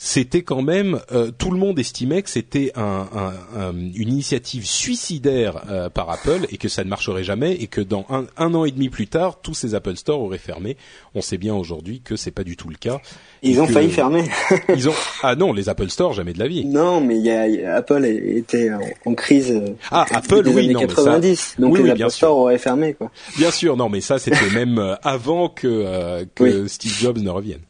c'était 0.00 0.42
quand 0.42 0.62
même 0.62 1.00
euh, 1.10 1.32
tout 1.36 1.50
le 1.50 1.58
monde 1.58 1.76
estimait 1.76 2.22
que 2.22 2.30
c'était 2.30 2.70
un, 2.76 3.08
un, 3.56 3.72
une 3.74 4.08
initiative 4.08 4.64
suicidaire 4.64 5.64
euh, 5.68 5.90
par 5.90 6.08
Apple 6.08 6.46
et 6.50 6.56
que 6.56 6.68
ça 6.68 6.84
ne 6.84 6.88
marcherait 6.88 7.24
jamais 7.24 7.54
et 7.54 7.66
que 7.66 7.80
dans 7.80 8.06
un, 8.08 8.26
un, 8.36 8.54
an 8.54 8.64
et 8.64 8.70
demi 8.70 8.90
plus 8.90 9.08
tard 9.08 9.40
tous 9.42 9.54
ces 9.54 9.74
Apple 9.74 9.96
Store 9.96 10.20
auraient 10.20 10.38
fermé. 10.38 10.76
On 11.16 11.20
sait 11.20 11.36
bien 11.36 11.52
aujourd'hui 11.52 12.00
que 12.00 12.14
c'est 12.14 12.30
pas 12.30 12.44
du 12.44 12.56
tout 12.56 12.68
le 12.68 12.76
cas. 12.76 13.00
Ils 13.42 13.60
ont 13.60 13.66
failli 13.66 13.90
fermer. 13.90 14.22
ils 14.68 14.88
ont 14.88 14.94
ah 15.24 15.34
non 15.34 15.52
les 15.52 15.68
Apple 15.68 15.90
Store 15.90 16.12
jamais 16.12 16.32
de 16.32 16.38
la 16.38 16.46
vie. 16.46 16.64
Non 16.64 17.00
mais 17.00 17.18
y 17.18 17.32
a, 17.32 17.74
Apple 17.74 18.04
était 18.04 18.70
en, 19.04 19.14
crise. 19.14 19.50
Euh, 19.50 19.74
ah 19.90 20.06
Apple 20.12 20.46
oui 20.46 20.66
années 20.66 20.74
non 20.74 20.80
90 20.80 21.56
donc 21.58 21.76
les 21.76 21.90
Apple 21.90 22.10
Store 22.10 22.38
auraient 22.38 22.58
fermé 22.58 22.94
quoi. 22.94 23.10
Bien 23.36 23.50
sûr 23.50 23.76
non 23.76 23.88
mais 23.88 24.00
ça 24.00 24.20
c'était 24.20 24.48
même 24.54 24.96
avant 25.02 25.48
que 25.48 26.24
que 26.36 26.68
Steve 26.68 26.92
Jobs 26.92 27.18
ne 27.18 27.30
revienne. 27.30 27.62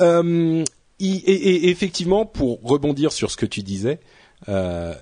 Euh, 0.00 0.64
et, 1.04 1.68
effectivement, 1.68 2.26
pour 2.26 2.60
rebondir 2.62 3.12
sur 3.12 3.30
ce 3.30 3.36
que 3.36 3.46
tu 3.46 3.62
disais, 3.62 4.00
euh, 4.48 4.94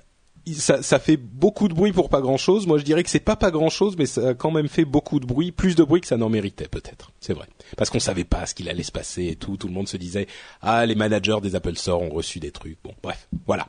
ça, 0.51 0.81
ça, 0.83 0.99
fait 0.99 1.15
beaucoup 1.15 1.67
de 1.69 1.73
bruit 1.73 1.93
pour 1.93 2.09
pas 2.09 2.19
grand 2.19 2.37
chose. 2.37 2.67
Moi, 2.67 2.77
je 2.77 2.83
dirais 2.83 3.03
que 3.03 3.09
c'est 3.09 3.19
pas 3.19 3.37
pas 3.37 3.49
grand 3.49 3.69
chose, 3.69 3.95
mais 3.97 4.05
ça 4.05 4.29
a 4.29 4.33
quand 4.33 4.51
même 4.51 4.67
fait 4.67 4.83
beaucoup 4.83 5.19
de 5.19 5.25
bruit, 5.25 5.51
plus 5.51 5.75
de 5.75 5.83
bruit 5.83 6.01
que 6.01 6.07
ça 6.07 6.17
n'en 6.17 6.29
méritait 6.29 6.67
peut-être. 6.67 7.11
C'est 7.21 7.33
vrai, 7.33 7.47
parce 7.77 7.89
qu'on 7.89 7.99
savait 7.99 8.25
pas 8.25 8.45
ce 8.45 8.53
qu'il 8.53 8.67
allait 8.67 8.83
se 8.83 8.91
passer 8.91 9.27
et 9.27 9.35
tout. 9.35 9.55
Tout 9.55 9.67
le 9.67 9.73
monde 9.73 9.87
se 9.87 9.95
disait 9.95 10.27
ah 10.61 10.85
les 10.85 10.95
managers 10.95 11.37
des 11.41 11.55
Apple 11.55 11.75
Store 11.75 12.01
ont 12.01 12.09
reçu 12.09 12.39
des 12.39 12.51
trucs. 12.51 12.77
Bon, 12.83 12.93
bref, 13.01 13.29
voilà. 13.45 13.67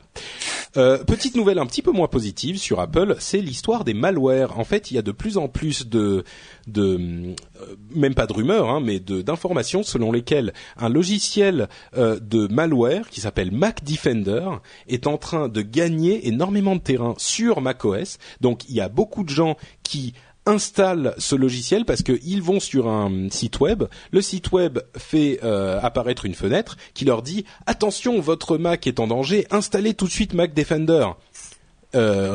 Euh, 0.75 1.01
petite 1.05 1.35
nouvelle 1.35 1.59
un 1.59 1.65
petit 1.65 1.81
peu 1.81 1.91
moins 1.91 2.09
positive 2.09 2.57
sur 2.57 2.81
Apple, 2.81 3.15
c'est 3.19 3.39
l'histoire 3.39 3.85
des 3.85 3.93
malwares. 3.93 4.59
En 4.59 4.65
fait, 4.65 4.91
il 4.91 4.95
y 4.95 4.97
a 4.97 5.01
de 5.01 5.13
plus 5.13 5.37
en 5.37 5.47
plus 5.47 5.87
de, 5.87 6.25
de 6.67 7.35
euh, 7.61 7.75
même 7.93 8.15
pas 8.15 8.27
de 8.27 8.33
rumeurs, 8.33 8.69
hein, 8.69 8.79
mais 8.79 8.99
d'informations 8.99 9.83
selon 9.83 10.11
lesquelles 10.11 10.53
un 10.77 10.89
logiciel 10.89 11.69
euh, 11.97 12.19
de 12.19 12.47
malware 12.47 13.09
qui 13.09 13.21
s'appelle 13.21 13.51
Mac 13.51 13.83
Defender 13.83 14.47
est 14.87 15.07
en 15.07 15.17
train 15.17 15.47
de 15.47 15.61
gagner 15.61 16.27
énormément 16.27 16.75
de 16.75 16.81
terrain 16.81 17.13
sur 17.17 17.61
macOS. 17.61 18.17
Donc, 18.41 18.67
il 18.69 18.75
y 18.75 18.81
a 18.81 18.89
beaucoup 18.89 19.23
de 19.23 19.29
gens 19.29 19.57
qui 19.83 20.13
installent 20.47 21.15
ce 21.17 21.35
logiciel 21.35 21.85
parce 21.85 22.03
qu'ils 22.03 22.41
vont 22.41 22.59
sur 22.59 22.87
un 22.87 23.29
site 23.31 23.59
web, 23.59 23.85
le 24.11 24.21
site 24.21 24.51
web 24.51 24.79
fait 24.95 25.39
euh, 25.43 25.79
apparaître 25.81 26.25
une 26.25 26.35
fenêtre 26.35 26.77
qui 26.93 27.03
leur 27.03 27.23
dit 27.23 27.45
attention 27.65 28.19
votre 28.19 28.57
Mac 28.57 28.85
est 28.85 28.99
en 28.99 29.07
danger, 29.07 29.47
installez 29.49 29.95
tout 29.95 30.05
de 30.05 30.11
suite 30.11 30.33
Mac 30.33 30.53
Defender. 30.53 31.07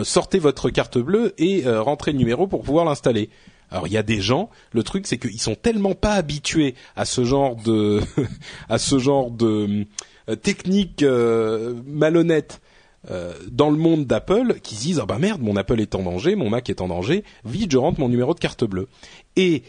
Sortez 0.05 0.39
votre 0.39 0.70
carte 0.70 0.97
bleue 0.97 1.35
et 1.37 1.68
rentrez 1.68 2.12
le 2.12 2.18
numéro 2.18 2.47
pour 2.47 2.62
pouvoir 2.62 2.87
l'installer. 2.87 3.28
Alors 3.71 3.87
il 3.87 3.93
y 3.93 3.97
a 3.97 4.03
des 4.03 4.21
gens, 4.21 4.51
le 4.73 4.83
truc 4.83 5.07
c'est 5.07 5.18
qu'ils 5.18 5.41
sont 5.41 5.55
tellement 5.55 5.95
pas 5.95 6.14
habitués 6.14 6.75
à 6.97 7.05
ce 7.05 7.25
genre 7.25 7.57
de 7.57 8.01
à 8.68 8.79
ce 8.79 8.99
genre 8.99 9.31
de 9.31 9.87
technique 10.43 11.05
malhonnête 11.87 12.61
euh, 13.11 13.33
dans 13.51 13.71
le 13.71 13.79
monde 13.79 14.05
d'Apple 14.05 14.61
qui 14.62 14.75
se 14.75 14.83
disent 14.83 15.01
ah 15.01 15.07
bah 15.07 15.18
merde 15.18 15.41
mon 15.41 15.57
Apple 15.57 15.81
est 15.81 15.95
en 15.95 16.03
danger, 16.03 16.37
mon 16.37 16.51
Mac 16.51 16.68
est 16.68 16.83
en 16.83 16.89
danger, 16.89 17.25
vite 17.47 17.73
je 17.73 17.79
rentre 17.79 17.99
mon 17.99 18.11
numéro 18.11 18.35
de 18.35 18.39
carte 18.39 18.64
bleue. 18.64 18.89
Et 19.37 19.62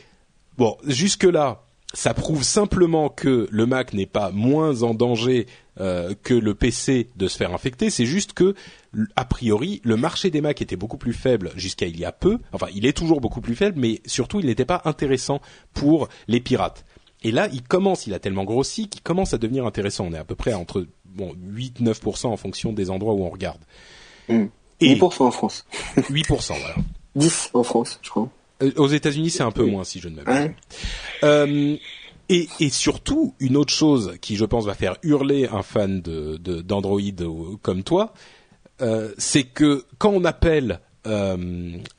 bon 0.58 0.76
jusque 0.86 1.24
là 1.24 1.64
ça 1.94 2.14
prouve 2.14 2.44
simplement 2.44 3.10
que 3.10 3.48
le 3.52 3.66
Mac 3.66 3.94
n'est 3.94 4.06
pas 4.06 4.32
moins 4.32 4.84
en 4.84 4.94
danger 4.94 5.48
euh, 5.80 6.14
que 6.24 6.34
le 6.34 6.54
PC 6.54 7.10
de 7.16 7.28
se 7.28 7.38
faire 7.38 7.54
infecter. 7.54 7.90
C'est 7.90 8.06
juste 8.06 8.34
que 8.34 8.56
a 9.16 9.26
priori 9.26 9.82
le 9.84 9.98
marché 9.98 10.30
des 10.30 10.42
Mac 10.42 10.62
était 10.62 10.76
beaucoup 10.76 10.98
plus 10.98 11.14
faible 11.14 11.52
jusqu'à 11.56 11.88
il 11.88 12.00
y 12.00 12.06
a 12.06 12.12
peu. 12.12 12.40
Enfin 12.54 12.68
il 12.74 12.86
est 12.86 12.94
toujours 12.96 13.22
beaucoup 13.22 13.42
plus 13.42 13.56
faible, 13.56 13.80
mais 13.80 14.02
surtout 14.06 14.40
il 14.40 14.46
n'était 14.46 14.66
pas 14.66 14.82
intéressant 14.86 15.42
pour 15.74 16.08
les 16.28 16.40
pirates. 16.40 16.86
Et 17.24 17.32
là, 17.32 17.48
il 17.54 17.62
commence, 17.62 18.08
il 18.08 18.14
a 18.14 18.20
tellement 18.20 18.46
grossi 18.46 18.90
qu'il 18.90 19.02
commence 19.02 19.34
à 19.34 19.38
devenir 19.38 19.66
intéressant. 19.66 20.06
On 20.06 20.14
est 20.14 20.18
à 20.18 20.24
peu 20.24 20.36
près 20.36 20.54
entre 20.54 20.88
bon 21.06 21.36
8-9% 21.54 22.28
en 22.28 22.38
fonction 22.38 22.74
des 22.74 22.90
endroits 22.90 23.14
où 23.14 23.24
on 23.24 23.30
regarde. 23.30 23.62
Mmh. 24.28 24.46
Et 24.80 24.96
8% 24.96 25.24
en 25.24 25.32
France. 25.32 25.66
8%, 25.98 26.60
voilà. 26.60 26.76
10 27.16 27.52
en 27.54 27.64
France, 27.64 28.00
je 28.02 28.10
crois. 28.10 28.30
Euh, 28.62 28.72
aux 28.78 28.88
États-Unis, 28.88 29.30
c'est 29.30 29.44
un 29.44 29.52
peu 29.52 29.66
moins, 29.66 29.84
si 29.84 30.00
je 30.00 30.10
ne 30.10 30.16
m'abuse. 30.16 30.52
Euh, 31.24 31.78
et, 32.30 32.48
et, 32.60 32.70
surtout, 32.70 33.36
une 33.40 33.58
autre 33.58 33.74
chose 33.74 34.14
qui, 34.22 34.36
je 34.36 34.46
pense, 34.46 34.66
va 34.66 34.74
faire 34.74 34.96
hurler 35.04 35.48
un 35.48 35.64
fan 35.64 36.02
de 36.02 36.38
d'Android 36.62 37.02
comme 37.62 37.84
toi, 37.84 38.14
euh, 38.82 39.14
c'est 39.18 39.44
que 39.44 39.86
quand 39.98 40.12
on 40.12 40.24
appelle 40.24 40.80
euh, 41.08 41.36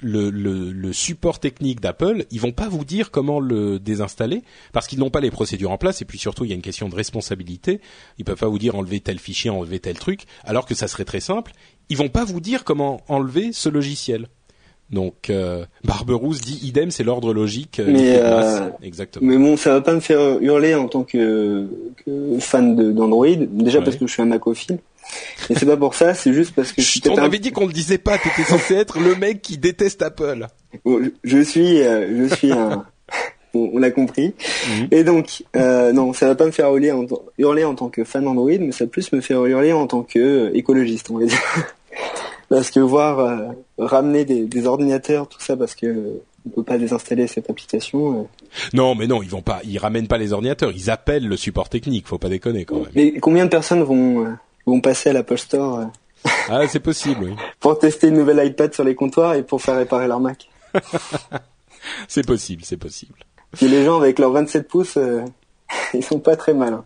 le, 0.01 0.31
le, 0.31 0.71
le, 0.71 0.93
support 0.93 1.41
technique 1.41 1.81
d'Apple, 1.81 2.25
ils 2.31 2.41
vont 2.41 2.53
pas 2.53 2.69
vous 2.69 2.85
dire 2.85 3.11
comment 3.11 3.41
le 3.41 3.81
désinstaller 3.81 4.43
parce 4.73 4.87
qu'ils 4.87 5.01
n'ont 5.01 5.11
pas 5.11 5.21
les 5.21 5.33
procédures 5.33 5.73
en 5.73 5.79
place 5.79 6.03
et 6.03 6.05
puis 6.05 6.19
surtout 6.19 6.45
il 6.45 6.51
y 6.51 6.53
a 6.53 6.55
une 6.55 6.63
question 6.63 6.89
de 6.89 6.95
responsabilité. 6.95 7.81
Ils 8.19 8.25
peuvent 8.25 8.39
pas 8.39 8.47
vous 8.47 8.61
dire 8.61 8.77
enlever 8.77 9.01
tel 9.01 9.19
fichier, 9.19 9.51
enlever 9.51 9.81
tel 9.81 9.99
truc, 9.99 10.25
alors 10.45 10.67
que 10.67 10.77
ça 10.77 10.87
serait 10.87 11.05
très 11.05 11.19
simple. 11.19 11.53
Ils 11.89 11.97
vont 11.97 12.11
pas 12.11 12.25
vous 12.25 12.41
dire 12.41 12.63
comment 12.63 13.01
enlever 13.09 13.53
ce 13.53 13.69
logiciel. 13.69 14.29
Donc 14.93 15.31
euh, 15.31 15.65
Barberousse 15.85 16.43
dit 16.43 16.61
idem, 16.67 16.91
c'est 16.91 17.03
l'ordre 17.03 17.33
logique. 17.33 17.81
Euh, 17.81 17.87
mais 17.89 18.19
euh, 18.21 18.69
exactement. 18.83 19.27
Mais 19.27 19.39
bon, 19.39 19.57
ça 19.57 19.73
va 19.73 19.81
pas 19.81 19.95
me 19.95 20.01
faire 20.01 20.39
hurler 20.41 20.75
en 20.75 20.87
tant 20.89 21.03
que, 21.03 21.67
que 22.05 22.39
fan 22.39 22.93
d'Android. 22.93 23.37
Déjà 23.37 23.81
parce 23.81 23.97
que 23.97 24.07
je 24.07 24.13
suis 24.13 24.23
un 24.23 24.27
macophile. 24.27 24.79
Et 25.51 25.55
c'est 25.55 25.67
pas 25.67 25.77
pour 25.77 25.95
ça, 25.95 26.15
c'est 26.15 26.33
juste 26.33 26.55
parce 26.55 26.73
que 26.73 26.81
je 26.81 27.01
On 27.11 27.17
avait 27.17 27.39
dit 27.39 27.53
qu'on 27.53 27.67
le 27.67 27.73
disait 27.73 27.99
pas, 27.99 28.19
t'étais 28.19 28.45
censé 28.45 28.75
être 28.75 29.01
le 29.01 29.15
mec 29.15 29.43
qui 29.43 29.59
déteste 29.59 30.03
Apple. 30.03 30.47
je 31.25 31.43
suis, 31.43 31.83
euh, 31.83 32.29
je 32.29 32.35
suis 32.35 32.53
un. 32.53 32.85
on 33.55 33.79
l'a 33.79 33.91
compris. 33.91 34.35
Mhm. 34.69 34.89
Et 34.91 35.05
donc, 35.05 35.45
euh, 35.57 35.93
non, 35.93 36.13
ça 36.13 36.27
va 36.27 36.35
pas 36.35 36.47
me 36.47 36.51
faire 36.51 36.69
hurler 36.69 36.93
en, 36.93 37.07
hurler 37.39 37.65
en 37.65 37.75
tant 37.75 37.89
que 37.89 38.05
fan 38.05 38.25
d'Android, 38.25 38.59
mais 38.61 38.73
ça 38.73 38.85
va 38.85 38.91
plus 38.91 39.13
me 39.13 39.21
faire 39.21 39.45
hurler 39.45 39.73
en 39.73 39.87
tant 39.87 40.03
que 40.03 40.51
écologiste, 40.55 41.11
on 41.11 41.19
va 41.19 41.27
dire. 41.27 41.39
Parce 42.53 42.71
que 42.71 42.81
voir 42.81 43.19
euh, 43.19 43.49
ramener 43.79 44.25
des, 44.25 44.45
des, 44.45 44.67
ordinateurs, 44.67 45.27
tout 45.27 45.41
ça, 45.41 45.57
parce 45.57 45.75
que 45.75 46.21
on 46.47 46.51
peut 46.51 46.63
pas 46.63 46.77
désinstaller 46.77 47.27
cette 47.27 47.49
application. 47.49 48.21
Euh. 48.21 48.25
Non, 48.75 48.95
mais 48.95 49.07
non, 49.07 49.23
ils 49.23 49.31
vont 49.31 49.43
pas, 49.43 49.61
ils 49.65 49.79
ramènent 49.79 50.09
pas 50.09 50.19
les 50.19 50.33
ordinateurs, 50.33 50.71
ils 50.71 50.91
appellent 50.91 51.27
le 51.27 51.37
support 51.37 51.69
technique. 51.69 52.07
Faut 52.07 52.19
pas 52.19 52.29
déconner 52.29 52.65
quand 52.65 52.81
même. 52.81 52.91
Mais 52.95 53.15
combien 53.21 53.45
de 53.45 53.51
personnes 53.51 53.83
vont 53.83 54.27
vont 54.67 54.81
passer 54.81 55.11
à 55.11 55.13
l'Apple 55.13 55.39
Store. 55.39 55.79
Euh, 55.79 55.85
ah, 56.51 56.69
c'est 56.69 56.81
possible, 56.81 57.25
oui. 57.25 57.33
pour 57.61 57.79
tester 57.79 58.09
une 58.09 58.17
nouvelle 58.17 58.47
iPad 58.47 58.73
sur 58.75 58.85
les 58.85 58.95
comptoirs 58.95 59.35
et 59.35 59.43
pour 59.43 59.63
faire 59.63 59.77
réparer 59.77 60.07
leur 60.07 60.21
Mac? 60.21 60.49
c'est 62.09 62.27
possible, 62.27 62.63
c'est 62.65 62.77
possible. 62.77 63.19
Et 63.61 63.69
les 63.69 63.85
gens 63.85 63.97
avec 63.97 64.19
leurs 64.19 64.33
27 64.33 64.69
pouces, 64.69 64.97
euh, 64.97 65.25
ils 65.95 66.05
sont 66.05 66.21
pas 66.21 66.37
très 66.37 66.55
mal. 66.55 66.83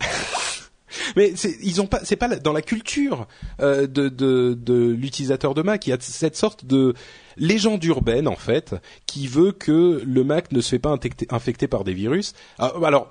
Mais 1.16 1.32
ils 1.62 1.80
ont 1.80 1.86
pas, 1.86 2.00
c'est 2.04 2.16
pas 2.16 2.28
dans 2.36 2.52
la 2.52 2.62
culture 2.62 3.26
euh, 3.60 3.86
de, 3.86 4.08
de, 4.08 4.56
de 4.58 4.88
l'utilisateur 4.90 5.54
de 5.54 5.62
Mac. 5.62 5.86
Il 5.86 5.90
y 5.90 5.92
a 5.92 5.98
cette 6.00 6.36
sorte 6.36 6.64
de 6.64 6.94
légende 7.36 7.84
urbaine 7.84 8.28
en 8.28 8.36
fait 8.36 8.74
qui 9.06 9.26
veut 9.26 9.52
que 9.52 10.02
le 10.04 10.24
Mac 10.24 10.52
ne 10.52 10.60
se 10.60 10.70
fait 10.70 10.78
pas 10.78 10.90
infecter, 10.90 11.26
infecter 11.30 11.68
par 11.68 11.84
des 11.84 11.94
virus. 11.94 12.34
Ah, 12.58 12.72
alors 12.84 13.10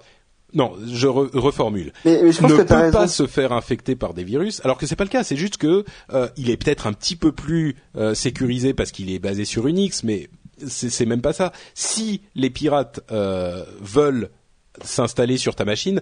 non, 0.54 0.74
je 0.88 1.08
reformule. 1.08 1.92
Mais, 2.06 2.22
mais 2.24 2.32
je 2.32 2.40
pense 2.40 2.52
ne 2.52 2.58
peut 2.58 2.66
pas 2.66 3.08
se 3.08 3.28
faire 3.28 3.52
infecter 3.52 3.96
par 3.96 4.14
des 4.14 4.24
virus, 4.24 4.62
alors 4.64 4.78
que 4.78 4.86
c'est 4.86 4.96
pas 4.96 5.04
le 5.04 5.10
cas. 5.10 5.24
C'est 5.24 5.36
juste 5.36 5.58
que 5.58 5.84
euh, 6.14 6.30
il 6.38 6.50
est 6.50 6.56
peut-être 6.56 6.88
un 6.88 6.94
petit 6.94 7.18
peu 7.18 7.34
plus 7.34 7.76
euh, 7.98 8.14
sécurisé 8.14 8.74
parce 8.74 8.92
qu'il 8.92 9.12
est 9.12 9.20
basé 9.20 9.44
sur 9.44 9.68
Unix, 9.68 10.04
mais 10.04 10.30
c'est 10.66 11.06
même 11.06 11.22
pas 11.22 11.34
ça. 11.34 11.52
Si 11.74 12.22
les 12.36 12.50
pirates 12.50 13.02
euh, 13.12 13.66
veulent 13.82 14.30
s'installer 14.82 15.38
sur 15.38 15.56
ta 15.56 15.66
machine, 15.66 16.02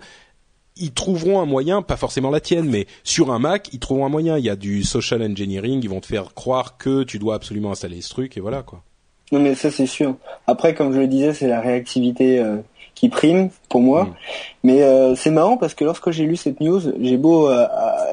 ils 0.78 0.92
trouveront 0.92 1.40
un 1.40 1.46
moyen, 1.46 1.82
pas 1.82 1.98
forcément 1.98 2.30
la 2.30 2.40
tienne, 2.40 2.68
mais 2.70 2.88
sur 3.04 3.32
un 3.32 3.40
Mac, 3.40 3.70
ils 3.74 3.80
trouveront 3.80 4.06
un 4.06 4.10
moyen. 4.10 4.38
Il 4.38 4.46
y 4.46 4.50
a 4.50 4.56
du 4.56 4.84
social 4.84 5.22
engineering, 5.22 5.80
ils 5.84 5.90
vont 5.90 6.00
te 6.00 6.08
faire 6.08 6.34
croire 6.34 6.78
que 6.78 7.04
tu 7.04 7.20
dois 7.20 7.36
absolument 7.36 7.72
installer 7.72 8.02
ce 8.02 8.10
truc, 8.10 8.38
et 8.38 8.40
voilà 8.40 8.64
quoi. 8.64 8.82
Non 9.32 9.40
mais 9.40 9.56
ça 9.56 9.72
c'est 9.72 9.88
sûr. 9.88 10.16
Après, 10.48 10.76
comme 10.76 10.94
je 10.94 11.00
le 11.00 11.08
disais, 11.08 11.34
c'est 11.34 11.48
la 11.48 11.62
réactivité 11.62 12.44
qui 12.96 13.10
prime 13.10 13.50
pour 13.70 13.82
moi. 13.82 14.06
Mm. 14.06 14.14
Mais 14.64 14.84
euh, 14.84 15.16
c'est 15.16 15.32
marrant 15.32 15.58
parce 15.58 15.74
que 15.74 15.84
lorsque 15.84 16.12
j'ai 16.12 16.26
lu 16.26 16.36
cette 16.36 16.60
news, 16.60 16.82
j'ai 17.00 17.18
beau 17.18 17.50
euh, 17.50 17.66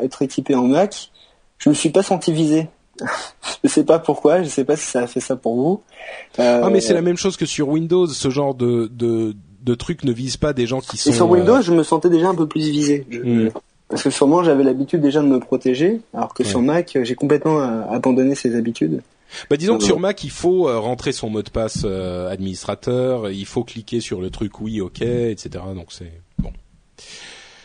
être 0.02 0.22
équipé 0.22 0.54
en 0.54 0.64
Mac, 0.64 1.10
je 1.58 1.68
me 1.68 1.74
suis 1.74 1.90
pas 1.90 2.02
senti 2.02 2.32
visé. 2.32 2.68
je 3.64 3.68
sais 3.68 3.84
pas 3.84 3.98
pourquoi, 3.98 4.42
je 4.42 4.48
sais 4.48 4.64
pas 4.64 4.76
si 4.76 4.86
ça 4.86 5.02
a 5.02 5.06
fait 5.06 5.20
ça 5.20 5.36
pour 5.36 5.54
vous. 5.56 5.82
Euh, 6.38 6.60
ah 6.64 6.70
mais 6.70 6.80
c'est 6.80 6.94
la 6.94 7.02
même 7.02 7.16
chose 7.16 7.36
que 7.36 7.46
sur 7.46 7.68
Windows, 7.68 8.06
ce 8.06 8.30
genre 8.30 8.54
de 8.54 8.90
de, 8.92 9.34
de 9.62 9.74
truc 9.74 10.04
ne 10.04 10.12
vise 10.12 10.36
pas 10.36 10.52
des 10.52 10.66
gens 10.66 10.80
qui 10.80 10.96
sont. 10.96 11.10
Et 11.10 11.12
sur 11.12 11.28
Windows, 11.28 11.60
je 11.60 11.72
me 11.72 11.82
sentais 11.82 12.10
déjà 12.10 12.28
un 12.28 12.34
peu 12.34 12.46
plus 12.46 12.70
visé. 12.70 13.06
Mm. 13.10 13.48
Parce 13.88 14.04
que 14.04 14.10
sûrement 14.10 14.44
j'avais 14.44 14.62
l'habitude 14.62 15.00
déjà 15.00 15.20
de 15.20 15.26
me 15.26 15.40
protéger, 15.40 16.00
alors 16.14 16.32
que 16.32 16.44
sur 16.44 16.62
Mac, 16.62 16.96
j'ai 17.02 17.14
complètement 17.16 17.60
abandonné 17.90 18.36
ces 18.36 18.54
habitudes. 18.54 19.02
Bah 19.48 19.56
disons 19.56 19.78
que 19.78 19.84
sur 19.84 20.00
Mac, 20.00 20.24
il 20.24 20.30
faut 20.30 20.68
euh, 20.68 20.78
rentrer 20.78 21.12
son 21.12 21.30
mot 21.30 21.42
de 21.42 21.50
passe 21.50 21.82
euh, 21.84 22.30
administrateur, 22.30 23.30
il 23.30 23.46
faut 23.46 23.64
cliquer 23.64 24.00
sur 24.00 24.20
le 24.20 24.30
truc 24.30 24.60
oui, 24.60 24.80
ok, 24.80 25.02
etc. 25.02 25.64
Donc 25.74 25.92
c'est 25.92 26.12
bon. 26.38 26.52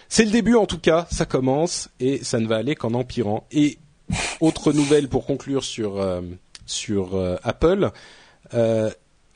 C'est 0.10 0.26
le 0.26 0.32
début 0.32 0.56
en 0.56 0.66
tout 0.66 0.80
cas, 0.80 1.08
ça 1.12 1.26
commence 1.26 1.90
et 2.00 2.24
ça 2.24 2.40
ne 2.40 2.48
va 2.48 2.58
aller 2.58 2.76
qu'en 2.76 2.94
empirant. 2.94 3.46
Et 3.52 3.78
autre 4.40 4.74
nouvelle 4.74 5.10
pour 5.10 5.26
conclure 5.26 5.64
sur 5.64 6.00
euh, 6.00 6.22
sur 6.66 7.20
Apple. 7.44 7.92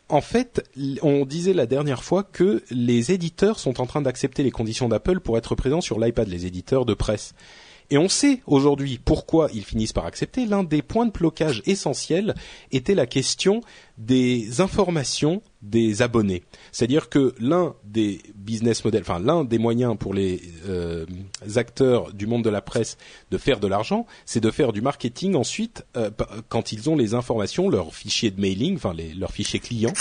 En 0.09 0.21
fait, 0.21 0.67
on 1.03 1.25
disait 1.25 1.53
la 1.53 1.67
dernière 1.67 2.03
fois 2.03 2.23
que 2.23 2.63
les 2.71 3.11
éditeurs 3.11 3.59
sont 3.59 3.79
en 3.79 3.85
train 3.85 4.01
d'accepter 4.01 4.43
les 4.43 4.51
conditions 4.51 4.89
d'Apple 4.89 5.19
pour 5.19 5.37
être 5.37 5.55
présents 5.55 5.81
sur 5.81 5.99
l'iPad, 5.99 6.27
les 6.27 6.47
éditeurs 6.47 6.85
de 6.85 6.95
presse. 6.95 7.35
Et 7.91 7.97
on 7.97 8.09
sait 8.09 8.41
aujourd'hui 8.45 8.99
pourquoi 9.03 9.49
ils 9.53 9.63
finissent 9.63 9.93
par 9.93 10.05
accepter. 10.05 10.45
L'un 10.45 10.63
des 10.63 10.81
points 10.81 11.07
de 11.07 11.11
blocage 11.11 11.63
essentiels 11.65 12.35
était 12.71 12.93
la 12.93 13.07
question 13.07 13.61
des 13.97 14.61
informations 14.61 15.41
des 15.61 16.01
abonnés. 16.01 16.43
C'est-à-dire 16.71 17.09
que 17.09 17.33
l'un 17.39 17.75
des 17.83 18.21
business 18.35 18.85
models, 18.85 19.01
enfin 19.01 19.19
l'un 19.19 19.43
des 19.43 19.57
moyens 19.57 19.97
pour 19.97 20.13
les 20.13 20.41
euh, 20.67 21.05
acteurs 21.55 22.13
du 22.13 22.27
monde 22.27 22.43
de 22.43 22.49
la 22.49 22.61
presse 22.61 22.97
de 23.31 23.37
faire 23.37 23.59
de 23.59 23.67
l'argent, 23.67 24.05
c'est 24.25 24.39
de 24.39 24.51
faire 24.51 24.71
du 24.71 24.81
marketing 24.81 25.35
ensuite 25.35 25.83
euh, 25.97 26.11
quand 26.47 26.71
ils 26.71 26.89
ont 26.89 26.95
les 26.95 27.13
informations, 27.13 27.69
leurs 27.69 27.93
fichiers 27.93 28.31
de 28.31 28.39
mailing, 28.39 28.75
enfin 28.75 28.93
leurs 29.17 29.31
fichiers 29.31 29.59
clients, 29.59 29.93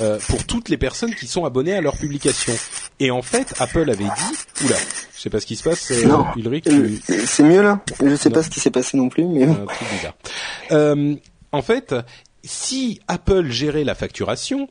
euh, 0.00 0.18
pour 0.28 0.46
toutes 0.46 0.68
les 0.68 0.78
personnes 0.78 1.14
qui 1.14 1.26
sont 1.26 1.44
abonnées 1.44 1.74
à 1.74 1.80
leur 1.80 1.96
publication. 1.96 2.54
Et 3.00 3.10
en 3.10 3.22
fait, 3.22 3.54
Apple 3.58 3.90
avait 3.90 4.04
dit, 4.04 4.64
oula, 4.64 4.76
sais 5.24 5.30
pas 5.30 5.40
ce 5.40 5.46
qui 5.46 5.56
se 5.56 5.62
passe. 5.62 5.90
Euh, 5.90 6.04
non. 6.06 6.26
Ulrich, 6.36 6.68
c'est 7.26 7.42
mieux 7.42 7.62
là. 7.62 7.82
Je 8.04 8.14
sais 8.14 8.30
pas 8.30 8.42
ce 8.42 8.50
qui 8.50 8.60
s'est 8.60 8.70
passé 8.70 8.96
non 8.96 9.08
plus, 9.08 9.24
mais. 9.24 9.44
Un 9.44 9.64
truc 9.64 9.88
bizarre. 9.90 10.14
Euh, 10.70 11.14
en 11.50 11.62
fait, 11.62 11.94
si 12.42 13.00
Apple 13.08 13.48
gérait 13.48 13.84
la 13.84 13.94
facturation, 13.94 14.68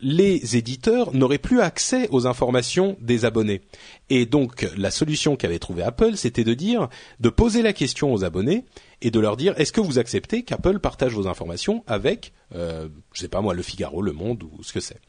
les 0.00 0.56
éditeurs 0.56 1.12
n'auraient 1.14 1.38
plus 1.38 1.60
accès 1.60 2.08
aux 2.10 2.28
informations 2.28 2.96
des 3.00 3.24
abonnés. 3.24 3.62
Et 4.08 4.24
donc 4.24 4.68
la 4.76 4.90
solution 4.92 5.36
qu'avait 5.36 5.58
trouvée 5.58 5.82
Apple, 5.82 6.16
c'était 6.16 6.44
de 6.44 6.54
dire, 6.54 6.88
de 7.18 7.28
poser 7.28 7.62
la 7.62 7.72
question 7.72 8.12
aux 8.12 8.24
abonnés 8.24 8.64
et 9.00 9.10
de 9.10 9.18
leur 9.18 9.36
dire, 9.36 9.54
est-ce 9.58 9.72
que 9.72 9.80
vous 9.80 9.98
acceptez 9.98 10.42
qu'Apple 10.44 10.78
partage 10.78 11.12
vos 11.12 11.26
informations 11.26 11.82
avec, 11.86 12.32
euh, 12.54 12.88
je 13.14 13.20
sais 13.20 13.28
pas 13.28 13.40
moi, 13.40 13.54
Le 13.54 13.62
Figaro, 13.62 14.00
Le 14.00 14.12
Monde 14.12 14.42
ou 14.44 14.62
ce 14.62 14.72
que 14.72 14.80
c'est? 14.80 15.00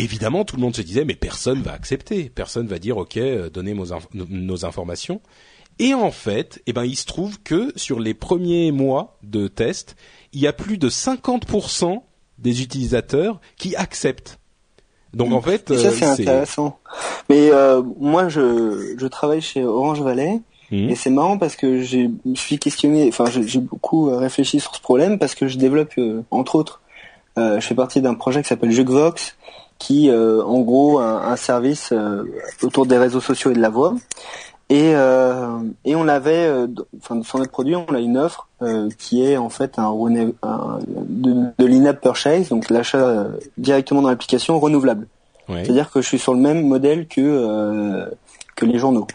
Évidemment, 0.00 0.44
tout 0.44 0.56
le 0.56 0.62
monde 0.62 0.74
se 0.74 0.80
disait, 0.80 1.04
mais 1.04 1.14
personne 1.14 1.60
va 1.60 1.72
accepter, 1.72 2.30
personne 2.30 2.66
va 2.66 2.78
dire, 2.78 2.96
ok, 2.96 3.18
euh, 3.18 3.50
donnez 3.50 3.74
nos, 3.74 4.64
informations. 4.64 5.20
Et 5.78 5.92
en 5.92 6.10
fait, 6.10 6.62
eh 6.66 6.72
ben, 6.72 6.84
il 6.84 6.96
se 6.96 7.04
trouve 7.04 7.38
que 7.42 7.70
sur 7.76 8.00
les 8.00 8.14
premiers 8.14 8.72
mois 8.72 9.18
de 9.22 9.46
test, 9.46 9.96
il 10.32 10.40
y 10.40 10.46
a 10.46 10.54
plus 10.54 10.78
de 10.78 10.88
50% 10.88 12.00
des 12.38 12.62
utilisateurs 12.62 13.40
qui 13.58 13.76
acceptent. 13.76 14.38
Donc 15.12 15.32
en 15.32 15.42
fait, 15.42 15.76
ça 15.76 15.90
c'est 15.90 16.04
intéressant. 16.04 16.78
Mais 17.28 17.50
euh, 17.50 17.82
moi, 17.98 18.28
je, 18.28 18.94
je 18.96 19.06
travaille 19.06 19.42
chez 19.42 19.64
Orange 19.64 20.00
Valley 20.00 20.40
mhm. 20.70 20.88
et 20.88 20.94
c'est 20.94 21.10
marrant 21.10 21.36
parce 21.36 21.56
que 21.56 21.82
j'ai 21.82 22.08
me 22.24 22.36
suis 22.36 22.58
questionné, 22.58 23.08
enfin 23.08 23.24
j'ai 23.26 23.58
beaucoup 23.58 24.08
euh, 24.08 24.16
réfléchi 24.16 24.60
sur 24.60 24.74
ce 24.74 24.80
problème 24.80 25.18
parce 25.18 25.34
que 25.34 25.46
je 25.46 25.58
développe 25.58 25.92
euh, 25.98 26.22
entre 26.30 26.54
autres, 26.54 26.80
je 27.36 27.60
fais 27.60 27.74
partie 27.74 28.02
d'un 28.02 28.12
projet 28.12 28.42
qui 28.42 28.48
s'appelle 28.48 28.70
Jugvox 28.70 29.34
qui 29.80 30.08
en 30.12 30.60
gros 30.60 31.00
un, 31.00 31.32
un 31.32 31.36
service 31.36 31.92
autour 32.62 32.86
des 32.86 32.98
réseaux 32.98 33.20
sociaux 33.20 33.50
et 33.50 33.54
de 33.54 33.60
la 33.60 33.70
voix. 33.70 33.94
Et, 34.70 34.92
euh, 34.94 35.58
et 35.84 35.96
on 35.96 36.06
avait, 36.06 36.46
euh, 36.46 36.68
enfin 37.02 37.20
sur 37.24 37.40
notre 37.40 37.50
produit, 37.50 37.74
on 37.74 37.92
a 37.92 37.98
une 37.98 38.16
offre 38.16 38.46
euh, 38.62 38.88
qui 39.00 39.24
est 39.24 39.36
en 39.36 39.48
fait 39.48 39.80
un, 39.80 39.92
un 40.44 40.78
de, 40.86 41.32
de 41.58 41.66
l'in-app 41.66 42.00
purchase, 42.00 42.50
donc 42.50 42.70
l'achat 42.70 42.98
euh, 42.98 43.24
directement 43.58 44.00
dans 44.00 44.10
l'application 44.10 44.60
renouvelable. 44.60 45.08
C'est-à-dire 45.48 45.90
que 45.90 46.00
je 46.00 46.06
suis 46.06 46.20
sur 46.20 46.34
le 46.34 46.38
même 46.38 46.64
modèle 46.68 47.08
que 47.08 47.20
euh, 47.20 48.06
que 48.54 48.64
les 48.64 48.78
journaux. 48.78 49.08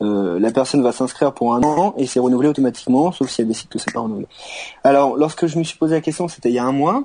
la 0.00 0.50
personne 0.52 0.80
va 0.80 0.92
s'inscrire 0.92 1.32
pour 1.32 1.54
un 1.56 1.62
an 1.64 1.94
et 1.96 2.06
c'est 2.06 2.20
renouvelé 2.20 2.48
automatiquement, 2.48 3.10
sauf 3.10 3.28
si 3.28 3.40
elle 3.40 3.48
décide 3.48 3.68
que 3.68 3.80
c'est 3.80 3.92
pas 3.92 3.98
renouvelé. 3.98 4.28
Alors, 4.84 5.16
lorsque 5.16 5.48
je 5.48 5.58
me 5.58 5.64
suis 5.64 5.76
posé 5.76 5.96
la 5.96 6.00
question, 6.00 6.28
c'était 6.28 6.50
il 6.50 6.54
y 6.54 6.60
a 6.60 6.64
un 6.64 6.70
mois, 6.70 7.02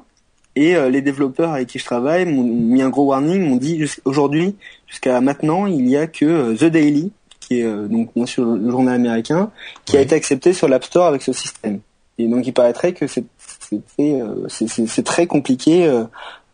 et 0.55 0.75
les 0.89 1.01
développeurs 1.01 1.53
avec 1.53 1.67
qui 1.67 1.79
je 1.79 1.85
travaille 1.85 2.25
m'ont 2.25 2.43
mis 2.43 2.81
un 2.81 2.89
gros 2.89 3.05
warning, 3.05 3.41
m'ont 3.41 3.57
dit 3.57 3.83
aujourd'hui, 4.05 4.55
jusqu'à 4.87 5.19
maintenant, 5.19 5.65
il 5.65 5.89
y 5.89 5.97
a 5.97 6.07
que 6.07 6.55
The 6.55 6.65
Daily 6.65 7.11
qui 7.47 7.59
est 7.59 7.63
euh, 7.63 7.87
donc 7.87 8.09
bien 8.15 8.25
sûr 8.25 8.45
le 8.45 8.69
journal 8.69 8.95
américain, 8.95 9.51
qui 9.85 9.97
a 9.97 10.01
été 10.01 10.15
accepté 10.15 10.53
sur 10.53 10.67
l'App 10.67 10.83
Store 10.83 11.05
avec 11.05 11.21
ce 11.21 11.33
système. 11.33 11.79
Et 12.17 12.27
donc 12.27 12.47
il 12.47 12.53
paraîtrait 12.53 12.93
que 12.93 13.05
c'est 13.07 15.03
très 15.03 15.27
compliqué 15.27 15.85
euh, 15.85 16.05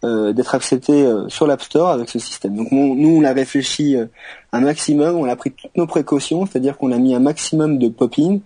euh, 0.03 0.33
d'être 0.33 0.55
accepté 0.55 1.07
sur 1.27 1.45
l'App 1.45 1.61
Store 1.61 1.89
avec 1.89 2.09
ce 2.09 2.19
système. 2.19 2.55
Donc 2.55 2.71
nous 2.71 3.15
on 3.15 3.23
a 3.23 3.31
réfléchi 3.31 3.95
un 4.51 4.59
maximum, 4.59 5.15
on 5.15 5.25
a 5.25 5.35
pris 5.35 5.51
toutes 5.51 5.75
nos 5.77 5.87
précautions, 5.87 6.45
c'est-à-dire 6.45 6.77
qu'on 6.77 6.91
a 6.91 6.97
mis 6.97 7.13
un 7.13 7.19
maximum 7.19 7.77
de 7.77 7.89
pop-in 7.89 8.39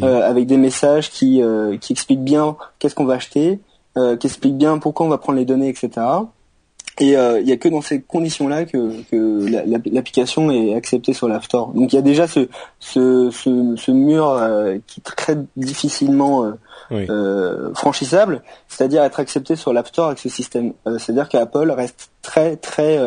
mmh. 0.00 0.04
avec 0.04 0.46
des 0.46 0.56
messages 0.56 1.10
qui 1.10 1.40
qui 1.80 1.92
expliquent 1.92 2.24
bien 2.24 2.56
qu'est-ce 2.78 2.96
qu'on 2.96 3.04
va 3.04 3.14
acheter, 3.14 3.60
qui 4.20 4.26
expliquent 4.26 4.58
bien 4.58 4.78
pourquoi 4.78 5.06
on 5.06 5.08
va 5.08 5.18
prendre 5.18 5.38
les 5.38 5.44
données, 5.44 5.68
etc. 5.68 6.02
Et 6.98 7.16
euh, 7.16 7.40
il 7.40 7.48
y 7.48 7.52
a 7.52 7.58
que 7.58 7.68
dans 7.68 7.82
ces 7.82 8.00
conditions-là 8.00 8.64
que, 8.64 9.02
que 9.10 9.90
l'application 9.92 10.50
est 10.50 10.74
acceptée 10.74 11.12
sur 11.12 11.28
l'App 11.28 11.44
Store. 11.44 11.68
Donc 11.68 11.92
il 11.92 11.96
y 11.96 11.98
a 11.98 12.02
déjà 12.02 12.26
ce, 12.26 12.48
ce, 12.80 13.30
ce, 13.30 13.90
mur 13.90 14.30
euh, 14.30 14.78
qui 14.86 15.00
est 15.00 15.02
très 15.02 15.36
difficilement 15.56 16.44
euh, 16.44 16.52
euh, 16.92 17.74
franchissable, 17.74 18.42
c'est-à-dire 18.66 19.02
être 19.02 19.20
accepté 19.20 19.56
sur 19.56 19.74
l'App 19.74 19.88
Store 19.88 20.06
avec 20.06 20.18
ce 20.18 20.30
système. 20.30 20.72
c'est-à-dire 20.98 21.28
qu'Apple 21.28 21.70
reste 21.70 22.10
très 22.22 22.56
très, 22.56 22.98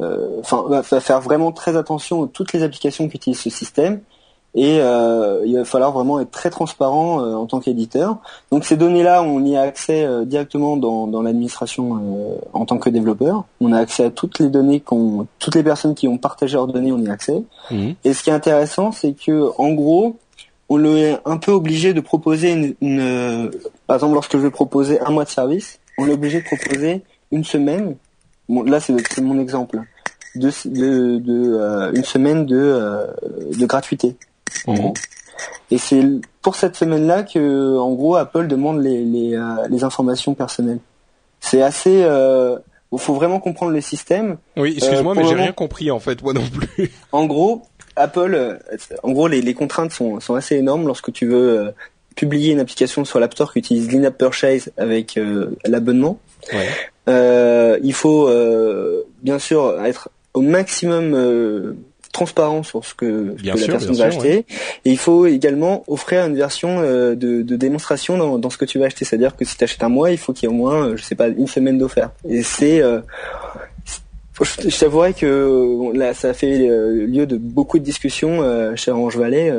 enfin 0.00 0.64
va 0.68 0.82
faire 0.82 1.20
vraiment 1.20 1.52
très 1.52 1.76
attention 1.76 2.24
à 2.24 2.28
toutes 2.28 2.52
les 2.52 2.64
applications 2.64 3.08
qui 3.08 3.16
utilisent 3.16 3.42
ce 3.42 3.50
système 3.50 4.00
et 4.54 4.80
euh, 4.80 5.42
il 5.44 5.56
va 5.56 5.64
falloir 5.64 5.92
vraiment 5.92 6.20
être 6.20 6.30
très 6.30 6.50
transparent 6.50 7.20
euh, 7.20 7.34
en 7.34 7.46
tant 7.46 7.60
qu'éditeur. 7.60 8.16
Donc 8.50 8.64
ces 8.64 8.76
données-là, 8.76 9.22
on 9.22 9.44
y 9.44 9.56
a 9.56 9.60
accès 9.60 10.04
euh, 10.04 10.24
directement 10.24 10.76
dans, 10.76 11.06
dans 11.06 11.22
l'administration 11.22 12.38
en 12.52 12.64
tant 12.64 12.78
que 12.78 12.88
développeur. 12.88 13.44
On 13.60 13.72
a 13.72 13.78
accès 13.78 14.04
à 14.04 14.10
toutes 14.10 14.38
les 14.38 14.48
données 14.48 14.80
qu'on, 14.80 15.26
toutes 15.38 15.54
les 15.54 15.62
personnes 15.62 15.94
qui 15.94 16.08
ont 16.08 16.16
partagé 16.16 16.54
leurs 16.54 16.66
données, 16.66 16.92
on 16.92 16.98
y 16.98 17.08
a 17.08 17.12
accès. 17.12 17.42
Mhm. 17.70 17.94
Et 18.04 18.14
ce 18.14 18.22
qui 18.22 18.30
est 18.30 18.32
intéressant, 18.32 18.90
c'est 18.90 19.12
que 19.12 19.50
en 19.58 19.72
gros, 19.72 20.16
on 20.70 20.84
est 20.84 21.18
un 21.24 21.36
peu 21.36 21.52
obligé 21.52 21.92
de 21.92 22.00
proposer 22.00 22.52
une, 22.52 22.74
une 22.80 23.50
par 23.86 23.96
exemple, 23.96 24.14
lorsque 24.14 24.32
je 24.32 24.42
vais 24.42 24.50
proposer 24.50 24.98
un 25.00 25.10
mois 25.10 25.24
de 25.24 25.30
service, 25.30 25.78
on 25.98 26.08
est 26.08 26.12
obligé 26.12 26.40
de 26.40 26.46
proposer 26.46 27.02
une 27.32 27.44
semaine. 27.44 27.96
Bon, 28.48 28.62
là, 28.62 28.80
c'est 28.80 29.20
mon 29.20 29.38
exemple. 29.38 29.82
De, 30.34 30.50
de, 30.66 31.18
de 31.18 31.96
une 31.96 32.04
semaine 32.04 32.44
de, 32.44 33.06
de 33.58 33.66
gratuité. 33.66 34.14
Mhm. 34.66 34.92
Et 35.70 35.78
c'est 35.78 36.02
pour 36.42 36.56
cette 36.56 36.76
semaine-là 36.76 37.22
que, 37.22 37.76
en 37.78 37.92
gros, 37.92 38.16
Apple 38.16 38.46
demande 38.46 38.82
les, 38.82 39.04
les, 39.04 39.36
euh, 39.36 39.68
les 39.68 39.84
informations 39.84 40.34
personnelles. 40.34 40.80
C'est 41.40 41.62
assez. 41.62 42.02
Euh, 42.02 42.58
il 42.92 42.98
faut 42.98 43.14
vraiment 43.14 43.38
comprendre 43.38 43.72
le 43.72 43.80
système. 43.80 44.38
Oui, 44.56 44.74
excuse-moi, 44.76 45.12
euh, 45.12 45.20
mais 45.20 45.28
j'ai 45.28 45.34
rien 45.34 45.52
compris 45.52 45.90
en 45.90 46.00
fait, 46.00 46.22
moi 46.22 46.32
non 46.32 46.48
plus. 46.48 46.90
En 47.12 47.26
gros, 47.26 47.62
Apple, 47.96 48.58
en 49.02 49.12
gros, 49.12 49.28
les, 49.28 49.42
les 49.42 49.54
contraintes 49.54 49.92
sont, 49.92 50.20
sont 50.20 50.34
assez 50.34 50.56
énormes 50.56 50.86
lorsque 50.86 51.12
tu 51.12 51.26
veux 51.26 51.74
publier 52.16 52.52
une 52.52 52.60
application 52.60 53.04
sur 53.04 53.20
l'App 53.20 53.34
Store 53.34 53.52
qui 53.52 53.58
utilise 53.58 53.92
l'in-app 53.92 54.16
purchase 54.16 54.72
avec 54.78 55.20
l'abonnement. 55.66 56.18
Ouais. 56.52 57.78
il 57.82 57.92
faut 57.92 58.30
bien 59.22 59.38
sûr 59.38 59.84
être 59.84 60.08
au 60.32 60.40
maximum 60.40 61.76
transparent 62.12 62.62
sur 62.62 62.84
ce 62.84 62.94
que, 62.94 63.36
la 63.42 63.54
personne 63.54 63.94
va 63.94 64.06
acheter. 64.06 64.44
Et 64.84 64.90
il 64.90 64.98
faut 64.98 65.26
également 65.26 65.84
offrir 65.86 66.24
une 66.24 66.36
version 66.36 66.80
euh, 66.80 67.14
de, 67.14 67.42
de, 67.42 67.56
démonstration 67.56 68.16
dans, 68.16 68.38
dans, 68.38 68.50
ce 68.50 68.58
que 68.58 68.64
tu 68.64 68.78
vas 68.78 68.86
acheter. 68.86 69.04
C'est-à-dire 69.04 69.36
que 69.36 69.44
si 69.44 69.56
tu 69.56 69.64
achètes 69.64 69.82
un 69.82 69.88
mois, 69.88 70.10
il 70.10 70.18
faut 70.18 70.32
qu'il 70.32 70.48
y 70.48 70.52
ait 70.52 70.54
au 70.54 70.56
moins, 70.56 70.88
euh, 70.88 70.96
je 70.96 71.02
sais 71.02 71.14
pas, 71.14 71.28
une 71.28 71.46
semaine 71.46 71.78
d'offert. 71.78 72.10
Et 72.28 72.42
c'est 72.42 72.82
euh, 72.82 73.00
je 74.40 74.78
t'avouerais 74.78 75.14
que 75.14 75.92
là, 75.94 76.14
ça 76.14 76.28
a 76.28 76.32
fait 76.32 76.58
lieu 76.58 77.26
de 77.26 77.36
beaucoup 77.36 77.80
de 77.80 77.84
discussions 77.84 78.40
chez 78.76 78.92
Orange 78.92 79.16
Valley 79.16 79.52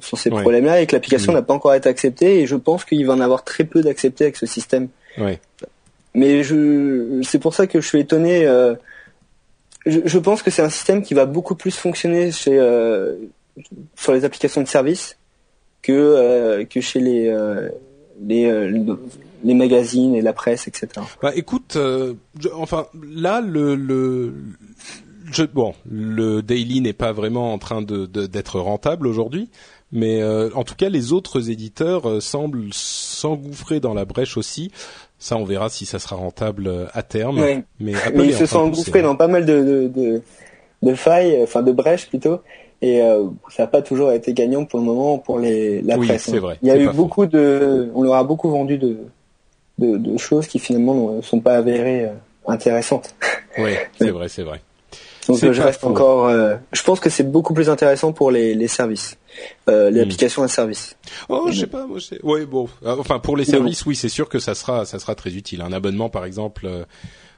sur 0.00 0.18
ces 0.18 0.28
problèmes-là 0.28 0.82
et 0.82 0.86
que 0.86 0.94
l'application 0.94 1.32
mm. 1.32 1.36
n'a 1.36 1.42
pas 1.42 1.54
encore 1.54 1.72
été 1.72 1.88
acceptée. 1.88 2.40
Et 2.40 2.46
je 2.46 2.54
pense 2.54 2.84
qu'il 2.84 3.06
va 3.06 3.14
en 3.14 3.20
avoir 3.20 3.44
très 3.44 3.64
peu 3.64 3.80
d'acceptés 3.80 4.24
avec 4.24 4.36
ce 4.36 4.44
système. 4.44 4.88
Mais 6.14 6.42
je, 6.42 7.22
c'est 7.22 7.38
pour 7.38 7.54
ça 7.54 7.66
que 7.66 7.80
je 7.80 7.88
suis 7.88 8.00
étonné 8.00 8.46
je, 9.86 10.18
pense 10.18 10.42
que 10.42 10.50
c'est 10.50 10.62
un 10.62 10.68
système 10.68 11.02
qui 11.02 11.14
va 11.14 11.26
beaucoup 11.26 11.54
plus 11.54 11.76
fonctionner 11.76 12.32
chez, 12.32 12.58
euh, 12.58 13.14
sur 13.94 14.12
les 14.12 14.24
applications 14.24 14.60
de 14.60 14.68
service 14.68 15.16
que, 15.82 15.92
euh, 15.92 16.64
que 16.64 16.80
chez 16.80 17.00
les, 17.00 17.28
euh, 17.28 17.68
les, 18.20 18.70
les 19.44 19.54
magazines 19.54 20.14
et 20.14 20.22
la 20.22 20.32
presse, 20.32 20.66
etc. 20.66 20.88
Bah, 21.22 21.32
écoute, 21.34 21.78
enfin 22.54 22.86
là 23.08 23.40
le, 23.40 23.76
le 23.76 24.34
je, 25.30 25.44
bon, 25.44 25.74
le 25.88 26.40
daily 26.42 26.80
n'est 26.80 26.92
pas 26.92 27.12
vraiment 27.12 27.52
en 27.52 27.58
train 27.58 27.82
de 27.82 28.06
d'être 28.06 28.58
rentable 28.58 29.06
aujourd'hui, 29.06 29.48
mais 29.92 30.24
en 30.24 30.64
tout 30.64 30.74
cas 30.74 30.88
les 30.88 31.12
autres 31.12 31.50
éditeurs 31.50 32.20
semblent 32.20 32.72
s'engouffrer 32.72 33.78
dans 33.78 33.94
la 33.94 34.04
brèche 34.04 34.36
aussi. 34.36 34.72
Ça, 35.18 35.36
on 35.36 35.44
verra 35.44 35.68
si 35.68 35.86
ça 35.86 35.98
sera 35.98 36.16
rentable 36.16 36.66
euh, 36.66 36.86
à 36.92 37.02
terme. 37.02 37.42
Mais, 37.80 37.94
ils 38.14 38.34
se 38.34 38.46
sont 38.46 38.58
engouffrés 38.58 39.02
dans 39.02 39.16
pas 39.16 39.28
mal 39.28 39.46
de, 39.46 39.90
de, 39.92 40.22
de, 40.82 40.94
failles, 40.94 41.40
enfin 41.42 41.62
de 41.62 41.72
brèches 41.72 42.08
plutôt. 42.08 42.40
Et 42.82 43.00
euh, 43.00 43.24
ça 43.48 43.62
n'a 43.62 43.66
pas 43.68 43.80
toujours 43.80 44.12
été 44.12 44.34
gagnant 44.34 44.66
pour 44.66 44.78
le 44.78 44.84
moment 44.84 45.18
pour 45.18 45.38
les, 45.38 45.80
la 45.80 45.96
oui, 45.96 46.08
presse. 46.08 46.24
c'est 46.24 46.38
vrai. 46.38 46.58
Il 46.62 46.68
y 46.68 46.70
a 46.70 46.76
eu 46.76 46.90
beaucoup 46.90 47.26
de, 47.26 47.90
on 47.94 48.02
leur 48.02 48.14
a 48.14 48.24
beaucoup 48.24 48.50
vendu 48.50 48.76
de, 48.76 48.98
de, 49.78 49.96
de 49.96 50.16
choses 50.18 50.46
qui 50.46 50.58
finalement 50.58 51.12
ne 51.12 51.22
sont 51.22 51.40
pas 51.40 51.56
avérées 51.56 52.04
euh, 52.04 52.12
intéressantes. 52.46 53.14
Oui, 53.56 53.72
c'est 53.98 54.10
vrai, 54.10 54.28
c'est 54.28 54.42
vrai. 54.42 54.60
Donc 55.28 55.38
je 55.38 55.62
reste 55.62 55.84
encore. 55.84 56.26
Euh, 56.26 56.56
je 56.72 56.82
pense 56.82 57.00
que 57.00 57.10
c'est 57.10 57.24
beaucoup 57.24 57.54
plus 57.54 57.68
intéressant 57.68 58.12
pour 58.12 58.30
les, 58.30 58.54
les 58.54 58.68
services, 58.68 59.18
euh, 59.68 59.90
les 59.90 60.00
hmm. 60.00 60.04
applications 60.04 60.42
à 60.42 60.48
service. 60.48 60.96
Oh, 61.28 61.48
je 61.50 61.60
sais 61.60 61.66
pas. 61.66 61.86
Moi, 61.86 61.98
je 61.98 62.16
Ouais, 62.22 62.46
bon. 62.46 62.68
Euh, 62.84 62.96
enfin, 62.98 63.18
pour 63.18 63.36
les 63.36 63.44
services, 63.44 63.84
oui, 63.86 63.96
c'est 63.96 64.08
sûr 64.08 64.28
que 64.28 64.38
ça 64.38 64.54
sera, 64.54 64.84
ça 64.84 64.98
sera 64.98 65.14
très 65.14 65.34
utile. 65.34 65.62
Un 65.62 65.72
abonnement, 65.72 66.08
par 66.08 66.24
exemple, 66.24 66.66
euh, 66.66 66.84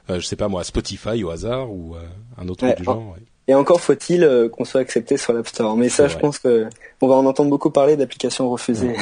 je 0.09 0.19
sais 0.19 0.35
pas 0.35 0.47
moi, 0.47 0.63
Spotify 0.63 1.23
au 1.23 1.29
hasard 1.29 1.71
ou 1.71 1.95
un 2.37 2.47
autre 2.47 2.65
truc 2.65 2.77
du 2.77 2.83
genre. 2.83 3.15
Et 3.47 3.55
encore 3.55 3.81
faut-il 3.81 4.49
qu'on 4.51 4.63
soit 4.63 4.81
accepté 4.81 5.17
sur 5.17 5.33
l'App 5.33 5.47
Store. 5.47 5.75
Mais 5.75 5.89
ça, 5.89 6.07
je 6.07 6.17
pense 6.17 6.37
que 6.37 6.67
on 7.01 7.07
va 7.07 7.15
en 7.15 7.25
entendre 7.25 7.49
beaucoup 7.49 7.71
parler 7.71 7.97
d'applications 7.97 8.49
refusées. 8.49 8.93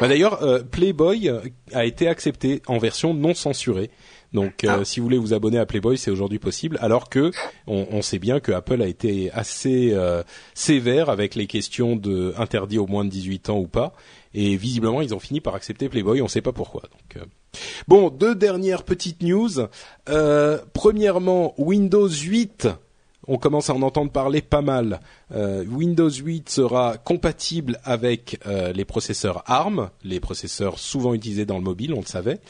Bah, 0.00 0.06
D'ailleurs, 0.06 0.40
Playboy 0.70 1.30
a 1.72 1.84
été 1.84 2.08
accepté 2.08 2.62
en 2.66 2.78
version 2.78 3.12
non 3.12 3.34
censurée. 3.34 3.90
Donc, 4.32 4.64
euh, 4.64 4.78
ah. 4.80 4.84
si 4.84 5.00
vous 5.00 5.06
voulez 5.06 5.18
vous 5.18 5.32
abonner 5.32 5.58
à 5.58 5.66
Playboy, 5.66 5.96
c'est 5.96 6.10
aujourd'hui 6.10 6.38
possible. 6.38 6.78
Alors 6.80 7.08
que 7.08 7.30
on, 7.66 8.02
sait 8.02 8.18
bien 8.18 8.40
que 8.40 8.52
Apple 8.52 8.82
a 8.82 8.86
été 8.86 9.30
assez 9.32 9.92
euh, 9.92 10.22
sévère 10.54 11.08
avec 11.08 11.34
les 11.34 11.46
questions 11.46 11.96
de 11.96 12.34
interdit 12.36 12.78
aux 12.78 12.86
moins 12.86 13.04
de 13.04 13.10
18 13.10 13.50
ans 13.50 13.58
ou 13.58 13.66
pas. 13.66 13.92
Et 14.34 14.56
visiblement, 14.56 15.00
ils 15.00 15.14
ont 15.14 15.18
fini 15.18 15.40
par 15.40 15.54
accepter 15.54 15.88
Playboy. 15.88 16.20
On 16.20 16.24
ne 16.24 16.30
sait 16.30 16.42
pas 16.42 16.52
pourquoi. 16.52 16.82
Donc, 16.82 17.24
bon, 17.88 18.10
deux 18.10 18.34
dernières 18.34 18.82
petites 18.82 19.22
news. 19.22 19.50
premièrement, 20.74 21.54
Windows 21.58 22.08
8 22.08 22.68
on 23.28 23.36
commence 23.36 23.68
à 23.70 23.74
en 23.74 23.82
entendre 23.82 24.10
parler 24.10 24.40
pas 24.40 24.62
mal. 24.62 25.00
Euh, 25.32 25.64
Windows 25.66 26.10
8 26.10 26.48
sera 26.48 26.96
compatible 26.96 27.78
avec 27.84 28.40
euh, 28.46 28.72
les 28.72 28.86
processeurs 28.86 29.42
ARM, 29.46 29.90
les 30.02 30.18
processeurs 30.18 30.78
souvent 30.78 31.12
utilisés 31.12 31.44
dans 31.44 31.58
le 31.58 31.64
mobile, 31.64 31.92
on 31.92 32.00
le 32.00 32.06
savait. 32.06 32.40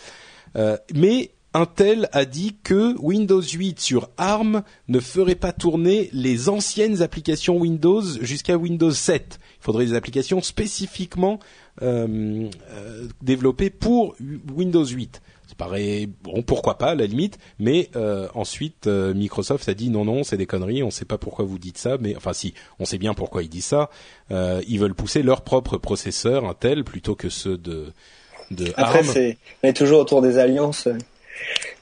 Euh, 0.56 0.78
mais 0.94 1.32
Intel 1.54 2.08
a 2.12 2.24
dit 2.24 2.56
que 2.62 2.96
Windows 2.98 3.40
8 3.40 3.80
sur 3.80 4.10
ARM 4.16 4.62
ne 4.88 5.00
ferait 5.00 5.34
pas 5.34 5.52
tourner 5.52 6.10
les 6.12 6.48
anciennes 6.48 7.02
applications 7.02 7.56
Windows 7.56 8.02
jusqu'à 8.20 8.56
Windows 8.56 8.90
7. 8.90 9.40
Il 9.60 9.64
faudrait 9.64 9.86
des 9.86 9.94
applications 9.94 10.42
spécifiquement 10.42 11.40
développées 13.22 13.70
pour 13.70 14.14
Windows 14.54 14.84
8 14.84 15.22
paraît 15.58 16.08
bon 16.22 16.42
pourquoi 16.42 16.78
pas 16.78 16.92
à 16.92 16.94
la 16.94 17.04
limite 17.04 17.38
mais 17.58 17.90
euh, 17.96 18.28
ensuite 18.34 18.86
euh, 18.86 19.12
Microsoft 19.12 19.68
a 19.68 19.74
dit 19.74 19.90
non 19.90 20.04
non 20.04 20.22
c'est 20.22 20.38
des 20.38 20.46
conneries 20.46 20.82
on 20.82 20.90
sait 20.90 21.04
pas 21.04 21.18
pourquoi 21.18 21.44
vous 21.44 21.58
dites 21.58 21.76
ça 21.76 21.98
mais 22.00 22.16
enfin 22.16 22.32
si 22.32 22.54
on 22.78 22.86
sait 22.86 22.96
bien 22.96 23.12
pourquoi 23.12 23.42
ils 23.42 23.48
disent 23.48 23.66
ça. 23.66 23.90
Euh, 24.30 24.62
ils 24.68 24.78
veulent 24.78 24.94
pousser 24.94 25.22
leur 25.22 25.42
propre 25.42 25.76
processeur 25.76 26.48
Intel 26.48 26.84
plutôt 26.84 27.16
que 27.16 27.28
ceux 27.28 27.58
de 27.58 27.92
de 28.50 28.72
après 28.76 29.02
c'est 29.02 29.36
mais 29.62 29.74
toujours 29.74 30.00
autour 30.00 30.22
des 30.22 30.38
alliances 30.38 30.88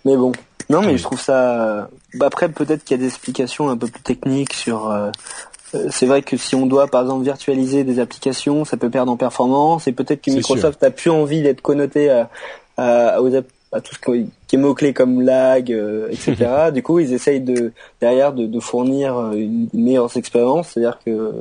mais 0.04 0.16
bon 0.16 0.32
non 0.68 0.82
mais 0.82 0.98
je 0.98 1.02
trouve 1.02 1.20
ça 1.20 1.88
bah, 2.14 2.26
après 2.26 2.48
peut-être 2.48 2.84
qu'il 2.84 2.96
y 2.96 3.00
a 3.00 3.02
des 3.02 3.08
explications 3.08 3.68
un 3.68 3.76
peu 3.76 3.86
plus 3.86 4.02
techniques 4.02 4.52
sur 4.52 4.92
c'est 5.90 6.06
vrai 6.06 6.22
que 6.22 6.36
si 6.36 6.54
on 6.54 6.66
doit 6.66 6.86
par 6.86 7.02
exemple 7.02 7.24
virtualiser 7.24 7.84
des 7.84 7.98
applications, 7.98 8.64
ça 8.64 8.76
peut 8.76 8.88
perdre 8.88 9.12
en 9.12 9.16
performance 9.16 9.86
et 9.88 9.92
peut-être 9.92 10.22
que 10.22 10.30
Microsoft 10.30 10.82
a 10.82 10.90
plus 10.90 11.10
envie 11.10 11.42
d'être 11.42 11.60
connoté 11.60 12.08
à, 12.08 12.30
à, 12.76 13.20
aux, 13.20 13.28
tout 13.30 13.94
ce 13.94 14.26
qui 14.46 14.56
est 14.56 14.58
mots-clés 14.58 14.92
comme 14.92 15.22
lag, 15.22 15.72
euh, 15.72 16.08
etc. 16.10 16.70
du 16.72 16.82
coup, 16.82 16.98
ils 16.98 17.12
essayent 17.12 17.40
de 17.40 17.72
derrière 18.00 18.32
de, 18.32 18.60
fournir 18.60 19.16
euh, 19.16 19.32
une, 19.34 19.68
meilleure 19.74 20.14
expérience, 20.16 20.70
c'est-à-dire 20.70 20.98
que 21.04 21.10
euh, 21.10 21.32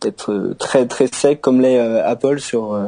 d'être 0.00 0.54
très 0.58 0.86
très 0.86 1.06
sec 1.06 1.40
comme 1.40 1.60
l'est 1.60 1.78
Apple 1.78 2.40
sur. 2.40 2.78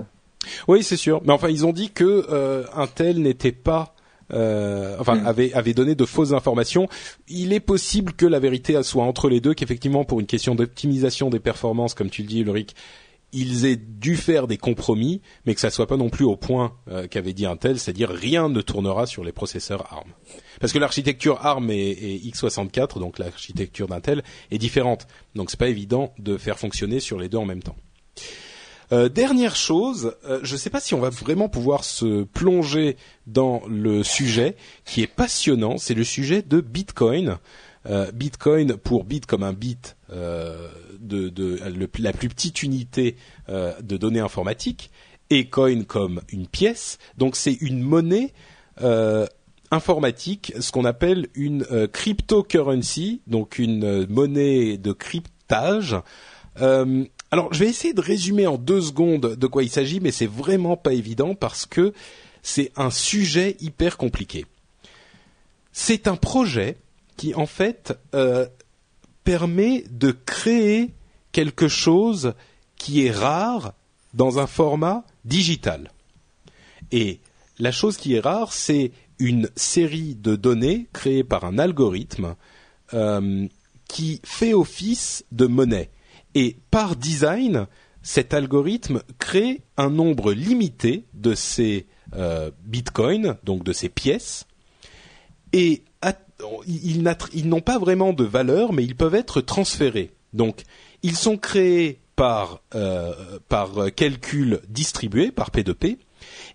Oui, 0.69 0.83
c'est 0.83 0.97
sûr. 0.97 1.23
Mais 1.25 1.33
enfin, 1.33 1.49
ils 1.49 1.65
ont 1.65 1.73
dit 1.73 1.91
que 1.91 2.67
Intel 2.77 3.23
n'était 3.23 3.53
pas 3.53 3.95
enfin 4.31 5.17
mm. 5.17 5.27
avait 5.27 5.53
avait 5.53 5.75
donné 5.75 5.95
de 5.95 6.05
fausses 6.05 6.33
informations. 6.33 6.89
Il 7.29 7.53
est 7.53 7.61
possible 7.61 8.13
que 8.13 8.27
la 8.27 8.39
vérité 8.39 8.83
soit 8.83 9.05
entre 9.05 9.29
les 9.29 9.41
deux, 9.41 9.55
qu'effectivement 9.55 10.05
pour 10.05 10.21
une 10.21 10.27
question 10.27 10.55
d'optimisation 10.55 11.31
des 11.31 11.41
performances, 11.41 11.95
comme 11.95 12.11
tu 12.11 12.23
le 12.23 12.29
dis, 12.29 12.41
Ulrich, 12.41 12.75
ils 13.33 13.67
aient 13.67 13.77
dû 13.77 14.17
faire 14.17 14.47
des 14.47 14.57
compromis, 14.57 15.21
mais 15.45 15.55
que 15.55 15.61
ça 15.61 15.71
soit 15.71 15.87
pas 15.87 15.97
non 15.97 16.09
plus 16.09 16.25
au 16.25 16.37
point 16.37 16.75
euh, 16.89 17.07
qu'avait 17.07 17.33
dit 17.33 17.47
Intel, 17.47 17.79
c'est-à-dire 17.79 18.09
rien 18.09 18.49
ne 18.49 18.61
tournera 18.61 19.07
sur 19.07 19.25
les 19.25 19.33
processeurs 19.33 19.93
ARM. 19.93 20.11
Parce 20.61 20.73
que 20.73 20.79
l'architecture 20.79 21.45
ARM 21.45 21.71
et, 21.71 22.21
x64, 22.25 22.99
donc 22.99 23.19
l'architecture 23.19 23.89
d'Intel, 23.89 24.23
est 24.51 24.59
différente. 24.59 25.07
Donc 25.35 25.51
c'est 25.51 25.61
pas 25.61 25.69
évident 25.69 26.15
de 26.19 26.39
faire 26.39 26.59
fonctionner 26.59 27.01
sur 27.01 27.19
les 27.19 27.29
deux 27.29 27.39
en 27.39 27.45
même 27.45 27.63
temps. 27.63 27.77
Euh, 28.93 29.09
dernière 29.09 29.57
chose, 29.57 30.15
euh, 30.29 30.41
je 30.43 30.53
ne 30.53 30.59
sais 30.59 30.71
pas 30.71 30.81
si 30.81 30.95
on 30.95 31.01
va 31.01 31.11
vraiment 31.11 31.49
pouvoir 31.49 31.85
se 31.85 32.23
plonger 32.25 32.97
dans 33.27 33.63
le 33.69 34.03
sujet 34.03 34.57
qui 34.85 35.03
est 35.03 35.07
passionnant, 35.07 35.79
c'est 35.79 35.95
le 35.95 36.05
sujet 36.05 36.43
de 36.43 36.61
Bitcoin. 36.61 37.39
Bitcoin 38.13 38.77
pour 38.77 39.05
bit 39.05 39.27
comme 39.27 39.45
un 39.45 39.53
bit 39.53 39.95
de, 41.01 41.61
la 41.99 42.13
plus 42.13 42.29
petite 42.29 42.63
unité 42.63 43.17
euh, 43.49 43.73
de 43.81 43.97
données 43.97 44.21
informatiques 44.21 44.91
et 45.31 45.49
coin 45.49 45.83
comme 45.85 46.21
une 46.31 46.47
pièce. 46.47 46.99
Donc 47.17 47.37
c'est 47.37 47.55
une 47.55 47.81
monnaie 47.81 48.33
euh, 48.83 49.27
informatique, 49.71 50.53
ce 50.61 50.71
qu'on 50.71 50.85
appelle 50.85 51.29
une 51.35 51.65
euh, 51.73 51.87
cryptocurrency, 51.87 53.23
donc 53.27 53.59
une 53.59 54.07
monnaie 54.07 54.77
de 54.77 54.93
cryptage. 54.93 55.97
Alors 57.37 57.53
je 57.53 57.61
vais 57.61 57.69
essayer 57.69 57.93
de 57.93 58.01
résumer 58.01 58.47
en 58.47 58.57
deux 58.57 58.81
secondes 58.81 59.37
de 59.37 59.47
quoi 59.47 59.63
il 59.63 59.71
s'agit, 59.71 60.01
mais 60.01 60.11
c'est 60.11 60.27
vraiment 60.27 60.77
pas 60.77 60.95
évident 60.95 61.35
parce 61.35 61.67
que 61.67 61.93
c'est 62.43 62.73
un 62.77 62.91
sujet 62.91 63.57
hyper 63.61 63.99
compliqué. 63.99 64.47
C'est 65.73 66.09
un 66.09 66.17
projet 66.17 66.79
qui 67.19 67.35
en 67.35 67.47
fait 67.47 67.93
permet 69.23 69.85
de 69.91 70.13
créer 70.13 70.95
quelque 71.33 71.69
chose 71.69 72.33
qui 72.77 73.05
est 73.05 73.11
rare 73.11 73.75
dans 74.15 74.39
un 74.39 74.47
format 74.47 75.05
digital. 75.27 75.91
Et 76.93 77.21
la 77.59 77.73
chose 77.73 77.99
qui 77.99 78.15
est 78.15 78.21
rare, 78.21 78.53
c'est 78.53 78.93
une 79.19 79.51
série 79.57 80.15
de 80.15 80.37
données 80.37 80.87
créées 80.93 81.25
par 81.25 81.45
un 81.45 81.59
algorithme 81.59 82.37
euh, 82.95 83.47
qui 83.89 84.21
fait 84.25 84.55
office 84.55 85.25
de 85.33 85.47
monnaie. 85.47 85.91
Et 86.37 86.59
par 86.71 86.97
design, 86.97 87.67
cet 88.03 88.35
algorithme 88.35 89.03
crée 89.19 89.63
un 89.79 89.89
nombre 89.89 90.35
limité 90.35 91.07
de 91.15 91.35
ces 91.35 91.87
euh, 92.15 92.51
bitcoins, 92.67 93.39
donc 93.43 93.65
de 93.65 93.73
ces 93.73 93.89
pièces, 93.89 94.47
et 95.55 95.83
ils, 96.67 97.03
n'ont 97.49 97.61
pas 97.63 97.79
vraiment 97.79 98.13
de 98.13 98.25
valeur, 98.25 98.75
mais 98.75 98.85
ils 98.85 98.95
peuvent 98.95 99.15
être 99.15 99.41
transférés. 99.41 100.13
Donc, 100.35 100.65
ils 101.03 101.17
sont 101.17 101.39
créés 101.39 102.01
par 102.17 102.61
euh, 102.75 103.15
par 103.49 103.71
calcul 103.95 104.61
distribué 104.69 105.31
par 105.31 105.51
P2P. 105.51 105.97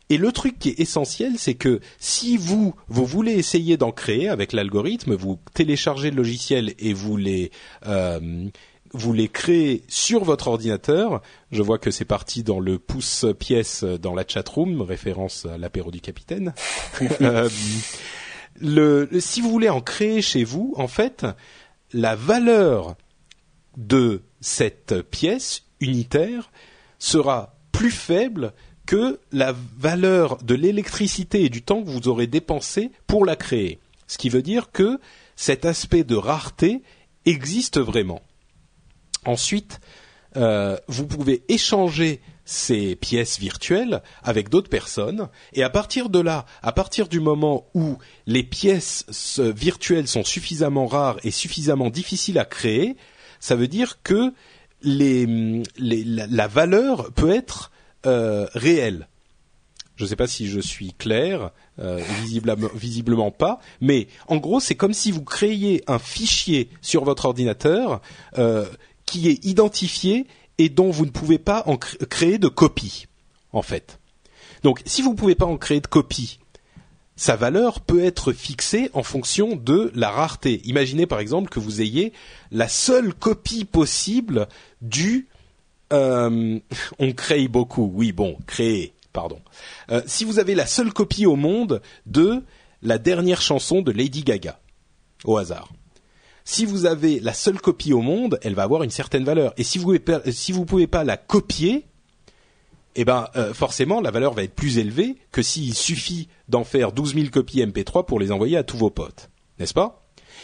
Et 0.09 0.17
le 0.17 0.31
truc 0.31 0.59
qui 0.59 0.69
est 0.69 0.79
essentiel, 0.79 1.33
c'est 1.37 1.55
que 1.55 1.79
si 1.97 2.37
vous 2.37 2.75
vous 2.87 3.05
voulez 3.05 3.33
essayer 3.33 3.77
d'en 3.77 3.91
créer 3.91 4.29
avec 4.29 4.53
l'algorithme, 4.53 5.15
vous 5.15 5.39
téléchargez 5.55 6.11
le 6.11 6.17
logiciel 6.17 6.75
et 6.77 6.93
vous 6.93 7.17
les 7.17 7.51
euh, 7.87 8.47
vous 8.93 9.13
les 9.13 9.27
créez 9.27 9.83
sur 9.87 10.23
votre 10.23 10.47
ordinateur. 10.47 11.21
Je 11.51 11.61
vois 11.61 11.77
que 11.77 11.91
c'est 11.91 12.05
parti 12.05 12.43
dans 12.43 12.59
le 12.59 12.79
pouce 12.79 13.25
pièce 13.39 13.83
dans 13.83 14.13
la 14.13 14.25
chatroom, 14.27 14.81
référence 14.81 15.45
à 15.45 15.57
l'apéro 15.57 15.91
du 15.91 16.01
capitaine. 16.01 16.53
euh, 17.21 17.49
le, 18.59 19.09
si 19.19 19.41
vous 19.41 19.49
voulez 19.49 19.69
en 19.69 19.81
créer 19.81 20.21
chez 20.21 20.43
vous, 20.43 20.73
en 20.77 20.87
fait, 20.87 21.25
la 21.93 22.15
valeur 22.15 22.95
de 23.77 24.21
cette 24.41 25.01
pièce 25.01 25.63
unitaire 25.79 26.51
sera 26.99 27.55
plus 27.71 27.91
faible 27.91 28.53
que 28.85 29.19
la 29.31 29.55
valeur 29.77 30.37
de 30.43 30.55
l'électricité 30.55 31.45
et 31.45 31.49
du 31.49 31.61
temps 31.61 31.81
que 31.81 31.89
vous 31.89 32.07
aurez 32.07 32.27
dépensé 32.27 32.91
pour 33.07 33.25
la 33.25 33.35
créer. 33.35 33.79
Ce 34.07 34.17
qui 34.17 34.29
veut 34.29 34.41
dire 34.41 34.71
que 34.71 34.99
cet 35.35 35.65
aspect 35.65 36.03
de 36.03 36.15
rareté 36.15 36.81
existe 37.25 37.79
vraiment. 37.79 38.21
Ensuite, 39.25 39.79
euh, 40.37 40.77
vous 40.87 41.05
pouvez 41.05 41.43
échanger 41.49 42.21
ces 42.45 42.95
pièces 42.95 43.39
virtuelles 43.39 44.01
avec 44.23 44.49
d'autres 44.49 44.69
personnes 44.69 45.29
et 45.53 45.63
à 45.63 45.69
partir 45.69 46.09
de 46.09 46.19
là, 46.19 46.45
à 46.63 46.71
partir 46.71 47.07
du 47.07 47.19
moment 47.19 47.67
où 47.73 47.97
les 48.25 48.43
pièces 48.43 49.05
virtuelles 49.39 50.07
sont 50.07 50.23
suffisamment 50.23 50.87
rares 50.87 51.17
et 51.23 51.31
suffisamment 51.31 51.89
difficiles 51.89 52.39
à 52.39 52.45
créer, 52.45 52.97
ça 53.39 53.55
veut 53.55 53.67
dire 53.67 54.01
que 54.03 54.33
les, 54.83 55.63
la, 55.77 56.47
valeur 56.47 57.11
peut 57.13 57.31
être 57.31 57.71
euh, 58.05 58.47
réelle. 58.53 59.07
Je 59.95 60.05
ne 60.05 60.09
sais 60.09 60.15
pas 60.15 60.27
si 60.27 60.47
je 60.47 60.59
suis 60.59 60.93
clair, 60.93 61.51
euh, 61.79 62.01
visiblement, 62.21 62.69
visiblement 62.73 63.29
pas, 63.29 63.59
mais 63.81 64.07
en 64.27 64.37
gros 64.37 64.59
c'est 64.59 64.73
comme 64.73 64.93
si 64.93 65.11
vous 65.11 65.23
créiez 65.23 65.83
un 65.85 65.99
fichier 65.99 66.69
sur 66.81 67.03
votre 67.03 67.25
ordinateur 67.25 68.01
euh, 68.39 68.65
qui 69.11 69.27
est 69.27 69.43
identifié 69.43 70.25
et 70.57 70.69
dont 70.69 70.89
vous 70.89 71.05
ne 71.05 71.11
pouvez 71.11 71.37
pas 71.37 71.63
en 71.65 71.75
créer 71.75 72.37
de 72.37 72.47
copie, 72.47 73.07
en 73.51 73.61
fait. 73.61 73.99
Donc, 74.63 74.81
si 74.85 75.01
vous 75.01 75.11
ne 75.11 75.17
pouvez 75.17 75.35
pas 75.35 75.45
en 75.45 75.57
créer 75.57 75.81
de 75.81 75.87
copie, 75.87 76.39
sa 77.17 77.35
valeur 77.35 77.81
peut 77.81 78.05
être 78.05 78.31
fixée 78.31 78.89
en 78.93 79.03
fonction 79.03 79.57
de 79.57 79.91
la 79.95 80.09
rareté. 80.09 80.61
Imaginez 80.63 81.07
par 81.07 81.19
exemple 81.19 81.49
que 81.49 81.59
vous 81.59 81.81
ayez 81.81 82.13
la 82.51 82.69
seule 82.69 83.13
copie 83.13 83.65
possible 83.65 84.47
du 84.81 85.27
euh, 85.91 86.57
on 86.99 87.11
crée 87.11 87.49
beaucoup. 87.49 87.91
Oui, 87.93 88.13
bon, 88.13 88.37
créer, 88.47 88.93
pardon. 89.11 89.41
Euh, 89.91 90.01
si 90.05 90.23
vous 90.23 90.39
avez 90.39 90.55
la 90.55 90.65
seule 90.65 90.93
copie 90.93 91.25
au 91.25 91.35
monde 91.35 91.81
de 92.05 92.43
la 92.81 92.97
dernière 92.97 93.41
chanson 93.41 93.81
de 93.81 93.91
Lady 93.91 94.23
Gaga, 94.23 94.57
au 95.25 95.37
hasard 95.37 95.69
si 96.51 96.65
vous 96.65 96.85
avez 96.85 97.21
la 97.21 97.33
seule 97.33 97.61
copie 97.61 97.93
au 97.93 98.01
monde, 98.01 98.37
elle 98.41 98.55
va 98.55 98.63
avoir 98.63 98.83
une 98.83 98.89
certaine 98.89 99.23
valeur. 99.23 99.53
Et 99.55 99.63
si 99.63 99.77
vous 99.77 99.93
ne 99.93 100.65
pouvez 100.65 100.87
pas 100.87 101.05
la 101.05 101.15
copier, 101.15 101.85
eh 102.95 103.05
ben 103.05 103.29
euh, 103.37 103.53
forcément 103.53 104.01
la 104.01 104.11
valeur 104.11 104.33
va 104.33 104.43
être 104.43 104.53
plus 104.53 104.77
élevée 104.77 105.15
que 105.31 105.41
s'il 105.41 105.73
suffit 105.73 106.27
d'en 106.49 106.65
faire 106.65 106.91
12 106.91 107.13
000 107.15 107.27
copies 107.31 107.61
MP3 107.61 108.05
pour 108.05 108.19
les 108.19 108.33
envoyer 108.33 108.57
à 108.57 108.63
tous 108.63 108.75
vos 108.75 108.89
potes, 108.89 109.29
n'est-ce 109.59 109.73
pas? 109.73 110.03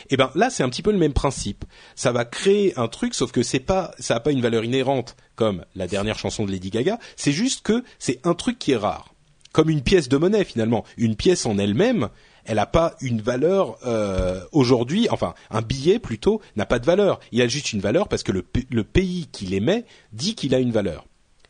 Eh 0.09 0.15
ben 0.15 0.31
là 0.33 0.49
c'est 0.49 0.63
un 0.63 0.69
petit 0.69 0.81
peu 0.81 0.93
le 0.93 0.97
même 0.97 1.11
principe. 1.11 1.65
Ça 1.97 2.13
va 2.13 2.23
créer 2.23 2.77
un 2.79 2.87
truc, 2.87 3.13
sauf 3.13 3.33
que 3.33 3.43
c'est 3.43 3.59
pas, 3.59 3.91
ça 3.99 4.15
a 4.15 4.19
pas 4.21 4.31
une 4.31 4.41
valeur 4.41 4.63
inhérente 4.63 5.17
comme 5.35 5.65
la 5.75 5.87
dernière 5.87 6.17
chanson 6.17 6.45
de 6.45 6.51
Lady 6.51 6.69
Gaga. 6.69 6.99
C'est 7.17 7.33
juste 7.33 7.63
que 7.63 7.83
c'est 7.99 8.25
un 8.25 8.33
truc 8.33 8.59
qui 8.59 8.71
est 8.71 8.77
rare, 8.77 9.13
comme 9.51 9.69
une 9.69 9.81
pièce 9.81 10.07
de 10.07 10.15
monnaie 10.15 10.45
finalement. 10.45 10.85
Une 10.95 11.17
pièce 11.17 11.45
en 11.45 11.57
elle-même, 11.57 12.07
elle 12.47 12.55
n'a 12.55 12.65
pas 12.65 12.95
une 13.01 13.21
valeur 13.21 13.77
euh, 13.85 14.41
aujourd'hui. 14.53 15.07
Enfin, 15.11 15.35
un 15.51 15.61
billet 15.61 15.99
plutôt 15.99 16.41
n'a 16.55 16.65
pas 16.65 16.79
de 16.79 16.85
valeur. 16.85 17.19
Il 17.31 17.41
a 17.41 17.47
juste 17.47 17.73
une 17.73 17.81
valeur 17.81 18.07
parce 18.07 18.23
que 18.23 18.31
le, 18.31 18.83
pays 18.83 19.27
qui 19.31 19.45
l'émet 19.45 19.85
dit 20.13 20.33
qu'il 20.33 20.55
a 20.55 20.59
une 20.59 20.71
valeur 20.71 21.05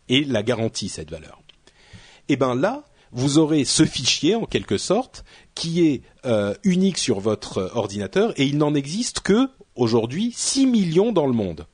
et 0.09 0.23
la 0.23 0.41
garantit 0.41 0.89
cette 0.89 1.11
valeur. 1.11 1.41
Et 2.29 2.35
ben 2.35 2.55
là, 2.55 2.83
vous 3.11 3.37
aurez 3.37 3.63
ce 3.63 3.85
fichier 3.85 4.35
en 4.35 4.45
quelque 4.45 4.77
sorte 4.77 5.23
qui 5.53 5.85
est 5.87 6.01
euh, 6.25 6.55
unique 6.63 6.97
sur 6.97 7.19
votre 7.19 7.71
ordinateur 7.75 8.33
et 8.35 8.45
il 8.45 8.57
n'en 8.57 8.73
existe 8.73 9.19
que 9.19 9.49
aujourd'hui 9.75 10.33
6 10.35 10.65
millions 10.65 11.11
dans 11.11 11.27
le 11.27 11.33
monde. 11.33 11.67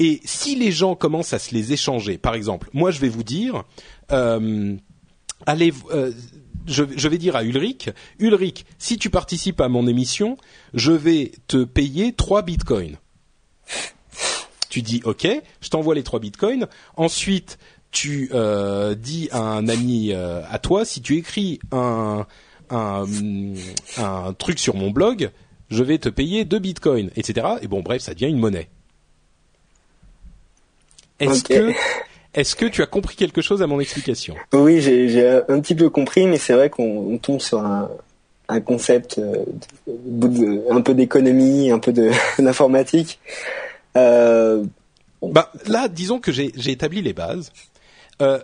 Et 0.00 0.20
si 0.24 0.56
les 0.56 0.72
gens 0.72 0.96
commencent 0.96 1.34
à 1.34 1.38
se 1.38 1.54
les 1.54 1.72
échanger, 1.72 2.18
par 2.18 2.34
exemple, 2.34 2.68
moi 2.72 2.90
je 2.90 3.00
vais 3.00 3.08
vous 3.08 3.22
dire, 3.22 3.62
euh, 4.10 4.76
allez, 5.46 5.72
je, 6.66 6.84
je, 6.96 7.08
vais 7.08 7.18
dire 7.18 7.36
à 7.36 7.44
Ulrich, 7.44 7.90
Ulrich, 8.18 8.64
si 8.78 8.98
tu 8.98 9.10
participes 9.10 9.60
à 9.60 9.68
mon 9.68 9.86
émission, 9.86 10.36
je 10.74 10.92
vais 10.92 11.32
te 11.46 11.64
payer 11.64 12.12
3 12.12 12.42
bitcoins. 12.42 12.96
Tu 14.68 14.82
dis 14.82 15.00
OK, 15.04 15.26
je 15.60 15.68
t'envoie 15.68 15.94
les 15.94 16.02
3 16.02 16.20
bitcoins. 16.20 16.68
Ensuite, 16.96 17.58
tu 17.90 18.30
euh, 18.32 18.94
dis 18.94 19.28
à 19.32 19.40
un 19.40 19.68
ami 19.68 20.12
euh, 20.12 20.42
à 20.48 20.58
toi, 20.58 20.84
si 20.84 21.02
tu 21.02 21.16
écris 21.16 21.58
un, 21.72 22.26
un, 22.70 23.04
un 23.96 24.32
truc 24.34 24.58
sur 24.58 24.76
mon 24.76 24.90
blog, 24.90 25.30
je 25.70 25.82
vais 25.82 25.98
te 25.98 26.08
payer 26.08 26.44
2 26.44 26.58
bitcoins, 26.58 27.10
etc. 27.16 27.46
Et 27.62 27.68
bon, 27.68 27.80
bref, 27.80 28.02
ça 28.02 28.14
devient 28.14 28.28
une 28.28 28.38
monnaie. 28.38 28.68
Est-ce 31.18 31.44
que 31.44 31.72
est-ce 32.34 32.54
que 32.56 32.66
tu 32.66 32.82
as 32.82 32.86
compris 32.86 33.16
quelque 33.16 33.42
chose 33.42 33.62
à 33.62 33.66
mon 33.66 33.80
explication? 33.80 34.34
Oui, 34.52 34.80
j'ai 34.80 35.28
un 35.48 35.60
petit 35.60 35.74
peu 35.74 35.90
compris, 35.90 36.26
mais 36.26 36.38
c'est 36.38 36.52
vrai 36.54 36.70
qu'on 36.70 37.12
on 37.14 37.18
tombe 37.18 37.40
sur 37.40 37.58
un, 37.60 37.90
un 38.48 38.60
concept 38.60 39.18
euh, 39.18 39.44
de- 39.86 40.62
un 40.70 40.80
peu 40.80 40.94
d'économie, 40.94 41.70
un 41.70 41.78
peu 41.78 41.92
d'informatique. 42.38 43.18
Euh, 43.96 44.64
Bah 45.22 45.52
là, 45.66 45.88
disons 45.88 46.18
que 46.20 46.32
j'ai 46.32 46.52
j'ai 46.56 46.70
établi 46.72 47.02
les 47.02 47.12
bases. 47.12 47.52
Euh, 48.22 48.38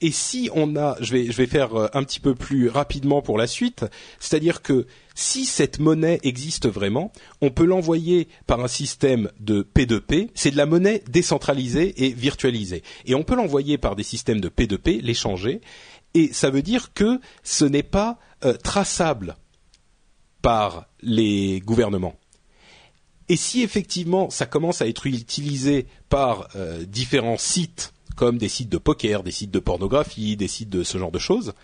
et 0.00 0.10
si 0.10 0.50
on 0.54 0.76
a, 0.76 0.96
je 1.00 1.12
vais 1.12 1.26
je 1.30 1.36
vais 1.36 1.46
faire 1.46 1.74
euh, 1.78 1.88
un 1.94 2.02
petit 2.04 2.20
peu 2.20 2.34
plus 2.34 2.68
rapidement 2.68 3.22
pour 3.22 3.38
la 3.38 3.46
suite, 3.46 3.84
c'est-à-dire 4.20 4.62
que 4.62 4.86
si 5.16 5.46
cette 5.46 5.80
monnaie 5.80 6.20
existe 6.22 6.68
vraiment, 6.68 7.10
on 7.40 7.50
peut 7.50 7.64
l'envoyer 7.64 8.28
par 8.46 8.60
un 8.60 8.68
système 8.68 9.30
de 9.40 9.66
P2P. 9.74 10.28
C'est 10.34 10.50
de 10.50 10.58
la 10.58 10.66
monnaie 10.66 11.02
décentralisée 11.08 12.04
et 12.04 12.12
virtualisée, 12.12 12.82
et 13.06 13.14
on 13.14 13.24
peut 13.24 13.34
l'envoyer 13.34 13.78
par 13.78 13.96
des 13.96 14.02
systèmes 14.02 14.40
de 14.40 14.50
P2P, 14.50 15.00
l'échanger, 15.00 15.62
et 16.14 16.32
ça 16.32 16.50
veut 16.50 16.62
dire 16.62 16.92
que 16.92 17.18
ce 17.42 17.64
n'est 17.64 17.82
pas 17.82 18.18
euh, 18.44 18.52
traçable 18.54 19.36
par 20.42 20.86
les 21.00 21.60
gouvernements. 21.60 22.16
Et 23.28 23.36
si 23.36 23.62
effectivement 23.62 24.28
ça 24.30 24.46
commence 24.46 24.82
à 24.82 24.86
être 24.86 25.06
utilisé 25.06 25.86
par 26.10 26.48
euh, 26.56 26.84
différents 26.84 27.38
sites, 27.38 27.94
comme 28.16 28.36
des 28.38 28.48
sites 28.48 28.68
de 28.68 28.78
poker, 28.78 29.22
des 29.22 29.30
sites 29.30 29.50
de 29.50 29.58
pornographie, 29.58 30.36
des 30.36 30.48
sites 30.48 30.70
de 30.70 30.84
ce 30.84 30.98
genre 30.98 31.10
de 31.10 31.18
choses, 31.18 31.54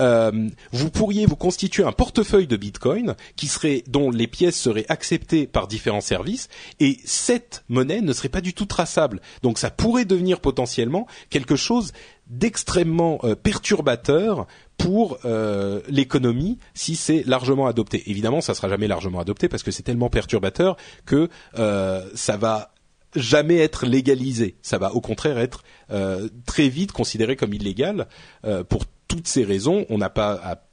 euh, 0.00 0.48
vous 0.72 0.90
pourriez 0.90 1.26
vous 1.26 1.36
constituer 1.36 1.84
un 1.84 1.92
portefeuille 1.92 2.46
de 2.46 2.56
Bitcoin 2.56 3.14
qui 3.36 3.46
serait 3.46 3.84
dont 3.86 4.10
les 4.10 4.26
pièces 4.26 4.58
seraient 4.58 4.86
acceptées 4.88 5.46
par 5.46 5.68
différents 5.68 6.00
services 6.00 6.48
et 6.80 6.98
cette 7.04 7.64
monnaie 7.68 8.00
ne 8.00 8.12
serait 8.12 8.28
pas 8.28 8.40
du 8.40 8.54
tout 8.54 8.66
traçable. 8.66 9.20
Donc 9.42 9.58
ça 9.58 9.70
pourrait 9.70 10.04
devenir 10.04 10.40
potentiellement 10.40 11.06
quelque 11.30 11.56
chose 11.56 11.92
d'extrêmement 12.26 13.18
euh, 13.24 13.34
perturbateur 13.34 14.46
pour 14.78 15.18
euh, 15.24 15.80
l'économie 15.88 16.58
si 16.74 16.96
c'est 16.96 17.22
largement 17.26 17.66
adopté. 17.66 18.02
Évidemment, 18.10 18.40
ça 18.40 18.54
sera 18.54 18.68
jamais 18.68 18.88
largement 18.88 19.20
adopté 19.20 19.48
parce 19.48 19.62
que 19.62 19.70
c'est 19.70 19.82
tellement 19.82 20.08
perturbateur 20.08 20.76
que 21.04 21.28
ça 21.54 22.36
va 22.36 22.72
jamais 23.14 23.58
être 23.58 23.84
légalisé. 23.84 24.56
Ça 24.62 24.78
va 24.78 24.94
au 24.94 25.00
contraire 25.00 25.38
être 25.38 25.62
très 26.46 26.68
vite 26.68 26.92
considéré 26.92 27.36
comme 27.36 27.52
illégal 27.52 28.08
pour 28.68 28.86
toutes 29.12 29.28
ces 29.28 29.44
raisons. 29.44 29.84
On 29.90 29.98
n'a 29.98 30.08
pas 30.08 30.64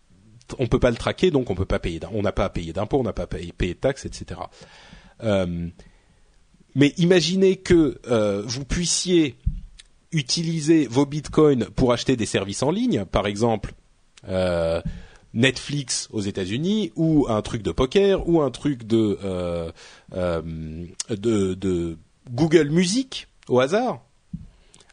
on 0.57 0.67
peut 0.67 0.79
pas 0.79 0.91
le 0.91 0.95
traquer, 0.95 1.29
donc 1.29 1.49
on 1.49 1.55
peut 1.55 1.65
pas 1.65 1.77
payer. 1.77 1.99
On 2.13 2.21
n'a 2.21 2.31
pas 2.31 2.45
à 2.45 2.49
payer 2.49 2.71
d'impôts, 2.71 2.99
on 2.99 3.03
n'a 3.03 3.13
pas 3.13 3.23
à 3.23 3.27
payer, 3.27 3.53
de 3.59 3.73
taxes, 3.73 4.05
etc. 4.05 4.39
Euh, 5.23 5.67
mais 6.73 6.93
imaginez 6.97 7.57
que 7.57 7.99
euh, 8.07 8.41
vous 8.45 8.63
puissiez 8.63 9.35
utiliser 10.13 10.87
vos 10.87 11.05
bitcoins 11.05 11.65
pour 11.65 11.91
acheter 11.91 12.15
des 12.15 12.25
services 12.25 12.63
en 12.63 12.71
ligne, 12.71 13.03
par 13.05 13.27
exemple 13.27 13.73
euh, 14.29 14.81
Netflix 15.33 16.07
aux 16.11 16.21
États-Unis 16.21 16.93
ou 16.95 17.27
un 17.27 17.41
truc 17.41 17.61
de 17.61 17.71
poker 17.71 18.27
ou 18.27 18.41
un 18.41 18.49
truc 18.49 18.87
de 18.87 19.19
de, 20.13 21.53
de 21.53 21.97
Google 22.31 22.69
Music 22.69 23.27
au 23.49 23.59
hasard. 23.59 24.01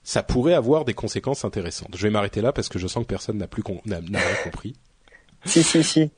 Ça 0.08 0.22
pourrait 0.22 0.54
avoir 0.54 0.84
des 0.84 0.94
conséquences 0.94 1.44
intéressantes. 1.44 1.96
Je 1.96 2.02
vais 2.04 2.10
m'arrêter 2.10 2.40
là 2.40 2.52
parce 2.52 2.68
que 2.68 2.78
je 2.78 2.86
sens 2.86 3.02
que 3.02 3.08
personne 3.08 3.38
n'a 3.38 3.48
plus 3.48 3.64
n'a 3.86 3.98
rien 3.98 4.20
compris. 4.44 4.74
si, 5.44 5.64
si, 5.64 5.82
si. 5.82 6.10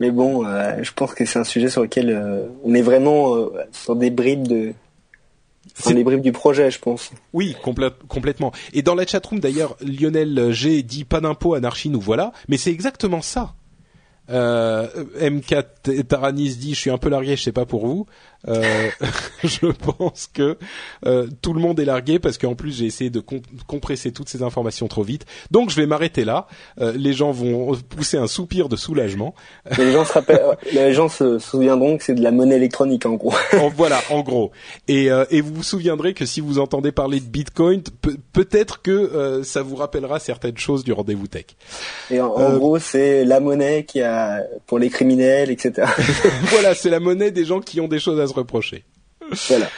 Mais 0.00 0.10
bon, 0.10 0.44
euh, 0.44 0.82
je 0.82 0.92
pense 0.92 1.14
que 1.14 1.24
c'est 1.24 1.38
un 1.38 1.44
sujet 1.44 1.70
sur 1.70 1.82
lequel 1.82 2.10
euh, 2.10 2.48
on 2.64 2.74
est 2.74 2.82
vraiment 2.82 3.36
euh, 3.36 3.50
sur 3.70 3.94
des 3.94 4.10
bribes 4.10 4.48
de, 4.48 4.72
C'est- 5.74 5.94
les 5.94 6.02
bribes 6.02 6.20
du 6.20 6.32
projet, 6.32 6.72
je 6.72 6.80
pense. 6.80 7.12
Oui, 7.32 7.54
complè- 7.64 7.92
complètement. 8.08 8.50
Et 8.72 8.82
dans 8.82 8.96
la 8.96 9.06
chatroom 9.06 9.38
d'ailleurs, 9.38 9.76
Lionel 9.82 10.50
G 10.50 10.82
dit 10.82 11.04
pas 11.04 11.20
d'impôt, 11.20 11.54
anarchie, 11.54 11.90
nous 11.90 12.00
voilà. 12.00 12.32
Mais 12.48 12.56
c'est 12.56 12.72
exactement 12.72 13.22
ça. 13.22 13.54
Euh, 14.30 14.86
M4 15.18 16.02
Taranis 16.06 16.56
dit 16.56 16.74
je 16.74 16.80
suis 16.80 16.90
un 16.90 16.98
peu 16.98 17.08
largué, 17.08 17.34
je 17.36 17.42
sais 17.44 17.52
pas 17.52 17.64
pour 17.66 17.86
vous. 17.86 18.04
Euh, 18.46 18.88
je 19.42 19.66
pense 19.66 20.28
que 20.32 20.56
euh, 21.06 21.26
tout 21.42 21.52
le 21.52 21.60
monde 21.60 21.80
est 21.80 21.84
largué 21.84 22.20
parce 22.20 22.38
qu'en 22.38 22.54
plus 22.54 22.70
j'ai 22.76 22.84
essayé 22.86 23.10
de 23.10 23.18
com- 23.18 23.40
compresser 23.66 24.12
toutes 24.12 24.28
ces 24.28 24.42
informations 24.44 24.86
trop 24.86 25.02
vite. 25.02 25.26
Donc 25.50 25.70
je 25.70 25.76
vais 25.76 25.86
m'arrêter 25.86 26.24
là. 26.24 26.46
Euh, 26.80 26.92
les 26.94 27.12
gens 27.14 27.32
vont 27.32 27.74
pousser 27.88 28.16
un 28.16 28.28
soupir 28.28 28.68
de 28.68 28.76
soulagement. 28.76 29.34
Les 29.76 29.90
gens 29.92 30.04
se 30.04 30.12
rappellent, 30.12 30.40
les 30.72 30.94
gens 30.94 31.08
se 31.08 31.38
souviendront 31.40 31.98
que 31.98 32.04
c'est 32.04 32.14
de 32.14 32.22
la 32.22 32.30
monnaie 32.30 32.54
électronique 32.56 33.06
en 33.06 33.14
gros. 33.14 33.32
En- 33.58 33.68
voilà, 33.70 34.00
en 34.10 34.20
gros. 34.20 34.52
Et, 34.86 35.10
euh, 35.10 35.24
et 35.30 35.40
vous 35.40 35.54
vous 35.54 35.62
souviendrez 35.64 36.14
que 36.14 36.24
si 36.24 36.40
vous 36.40 36.60
entendez 36.60 36.92
parler 36.92 37.18
de 37.18 37.26
Bitcoin, 37.26 37.82
pe- 37.82 38.16
peut-être 38.32 38.82
que 38.82 38.90
euh, 38.92 39.42
ça 39.42 39.62
vous 39.62 39.74
rappellera 39.74 40.20
certaines 40.20 40.58
choses 40.58 40.84
du 40.84 40.92
rendez-vous 40.92 41.26
tech. 41.26 41.46
Et 42.10 42.20
en, 42.20 42.28
en 42.28 42.56
gros, 42.56 42.78
c'est 42.78 43.24
la 43.24 43.40
monnaie 43.40 43.84
qui 43.84 44.00
a 44.00 44.42
pour 44.68 44.78
les 44.78 44.90
criminels, 44.90 45.50
etc. 45.50 45.88
voilà, 46.50 46.74
c'est 46.76 46.90
la 46.90 47.00
monnaie 47.00 47.32
des 47.32 47.44
gens 47.44 47.58
qui 47.60 47.80
ont 47.80 47.88
des 47.88 47.98
choses 47.98 48.20
à 48.20 48.27
se 48.28 48.34
reprocher. 48.34 48.84
voilà. 49.48 49.68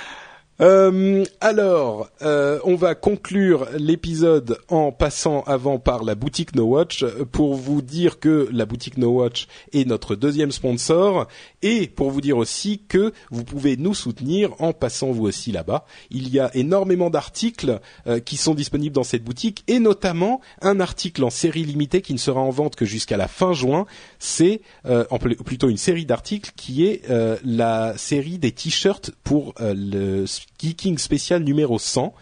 Euh, 0.61 1.25
alors, 1.41 2.11
euh, 2.21 2.59
on 2.65 2.75
va 2.75 2.95
conclure 2.95 3.67
l'épisode 3.79 4.59
en 4.69 4.93
passant 4.93 5.41
avant 5.47 5.79
par 5.79 6.05
la 6.05 6.15
boutique 6.15 6.55
No 6.55 6.65
Watch 6.65 7.03
pour 7.33 7.55
vous 7.55 7.81
dire 7.81 8.21
que 8.21 8.47
la 8.53 8.67
boutique 8.67 8.99
No 8.99 9.09
Watch 9.09 9.47
est 9.73 9.87
notre 9.87 10.17
deuxième 10.17 10.53
sponsor 10.53 11.29
et 11.63 11.87
pour 11.87 12.11
vous 12.11 12.21
dire 12.21 12.37
aussi 12.37 12.83
que 12.89 13.13
vous 13.31 13.45
pouvez 13.45 13.77
nous 13.77 13.95
soutenir 13.95 14.55
en 14.61 14.73
passant 14.73 15.11
vous 15.11 15.25
aussi 15.25 15.53
là-bas. 15.53 15.85
Il 16.11 16.29
y 16.29 16.39
a 16.39 16.51
énormément 16.55 17.11
d'articles 17.11 17.81
euh, 18.07 18.21
qui 18.21 18.37
sont 18.37 18.55
disponibles 18.55 18.95
dans 18.95 19.05
cette 19.05 19.25
boutique 19.25 19.65
et 19.67 19.79
notamment 19.79 20.41
un 20.63 20.81
article 20.81 21.25
en 21.25 21.31
série 21.31 21.65
limitée 21.65 22.03
qui 22.03 22.13
ne 22.13 22.19
sera 22.19 22.41
en 22.41 22.51
vente 22.51 22.77
que 22.77 22.85
jusqu'à 22.85 23.17
la 23.17 23.29
fin 23.29 23.53
juin. 23.53 23.87
C'est 24.19 24.63
euh, 24.87 25.05
plutôt 25.45 25.69
une 25.69 25.77
série 25.77 26.07
d'articles 26.07 26.53
qui 26.57 26.87
est 26.87 27.09
euh, 27.11 27.37
la 27.45 27.97
série 27.97 28.39
des 28.39 28.53
t-shirts 28.53 29.11
pour 29.25 29.55
le 29.59 30.25
Geeking 30.59 30.99
spécial 30.99 31.43
numéro 31.43 31.79
100. 31.79 32.15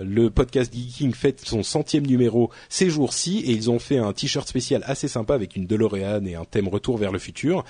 Le 0.00 0.28
podcast 0.28 0.74
Geeking 0.74 1.14
fête 1.14 1.40
son 1.44 1.62
centième 1.62 2.06
numéro 2.06 2.50
ces 2.68 2.90
jours-ci 2.90 3.38
et 3.38 3.52
ils 3.52 3.70
ont 3.70 3.78
fait 3.78 3.98
un 3.98 4.12
t-shirt 4.12 4.48
spécial 4.48 4.82
assez 4.86 5.06
sympa 5.06 5.34
avec 5.34 5.54
une 5.54 5.66
DeLorean 5.66 6.24
et 6.26 6.34
un 6.34 6.44
thème 6.44 6.68
retour 6.68 6.98
vers 6.98 7.12
le 7.12 7.18
futur. 7.18 7.64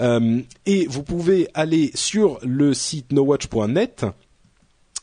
Euh, 0.00 0.40
et 0.66 0.86
vous 0.86 1.02
pouvez 1.02 1.48
aller 1.54 1.90
sur 1.94 2.38
le 2.42 2.74
site 2.74 3.12
nowatch.net 3.12 4.06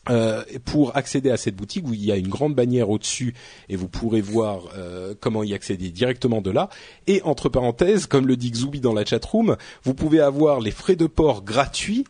euh, 0.10 0.44
pour 0.66 0.98
accéder 0.98 1.30
à 1.30 1.38
cette 1.38 1.56
boutique 1.56 1.88
où 1.88 1.94
il 1.94 2.04
y 2.04 2.12
a 2.12 2.16
une 2.16 2.28
grande 2.28 2.56
bannière 2.56 2.90
au-dessus 2.90 3.36
et 3.70 3.76
vous 3.76 3.88
pourrez 3.88 4.22
voir 4.22 4.64
euh, 4.76 5.14
comment 5.20 5.44
y 5.44 5.54
accéder 5.54 5.92
directement 5.92 6.42
de 6.42 6.50
là. 6.50 6.70
Et 7.06 7.22
entre 7.24 7.50
parenthèses, 7.50 8.08
comme 8.08 8.26
le 8.26 8.36
dit 8.36 8.50
Xubi 8.50 8.80
dans 8.80 8.94
la 8.94 9.06
chatroom, 9.06 9.58
vous 9.84 9.94
pouvez 9.94 10.20
avoir 10.20 10.60
les 10.60 10.72
frais 10.72 10.96
de 10.96 11.06
port 11.06 11.44
gratuits 11.44 12.06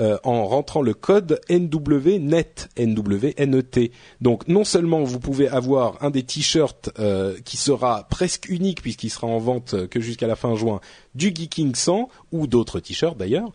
euh, 0.00 0.18
en 0.24 0.46
rentrant 0.46 0.82
le 0.82 0.94
code 0.94 1.40
NWNET, 1.48 2.68
NWNET. 2.78 3.92
Donc 4.20 4.48
non 4.48 4.64
seulement 4.64 5.02
vous 5.02 5.20
pouvez 5.20 5.48
avoir 5.48 6.02
un 6.02 6.10
des 6.10 6.22
t-shirts 6.22 6.90
euh, 6.98 7.36
qui 7.44 7.56
sera 7.56 8.06
presque 8.08 8.48
unique 8.48 8.82
puisqu'il 8.82 9.10
sera 9.10 9.26
en 9.26 9.38
vente 9.38 9.88
que 9.88 10.00
jusqu'à 10.00 10.26
la 10.26 10.36
fin 10.36 10.54
juin 10.54 10.80
du 11.14 11.32
Geeking 11.34 11.74
100 11.74 12.08
ou 12.32 12.46
d'autres 12.46 12.80
t-shirts 12.80 13.16
d'ailleurs, 13.16 13.52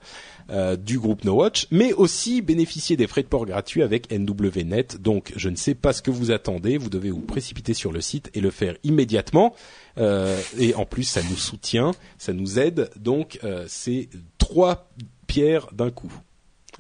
euh, 0.50 0.76
du 0.76 1.00
groupe 1.00 1.24
No 1.24 1.36
Watch, 1.36 1.68
mais 1.72 1.94
aussi 1.94 2.42
bénéficier 2.42 2.98
des 2.98 3.08
frais 3.08 3.24
de 3.24 3.28
port 3.28 3.46
gratuits 3.46 3.84
avec 3.84 4.12
NWNet. 4.12 4.98
Donc, 5.00 5.32
je 5.38 5.48
ne 5.48 5.56
sais 5.56 5.76
pas 5.76 5.94
ce 5.94 6.02
que 6.02 6.12
vous 6.12 6.32
attendez. 6.32 6.78
Vous 6.78 6.90
devez 6.90 7.10
vous 7.10 7.22
précipiter 7.22 7.74
sur 7.74 7.94
le 7.94 8.02
site 8.02 8.30
et 8.34 8.42
le 8.42 8.52
faire 8.52 8.76
immédiatement. 8.84 9.56
Euh, 9.98 10.38
et 10.60 10.76
en 10.76 10.86
plus, 10.86 11.04
ça 11.04 11.22
nous 11.30 11.38
soutient, 11.38 11.92
ça 12.18 12.34
nous 12.34 12.60
aide. 12.60 12.90
Donc, 12.98 13.40
euh, 13.46 13.64
c'est 13.70 14.10
trois 14.40 14.90
pierres 15.26 15.68
d'un 15.72 15.90
coup, 15.90 16.12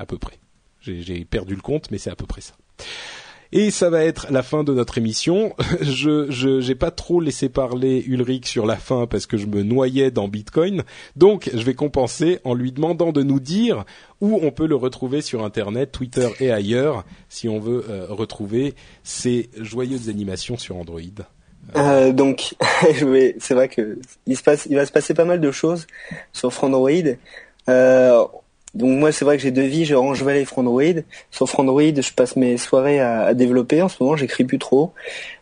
à 0.02 0.06
peu 0.06 0.18
près. 0.18 0.38
J'ai 0.82 1.26
perdu 1.26 1.56
le 1.56 1.62
compte, 1.62 1.92
mais 1.92 1.98
c'est 1.98 2.10
à 2.10 2.16
peu 2.16 2.26
près 2.26 2.42
ça. 2.42 2.54
Et 3.54 3.70
ça 3.70 3.90
va 3.90 4.06
être 4.06 4.28
la 4.30 4.44
fin 4.44 4.64
de 4.64 4.74
notre 4.74 4.98
émission. 4.98 5.54
Je 5.82 6.28
j'ai 6.62 6.76
pas 6.76 6.90
trop 6.90 7.20
laissé 7.20 7.50
parler 7.50 8.02
Ulrich 8.08 8.48
sur 8.48 8.66
la 8.66 8.78
fin 8.78 9.08
parce 9.08 9.26
que 9.26 9.36
je 9.36 9.46
me 9.46 9.62
noyais 9.62 10.10
dans 10.10 10.30
Bitcoin. 10.30 10.84
Donc 11.18 11.50
je 11.54 11.64
vais 11.64 11.74
compenser 11.74 12.40
en 12.46 12.54
lui 12.54 12.72
demandant 12.72 13.12
de 13.12 13.24
nous 13.24 13.42
dire 13.42 13.84
où 14.22 14.40
on 14.42 14.52
peut 14.52 14.68
le 14.68 14.76
retrouver 14.76 15.22
sur 15.22 15.44
Internet, 15.44 15.92
Twitter 15.92 16.30
et 16.40 16.50
ailleurs, 16.50 17.04
si 17.28 17.50
on 17.50 17.60
veut 17.60 17.84
euh, 17.90 18.08
retrouver 18.10 18.74
ces 19.04 19.50
joyeuses 19.58 20.08
animations 20.08 20.58
sur 20.58 20.78
Android. 20.78 21.02
Euh, 21.76 22.12
donc, 22.12 22.56
c'est 23.40 23.54
vrai 23.54 23.68
que 23.68 24.00
il 24.28 24.38
se 24.38 24.44
passe, 24.44 24.66
il 24.70 24.76
va 24.76 24.86
se 24.86 24.92
passer 24.92 25.14
pas 25.14 25.26
mal 25.26 25.42
de 25.42 25.52
choses 25.52 25.88
sur 26.32 26.52
Android. 26.64 26.90
Euh, 27.70 28.26
donc 28.74 28.98
moi 28.98 29.12
c'est 29.12 29.26
vrai 29.26 29.38
que 29.38 29.44
j'ai 29.44 29.52
deux 29.52 29.66
vies, 29.66 29.86
j'ai 29.86 29.96
Orange 29.96 30.24
Valley 30.24 30.42
et 30.42 30.46
Frandroid. 30.46 31.02
Sur 31.30 31.50
Frandroid, 31.50 31.82
je 31.82 32.14
passe 32.14 32.36
mes 32.36 32.58
soirées 32.58 33.00
à, 33.00 33.24
à 33.24 33.34
développer. 33.34 33.82
En 33.82 33.90
ce 33.90 33.98
moment, 34.02 34.16
j'écris 34.16 34.44
plus 34.44 34.60
trop. 34.60 34.94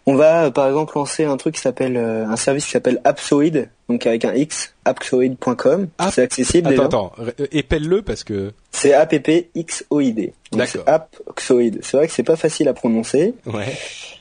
On 0.06 0.16
va 0.16 0.46
euh, 0.46 0.52
par 0.52 0.68
exemple 0.68 0.94
lancer 0.96 1.26
un 1.26 1.38
truc 1.38 1.56
qui 1.56 1.62
s'appelle 1.62 1.98
euh, 1.98 2.26
un 2.26 2.36
service 2.36 2.66
qui 2.66 2.72
s'appelle 2.72 3.00
Appsoid, 3.04 3.68
donc 3.88 4.08
avec 4.08 4.26
un 4.26 4.34
X, 4.34 4.74
appsoid.com. 4.86 5.88
Ah, 6.00 6.10
c'est 6.12 6.24
accessible. 6.24 6.74
Attends, 6.74 6.86
attends, 6.86 7.14
épelle-le 7.52 8.02
parce 8.02 8.24
que. 8.24 8.52
C'est 8.72 8.94
A 8.94 9.06
P 9.06 9.20
P 9.20 9.50
X 9.56 9.86
O 9.90 10.00
I 10.02 10.14
D. 10.14 10.34
D'accord. 10.52 10.84
Appsoid. 10.88 11.80
C'est 11.82 11.98
vrai 11.98 12.08
que 12.08 12.14
c'est 12.14 12.24
pas 12.24 12.36
facile 12.36 12.68
à 12.68 12.74
prononcer. 12.74 13.34
Ouais 13.46 13.78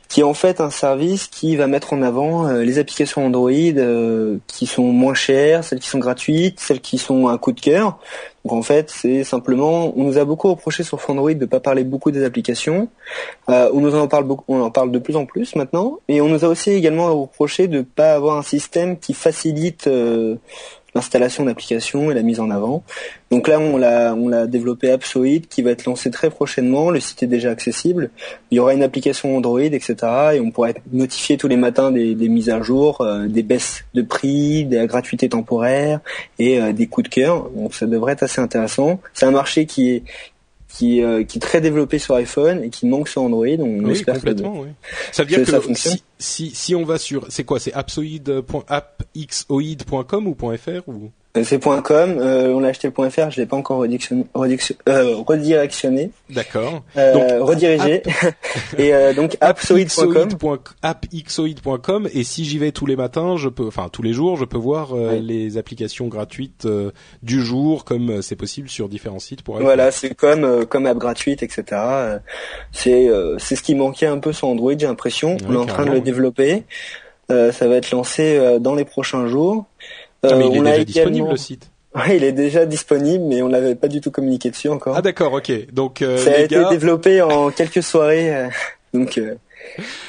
qui 0.08 0.20
est 0.20 0.24
en 0.24 0.34
fait 0.34 0.60
un 0.60 0.70
service 0.70 1.26
qui 1.26 1.54
va 1.56 1.66
mettre 1.66 1.92
en 1.92 2.00
avant 2.00 2.46
euh, 2.46 2.62
les 2.62 2.78
applications 2.78 3.26
Android 3.26 3.50
euh, 3.52 4.38
qui 4.46 4.66
sont 4.66 4.84
moins 4.84 5.12
chères, 5.12 5.64
celles 5.64 5.80
qui 5.80 5.88
sont 5.88 5.98
gratuites, 5.98 6.60
celles 6.60 6.80
qui 6.80 6.96
sont 6.96 7.28
un 7.28 7.36
coup 7.36 7.52
de 7.52 7.60
cœur. 7.60 7.98
Donc 8.44 8.52
en 8.54 8.62
fait, 8.62 8.90
c'est 8.90 9.22
simplement, 9.24 9.92
on 9.98 10.04
nous 10.04 10.16
a 10.16 10.24
beaucoup 10.24 10.48
reproché 10.48 10.82
sur 10.82 10.98
Android 11.10 11.34
de 11.34 11.44
pas 11.44 11.60
parler 11.60 11.84
beaucoup 11.84 12.10
des 12.10 12.24
applications. 12.24 12.88
Euh, 13.50 13.70
on 13.74 13.80
nous 13.80 13.94
en 13.94 14.08
parle 14.08 14.24
beaucoup, 14.24 14.44
on 14.48 14.62
en 14.62 14.70
parle 14.70 14.90
de 14.90 14.98
plus 14.98 15.16
en 15.16 15.26
plus 15.26 15.54
maintenant, 15.54 15.98
et 16.08 16.22
on 16.22 16.28
nous 16.28 16.42
a 16.42 16.48
aussi 16.48 16.70
également 16.70 17.14
reproché 17.20 17.68
de 17.68 17.82
pas 17.82 18.14
avoir 18.14 18.38
un 18.38 18.42
système 18.42 18.98
qui 18.98 19.12
facilite 19.12 19.88
l'installation 20.98 21.44
d'applications 21.44 22.10
et 22.10 22.14
la 22.14 22.22
mise 22.22 22.40
en 22.40 22.50
avant. 22.50 22.82
Donc 23.30 23.46
là, 23.46 23.60
on 23.60 23.76
l'a, 23.76 24.14
on 24.14 24.28
l'a 24.28 24.48
développé 24.48 24.90
Appsoid 24.90 25.42
qui 25.48 25.62
va 25.62 25.70
être 25.70 25.84
lancé 25.84 26.10
très 26.10 26.28
prochainement. 26.28 26.90
Le 26.90 26.98
site 26.98 27.22
est 27.22 27.28
déjà 27.28 27.50
accessible. 27.50 28.10
Il 28.50 28.56
y 28.56 28.58
aura 28.58 28.74
une 28.74 28.82
application 28.82 29.36
Android, 29.36 29.60
etc. 29.60 29.96
Et 30.34 30.40
on 30.40 30.50
pourra 30.50 30.70
être 30.70 30.80
notifié 30.92 31.36
tous 31.36 31.46
les 31.46 31.56
matins 31.56 31.92
des, 31.92 32.14
mises 32.28 32.50
à 32.50 32.60
jour, 32.62 33.00
euh, 33.00 33.28
des 33.28 33.44
baisses 33.44 33.84
de 33.94 34.02
prix, 34.02 34.64
des 34.64 34.84
gratuités 34.86 35.28
temporaires 35.28 36.00
et 36.40 36.60
euh, 36.60 36.72
des 36.72 36.88
coups 36.88 37.08
de 37.08 37.14
cœur. 37.14 37.48
Donc 37.50 37.74
ça 37.74 37.86
devrait 37.86 38.14
être 38.14 38.24
assez 38.24 38.40
intéressant. 38.40 39.00
C'est 39.14 39.26
un 39.26 39.30
marché 39.30 39.66
qui 39.66 39.90
est 39.90 40.02
qui, 40.68 41.02
euh, 41.02 41.24
qui 41.24 41.38
est 41.38 41.40
très 41.40 41.60
développé 41.60 41.98
sur 41.98 42.14
iPhone 42.14 42.62
et 42.62 42.70
qui 42.70 42.86
manque 42.86 43.08
sur 43.08 43.22
Android. 43.22 43.48
On 43.58 43.84
oui, 43.84 44.04
complètement. 44.04 44.60
oui. 44.60 44.68
Ça 45.12 45.24
veut 45.24 45.28
dire 45.28 45.44
que, 45.44 45.74
si, 45.74 46.04
si, 46.18 46.50
si 46.54 46.74
on 46.74 46.84
va 46.84 46.98
sur, 46.98 47.26
c'est 47.30 47.44
quoi, 47.44 47.58
c'est 47.58 47.72
appsoid.appxoid.com 47.72 50.26
ou 50.26 50.36
.fr 50.56 50.88
ou? 50.88 51.10
C'est 51.44 51.62
.com, 51.62 52.18
euh, 52.18 52.52
on 52.52 52.60
l'a 52.60 52.68
acheté 52.68 52.88
le 52.88 53.10
.fr, 53.10 53.30
je 53.30 53.40
l'ai 53.40 53.46
pas 53.46 53.56
encore 53.56 53.84
euh, 53.84 55.14
redirectionné. 55.24 56.10
D'accord. 56.30 56.82
Euh, 56.96 57.12
donc 57.12 57.48
redirigé. 57.48 58.02
et 58.78 58.92
donc 59.14 59.36
appsoid.com. 59.40 60.28
appxoid.com 60.82 62.08
et 62.12 62.24
si 62.24 62.44
j'y 62.44 62.58
vais 62.58 62.72
tous 62.72 62.86
les 62.86 62.96
matins, 62.96 63.36
je 63.36 63.48
peux, 63.48 63.66
enfin 63.66 63.88
tous 63.90 64.02
les 64.02 64.12
jours, 64.12 64.36
je 64.36 64.44
peux 64.44 64.58
voir 64.58 64.94
les 64.94 65.58
applications 65.58 66.08
gratuites 66.08 66.66
du 67.22 67.42
jour, 67.42 67.84
comme 67.84 68.22
c'est 68.22 68.36
possible 68.36 68.68
sur 68.68 68.88
différents 68.88 69.18
sites 69.18 69.42
pour. 69.42 69.58
Voilà, 69.58 69.90
c'est 69.90 70.14
comme 70.14 70.66
comme 70.66 70.86
app 70.86 70.98
gratuite, 70.98 71.42
etc. 71.42 71.64
c'est 72.72 73.08
c'est 73.38 73.56
ce 73.56 73.62
qui 73.62 73.74
manquait 73.74 74.06
un 74.06 74.18
peu 74.18 74.32
sur 74.32 74.48
Android, 74.48 74.72
j'ai 74.76 74.86
l'impression. 74.86 75.36
on 75.48 75.54
est 75.54 75.56
en 75.56 75.66
train 75.66 75.84
de 75.84 75.92
le 75.92 76.00
développer. 76.00 76.64
ça 77.28 77.68
va 77.68 77.76
être 77.76 77.90
lancé 77.90 78.58
dans 78.60 78.74
les 78.74 78.84
prochains 78.84 79.26
jours. 79.26 79.66
Ah, 80.22 80.34
mais 80.34 80.48
il 80.48 80.56
est 80.56 80.60
déjà 80.62 80.84
disponible 80.84 81.30
le 81.30 81.36
site. 81.36 81.70
Il 82.08 82.24
est 82.24 82.32
déjà 82.32 82.66
disponible, 82.66 83.24
mais 83.24 83.42
on 83.42 83.48
l'avait 83.48 83.74
pas 83.74 83.88
du 83.88 84.00
tout 84.00 84.10
communiqué 84.10 84.50
dessus 84.50 84.68
encore. 84.68 84.96
Ah 84.96 85.02
d'accord, 85.02 85.32
ok. 85.32 85.72
Donc 85.72 86.02
euh, 86.02 86.18
ça 86.18 86.32
a 86.32 86.38
été 86.38 86.62
développé 86.70 87.22
en 87.22 87.50
quelques 87.56 87.82
soirées, 87.82 88.34
euh, 88.34 88.48
donc. 88.92 89.18
Euh, 89.18 89.34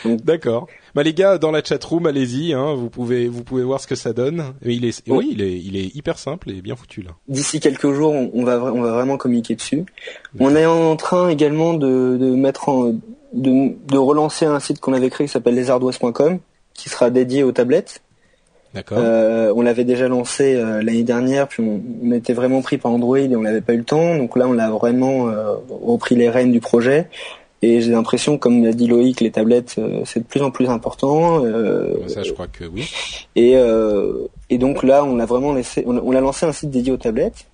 donc... 0.03 0.22
D'accord. 0.23 0.68
Bah 0.95 1.03
les 1.03 1.14
gars, 1.14 1.38
dans 1.38 1.52
la 1.52 1.64
chat 1.64 1.84
room, 1.84 2.06
allez-y, 2.06 2.53
hein, 2.53 2.73
vous 2.73 2.90
pouvez 2.90 3.27
vous 3.27 3.44
pouvez 3.44 3.64
voir 3.64 3.80
ce 3.80 3.88
que 3.88 3.95
ça 3.95 4.11
donne. 4.11 4.53
Et 4.64 4.73
il 4.73 4.86
est, 4.86 5.07
oui, 5.07 5.30
il 5.31 5.41
est 5.41 5.57
il 5.57 5.77
est 5.77 5.95
hyper 5.95 6.18
simple 6.18 6.49
et 6.49 6.61
bien 6.61 6.76
foutu 6.76 7.02
là. 7.02 7.11
D'ici 7.27 7.60
quelques 7.60 7.91
jours, 7.91 8.14
on, 8.14 8.44
va 8.44 8.60
on 8.61 8.81
va 8.81 8.91
vraiment 8.91 9.18
communiquer 9.18 9.56
dessus. 9.56 9.86
On 10.40 10.56
est 10.56 10.65
en 10.65 10.95
train 10.95 11.30
également 11.30 11.73
de, 11.73 12.18
de 12.19 12.36
mettre 12.36 12.69
en 12.69 12.94
de, 13.34 13.76
de 13.88 13.98
relancer 13.98 14.45
un 14.45 14.60
site 14.60 14.80
qu'on 14.80 14.94
avait 14.94 15.10
créé 15.10 15.27
qui 15.27 15.34
s'appelle 15.34 15.56
lesardoises.com, 15.56 16.40
qui 16.73 16.90
sera 16.90 17.10
dédié 17.10 17.44
aux 17.44 17.52
tablettes. 17.52 18.02
Euh, 18.76 19.52
on 19.56 19.62
l'avait 19.62 19.84
déjà 19.84 20.08
lancé 20.08 20.56
euh, 20.56 20.84
l'année 20.84 21.04
dernière, 21.04 21.48
puis 21.48 21.64
on, 21.64 22.12
était 22.12 22.34
vraiment 22.34 22.62
pris 22.62 22.78
par 22.78 22.91
Android 22.91 23.18
et 23.18 23.36
on 23.36 23.41
n'avait 23.41 23.62
pas 23.62 23.74
eu 23.74 23.78
le 23.78 23.84
temps. 23.84 24.16
Donc 24.16 24.38
là, 24.38 24.48
on 24.48 24.58
a 24.58 24.70
vraiment 24.70 25.28
euh, 25.28 25.56
repris 25.70 26.16
les 26.16 26.30
rênes 26.30 26.52
du 26.52 26.60
projet. 26.60 27.08
Et 27.62 27.82
j'ai 27.82 27.91
l'impression, 27.91 28.38
comme 28.38 28.64
l'a 28.64 28.72
dit 28.72 28.88
Loïc, 28.88 29.20
les 29.20 29.32
tablettes, 29.32 29.76
euh, 29.80 30.02
c'est 30.06 30.22
de 30.22 30.26
plus 30.26 30.41
en 30.41 30.50
plus 30.50 30.70
important. 30.70 31.44
Ça, 32.08 32.24
je 32.24 32.32
crois 32.32 32.48
que 32.48 32.64
oui. 32.64 32.90
Et, 33.36 33.56
et 34.50 34.58
donc 34.58 34.84
là, 34.84 35.04
on 35.04 35.20
a 35.20 35.26
vraiment 35.26 35.54
laissé, 35.54 35.84
on, 35.86 36.16
a 36.16 36.22
lancé 36.22 36.46
un 36.46 36.54
site 36.54 36.70
dédié 36.70 36.94
aux 36.94 36.98
tablettes. 36.98 37.48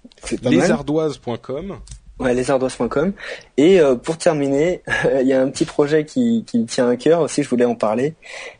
Lesardoises.com. 0.43 1.77
Ouais, 2.19 2.33
lesardoises.com. 2.33 3.13
Et 3.57 3.79
pour 4.03 4.17
terminer, 4.17 4.81
il 5.21 5.27
y 5.27 5.33
a 5.33 5.41
un 5.41 5.49
petit 5.49 5.65
projet 5.65 6.05
qui, 6.05 6.43
qui 6.45 6.59
me 6.59 6.65
tient 6.65 6.87
à 6.87 6.97
cœur 6.97 7.21
aussi, 7.21 7.41
je 7.41 7.49
voulais 7.49 7.65
en 7.65 7.75
parler, 7.75 8.13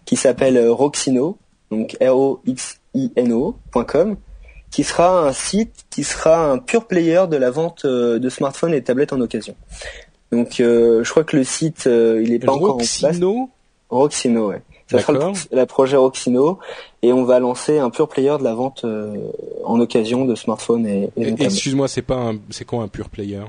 qui 0.06 0.16
s'appelle 0.16 0.58
Roxino 0.70 1.38
donc 1.72 1.98
roxino.com, 2.02 4.18
qui 4.72 4.84
sera 4.84 5.28
un 5.28 5.34
site 5.34 5.86
qui 5.90 6.04
sera 6.04 6.52
un 6.52 6.58
pur 6.58 6.86
player 6.86 7.24
de 7.30 7.38
la 7.38 7.52
vente 7.52 7.86
euh, 7.86 8.20
de 8.20 8.28
smartphones 8.30 8.74
et 8.74 8.84
tablettes 8.84 9.14
en 9.14 9.22
occasion. 9.22 9.56
Donc 10.32 10.60
euh, 10.60 11.04
je 11.04 11.10
crois 11.10 11.24
que 11.24 11.38
le 11.38 11.44
site 11.44 11.88
euh, 11.88 12.22
il 12.24 12.34
est 12.34 12.40
pas 12.40 12.52
encore 12.52 12.76
en 12.76 12.78
place. 12.78 13.20
Roxino, 13.90 14.50
ouais. 14.50 14.62
Ça 14.92 15.00
sera 15.00 15.14
le, 15.14 15.66
projet 15.66 15.96
Roxino 15.96 16.60
et 17.02 17.14
on 17.14 17.24
va 17.24 17.40
lancer 17.40 17.80
un 17.80 17.90
pur 17.90 18.08
player 18.08 18.36
de 18.38 18.44
la 18.44 18.54
vente 18.54 18.86
en 19.64 19.80
occasion 19.80 20.26
de 20.26 20.36
smartphones 20.36 20.86
et, 20.86 21.10
et, 21.18 21.34
Excuse-moi, 21.40 21.88
c'est 21.88 22.04
pas 22.04 22.34
c'est 22.52 22.66
quoi 22.66 22.84
un 22.84 22.88
pur 22.88 23.10
player? 23.10 23.42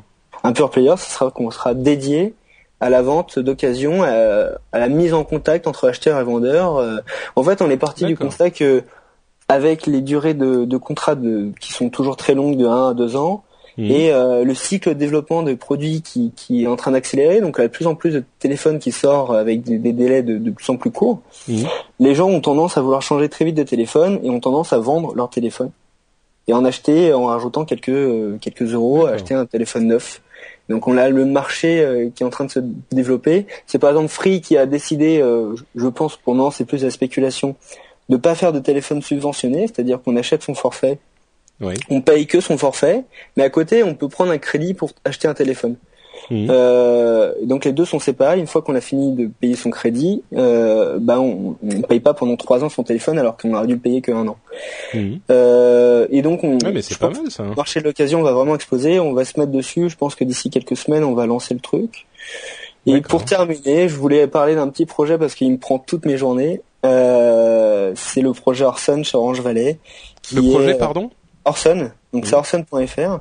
Un 0.45 0.53
pur 0.53 0.71
player, 0.71 0.95
ce 0.97 1.11
sera 1.11 1.31
qu'on 1.31 1.51
sera 1.51 1.75
dédié 1.75 2.33
à 2.81 2.91
la 2.91 3.03
vente 3.03 3.39
d'occasion, 3.39 4.03
à, 4.03 4.59
la 4.73 4.89
mise 4.89 5.15
en 5.15 5.25
contact 5.25 5.67
entre 5.67 5.89
acheteurs 5.89 6.21
et 6.21 6.25
vendeurs. 6.25 6.77
Euh, 6.77 6.99
en 7.35 7.43
fait, 7.43 7.63
on 7.63 7.71
est 7.71 7.77
parti 7.77 8.05
du 8.05 8.17
constat 8.17 8.51
que 8.51 8.83
avec 9.49 9.87
les 9.87 10.01
durées 10.01 10.35
de, 10.35 10.65
de 10.65 10.77
contrats 10.77 11.15
de, 11.15 11.53
qui 11.61 11.73
sont 11.73 11.89
toujours 11.89 12.17
très 12.17 12.35
longues, 12.35 12.57
de 12.57 12.67
1 12.67 12.91
à 12.91 12.95
2 12.95 13.17
ans, 13.17 13.45
mmh. 13.79 13.85
et 13.85 14.13
euh, 14.13 14.45
le 14.45 14.55
cycle 14.55 14.89
de 14.89 14.95
développement 14.95 15.45
de 15.45 15.55
produits 15.55 16.03
qui, 16.03 16.33
qui 16.35 16.65
est 16.65 16.67
en 16.67 16.75
train 16.75 16.91
d'accélérer, 16.91 17.41
donc 17.41 17.55
il 17.59 17.61
y 17.61 17.65
a 17.65 17.69
de 17.69 17.73
plus 17.73 17.87
en 17.87 17.95
plus 17.95 18.13
de 18.13 18.25
téléphones 18.41 18.81
qui 18.81 18.91
sortent 18.91 19.31
avec 19.37 19.63
des, 19.63 19.79
délais 19.79 20.25
de, 20.25 20.39
de, 20.39 20.51
plus 20.51 20.69
en 20.69 20.77
plus 20.77 20.91
courts, 20.91 21.21
mmh. 21.47 21.63
les 22.01 22.15
gens 22.15 22.29
ont 22.29 22.41
tendance 22.41 22.77
à 22.77 22.81
vouloir 22.81 23.03
changer 23.03 23.29
très 23.29 23.45
vite 23.45 23.55
de 23.55 23.63
téléphone 23.63 24.19
et 24.25 24.31
ont 24.31 24.41
tendance 24.41 24.73
à 24.73 24.79
vendre 24.79 25.15
leur 25.15 25.31
téléphone 25.31 25.71
et 26.49 26.53
en 26.53 26.65
acheter 26.65 27.13
en 27.13 27.27
rajoutant 27.27 27.65
quelques 27.65 27.89
euh, 27.89 28.39
quelques 28.41 28.73
euros, 28.73 29.07
acheter 29.07 29.35
un 29.35 29.47
téléphone 29.47 29.87
neuf. 29.87 30.23
Donc 30.69 30.89
on 30.89 30.97
a 30.97 31.09
le 31.09 31.25
marché 31.25 31.81
euh, 31.81 32.11
qui 32.15 32.23
est 32.23 32.27
en 32.27 32.31
train 32.31 32.45
de 32.45 32.51
se 32.51 32.61
développer. 32.91 33.47
C'est 33.67 33.79
par 33.79 33.91
exemple 33.91 34.09
Free 34.09 34.41
qui 34.41 34.57
a 34.57 34.67
décidé, 34.67 35.21
euh, 35.21 35.55
je 35.75 35.87
pense 35.87 36.17
pour 36.17 36.53
c'est 36.53 36.65
plus 36.65 36.83
la 36.83 36.91
spéculation, 36.91 37.57
de 38.09 38.17
pas 38.17 38.35
faire 38.35 38.53
de 38.53 38.61
téléphone 38.61 39.03
subventionné, 39.03 39.67
c'est-à-dire 39.67 40.01
qu'on 40.03 40.17
achète 40.17 40.43
son 40.43 40.55
forfait, 40.55 40.99
oui. 41.61 41.75
on 41.91 42.01
paye 42.01 42.27
que 42.27 42.41
son 42.41 42.59
forfait, 42.59 43.05
mais 43.37 43.45
à 43.45 43.51
côté 43.51 43.83
on 43.83 43.95
peut 43.95 44.09
prendre 44.09 44.33
un 44.33 44.39
crédit 44.39 44.75
pour 44.75 44.91
acheter 45.05 45.29
un 45.29 45.35
téléphone. 45.35 45.77
Mmh. 46.31 46.47
Euh, 46.51 47.33
donc 47.45 47.65
les 47.65 47.73
deux 47.73 47.85
sont 47.85 47.99
séparés. 47.99 48.39
Une 48.39 48.47
fois 48.47 48.63
qu'on 48.63 48.75
a 48.75 48.81
fini 48.81 49.13
de 49.13 49.27
payer 49.27 49.55
son 49.55 49.71
crédit, 49.71 50.23
euh, 50.35 50.99
bah 51.01 51.21
on, 51.21 51.57
ne 51.63 51.83
paye 51.83 52.01
pas 52.01 52.15
pendant 52.15 52.37
trois 52.37 52.65
ans 52.65 52.69
son 52.69 52.83
téléphone 52.83 53.19
alors 53.19 53.37
qu'on 53.37 53.55
aurait 53.55 53.67
dû 53.67 53.75
le 53.75 53.81
payer 53.81 54.03
qu'un 54.03 54.27
an. 54.27 54.37
Mmh. 54.95 55.15
Euh, 55.31 56.07
et 56.11 56.23
donc 56.23 56.45
on, 56.45 56.59
ouais, 56.59 56.73
mais 56.73 56.83
c'est 56.83 56.99
pas 56.99 57.11
mal 57.11 57.31
ça. 57.31 57.45
Le 57.45 57.55
marché 57.55 57.81
de 57.81 57.85
l'occasion 57.85 58.23
va 58.23 58.33
vraiment 58.33 58.55
exploser. 58.55 58.99
On 59.01 59.13
va 59.13 59.25
se 59.25 59.39
mettre 59.39 59.53
dessus. 59.53 59.89
Je 59.89 59.97
pense 59.97 60.15
que 60.15 60.25
d'ici 60.25 60.51
quelques 60.51 60.77
semaines, 60.77 61.05
on 61.05 61.15
va 61.15 61.27
lancer 61.27 61.55
le 61.55 61.61
truc. 61.61 62.07
Et 62.87 63.01
pour 63.01 63.25
terminer, 63.25 63.89
je 63.89 63.97
voulais 63.97 64.27
parler 64.29 64.55
d'un 64.55 64.69
petit 64.69 64.87
projet 64.87 65.19
parce 65.19 65.35
qu'il 65.35 65.51
me 65.51 65.59
prend 65.59 65.79
toutes 65.79 66.07
mes 66.07 66.17
journées. 66.17 66.61
Euh, 66.85 67.93
c'est 67.97 68.21
le 68.21 68.33
projet 68.33 68.65
Orson 68.65 69.03
chez 69.03 69.17
Orange 69.17 69.41
Valley. 69.41 69.79
le 70.33 70.43
projet, 70.43 70.75
pardon? 70.75 71.11
Orson. 71.45 71.91
Donc 72.13 72.27
c'est 72.27 72.35
orson.fr. 72.35 73.21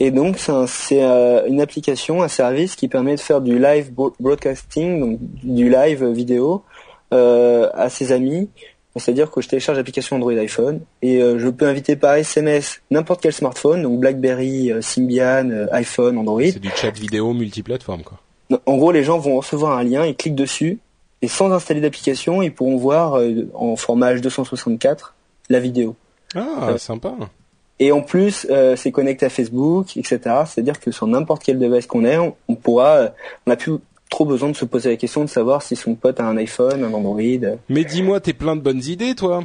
Et 0.00 0.10
donc 0.10 0.38
c'est 0.38 1.02
euh, 1.02 1.46
une 1.46 1.60
application, 1.60 2.22
un 2.22 2.28
service 2.28 2.74
qui 2.74 2.88
permet 2.88 3.14
de 3.14 3.20
faire 3.20 3.40
du 3.40 3.58
live 3.58 3.92
broadcasting, 3.92 5.00
donc 5.00 5.18
du 5.20 5.70
live 5.70 6.04
vidéo 6.06 6.64
euh, 7.12 7.70
à 7.74 7.88
ses 7.88 8.12
amis. 8.12 8.50
C'est-à-dire 8.96 9.30
que 9.30 9.40
je 9.40 9.48
télécharge 9.48 9.76
l'application 9.78 10.16
Android 10.16 10.32
iPhone 10.32 10.80
et 11.02 11.20
euh, 11.20 11.38
je 11.38 11.48
peux 11.48 11.66
inviter 11.66 11.96
par 11.96 12.14
SMS 12.14 12.80
n'importe 12.90 13.22
quel 13.22 13.32
smartphone, 13.32 13.82
donc 13.82 13.98
BlackBerry, 13.98 14.72
Symbian, 14.80 15.66
iPhone, 15.72 16.18
Android. 16.18 16.42
C'est 16.44 16.60
du 16.60 16.70
chat 16.70 16.90
vidéo 16.90 17.32
multiplateforme 17.32 18.02
quoi. 18.02 18.20
En 18.66 18.76
gros, 18.76 18.92
les 18.92 19.02
gens 19.02 19.18
vont 19.18 19.36
recevoir 19.36 19.78
un 19.78 19.84
lien, 19.84 20.04
ils 20.04 20.14
cliquent 20.14 20.34
dessus 20.34 20.78
et 21.22 21.28
sans 21.28 21.50
installer 21.50 21.80
d'application, 21.80 22.42
ils 22.42 22.52
pourront 22.52 22.76
voir 22.76 23.20
en 23.54 23.74
format 23.74 24.14
H264 24.14 25.12
la 25.48 25.60
vidéo. 25.60 25.96
Ah, 26.34 26.76
sympa. 26.78 27.14
Et 27.80 27.92
en 27.92 28.02
plus, 28.02 28.46
euh, 28.50 28.76
c'est 28.76 28.92
connecté 28.92 29.26
à 29.26 29.28
Facebook, 29.28 29.96
etc. 29.96 30.18
C'est-à-dire 30.46 30.78
que 30.78 30.90
sur 30.90 31.06
n'importe 31.06 31.42
quel 31.44 31.58
device 31.58 31.86
qu'on 31.86 32.04
ait, 32.04 32.18
on, 32.18 32.54
pourra, 32.54 32.96
euh, 32.96 33.08
on 33.46 33.50
n'a 33.50 33.56
plus 33.56 33.72
trop 34.10 34.24
besoin 34.24 34.50
de 34.50 34.56
se 34.56 34.64
poser 34.64 34.90
la 34.90 34.96
question 34.96 35.22
de 35.22 35.28
savoir 35.28 35.62
si 35.62 35.74
son 35.74 35.94
pote 35.94 36.20
a 36.20 36.24
un 36.24 36.36
iPhone, 36.36 36.84
un 36.84 36.92
Android. 36.92 37.58
Mais 37.68 37.84
dis-moi, 37.84 38.20
t'es 38.20 38.32
plein 38.32 38.54
de 38.54 38.60
bonnes 38.60 38.84
idées, 38.84 39.14
toi. 39.14 39.42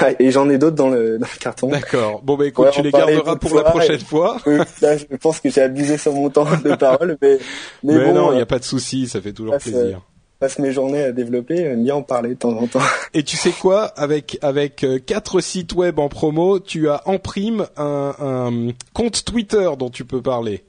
Et 0.18 0.32
j'en 0.32 0.50
ai 0.50 0.58
d'autres 0.58 0.76
dans 0.76 0.90
le, 0.90 1.18
dans 1.18 1.26
le 1.32 1.38
carton. 1.38 1.68
D'accord. 1.68 2.20
Bon 2.22 2.36
bah 2.36 2.46
écoute, 2.46 2.68
tu 2.72 2.82
les 2.82 2.90
garderas 2.90 3.36
pour 3.36 3.54
la 3.54 3.62
prochaine 3.62 4.00
fois. 4.00 4.38
Là, 4.82 4.96
je 4.96 5.16
pense 5.16 5.40
que 5.40 5.48
j'ai 5.48 5.62
abusé 5.62 5.96
sur 5.96 6.12
mon 6.12 6.28
temps 6.28 6.44
de 6.44 6.74
parole, 6.74 7.16
mais 7.22 7.38
mais, 7.84 7.94
mais 7.94 8.04
bon, 8.04 8.12
non, 8.12 8.32
il 8.32 8.36
n'y 8.36 8.42
a 8.42 8.46
pas 8.46 8.58
de 8.58 8.64
souci, 8.64 9.08
ça 9.08 9.20
fait 9.20 9.32
toujours 9.32 9.56
plaisir 9.56 10.02
passe 10.40 10.58
mes 10.58 10.72
journées 10.72 11.02
à 11.02 11.12
développer, 11.12 11.56
j'aime 11.56 11.82
bien 11.82 11.96
en 11.96 12.02
parler 12.02 12.30
de 12.30 12.34
temps 12.34 12.56
en 12.56 12.66
temps. 12.66 12.80
Et 13.14 13.22
tu 13.22 13.36
sais 13.36 13.50
quoi, 13.50 13.84
avec 13.84 14.38
avec 14.42 14.84
euh, 14.84 14.98
quatre 14.98 15.40
sites 15.40 15.74
web 15.74 15.98
en 15.98 16.08
promo, 16.08 16.60
tu 16.60 16.88
as 16.88 17.02
en 17.06 17.18
prime 17.18 17.66
un, 17.76 18.14
un 18.20 18.68
compte 18.92 19.24
Twitter 19.24 19.68
dont 19.78 19.90
tu 19.90 20.04
peux 20.04 20.22
parler. 20.22 20.64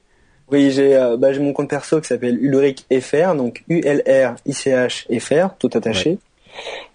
Oui, 0.52 0.72
j'ai 0.72 0.96
euh, 0.96 1.18
bah, 1.18 1.38
mon 1.40 1.54
compte 1.54 1.70
perso 1.70 2.02
qui 2.02 2.08
s'appelle 2.08 2.44
Ulrich 2.44 2.86
FR, 2.92 3.36
donc 3.36 3.64
U 3.70 3.82
L 3.84 4.04
R 4.08 4.36
I 4.46 4.54
C 4.54 4.72
H 4.72 5.20
FR, 5.20 5.56
tout 5.60 5.70
attaché. 5.74 6.18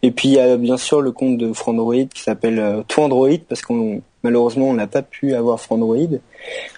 Et 0.02 0.10
puis 0.10 0.28
il 0.28 0.34
y 0.34 0.40
a 0.40 0.56
bien 0.56 0.76
sûr 0.76 1.00
le 1.00 1.12
compte 1.12 1.38
de 1.38 1.52
Frandroid 1.52 2.06
qui 2.12 2.22
s'appelle 2.22 2.58
euh, 2.58 2.82
Android 2.96 3.38
parce 3.48 3.62
qu'on 3.62 4.02
malheureusement 4.22 4.66
on 4.68 4.74
n'a 4.74 4.88
pas 4.88 5.02
pu 5.02 5.34
avoir 5.34 5.60
Frandroid. 5.60 6.18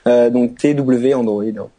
Euh, 0.06 0.30
donc 0.30 0.56
TW 0.58 1.14
Android. 1.14 1.70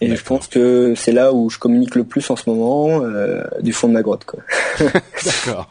Et 0.00 0.14
je 0.14 0.22
pense 0.22 0.46
que 0.46 0.94
c'est 0.96 1.12
là 1.12 1.32
où 1.32 1.50
je 1.50 1.58
communique 1.58 1.94
le 1.96 2.04
plus 2.04 2.30
en 2.30 2.36
ce 2.36 2.48
moment, 2.48 3.02
euh, 3.02 3.42
du 3.60 3.72
fond 3.72 3.88
de 3.88 3.94
ma 3.94 4.02
grotte. 4.02 4.24
Quoi. 4.24 4.40
D'accord. 5.24 5.70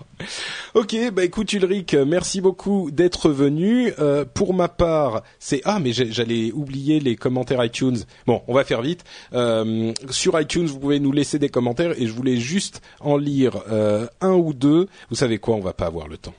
Ok, 0.74 0.96
bah 1.14 1.24
écoute 1.24 1.54
Ulrich, 1.54 1.94
merci 1.94 2.42
beaucoup 2.42 2.92
d'être 2.92 3.30
venu. 3.30 3.94
Euh, 4.00 4.26
pour 4.26 4.54
ma 4.54 4.68
part, 4.68 5.24
c'est 5.40 5.62
ah 5.64 5.80
mais 5.80 5.92
j'allais 5.94 6.52
oublier 6.52 7.00
les 7.00 7.16
commentaires 7.16 7.64
iTunes. 7.64 7.98
Bon, 8.26 8.42
on 8.48 8.54
va 8.54 8.64
faire 8.64 8.82
vite. 8.82 9.04
Euh, 9.34 9.94
sur 10.10 10.40
iTunes, 10.40 10.66
vous 10.66 10.80
pouvez 10.80 11.00
nous 11.00 11.12
laisser 11.12 11.40
des 11.40 11.50
commentaires 11.50 12.00
et 12.00 12.06
je 12.06 12.12
voulais 12.12 12.38
juste 12.38 12.82
en 13.00 13.18
lire 13.18 13.64
euh, 13.72 14.08
un 14.22 14.34
ou 14.34 14.54
deux. 14.54 14.88
Vous 15.10 15.16
savez 15.16 15.38
quoi, 15.38 15.56
on 15.56 15.62
va 15.62 15.74
pas 15.74 15.86
avoir 15.86 16.08
le 16.08 16.18
temps. 16.18 16.34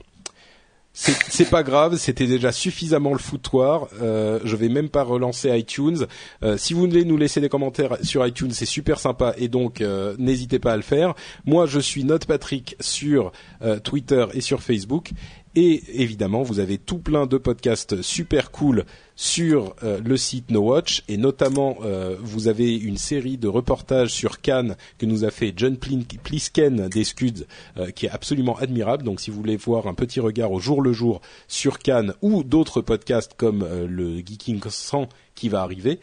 C'est 0.91 1.49
pas 1.49 1.63
grave, 1.63 1.97
c'était 1.97 2.27
déjà 2.27 2.51
suffisamment 2.51 3.13
le 3.13 3.19
foutoir. 3.19 3.87
Euh, 4.01 4.39
je 4.43 4.55
vais 4.55 4.69
même 4.69 4.89
pas 4.89 5.03
relancer 5.03 5.49
iTunes. 5.57 6.07
Euh, 6.43 6.57
si 6.57 6.73
vous 6.73 6.81
voulez 6.81 7.05
nous 7.05 7.15
laisser 7.15 7.39
des 7.39 7.47
commentaires 7.47 7.97
sur 8.03 8.25
iTunes, 8.25 8.51
c'est 8.51 8.65
super 8.65 8.99
sympa 8.99 9.33
et 9.37 9.47
donc 9.47 9.81
euh, 9.81 10.15
n'hésitez 10.17 10.59
pas 10.59 10.73
à 10.73 10.75
le 10.75 10.81
faire. 10.81 11.13
Moi, 11.45 11.67
je 11.67 11.79
suis 11.79 12.03
Note 12.03 12.25
Patrick 12.25 12.75
sur 12.79 13.31
euh, 13.61 13.79
Twitter 13.79 14.25
et 14.33 14.41
sur 14.41 14.61
Facebook 14.61 15.11
et 15.55 16.01
évidemment, 16.01 16.43
vous 16.43 16.59
avez 16.59 16.77
tout 16.77 16.99
plein 16.99 17.25
de 17.25 17.37
podcasts 17.37 18.01
super 18.01 18.51
cool 18.51 18.85
sur 19.19 19.75
euh, 19.83 19.99
le 20.01 20.15
site 20.15 20.49
No 20.49 20.61
Watch 20.61 21.03
et 21.09 21.17
notamment 21.17 21.79
euh, 21.83 22.15
vous 22.21 22.47
avez 22.47 22.73
une 22.73 22.95
série 22.95 23.37
de 23.37 23.49
reportages 23.49 24.11
sur 24.11 24.39
Cannes 24.39 24.77
que 24.97 25.05
nous 25.05 25.25
a 25.25 25.29
fait 25.29 25.51
John 25.57 25.75
Plisken 25.75 26.87
des 26.87 27.03
Scuds 27.03 27.45
euh, 27.75 27.91
qui 27.91 28.05
est 28.05 28.09
absolument 28.09 28.55
admirable. 28.55 29.03
Donc 29.03 29.19
si 29.19 29.29
vous 29.29 29.35
voulez 29.35 29.57
voir 29.57 29.87
un 29.87 29.93
petit 29.93 30.21
regard 30.21 30.53
au 30.53 30.61
jour 30.61 30.81
le 30.81 30.93
jour 30.93 31.19
sur 31.49 31.79
Cannes 31.79 32.13
ou 32.21 32.45
d'autres 32.45 32.79
podcasts 32.79 33.33
comme 33.35 33.67
le 33.89 34.19
Geeking 34.19 34.61
100 34.65 35.09
qui 35.35 35.49
va 35.49 35.63
arriver, 35.63 35.99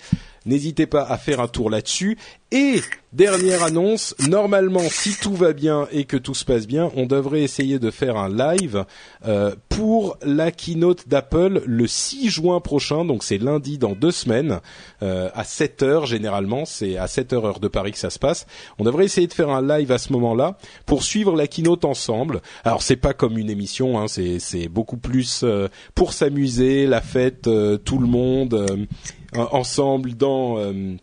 N'hésitez 0.47 0.87
pas 0.87 1.03
à 1.03 1.19
faire 1.19 1.41
un 1.41 1.49
tour 1.49 1.71
là-dessus. 1.71 2.17
Et 2.53 2.81
dernière 3.13 3.65
annonce, 3.65 4.15
normalement, 4.29 4.89
si 4.89 5.17
tout 5.21 5.35
va 5.35 5.53
bien 5.53 5.89
et 5.91 6.05
que 6.05 6.17
tout 6.17 6.35
se 6.35 6.45
passe 6.45 6.69
bien, 6.69 6.93
on 6.95 7.07
devrait 7.07 7.43
essayer 7.43 7.81
de 7.81 7.91
faire 7.91 8.17
un 8.17 8.29
live 8.29 8.85
euh, 9.27 9.57
pour 9.69 10.17
la 10.23 10.53
keynote 10.53 11.09
d'Apple 11.09 11.63
le 11.67 11.87
6 11.89 12.31
juin 12.31 12.61
prochain. 12.61 13.05
Donc 13.05 13.25
c'est 13.25 13.39
lundi 13.39 13.79
dans 13.79 13.95
deux 13.95 14.13
semaines 14.13 14.61
euh, 15.03 15.29
à 15.35 15.43
7 15.43 15.83
heures 15.83 16.07
généralement. 16.07 16.65
C'est 16.67 16.97
à 16.97 17.09
7 17.09 17.33
heures 17.33 17.47
heure 17.47 17.61
de 17.61 17.67
Paris 17.67 17.91
que 17.91 17.99
ça 17.99 18.11
se 18.11 18.21
passe. 18.21 18.47
On 18.79 18.85
devrait 18.85 19.07
essayer 19.07 19.27
de 19.27 19.35
faire 19.35 19.51
un 19.51 19.67
live 19.67 19.91
à 19.91 19.99
ce 19.99 20.13
moment-là 20.13 20.57
pour 20.87 21.03
suivre 21.03 21.35
la 21.35 21.49
keynote 21.49 21.85
ensemble. 21.85 22.43
Alors 22.65 22.83
c'est 22.83 22.97
pas 22.97 23.13
comme 23.13 23.39
une 23.39 23.51
émission, 23.51 23.99
hein, 23.99 24.07
c'est 24.07 24.69
beaucoup 24.69 24.99
plus 24.99 25.41
euh, 25.43 25.67
pour 25.97 26.13
s'amuser, 26.13 26.87
la 26.87 27.01
fête, 27.01 27.43
tout 27.43 27.99
le 27.99 28.07
monde 28.07 28.87
ensemble 29.39 30.15
dans 30.15 30.59
euh, 30.59 30.97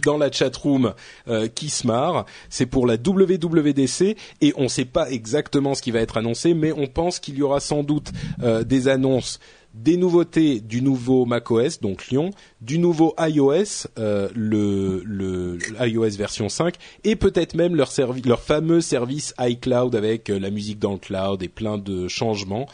dans 0.00 0.18
la 0.18 0.30
chatroom 0.30 0.94
euh, 1.28 1.48
qui 1.48 1.68
se 1.68 1.86
marre. 1.86 2.26
C'est 2.48 2.66
pour 2.66 2.86
la 2.86 2.94
WWDC 2.94 4.16
et 4.40 4.52
on 4.56 4.64
ne 4.64 4.68
sait 4.68 4.84
pas 4.84 5.10
exactement 5.10 5.74
ce 5.74 5.82
qui 5.82 5.90
va 5.90 6.00
être 6.00 6.16
annoncé, 6.16 6.54
mais 6.54 6.72
on 6.72 6.86
pense 6.86 7.18
qu'il 7.18 7.36
y 7.36 7.42
aura 7.42 7.60
sans 7.60 7.82
doute 7.82 8.10
euh, 8.42 8.64
des 8.64 8.88
annonces 8.88 9.38
des 9.74 9.96
nouveautés 9.96 10.60
du 10.60 10.82
nouveau 10.82 11.24
macOS, 11.24 11.80
donc 11.80 12.08
Lyon, 12.08 12.32
du 12.60 12.78
nouveau 12.78 13.14
iOS, 13.18 13.86
euh, 13.98 14.28
le, 14.34 15.02
le, 15.02 15.56
iOS 15.80 16.10
version 16.10 16.50
5, 16.50 16.74
et 17.04 17.16
peut-être 17.16 17.54
même 17.54 17.74
leur, 17.74 17.90
leur 18.26 18.42
fameux 18.42 18.82
service 18.82 19.32
iCloud 19.40 19.96
avec 19.96 20.28
la 20.28 20.50
musique 20.50 20.78
dans 20.78 20.92
le 20.92 20.98
cloud 20.98 21.42
et 21.42 21.48
plein 21.48 21.78
de 21.78 22.06
changements 22.06 22.66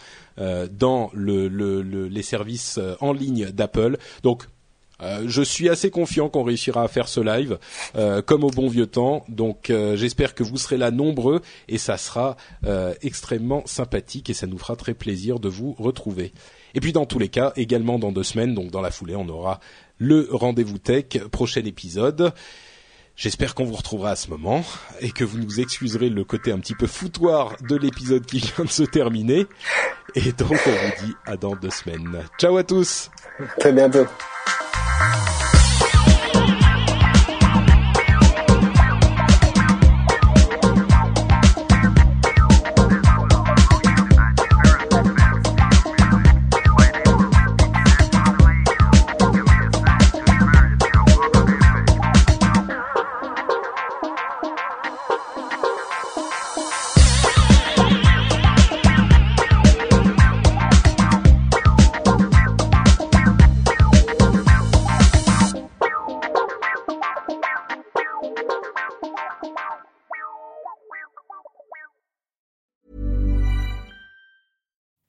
dans 0.72 1.10
le, 1.14 1.46
les 2.08 2.22
services 2.22 2.80
en 3.00 3.12
ligne 3.12 3.50
d'Apple. 3.50 3.96
Donc 4.24 4.48
euh, 5.00 5.24
je 5.26 5.42
suis 5.42 5.68
assez 5.68 5.90
confiant 5.90 6.28
qu'on 6.28 6.42
réussira 6.42 6.82
à 6.82 6.88
faire 6.88 7.08
ce 7.08 7.20
live 7.20 7.58
euh, 7.96 8.20
comme 8.22 8.44
au 8.44 8.50
bon 8.50 8.68
vieux 8.68 8.86
temps. 8.86 9.24
Donc 9.28 9.70
euh, 9.70 9.96
j'espère 9.96 10.34
que 10.34 10.42
vous 10.42 10.56
serez 10.56 10.76
là 10.76 10.90
nombreux 10.90 11.40
et 11.68 11.78
ça 11.78 11.96
sera 11.96 12.36
extrêmement 13.02 13.62
sympathique 13.66 14.30
et 14.30 14.34
ça 14.34 14.46
nous 14.46 14.58
fera 14.58 14.76
très 14.76 14.94
plaisir 14.94 15.38
de 15.38 15.48
vous 15.48 15.74
retrouver. 15.78 16.32
Et 16.74 16.80
puis 16.80 16.92
dans 16.92 17.06
tous 17.06 17.18
les 17.18 17.28
cas, 17.28 17.52
également 17.56 17.98
dans 17.98 18.12
deux 18.12 18.22
semaines, 18.22 18.54
donc 18.54 18.70
dans 18.70 18.80
la 18.80 18.90
foulée, 18.90 19.16
on 19.16 19.28
aura 19.28 19.60
le 19.98 20.28
rendez-vous 20.30 20.78
tech, 20.78 21.06
prochain 21.30 21.64
épisode. 21.64 22.32
J'espère 23.16 23.54
qu'on 23.54 23.64
vous 23.64 23.74
retrouvera 23.74 24.10
à 24.10 24.16
ce 24.16 24.30
moment 24.30 24.64
et 25.00 25.10
que 25.10 25.24
vous 25.24 25.38
nous 25.38 25.60
excuserez 25.60 26.08
le 26.08 26.24
côté 26.24 26.52
un 26.52 26.58
petit 26.58 26.76
peu 26.76 26.86
foutoir 26.86 27.56
de 27.68 27.76
l'épisode 27.76 28.24
qui 28.24 28.38
vient 28.38 28.64
de 28.64 28.70
se 28.70 28.84
terminer. 28.84 29.46
Et 30.14 30.32
donc 30.32 30.58
on 30.66 30.70
vous 30.70 31.06
dit 31.06 31.14
à 31.26 31.36
dans 31.36 31.56
deux 31.56 31.70
semaines. 31.70 32.24
Ciao 32.38 32.56
à 32.56 32.64
tous. 32.64 33.10
Très 33.58 33.72
bientôt. 33.72 34.04
Thank 34.98 35.42
you. 35.42 35.47